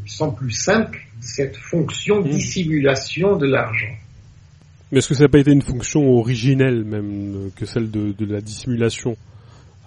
[0.06, 2.28] sans plus simple, de cette fonction mmh.
[2.28, 3.94] dissimulation de l'argent.
[4.90, 8.40] Mais est-ce que ça n'a pas été une fonction originelle même que celle de, la
[8.40, 9.16] dissimulation?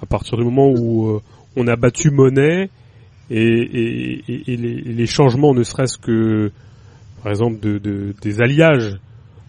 [0.01, 1.21] À partir du moment où euh,
[1.55, 2.69] on a battu monnaie
[3.29, 6.51] et, les, changements, ne serait-ce que
[7.23, 8.97] par exemple de, des alliages,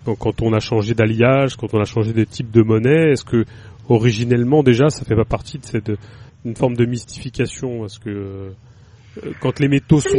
[0.07, 3.25] donc quand on a changé d'alliage, quand on a changé de type de monnaie, est-ce
[3.25, 3.45] que
[3.89, 5.93] originellement déjà ça fait pas partie de cette
[6.45, 7.85] une forme de mystification?
[7.87, 10.19] Est-ce que euh, quand les métaux sont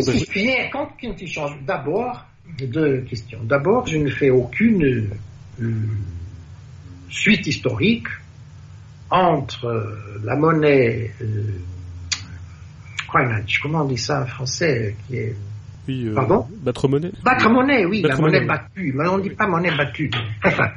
[0.72, 2.26] quand tu changes d'abord
[2.60, 3.40] deux questions.
[3.44, 5.10] D'abord, je ne fais aucune
[5.62, 5.74] euh,
[7.10, 8.08] suite historique
[9.10, 11.44] entre la monnaie euh,
[13.62, 15.36] comment on dit ça en français qui est
[15.88, 18.94] oui, euh, Pardon Battre monnaie Battre monnaie, oui, la monnaie, battue.
[18.96, 20.10] Mais on ne dit pas monnaie battue.
[20.44, 20.72] Enfin,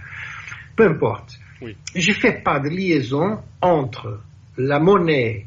[0.76, 1.38] peu importe.
[1.62, 1.76] Oui.
[1.94, 4.20] Je ne fais pas de liaison entre
[4.58, 5.46] la monnaie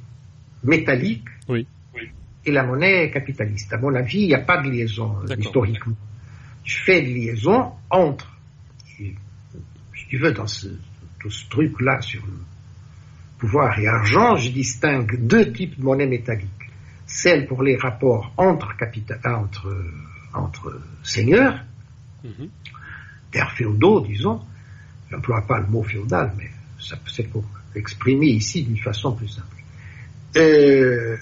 [0.63, 1.67] métallique oui.
[2.45, 3.71] et la monnaie capitaliste.
[3.71, 5.95] À mon avis, il n'y a pas de liaison historiquement
[6.63, 8.37] je fais de liaison entre,
[8.95, 9.15] si
[10.09, 10.67] tu veux, dans ce,
[11.19, 12.33] tout ce truc-là sur le
[13.39, 16.60] pouvoir et argent, je distingue deux types de monnaie métallique.
[17.13, 19.75] Celle pour les rapports entre, capital, entre,
[20.33, 21.59] entre seigneurs,
[23.31, 24.41] terres féodaux, disons.
[25.09, 26.49] Je n'emploie pas le mot féodal, mais
[26.79, 27.43] c'est pour
[27.75, 29.57] exprimer ici d'une façon plus simple.
[30.37, 31.17] Euh,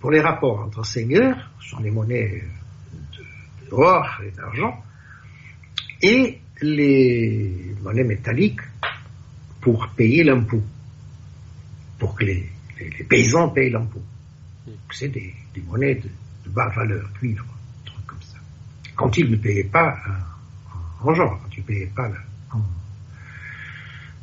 [0.00, 2.42] pour les rapports entre seigneurs, ce sont les monnaies
[3.70, 4.82] d'or et d'argent,
[6.02, 8.60] et les monnaies métalliques
[9.60, 10.62] pour payer l'impôt,
[11.98, 12.50] pour que les,
[13.08, 14.02] paysans payent l'impôt.
[14.90, 15.34] C'est des,
[15.66, 17.44] monnaies de, basse valeur, cuivre,
[17.84, 18.38] trucs comme ça.
[18.96, 19.96] Quand ils ne payaient pas
[21.02, 22.10] en, genre, quand ils ne payaient pas
[22.52, 22.62] en,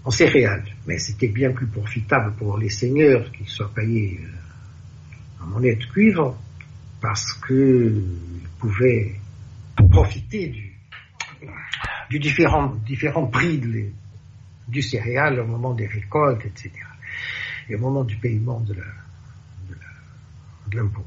[0.05, 0.65] en céréales.
[0.87, 5.85] Mais c'était bien plus profitable pour les seigneurs qu'ils soient payés euh, en monnaie de
[5.85, 6.37] cuivre
[7.01, 8.03] parce qu'ils
[8.59, 9.15] pouvaient
[9.91, 10.73] profiter du,
[12.09, 13.61] du différent, différents prix
[14.67, 16.71] du céréal au moment des récoltes, etc.
[17.69, 18.75] Et au moment du paiement de
[20.73, 21.05] l'impôt.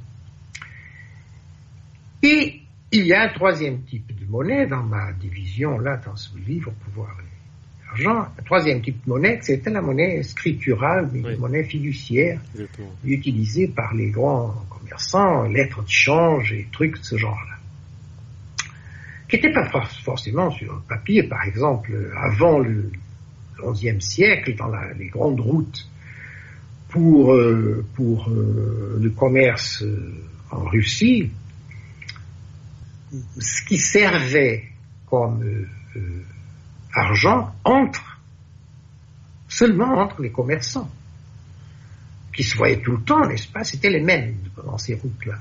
[2.22, 6.36] Et il y a un troisième type de monnaie dans ma division, là, dans ce
[6.38, 8.28] livre, Pouvoir et Argent.
[8.38, 12.40] Un troisième type de monnaie, c'était la monnaie scripturale, la monnaie fiduciaire,
[13.04, 17.58] utilisée par les grands commerçants, lettres de change et trucs de ce genre-là
[19.28, 19.68] qui n'était pas
[20.04, 21.22] forcément sur le papier.
[21.24, 22.90] Par exemple, avant le
[23.72, 25.86] XIe siècle, dans les grandes routes
[26.88, 30.14] pour, euh, pour euh, le commerce euh,
[30.50, 31.30] en Russie,
[33.38, 34.64] ce qui servait
[35.06, 35.66] comme
[36.94, 38.20] argent entre,
[39.48, 40.90] seulement entre les commerçants,
[42.34, 43.64] qui se voyaient tout le temps, n'est-ce pas?
[43.64, 45.38] C'était les mêmes dans ces routes-là.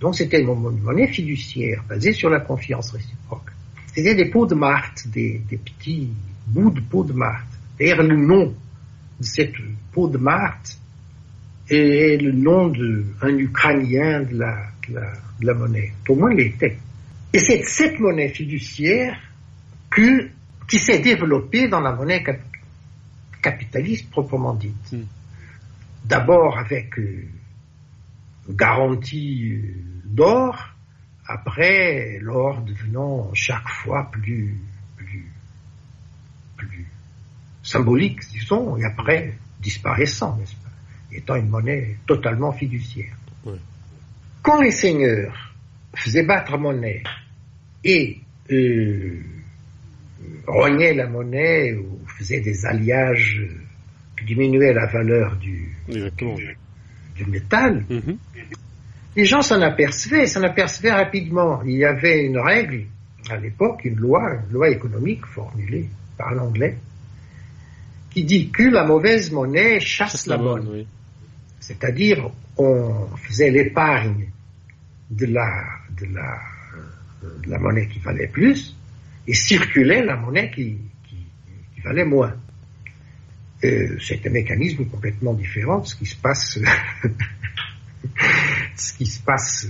[0.00, 3.50] Donc c'était une monnaie fiduciaire basée sur la confiance réciproque.
[3.94, 6.10] C'était des pots de marthe, des, petits
[6.46, 7.46] bouts de pots de marthe.
[7.78, 8.54] D'ailleurs, le nom
[9.20, 9.54] de cette
[9.96, 10.78] de marthe
[11.68, 14.56] est le nom d'un Ukrainien de la,
[14.88, 15.92] de la, monnaie.
[16.08, 16.78] Au moins, l'était.
[17.32, 19.16] Et c'est cette monnaie fiduciaire
[19.88, 20.28] que,
[20.68, 22.24] qui s'est développée dans la monnaie
[23.42, 24.92] capitaliste proprement dite.
[24.92, 25.04] Hmm.
[26.04, 27.28] D'abord avec euh,
[28.48, 30.56] garantie euh, d'or,
[31.26, 34.58] après l'or devenant chaque fois plus,
[34.96, 35.30] plus,
[36.56, 36.86] plus
[37.62, 40.70] symbolique, disons, et après disparaissant, n'est-ce pas,
[41.12, 43.16] étant une monnaie totalement fiduciaire.
[44.42, 45.54] Quand les seigneurs
[45.94, 47.02] faisaient battre monnaie
[47.84, 49.20] et euh,
[50.46, 53.42] rognaient la monnaie ou faisaient des alliages
[54.18, 58.16] qui diminuaient la valeur du, du métal, mhm.
[59.16, 61.62] les gens s'en apercevaient, s'en apercevaient rapidement.
[61.64, 62.86] Il y avait une règle
[63.28, 66.76] à l'époque, une loi, une loi économique formulée par l'anglais,
[68.10, 70.86] qui dit que la mauvaise monnaie chasse la bonne.
[71.60, 74.28] C'est-à-dire, on faisait l'épargne
[75.10, 75.64] de la,
[76.00, 76.38] de, la,
[77.46, 78.76] la monnaie qui valait plus
[79.26, 82.34] et circulait la monnaie qui, qui valait moins.
[83.62, 86.58] Euh, c'est un mécanisme complètement différent de ce qui se passe,
[88.76, 89.66] ce qui se passe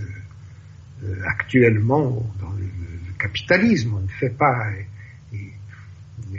[1.03, 2.69] euh, actuellement dans le,
[3.19, 3.95] capitalisme.
[3.97, 4.71] On ne fait pas.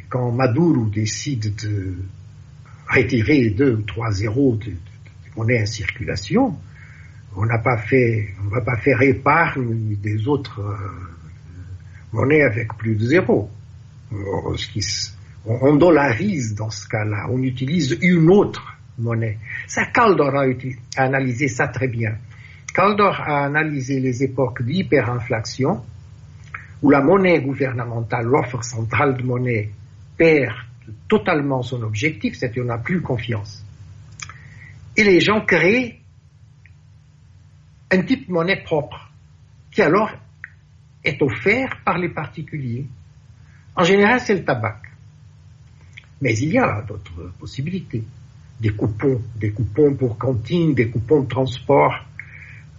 [0.10, 1.96] Quand Maduro décide de
[2.90, 4.74] retirer deux ou trois zéros de,
[5.36, 6.58] monnaie en circulation,
[7.36, 10.76] on n'a pas fait, on va pas faire épargne des autres euh,
[12.12, 13.50] monnaies avec plus de zéros.
[14.58, 14.86] Qui
[15.46, 19.38] On, dollarise dans ce cas-là, on utilise une autre monnaie.
[19.68, 20.46] Ça, Caldor a,
[20.98, 22.18] analysé ça très bien.
[22.74, 25.82] Caldor a analysé les époques d'hyperinflation,
[26.82, 29.72] où la monnaie gouvernementale, l'offre centrale de monnaie,
[30.22, 30.54] perd
[31.08, 33.66] totalement son objectif, c'est-à-dire on n'a plus confiance.
[34.96, 36.00] Et les gens créent
[37.90, 39.12] un type de monnaie propre,
[39.72, 40.12] qui alors
[41.04, 42.86] est offert par les particuliers.
[43.76, 44.80] En général, c'est le tabac.
[46.22, 48.04] Mais il y a d'autres possibilités.
[48.60, 51.96] Des coupons, des coupons pour cantine, des coupons de transport.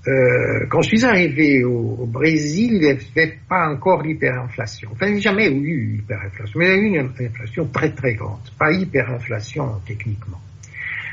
[0.09, 4.91] Euh, quand je suis arrivé au, Brésil, il n'y avait pas encore l'hyperinflation.
[4.93, 7.91] Enfin, il n'y a jamais eu hyperinflation, mais il y a eu une inflation très
[7.91, 8.41] très grande.
[8.59, 10.41] Pas hyperinflation techniquement.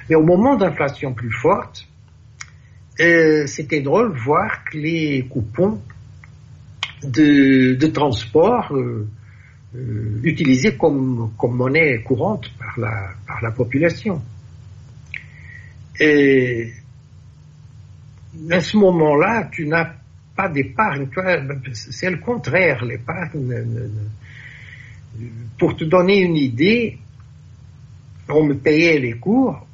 [0.10, 1.88] Mais au moment d'inflation plus forte,
[3.00, 5.80] euh, c'était drôle de voir que les coupons
[7.04, 9.08] de, de transport euh,
[9.76, 14.22] euh, utilisés comme, comme monnaie courante par la, par la population.
[16.00, 16.72] Et
[18.50, 19.94] à ce moment-là, tu n'as
[20.36, 21.08] pas d'épargne.
[21.74, 22.84] C'est le contraire.
[22.86, 23.90] L'épargne,
[25.58, 26.98] pour te donner une idée,
[28.30, 29.68] on me payait les cours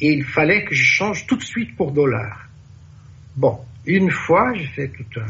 [0.00, 2.48] et il fallait que je change tout de suite pour dollars.
[3.36, 5.26] Bon, une fois, j'ai fait tout un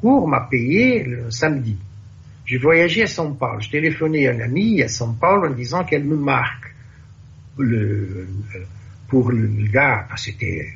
[0.00, 1.76] cours, m'a payé le samedi.
[2.46, 3.60] J'ai voyagé à São Paulo.
[3.60, 6.74] Je téléphonais à un ami à São Paulo en disant qu'elle me marque.
[7.56, 8.26] Le,
[9.08, 10.74] pour le gars, c'était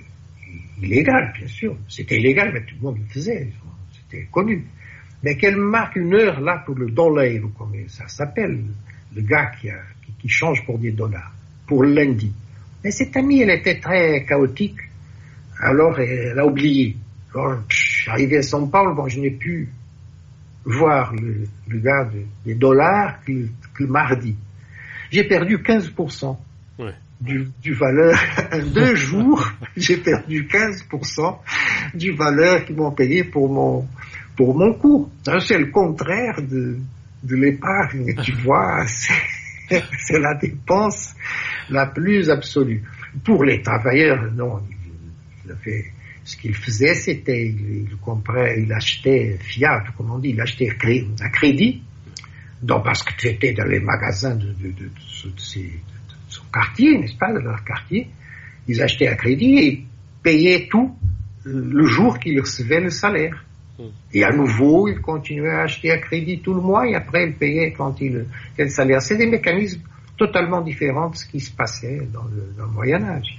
[0.82, 1.76] illégal, bien sûr.
[1.88, 3.48] C'était illégal, mais tout le monde le faisait.
[3.92, 4.64] C'était connu.
[5.22, 8.62] Mais qu'elle marque une heure là pour le dollar, comme ça s'appelle,
[9.14, 11.32] le gars qui, change pour des dollars,
[11.66, 12.32] pour lundi.
[12.84, 14.78] Mais cette amie, elle était très chaotique.
[15.60, 16.96] Alors, elle a oublié.
[17.34, 17.62] Alors,
[18.06, 19.68] arrivé à São Paulo, bon, je n'ai pu
[20.64, 22.08] voir le, gars
[22.44, 23.48] des dollars que,
[23.80, 24.36] le mardi.
[25.10, 26.36] J'ai perdu 15%
[27.20, 28.16] du, du valeur.
[28.74, 31.38] Deux jours, j'ai perdu 15%
[31.94, 33.86] du valeur qu'ils m'ont payé pour mon,
[34.36, 35.10] pour mon cours.
[35.40, 36.78] C'est le contraire de,
[37.22, 38.84] de l'épargne, tu vois.
[39.68, 41.14] C'est la dépense
[41.68, 42.82] la plus absolue.
[43.24, 44.60] Pour les travailleurs, non,
[45.44, 45.92] il, fait,
[46.24, 51.28] ce qu'il faisait, c'était, il, comprait, il achetait fiat, comme on dit, il achetait à
[51.28, 51.82] crédit,
[52.62, 55.30] donc parce que c'était dans les magasins de, de, de, son
[56.52, 58.08] quartier, n'est-ce pas, de leur quartier,
[58.66, 59.84] ils achetaient à crédit et
[60.22, 60.94] payaient tout
[61.44, 63.44] le jour qu'ils recevaient le salaire.
[63.78, 63.86] Hmm.
[64.12, 67.34] Et à nouveau, ils continuaient à acheter à crédit tout le mois et après ils
[67.34, 68.26] payaient quand ils
[68.58, 69.00] le salaire.
[69.00, 69.82] C'est des mécanismes
[70.16, 73.36] totalement différents de ce qui se passait dans le, dans le Moyen Âge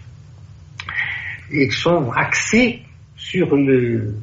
[1.52, 2.82] et sont axés
[3.16, 4.16] sur le,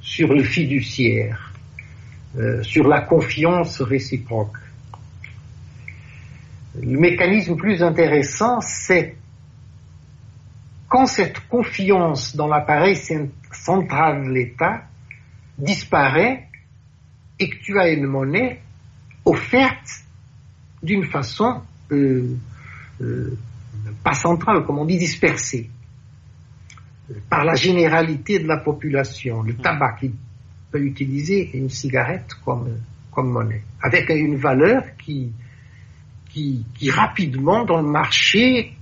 [0.00, 1.52] sur le fiduciaire,
[2.38, 4.56] euh, sur la confiance réciproque.
[6.82, 9.16] Le mécanisme plus intéressant, c'est
[10.88, 12.96] quand cette confiance dans l'appareil
[13.52, 14.82] central de l'État
[15.58, 16.48] disparaît
[17.38, 18.60] et que tu as une monnaie
[19.24, 20.04] offerte
[20.82, 22.36] d'une façon euh,
[23.00, 23.36] euh,
[24.02, 25.70] pas centrale, comme on dit, dispersée
[27.28, 29.42] par la généralité de la population.
[29.42, 30.12] Le tabac, il
[30.70, 32.78] peut utiliser une cigarette comme,
[33.10, 35.32] comme monnaie, avec une valeur qui,
[36.30, 38.72] qui, qui rapidement dans le marché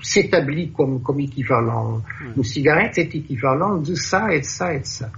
[0.00, 2.02] s'établit comme, comme équivalent.
[2.36, 5.10] Une cigarette est équivalent de ça et de ça et de ça.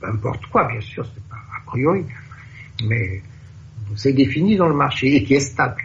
[0.00, 2.04] Peu importe quoi, bien sûr, c'est pas a priori,
[2.86, 3.22] mais
[3.96, 5.82] c'est défini dans le marché et qui est stable.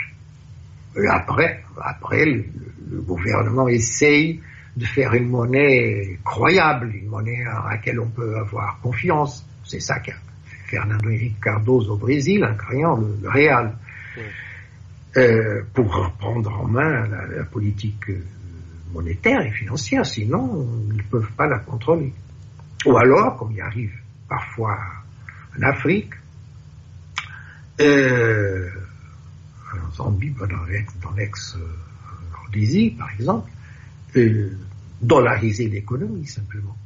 [0.96, 2.46] Et après, après, le,
[2.92, 4.42] le gouvernement essaye
[4.76, 9.46] de faire une monnaie croyable, une monnaie à laquelle on peut avoir confiance.
[9.64, 13.76] C'est ça qu'a fait Fernando Henrique Cardoso au Brésil en créant le, le Real.
[15.18, 18.24] Euh, pour reprendre en main la, politique euh,
[18.94, 22.14] monétaire et financière, sinon ils ne peuvent pas la contrôler.
[22.86, 23.92] Ou alors, comme il arrive
[24.28, 24.78] parfois
[25.58, 26.14] en Afrique,
[27.82, 28.70] euh,
[29.74, 33.50] en Zambie, dans l'ex-Rhodésie par exemple,
[35.02, 36.78] dollariser l'économie simplement.